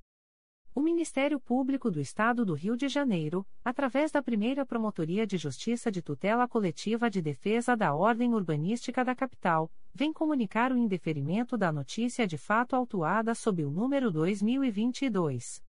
O 0.75 0.81
Ministério 0.81 1.39
Público 1.39 1.91
do 1.91 2.01
Estado 2.01 2.47
do 2.47 2.55
Rio 2.55 2.75
de 2.79 2.89
Janeiro, 2.89 3.47
através 3.63 4.11
da 4.11 4.23
primeira 4.23 4.65
Promotoria 4.65 5.27
de 5.27 5.37
Justiça 5.37 5.93
de 5.93 6.01
Tutela 6.01 6.49
Coletiva 6.49 7.11
de 7.11 7.21
Defesa 7.21 7.77
da 7.77 7.95
Ordem 7.95 8.33
Urbanística 8.33 9.05
da 9.05 9.15
Capital, 9.15 9.71
vem 9.93 10.15
comunicar 10.15 10.73
o 10.73 10.79
indeferimento 10.79 11.59
da 11.59 11.71
notícia 11.71 12.27
de 12.27 12.39
fato 12.39 12.75
autuada 12.75 13.35
sob 13.35 13.63
o 13.63 13.71
número 13.71 14.11
2022. 14.11 15.63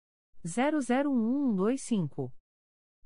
001125. 0.44 2.30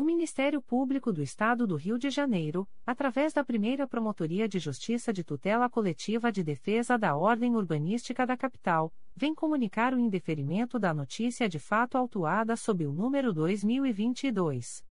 O 0.00 0.02
Ministério 0.02 0.62
Público 0.62 1.12
do 1.12 1.22
Estado 1.22 1.66
do 1.66 1.76
Rio 1.76 1.98
de 1.98 2.08
Janeiro, 2.08 2.66
através 2.86 3.34
da 3.34 3.44
primeira 3.44 3.86
Promotoria 3.86 4.48
de 4.48 4.58
Justiça 4.58 5.12
de 5.12 5.22
Tutela 5.22 5.68
Coletiva 5.68 6.32
de 6.32 6.42
Defesa 6.42 6.96
da 6.96 7.14
Ordem 7.14 7.54
Urbanística 7.54 8.26
da 8.26 8.34
Capital, 8.34 8.90
vem 9.14 9.34
comunicar 9.34 9.92
o 9.92 9.98
indeferimento 9.98 10.78
da 10.78 10.94
notícia 10.94 11.46
de 11.50 11.58
fato 11.58 11.98
autuada 11.98 12.56
sob 12.56 12.86
o 12.86 12.94
número 12.94 13.30
2022. 13.34 14.82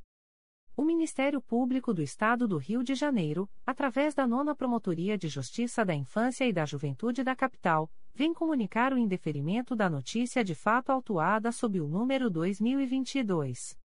O 0.75 0.83
Ministério 0.83 1.39
Público 1.41 1.93
do 1.93 2.01
Estado 2.01 2.45
do 2.47 2.57
Rio 2.57 2.83
de 2.83 2.95
Janeiro, 2.95 3.47
através 3.65 4.15
da 4.15 4.25
Nona 4.25 4.55
Promotoria 4.55 5.17
de 5.17 5.27
Justiça 5.27 5.83
da 5.83 5.93
Infância 5.93 6.47
e 6.47 6.53
da 6.53 6.65
Juventude 6.65 7.21
da 7.23 7.35
Capital, 7.35 7.91
vem 8.13 8.33
comunicar 8.33 8.93
o 8.93 8.97
indeferimento 8.97 9.75
da 9.75 9.89
notícia 9.89 10.41
de 10.43 10.55
fato 10.55 10.89
autuada 10.89 11.51
sob 11.51 11.81
o 11.81 11.87
número 11.87 12.29
2022 12.29 13.77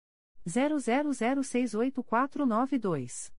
00068492. 0.46 3.32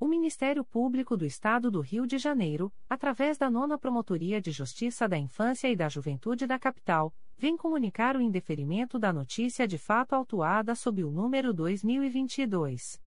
O 0.00 0.06
Ministério 0.06 0.64
Público 0.64 1.16
do 1.16 1.24
Estado 1.24 1.68
do 1.70 1.80
Rio 1.80 2.06
de 2.06 2.18
Janeiro, 2.18 2.72
através 2.88 3.36
da 3.36 3.50
Nona 3.50 3.76
Promotoria 3.76 4.40
de 4.40 4.52
Justiça 4.52 5.08
da 5.08 5.18
Infância 5.18 5.68
e 5.68 5.74
da 5.74 5.88
Juventude 5.88 6.46
da 6.46 6.56
Capital, 6.56 7.12
vem 7.36 7.56
comunicar 7.56 8.16
o 8.16 8.20
indeferimento 8.20 8.96
da 8.98 9.12
notícia 9.12 9.66
de 9.66 9.76
fato 9.76 10.12
autuada 10.12 10.76
sob 10.76 11.02
o 11.02 11.10
número 11.10 11.52
2022 11.52 13.00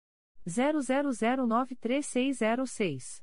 00093606. 0.49 3.23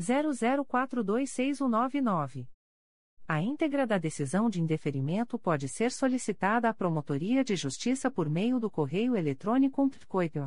00426199. 0.00 2.48
A 3.28 3.42
íntegra 3.42 3.84
da 3.84 3.98
decisão 3.98 4.48
de 4.48 4.60
indeferimento 4.60 5.36
pode 5.36 5.68
ser 5.68 5.90
solicitada 5.90 6.68
à 6.68 6.74
Promotoria 6.74 7.42
de 7.42 7.56
Justiça 7.56 8.08
por 8.08 8.30
meio 8.30 8.60
do 8.60 8.70
correio 8.70 9.16
eletrônico 9.16 9.82
mprj.mp.br. 9.82 10.40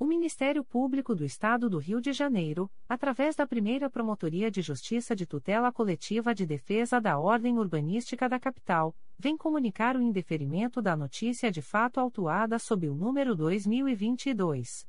O 0.00 0.06
Ministério 0.06 0.62
Público 0.62 1.12
do 1.12 1.24
Estado 1.24 1.68
do 1.68 1.78
Rio 1.78 2.00
de 2.00 2.12
Janeiro, 2.12 2.70
através 2.88 3.34
da 3.34 3.44
primeira 3.44 3.90
Promotoria 3.90 4.48
de 4.48 4.62
Justiça 4.62 5.16
de 5.16 5.26
Tutela 5.26 5.72
Coletiva 5.72 6.32
de 6.32 6.46
Defesa 6.46 7.00
da 7.00 7.18
Ordem 7.18 7.58
Urbanística 7.58 8.28
da 8.28 8.38
Capital, 8.38 8.94
vem 9.18 9.36
comunicar 9.36 9.96
o 9.96 10.00
indeferimento 10.00 10.80
da 10.80 10.96
notícia 10.96 11.50
de 11.50 11.60
fato 11.60 11.98
autuada 11.98 12.60
sob 12.60 12.88
o 12.88 12.94
número 12.94 13.34
2022. 13.34 14.86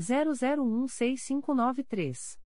00165993. 0.00 2.38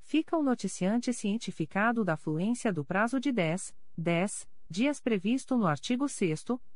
Fica 0.00 0.38
o 0.38 0.42
noticiante 0.42 1.12
cientificado 1.12 2.02
da 2.02 2.16
fluência 2.16 2.72
do 2.72 2.82
prazo 2.82 3.20
de 3.20 3.30
10, 3.30 3.74
10 3.98 4.48
dias 4.70 5.00
previsto 5.00 5.58
no 5.58 5.66
artigo 5.66 6.08
6 6.08 6.44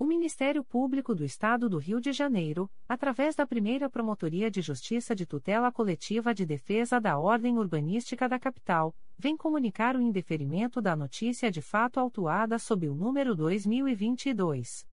O 0.00 0.04
Ministério 0.06 0.64
Público 0.64 1.14
do 1.14 1.24
Estado 1.26 1.68
do 1.68 1.76
Rio 1.76 2.00
de 2.00 2.10
Janeiro, 2.10 2.70
através 2.88 3.36
da 3.36 3.46
primeira 3.46 3.90
Promotoria 3.90 4.50
de 4.50 4.62
Justiça 4.62 5.14
de 5.14 5.26
Tutela 5.26 5.70
Coletiva 5.70 6.32
de 6.32 6.46
Defesa 6.46 6.98
da 6.98 7.18
Ordem 7.18 7.58
Urbanística 7.58 8.26
da 8.26 8.38
Capital, 8.38 8.96
vem 9.18 9.36
comunicar 9.36 9.94
o 9.94 10.00
indeferimento 10.00 10.80
da 10.80 10.96
notícia 10.96 11.50
de 11.50 11.60
fato 11.60 12.00
autuada 12.00 12.58
sob 12.58 12.88
o 12.88 12.94
número 12.94 13.36
2022. 13.36 14.86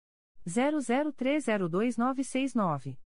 00302969. 0.47 2.97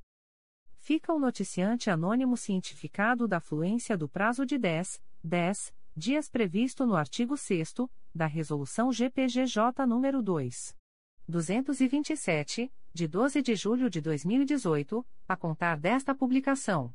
Fica 0.77 1.13
o 1.13 1.19
noticiante 1.19 1.89
anônimo 1.89 2.35
cientificado 2.35 3.25
da 3.27 3.39
fluência 3.39 3.95
do 3.95 4.09
prazo 4.09 4.45
de 4.45 4.57
10, 4.57 5.01
10 5.23 5.73
dias 5.95 6.27
previsto 6.27 6.85
no 6.85 6.95
artigo 6.95 7.37
6 7.37 7.75
da 8.13 8.25
Resolução 8.25 8.91
GPGJ 8.91 9.85
nº 9.85 10.21
2. 10.21 10.75
227, 11.27 12.71
de 12.93 13.07
12 13.07 13.41
de 13.41 13.55
julho 13.55 13.89
de 13.89 13.99
2018, 13.99 15.03
a 15.27 15.35
contar 15.35 15.79
desta 15.79 16.13
publicação. 16.13 16.93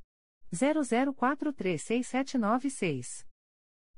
00436796. 0.53 3.25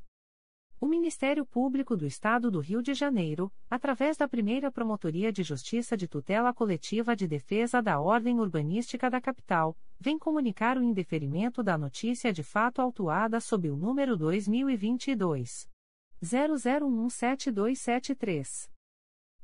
O 0.79 0.85
Ministério 0.85 1.43
Público 1.43 1.97
do 1.97 2.05
Estado 2.05 2.51
do 2.51 2.59
Rio 2.59 2.83
de 2.83 2.93
Janeiro, 2.93 3.51
através 3.67 4.15
da 4.15 4.27
primeira 4.27 4.71
Promotoria 4.71 5.33
de 5.33 5.41
Justiça 5.41 5.97
de 5.97 6.07
Tutela 6.07 6.53
Coletiva 6.53 7.15
de 7.15 7.27
Defesa 7.27 7.81
da 7.81 7.99
Ordem 7.99 8.39
Urbanística 8.39 9.09
da 9.09 9.19
Capital, 9.19 9.75
vem 9.99 10.19
comunicar 10.19 10.77
o 10.77 10.83
indeferimento 10.83 11.63
da 11.63 11.79
notícia 11.79 12.31
de 12.31 12.43
fato 12.43 12.79
autuada 12.79 13.39
sob 13.39 13.71
o 13.71 13.75
número 13.75 14.15
2022. 14.15 15.67
00172273. 16.23 18.76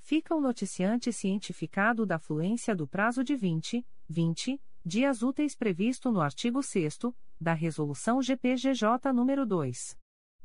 Fica 0.00 0.34
o 0.34 0.40
noticiante 0.40 1.12
cientificado 1.12 2.04
da 2.04 2.18
fluência 2.18 2.74
do 2.74 2.88
prazo 2.88 3.22
de 3.22 3.36
20, 3.36 3.86
20 4.08 4.60
dias 4.84 5.22
úteis 5.22 5.54
previsto 5.54 6.10
no 6.10 6.20
artigo 6.20 6.60
6 6.60 6.98
da 7.40 7.52
Resolução 7.52 8.20
GPGJ 8.20 9.12
nº 9.12 9.44
2. 9.44 9.96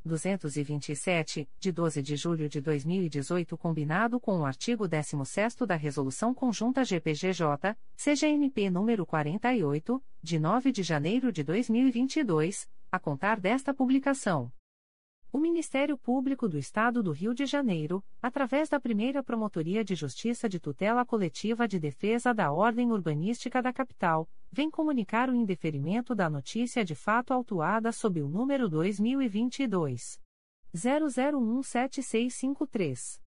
227, 0.06 1.50
de 1.60 1.72
12 1.72 2.02
de 2.02 2.16
julho 2.16 2.50
de 2.50 2.60
2018, 2.62 3.58
combinado 3.58 4.20
com 4.20 4.40
o 4.40 4.46
artigo 4.46 4.88
16 4.88 5.56
da 5.68 5.76
Resolução 5.76 6.34
Conjunta 6.34 6.84
GPGJ, 6.84 7.76
CGNP 7.96 8.70
número 8.70 9.06
48, 9.06 10.04
de 10.22 10.40
9 10.40 10.72
de 10.72 10.84
janeiro 10.84 11.32
de 11.32 11.44
2022, 11.44 12.68
a 12.92 13.00
contar 13.00 13.40
desta 13.40 13.74
publicação. 13.74 14.52
O 15.34 15.40
Ministério 15.40 15.98
Público 15.98 16.48
do 16.48 16.58
Estado 16.60 17.02
do 17.02 17.12
Rio 17.12 17.34
de 17.34 17.48
Janeiro, 17.48 18.06
através 18.22 18.70
da 18.70 18.80
primeira 18.80 19.24
Promotoria 19.24 19.84
de 19.84 19.96
Justiça 19.96 20.48
de 20.48 20.60
Tutela 20.60 21.04
Coletiva 21.04 21.68
de 21.68 21.80
Defesa 21.80 22.36
da 22.36 22.52
Ordem 22.52 22.92
Urbanística 22.92 23.60
da 23.60 23.74
Capital, 23.74 24.30
vem 24.52 24.70
comunicar 24.70 25.32
o 25.32 25.36
indeferimento 25.36 26.14
da 26.14 26.30
notícia 26.30 26.86
de 26.86 26.94
fato 26.94 27.34
autuada 27.34 27.92
sob 27.92 28.22
o 28.22 28.30
número 28.30 28.70
2022. 28.70 30.22
00017653. 30.76 33.20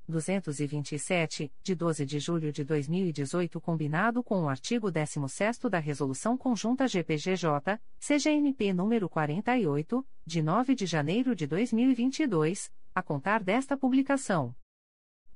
227, 0.09 1.53
de 1.63 1.75
12 1.75 2.07
de 2.07 2.19
julho 2.19 2.51
de 2.51 2.65
2018, 2.65 3.61
combinado 3.61 4.23
com 4.23 4.43
o 4.43 4.49
artigo 4.49 4.91
16 4.91 5.59
da 5.71 5.79
Resolução 5.79 6.37
Conjunta 6.37 6.89
GPGJ, 6.89 7.79
CGNP 7.99 8.73
número 8.73 9.09
48, 9.09 10.07
de 10.25 10.41
9 10.41 10.75
de 10.75 10.87
janeiro 10.87 11.37
de 11.37 11.47
2022, 11.47 12.73
a 12.95 13.03
contar 13.03 13.43
desta 13.43 13.77
publicação. 13.77 14.55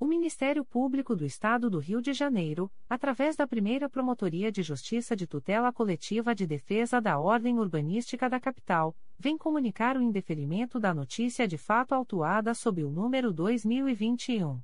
O 0.03 0.05
Ministério 0.05 0.65
Público 0.65 1.15
do 1.15 1.25
Estado 1.25 1.71
do 1.71 1.79
Rio 1.79 2.03
de 2.03 2.13
Janeiro, 2.13 2.69
através 2.91 3.37
da 3.37 3.47
primeira 3.47 3.89
Promotoria 3.89 4.51
de 4.51 4.61
Justiça 4.61 5.15
de 5.15 5.29
Tutela 5.29 5.73
Coletiva 5.73 6.35
de 6.35 6.45
Defesa 6.45 7.01
da 7.01 7.21
Ordem 7.21 7.61
Urbanística 7.61 8.29
da 8.29 8.41
Capital, 8.41 8.97
vem 9.17 9.39
comunicar 9.39 9.97
o 9.97 10.03
indeferimento 10.03 10.81
da 10.81 10.93
notícia 10.93 11.47
de 11.47 11.57
fato 11.57 11.93
autuada 11.93 12.53
sob 12.53 12.83
o 12.83 12.91
número 12.91 13.33
2021. 13.33 14.61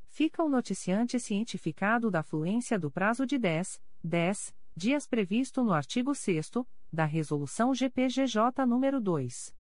Fica 0.07 0.43
o 0.43 0.49
noticiante 0.49 1.19
cientificado 1.19 2.09
da 2.09 2.23
fluência 2.23 2.79
do 2.79 2.89
prazo 2.89 3.23
de 3.25 3.37
10, 3.37 3.79
10 4.03 4.55
dias 4.75 5.05
previsto 5.07 5.63
no 5.63 5.73
artigo 5.73 6.15
6 6.15 6.51
da 6.91 7.05
Resolução 7.05 7.73
GPGJ 7.73 8.65
nº 8.65 8.99
2. 8.99 9.55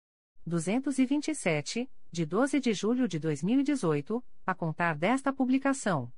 227, 0.46 1.90
de 2.10 2.24
12 2.24 2.60
de 2.60 2.72
julho 2.72 3.08
de 3.08 3.18
2018, 3.18 4.24
a 4.46 4.54
contar 4.54 4.96
desta 4.96 5.30
publicação. 5.32 6.10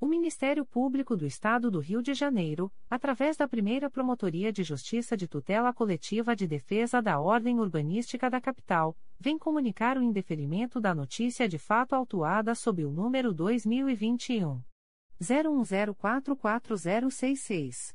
O 0.00 0.06
Ministério 0.06 0.66
Público 0.66 1.16
do 1.16 1.24
Estado 1.24 1.70
do 1.70 1.78
Rio 1.80 2.02
de 2.02 2.12
Janeiro, 2.12 2.70
através 2.90 3.36
da 3.36 3.48
primeira 3.48 3.88
Promotoria 3.88 4.52
de 4.52 4.62
Justiça 4.62 5.16
de 5.16 5.26
Tutela 5.26 5.72
Coletiva 5.72 6.36
de 6.36 6.46
Defesa 6.46 7.00
da 7.00 7.18
Ordem 7.18 7.58
Urbanística 7.58 8.28
da 8.28 8.38
Capital, 8.40 8.94
vem 9.18 9.38
comunicar 9.38 9.96
o 9.96 10.02
indeferimento 10.02 10.78
da 10.80 10.94
notícia 10.94 11.48
de 11.48 11.58
fato 11.58 11.94
autuada 11.94 12.54
sob 12.54 12.84
o 12.84 12.90
número 12.90 13.32
2021. 13.32 14.60
01044066. 15.22 17.94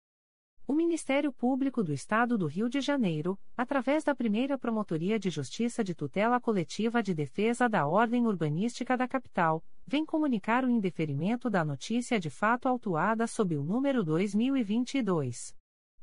O 0.71 0.73
Ministério 0.73 1.33
Público 1.33 1.83
do 1.83 1.91
Estado 1.91 2.37
do 2.37 2.47
Rio 2.47 2.69
de 2.69 2.79
Janeiro, 2.79 3.37
através 3.57 4.05
da 4.05 4.15
primeira 4.15 4.57
Promotoria 4.57 5.19
de 5.19 5.29
Justiça 5.29 5.83
de 5.83 5.93
Tutela 5.93 6.39
Coletiva 6.39 7.03
de 7.03 7.13
Defesa 7.13 7.67
da 7.67 7.85
Ordem 7.85 8.25
Urbanística 8.25 8.95
da 8.95 9.05
Capital, 9.05 9.61
vem 9.85 10.05
comunicar 10.05 10.63
o 10.63 10.69
indeferimento 10.69 11.49
da 11.49 11.65
notícia 11.65 12.17
de 12.17 12.29
fato 12.29 12.69
autuada 12.69 13.27
sob 13.27 13.57
o 13.57 13.63
número 13.63 14.01
2022. 14.01 15.53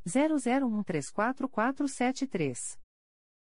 00134473. 0.06 2.78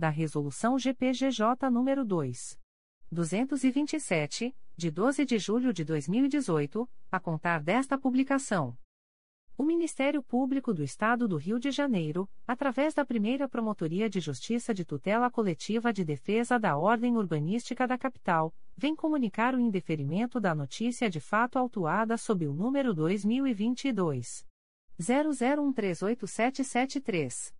da 0.00 0.08
Resolução 0.08 0.76
GPGJ 0.76 1.70
nº 1.70 2.04
2. 2.04 2.58
227, 3.12 4.52
de 4.76 4.90
12 4.90 5.24
de 5.24 5.38
julho 5.38 5.72
de 5.72 5.84
2018, 5.84 6.90
a 7.12 7.20
contar 7.20 7.62
desta 7.62 7.96
publicação. 7.98 8.76
O 9.58 9.62
Ministério 9.62 10.22
Público 10.22 10.72
do 10.72 10.82
Estado 10.82 11.28
do 11.28 11.36
Rio 11.36 11.58
de 11.58 11.70
Janeiro, 11.70 12.26
através 12.46 12.94
da 12.94 13.04
primeira 13.04 13.46
Promotoria 13.46 14.08
de 14.08 14.18
Justiça 14.18 14.72
de 14.72 14.86
Tutela 14.86 15.30
Coletiva 15.30 15.92
de 15.92 16.02
Defesa 16.02 16.58
da 16.58 16.78
Ordem 16.78 17.18
Urbanística 17.18 17.86
da 17.86 17.98
Capital, 17.98 18.54
vem 18.74 18.96
comunicar 18.96 19.54
o 19.54 19.60
indeferimento 19.60 20.40
da 20.40 20.54
notícia 20.54 21.10
de 21.10 21.20
fato 21.20 21.58
autuada 21.58 22.16
sob 22.16 22.46
o 22.46 22.54
número 22.54 22.94
2022. 22.94 24.46
00138773. 24.98 27.59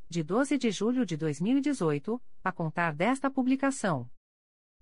de 0.11 0.21
12 0.23 0.57
de 0.57 0.71
julho 0.71 1.05
de 1.05 1.15
2018, 1.15 2.21
a 2.43 2.51
contar 2.51 2.93
desta 2.93 3.31
publicação. 3.31 4.11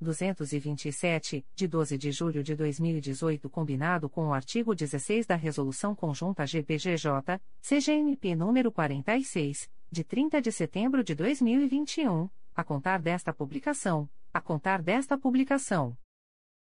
227, 0.00 1.44
de 1.54 1.68
12 1.68 1.98
de 1.98 2.10
julho 2.12 2.42
de 2.42 2.54
2018, 2.54 3.48
combinado 3.50 4.08
com 4.08 4.28
o 4.28 4.32
artigo 4.32 4.74
16 4.74 5.26
da 5.26 5.34
Resolução 5.34 5.94
Conjunta 5.94 6.46
GPGJ, 6.46 7.40
CGNP 7.60 8.34
número 8.34 8.70
46, 8.70 9.70
de 9.90 10.04
30 10.04 10.40
de 10.40 10.52
setembro 10.52 11.02
de 11.02 11.14
2021, 11.14 12.28
a 12.54 12.64
contar 12.64 13.00
desta 13.00 13.32
publicação, 13.32 14.08
a 14.32 14.40
contar 14.40 14.82
desta 14.82 15.16
publicação. 15.16 15.96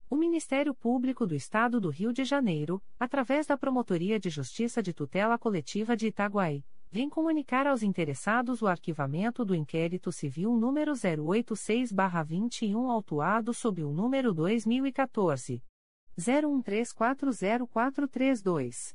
O 0.10 0.16
Ministério 0.16 0.74
Público 0.74 1.26
do 1.26 1.34
Estado 1.34 1.80
do 1.80 1.90
Rio 1.90 2.12
de 2.12 2.26
Janeiro, 2.26 2.84
através 3.00 3.48
da 3.48 3.58
Promotoria 3.58 4.20
de 4.20 4.30
Justiça 4.30 4.84
de 4.84 4.94
Tutela 4.94 5.38
Coletiva 5.38 5.96
de 5.96 6.08
Itaguaí, 6.08 6.66
vem 6.92 7.10
comunicar 7.10 7.66
aos 7.68 7.84
interessados 7.84 8.62
o 8.62 8.68
arquivamento 8.68 9.46
do 9.46 9.56
inquérito 9.56 10.12
civil 10.12 10.58
número 10.58 10.92
086-21 10.92 12.92
autuado 12.92 13.54
sob 13.54 13.82
o 13.82 13.94
número 13.94 14.34
2014 14.34 15.64
01340432. 16.20 18.94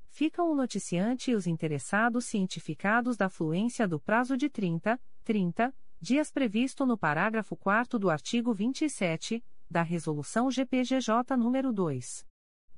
Ficam 0.10 0.52
o 0.52 0.56
noticiante 0.56 1.30
e 1.30 1.36
os 1.36 1.46
interessados 1.46 2.26
cientificados 2.26 3.16
da 3.16 3.30
fluência 3.30 3.88
do 3.88 4.00
prazo 4.00 4.36
de 4.36 4.50
30, 4.50 5.00
30 5.24 5.72
dias 6.00 6.32
previsto 6.32 6.86
no 6.86 6.98
parágrafo 6.98 7.56
4 7.56 7.98
do 7.98 8.10
artigo 8.10 8.54
27 8.54 9.44
da 9.70 9.82
Resolução 9.82 10.50
GPGJ 10.50 11.36
nº 11.36 11.72
2. 11.72 12.26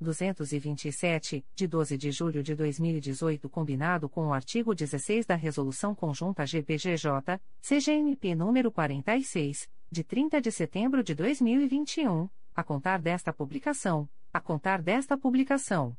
227, 0.01 1.45
de 1.53 1.67
12 1.67 1.97
de 1.97 2.09
julho 2.09 2.41
de 2.41 2.55
2018, 2.55 3.49
combinado 3.49 4.07
com 4.07 4.27
o 4.27 4.33
artigo 4.33 4.73
16 4.73 5.25
da 5.25 5.35
Resolução 5.35 5.93
Conjunta 5.93 6.45
GPGJ, 6.45 7.41
CGNP 7.61 8.33
número 8.33 8.71
46, 8.71 9.69
de 9.91 10.03
30 10.05 10.39
de 10.39 10.51
setembro 10.53 11.03
de 11.03 11.13
2021, 11.13 12.29
a 12.55 12.63
contar 12.63 13.01
desta 13.01 13.33
publicação, 13.33 14.09
a 14.33 14.39
contar 14.39 14.81
desta 14.81 15.17
publicação. 15.17 15.97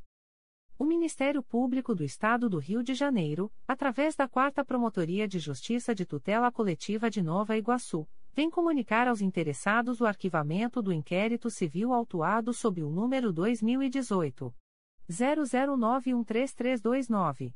O 0.81 0.83
Ministério 0.83 1.43
Público 1.43 1.93
do 1.93 2.03
Estado 2.03 2.49
do 2.49 2.57
Rio 2.57 2.81
de 2.81 2.95
Janeiro, 2.95 3.51
através 3.67 4.15
da 4.15 4.27
Quarta 4.27 4.65
Promotoria 4.65 5.27
de 5.27 5.37
Justiça 5.37 5.93
de 5.93 6.07
Tutela 6.07 6.51
Coletiva 6.51 7.07
de 7.07 7.21
Nova 7.21 7.55
Iguaçu, 7.55 8.07
vem 8.33 8.49
comunicar 8.49 9.07
aos 9.07 9.21
interessados 9.21 10.01
o 10.01 10.07
arquivamento 10.07 10.81
do 10.81 10.91
inquérito 10.91 11.51
civil 11.51 11.93
autuado 11.93 12.51
sob 12.51 12.81
o 12.81 12.89
número 12.89 13.31
2018 13.31 14.51
00913329. 15.07 17.53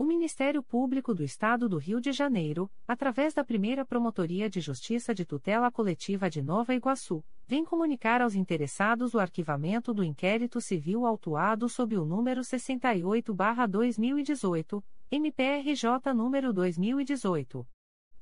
O 0.00 0.04
Ministério 0.04 0.62
Público 0.62 1.12
do 1.12 1.24
Estado 1.24 1.68
do 1.68 1.76
Rio 1.76 2.00
de 2.00 2.12
Janeiro, 2.12 2.70
através 2.86 3.34
da 3.34 3.42
primeira 3.42 3.84
Promotoria 3.84 4.48
de 4.48 4.60
Justiça 4.60 5.12
de 5.12 5.24
Tutela 5.24 5.72
Coletiva 5.72 6.30
de 6.30 6.40
Nova 6.40 6.72
Iguaçu, 6.72 7.20
vem 7.48 7.64
comunicar 7.64 8.22
aos 8.22 8.36
interessados 8.36 9.12
o 9.12 9.18
arquivamento 9.18 9.92
do 9.92 10.04
inquérito 10.04 10.60
civil 10.60 11.04
autuado 11.04 11.68
sob 11.68 11.98
o 11.98 12.04
número 12.04 12.42
68-2018, 12.42 14.84
MPRJ 15.10 16.14
número 16.14 16.52
2018. 16.52 17.66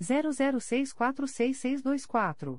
00646624. 0.01 2.59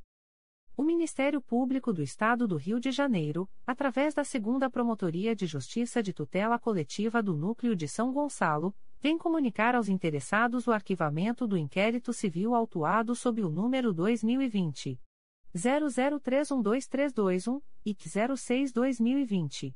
O 0.75 0.83
Ministério 0.83 1.41
Público 1.41 1.91
do 1.91 2.01
Estado 2.01 2.47
do 2.47 2.55
Rio 2.55 2.79
de 2.79 2.91
Janeiro, 2.91 3.47
através 3.67 4.13
da 4.13 4.23
Segunda 4.23 4.69
Promotoria 4.69 5.35
de 5.35 5.45
Justiça 5.45 6.01
de 6.01 6.13
Tutela 6.13 6.57
Coletiva 6.57 7.21
do 7.21 7.35
Núcleo 7.35 7.75
de 7.75 7.87
São 7.87 8.13
Gonçalo, 8.13 8.73
vem 8.99 9.17
comunicar 9.17 9.75
aos 9.75 9.89
interessados 9.89 10.67
o 10.67 10.71
arquivamento 10.71 11.45
do 11.45 11.57
inquérito 11.57 12.13
civil 12.13 12.55
autuado 12.55 13.15
sob 13.15 13.43
o 13.43 13.49
número 13.49 13.93
2020 13.93 14.99
00312321 15.53 17.61
e 17.85 17.93
06-2020. 17.93 19.75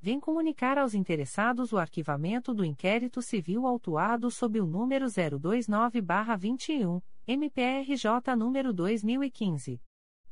vem 0.00 0.20
comunicar 0.20 0.78
aos 0.78 0.94
interessados 0.94 1.72
o 1.72 1.78
arquivamento 1.78 2.54
do 2.54 2.64
inquérito 2.64 3.20
civil 3.20 3.66
autuado 3.66 4.30
sob 4.30 4.60
o 4.60 4.66
número 4.66 5.06
029-21, 5.06 7.02
MPRJ 7.26 8.36
número 8.36 8.72
2015. 8.72 9.82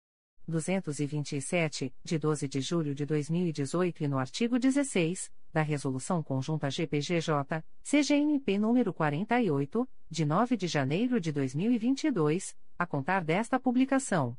227, 0.47 1.93
de 2.03 2.17
12 2.17 2.47
de 2.47 2.61
julho 2.61 2.95
de 2.95 3.05
2018 3.05 4.05
e 4.05 4.07
no 4.07 4.17
artigo 4.17 4.57
16 4.57 5.29
da 5.51 5.61
Resolução 5.61 6.23
Conjunta 6.23 6.69
GPGJ, 6.69 7.63
CGNP 7.83 8.53
nº 8.59 8.93
48, 8.93 9.89
de 10.09 10.25
9 10.25 10.55
de 10.55 10.67
janeiro 10.67 11.19
de 11.19 11.33
2022, 11.33 12.55
a 12.79 12.85
contar 12.85 13.25
desta 13.25 13.59
publicação. 13.59 14.37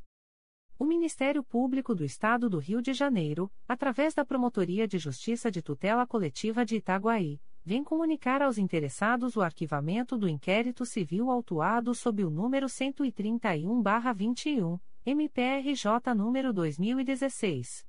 O 0.78 0.86
Ministério 0.86 1.44
Público 1.44 1.96
do 1.96 2.04
Estado 2.04 2.48
do 2.48 2.60
Rio 2.60 2.82
de 2.82 2.94
Janeiro, 2.94 3.52
através 3.68 4.14
da 4.14 4.24
Promotoria 4.24 4.88
de 4.88 5.00
Justiça 5.00 5.50
de 5.50 5.62
Tutela 5.62 6.06
Coletiva 6.06 6.64
de 6.64 6.76
Itaguaí, 6.76 7.42
vem 7.66 7.84
comunicar 7.84 8.44
aos 8.44 8.60
interessados 8.60 9.36
o 9.36 9.42
arquivamento 9.42 10.18
do 10.18 10.30
inquérito 10.30 10.86
civil 10.86 11.32
autuado 11.32 11.96
sob 11.96 12.24
o 12.24 12.30
número 12.30 12.68
131-21 12.68 14.80
MPRJ 15.06 16.16
número 16.16 16.54
2016 16.54 17.86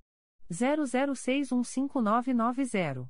00615990. 0.51 3.09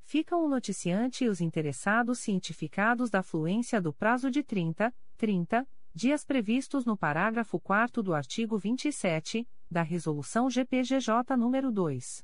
Ficam 0.00 0.42
o 0.42 0.48
noticiante 0.48 1.24
e 1.24 1.28
os 1.28 1.42
interessados 1.42 2.20
cientificados 2.20 3.10
da 3.10 3.22
fluência 3.22 3.78
do 3.78 3.92
prazo 3.92 4.30
de 4.30 4.42
30, 4.42 4.90
30 5.18 5.68
dias 5.96 6.26
previstos 6.26 6.84
no 6.84 6.94
parágrafo 6.94 7.58
4 7.58 8.02
do 8.02 8.12
artigo 8.12 8.58
27 8.58 9.48
da 9.70 9.80
Resolução 9.80 10.50
GPGJ 10.50 11.34
nº 11.38 11.70
2. 11.70 12.22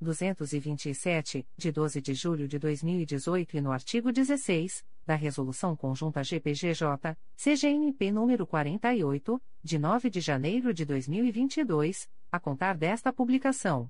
227, 0.02 1.48
de 1.58 1.72
12 1.72 2.02
de 2.02 2.14
julho 2.14 2.48
de 2.48 2.60
2018 2.60 3.58
e 3.58 3.62
no 3.62 3.72
artigo 3.72 4.12
16 4.12 4.84
da 5.06 5.16
Resolução 5.16 5.76
Conjunta 5.76 6.24
GPGJ, 6.24 7.16
CGNP 7.38 8.12
nº 8.12 8.46
48, 8.46 9.42
de 9.64 9.80
9 9.80 10.10
de 10.10 10.20
janeiro 10.20 10.74
de 10.74 10.84
2022, 10.84 12.10
a 12.32 12.40
contar 12.40 12.76
desta 12.76 13.14
publicação. 13.14 13.90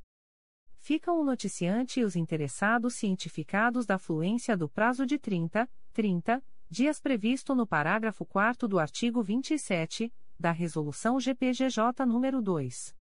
Ficam 0.79 1.21
o 1.21 1.23
noticiante 1.23 1.99
e 1.99 2.03
os 2.03 2.15
interessados 2.15 2.95
cientificados 2.95 3.85
da 3.85 3.99
fluência 3.99 4.57
do 4.57 4.67
prazo 4.67 5.05
de 5.05 5.19
30, 5.19 5.69
30 5.93 6.43
dias 6.67 6.99
previsto 6.99 7.53
no 7.53 7.67
parágrafo 7.67 8.25
4 8.25 8.67
do 8.67 8.79
artigo 8.79 9.21
27 9.21 10.11
da 10.39 10.49
Resolução 10.49 11.19
GPGJ 11.19 12.07
nº 12.07 12.41
2. 12.41 12.95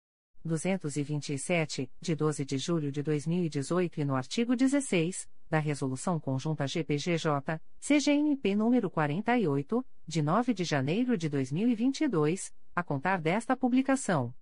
227, 0.44 1.88
de 2.00 2.16
12 2.16 2.44
de 2.44 2.58
julho 2.58 2.90
de 2.90 3.04
2018 3.04 4.00
e 4.00 4.04
no 4.04 4.16
artigo 4.16 4.56
16 4.56 5.28
da 5.48 5.58
Resolução 5.58 6.20
Conjunta 6.20 6.66
GPGJ, 6.66 7.60
CGNP 7.78 8.54
nº 8.54 8.90
48, 8.90 9.86
de 10.06 10.22
9 10.22 10.54
de 10.54 10.64
janeiro 10.64 11.16
de 11.16 11.28
2022, 11.28 12.52
a 12.74 12.82
contar 12.82 13.20
desta 13.20 13.56
publicação. 13.56 14.34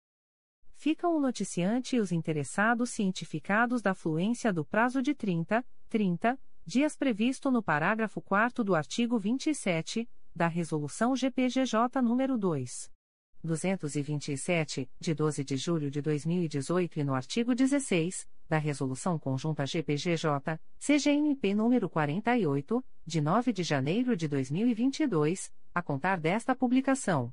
Ficam 0.72 1.14
o 1.14 1.20
noticiante 1.20 1.96
e 1.96 2.00
os 2.00 2.12
interessados 2.12 2.88
cientificados 2.88 3.82
da 3.82 3.92
fluência 3.92 4.50
do 4.50 4.64
prazo 4.64 5.02
de 5.02 5.12
30, 5.12 5.62
30 5.90 6.38
dias 6.64 6.96
previsto 6.96 7.50
no 7.50 7.62
parágrafo 7.62 8.22
4 8.22 8.64
do 8.64 8.74
artigo 8.74 9.18
27 9.18 10.08
da 10.34 10.46
Resolução 10.46 11.14
GPGJ 11.14 12.00
nº 12.00 12.38
2. 12.38 12.90
227, 13.44 14.90
de 14.98 15.14
12 15.14 15.44
de 15.44 15.58
julho 15.58 15.90
de 15.90 16.00
2018 16.00 17.00
e 17.00 17.04
no 17.04 17.12
artigo 17.12 17.54
16 17.54 18.26
da 18.48 18.58
Resolução 18.58 19.18
Conjunta 19.18 19.66
GPGJ, 19.66 20.58
CGNP 20.78 21.54
nº 21.54 21.88
48, 21.88 22.84
de 23.04 23.20
9 23.20 23.52
de 23.52 23.62
janeiro 23.62 24.16
de 24.16 24.26
2022, 24.26 25.52
a 25.74 25.82
contar 25.82 26.18
desta 26.18 26.54
publicação. 26.54 27.30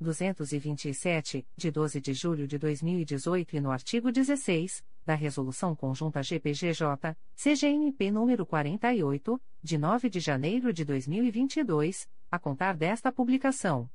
227, 0.00 1.44
de 1.56 1.70
12 1.72 2.00
de 2.00 2.14
julho 2.14 2.46
de 2.46 2.58
2018 2.58 3.56
e 3.56 3.60
no 3.60 3.72
artigo 3.72 4.12
16 4.12 4.84
da 5.04 5.14
Resolução 5.14 5.74
Conjunta 5.74 6.22
GPGJ, 6.22 7.16
CGNP 7.34 8.10
nº 8.10 8.46
48, 8.46 9.40
de 9.62 9.78
9 9.78 10.08
de 10.08 10.20
janeiro 10.20 10.72
de 10.72 10.84
2022, 10.84 12.08
a 12.30 12.38
contar 12.38 12.76
desta 12.76 13.12
publicação. 13.12 13.90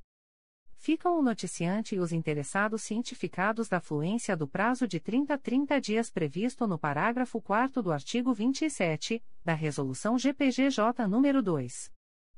Ficam 0.77 1.19
o 1.19 1.21
noticiante 1.21 1.95
e 1.95 1.99
os 1.99 2.13
interessados 2.13 2.83
cientificados 2.83 3.67
da 3.67 3.81
fluência 3.81 4.37
do 4.37 4.47
prazo 4.47 4.87
de 4.87 5.01
30 5.01 5.33
a 5.33 5.37
30 5.37 5.81
dias 5.81 6.09
previsto 6.09 6.65
no 6.65 6.79
parágrafo 6.79 7.41
4 7.41 7.83
do 7.83 7.91
artigo 7.91 8.33
27 8.33 9.21
da 9.43 9.53
Resolução 9.53 10.17
GPGJ 10.17 11.03
nº 11.09 11.41
2. 11.41 11.96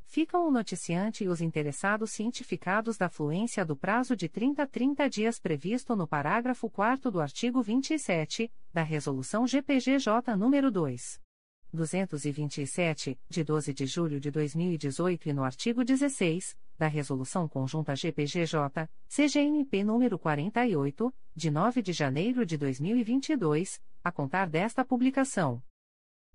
Ficam 0.02 0.48
o 0.48 0.50
noticiante 0.50 1.22
e 1.22 1.28
os 1.28 1.40
interessados 1.40 2.10
cientificados 2.10 2.96
da 2.96 3.08
fluência 3.08 3.64
do 3.64 3.76
prazo 3.76 4.16
de 4.16 4.28
30 4.28 4.64
a 4.64 4.66
30 4.66 5.08
dias 5.08 5.38
previsto 5.38 5.94
no 5.94 6.08
parágrafo 6.08 6.68
4 6.68 7.08
do 7.08 7.20
artigo 7.20 7.62
27 7.62 8.50
da 8.74 8.82
Resolução 8.82 9.46
GPGJ 9.46 10.34
nº 10.36 10.70
2. 10.72 11.27
227, 11.72 13.18
de 13.28 13.44
12 13.44 13.74
de 13.74 13.86
julho 13.86 14.18
de 14.18 14.30
2018 14.30 15.28
e 15.28 15.32
no 15.32 15.44
artigo 15.44 15.84
16, 15.84 16.56
da 16.78 16.86
Resolução 16.86 17.46
Conjunta 17.46 17.94
GPGJ, 17.94 18.88
CGNP 19.06 19.84
nº 19.84 20.18
48, 20.18 21.14
de 21.34 21.50
9 21.50 21.82
de 21.82 21.92
janeiro 21.92 22.46
de 22.46 22.56
2022, 22.56 23.82
a 24.02 24.10
contar 24.10 24.48
desta 24.48 24.82
publicação. 24.84 25.62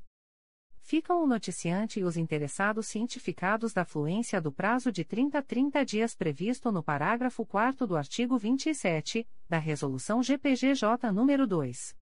Ficam 0.81 1.23
o 1.23 1.27
noticiante 1.27 2.01
e 2.01 2.05
os 2.05 2.17
interessados 2.17 2.87
cientificados 2.87 3.75
da 3.75 3.85
fluência 3.85 4.41
do 4.41 4.51
prazo 4.51 4.91
de 4.91 5.05
30 5.05 5.39
a 5.39 5.43
30 5.43 5.85
dias 5.85 6.15
previsto 6.15 6.73
no 6.73 6.83
parágrafo 6.83 7.45
4 7.45 7.87
do 7.87 7.95
artigo 7.97 8.39
27 8.39 9.29
da 9.47 9.59
Resolução 9.59 10.23
GPGJ 10.23 11.13
nº 11.13 11.45
2. 11.45 11.95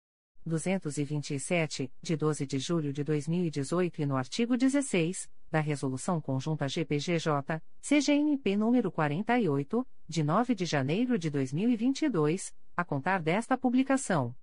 227, 0.45 1.91
de 2.01 2.15
12 2.15 2.45
de 2.45 2.59
julho 2.59 2.93
de 2.93 3.03
2018 3.03 4.01
e 4.01 4.05
no 4.05 4.15
artigo 4.15 4.55
16, 4.55 5.29
da 5.49 5.59
Resolução 5.59 6.21
Conjunta 6.21 6.67
GPGJ, 6.67 7.61
CGNP 7.81 8.51
nº 8.51 8.91
48, 8.91 9.87
de 10.07 10.23
9 10.23 10.55
de 10.55 10.65
janeiro 10.65 11.17
de 11.17 11.29
2022, 11.29 12.53
a 12.77 12.83
contar 12.83 13.21
desta 13.21 13.57
publicação. 13.57 14.35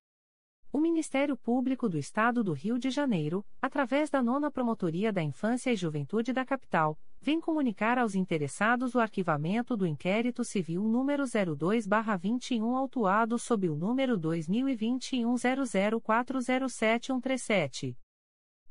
O 0.73 0.81
Ministério 0.81 1.37
Público 1.37 1.87
do 1.87 1.99
Estado 1.99 2.43
do 2.43 2.55
Rio 2.55 2.79
de 2.79 2.89
Janeiro, 2.89 3.45
através 3.61 4.09
da 4.09 4.23
Nona 4.23 4.51
Promotoria 4.51 5.13
da 5.13 5.23
Infância 5.23 5.71
e 5.71 5.77
Juventude 5.77 6.33
da 6.33 6.47
Capital, 6.47 6.99
vem 7.21 7.39
comunicar 7.39 7.99
aos 7.99 8.15
interessados 8.15 8.95
o 8.95 8.99
arquivamento 8.99 9.77
do 9.77 9.87
inquérito 9.87 10.43
civil 10.43 10.85
número 10.85 11.25
02/21 11.25 12.75
autuado 12.75 13.39
sob 13.39 13.69
o 13.69 13.77
número 13.77 14.17
2021 14.17 15.35
00407137. 15.35 17.95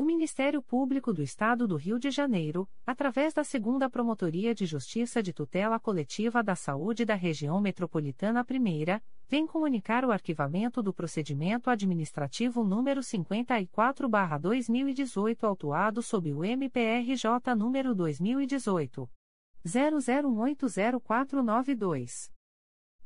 O 0.00 0.04
Ministério 0.04 0.62
Público 0.62 1.12
do 1.12 1.24
Estado 1.24 1.66
do 1.66 1.74
Rio 1.74 1.98
de 1.98 2.08
Janeiro, 2.08 2.68
através 2.86 3.34
da 3.34 3.42
Segunda 3.42 3.90
Promotoria 3.90 4.54
de 4.54 4.64
Justiça 4.64 5.20
de 5.20 5.32
Tutela 5.32 5.80
Coletiva 5.80 6.40
da 6.40 6.54
Saúde 6.54 7.04
da 7.04 7.16
Região 7.16 7.60
Metropolitana 7.60 8.46
I, 8.48 9.02
vem 9.28 9.44
comunicar 9.44 10.04
o 10.04 10.12
arquivamento 10.12 10.84
do 10.84 10.94
procedimento 10.94 11.68
administrativo 11.68 12.62
número 12.62 13.00
54/2018 13.00 15.42
autuado 15.42 16.00
sob 16.00 16.32
o 16.32 16.44
MPRJ 16.44 17.56
número 17.56 17.92
2018 17.92 19.10
00180492. 19.66 22.37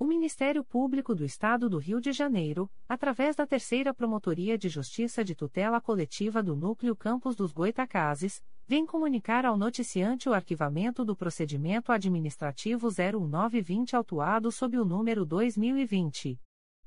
O 0.00 0.04
Ministério 0.04 0.62
Público 0.62 1.12
do 1.12 1.24
Estado 1.24 1.68
do 1.68 1.76
Rio 1.76 2.00
de 2.00 2.12
Janeiro, 2.12 2.70
através 2.88 3.34
da 3.34 3.44
Terceira 3.44 3.92
Promotoria 3.92 4.56
de 4.56 4.68
Justiça 4.68 5.24
de 5.24 5.34
Tutela 5.34 5.80
Coletiva 5.80 6.40
do 6.40 6.54
Núcleo 6.54 6.94
Campos 6.94 7.34
dos 7.34 7.50
Goitacazes, 7.50 8.40
vem 8.64 8.86
comunicar 8.86 9.44
ao 9.44 9.58
noticiante 9.58 10.28
o 10.28 10.32
arquivamento 10.32 11.04
do 11.04 11.16
procedimento 11.16 11.90
administrativo 11.90 12.90
01920 12.90 13.96
autuado 13.96 14.52
sob 14.52 14.78
o 14.78 14.84
número 14.84 15.24
2020 15.24 16.40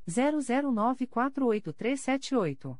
00948378. 0.07 2.79